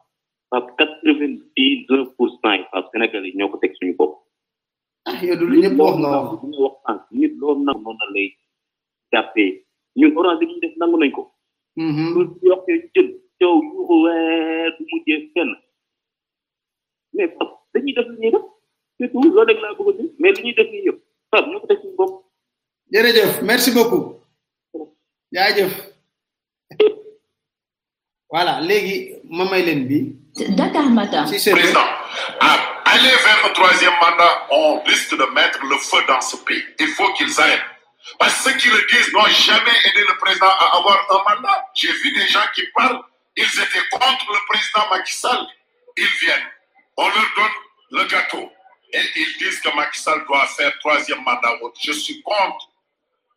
kat 0.53 0.65
quatre-vingt-dix 0.79 1.85
heures 1.91 2.09
pour 2.17 2.29
cent 2.43 2.53
yi 2.55 2.65
parce 2.73 2.87
que 2.87 2.91
Sénégal 2.99 3.27
yi 3.27 3.37
ñoo 3.37 3.51
ko 3.51 3.59
teg 3.59 3.73
suñu 3.77 3.95
bopp. 3.97 4.13
ah 5.05 5.19
yow 5.27 5.37
loolu 5.39 5.61
ñëpp 5.63 5.79
wax 5.81 5.95
nga 6.01 6.11
wax 6.31 6.43
ñu 6.51 6.59
wax 6.65 6.77
sànq 6.85 7.01
nit 7.19 7.33
loolu 7.41 7.61
nangu 7.65 7.83
noonu 7.85 7.99
la 8.01 8.07
lay 8.17 8.29
jàppee 9.13 9.51
ñun 9.99 10.17
orange 10.19 10.41
li 10.41 10.47
ñu 10.47 10.61
def 10.63 10.75
nangu 10.81 10.97
nañ 10.99 11.11
ko. 11.13 11.23
lu 12.15 12.21
yokkee 12.51 12.91
jël 12.95 13.09
coow 13.41 13.57
yu 13.67 13.79
weer 14.03 14.71
du 14.79 14.83
mujjee 14.91 15.31
fenn 15.35 15.51
mais 17.15 17.29
Pape 17.37 17.53
dañuy 17.73 17.93
def 17.97 18.09
li 18.13 18.17
ñuy 18.21 18.31
def 18.35 18.43
surtout 18.99 19.23
loolu 19.25 19.45
rek 19.49 19.61
laa 19.63 19.75
bëgg 19.79 20.01
a 20.01 20.03
mais 20.21 20.33
li 20.39 20.43
ñuy 20.45 20.55
def 20.59 20.69
nii 20.73 20.85
yëpp 20.89 20.99
Pape 21.31 21.47
ñoo 21.51 21.61
ko 21.61 21.67
teg 21.69 21.81
suñu 21.83 21.97
bopp. 21.99 22.13
jërëjëf 22.93 23.33
merci 23.51 23.71
beaucoup. 23.77 24.05
jaajëf. 25.35 25.73
voilà 28.33 28.61
léegi 28.69 28.97
ma 29.37 29.45
may 29.51 29.63
leen 29.65 29.83
bi 29.89 29.99
Data 30.47 30.83
Matin. 30.89 31.27
Si 31.27 31.51
Président, 31.51 31.81
vers 31.81 33.49
le 33.49 33.53
troisième 33.55 33.93
mandat, 34.01 34.47
on 34.51 34.81
risque 34.85 35.11
de 35.17 35.25
mettre 35.35 35.59
le 35.65 35.77
feu 35.79 35.99
dans 36.07 36.21
ce 36.21 36.37
pays. 36.37 36.63
Il 36.79 36.89
faut 36.89 37.13
qu'ils 37.15 37.41
aillent. 37.41 37.61
Parce 38.19 38.45
que 38.45 38.51
ceux 38.53 38.57
qui 38.59 38.69
le 38.69 38.81
disent 38.93 39.13
n'ont 39.13 39.27
jamais 39.27 39.77
aidé 39.85 40.01
le 40.07 40.17
président 40.19 40.47
à 40.47 40.77
avoir 40.79 40.99
un 41.29 41.35
mandat. 41.35 41.65
J'ai 41.75 41.93
vu 41.93 42.13
des 42.15 42.27
gens 42.29 42.47
qui 42.55 42.63
parlent, 42.75 43.03
ils 43.37 43.45
étaient 43.61 43.87
contre 43.91 44.27
le 44.31 44.39
président 44.49 44.89
Macky 44.91 45.49
Ils 45.97 46.05
viennent, 46.23 46.47
on 46.97 47.09
leur 47.09 47.31
donne 47.37 47.51
le 47.93 48.05
gâteau. 48.09 48.51
Et 48.93 49.01
ils 49.17 49.35
disent 49.39 49.61
que 49.61 49.75
Macky 49.75 50.01
doit 50.27 50.47
faire 50.47 50.77
troisième 50.79 51.23
mandat. 51.23 51.55
Je 51.83 51.93
suis 51.93 52.23
contre 52.23 52.69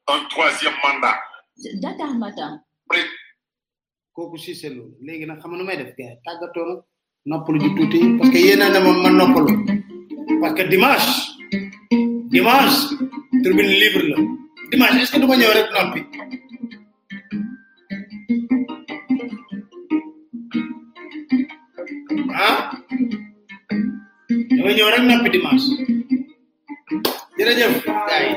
un 0.07 0.23
troisième 0.25 0.75
mandat. 0.83 1.19
Data 1.81 2.05
Matin. 2.05 2.61
noppalu 7.29 7.57
ji 7.63 7.69
tuuti 7.77 7.99
parce 8.17 8.29
que 8.33 8.39
yéen 8.45 8.59
na 8.59 8.79
ma 8.79 8.91
man 9.01 9.13
dimas 9.13 10.41
parce 10.41 10.53
que 10.57 10.63
dimanche 10.73 11.09
dimanche 12.33 12.77
tribune 13.43 13.71
libre 13.81 14.03
la 14.11 14.17
dimanche 14.71 14.95
est 15.01 15.05
ce 15.05 15.11
que 15.13 15.19
du 15.21 15.27
ma 15.27 15.35
ñëw 15.37 15.53
rek 15.53 15.67
noppi 15.69 16.01
ah 22.45 22.57
dama 24.57 24.69
ñëw 24.77 24.89
rek 24.93 25.03
noppi 25.09 25.29
dimanche 25.35 25.67
jërëjëf 27.37 27.73
gaay 27.85 28.27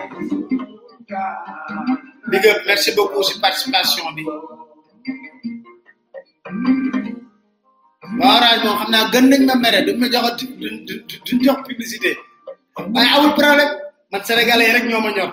merci 2.69 2.91
beaucoup 2.97 3.23
si 3.25 3.41
participation 3.41 4.05
waaraay 8.21 8.59
moom 8.65 8.77
xam 8.81 8.91
naa 8.95 9.05
gën 9.13 9.25
nañ 9.31 9.43
ma 9.49 9.55
mere 9.63 9.79
duñ 9.87 9.97
ma 10.03 10.07
jox 10.13 10.25
a 10.29 10.31
duñ 11.27 11.39
jox 11.45 11.59
publicité 11.67 12.11
waaye 12.95 13.11
awul 13.17 13.33
problème 13.39 13.73
man 14.11 14.21
sénégalais 14.29 14.73
rek 14.75 14.85
ñoo 14.91 15.03
ma 15.07 15.11
ñor. 15.17 15.33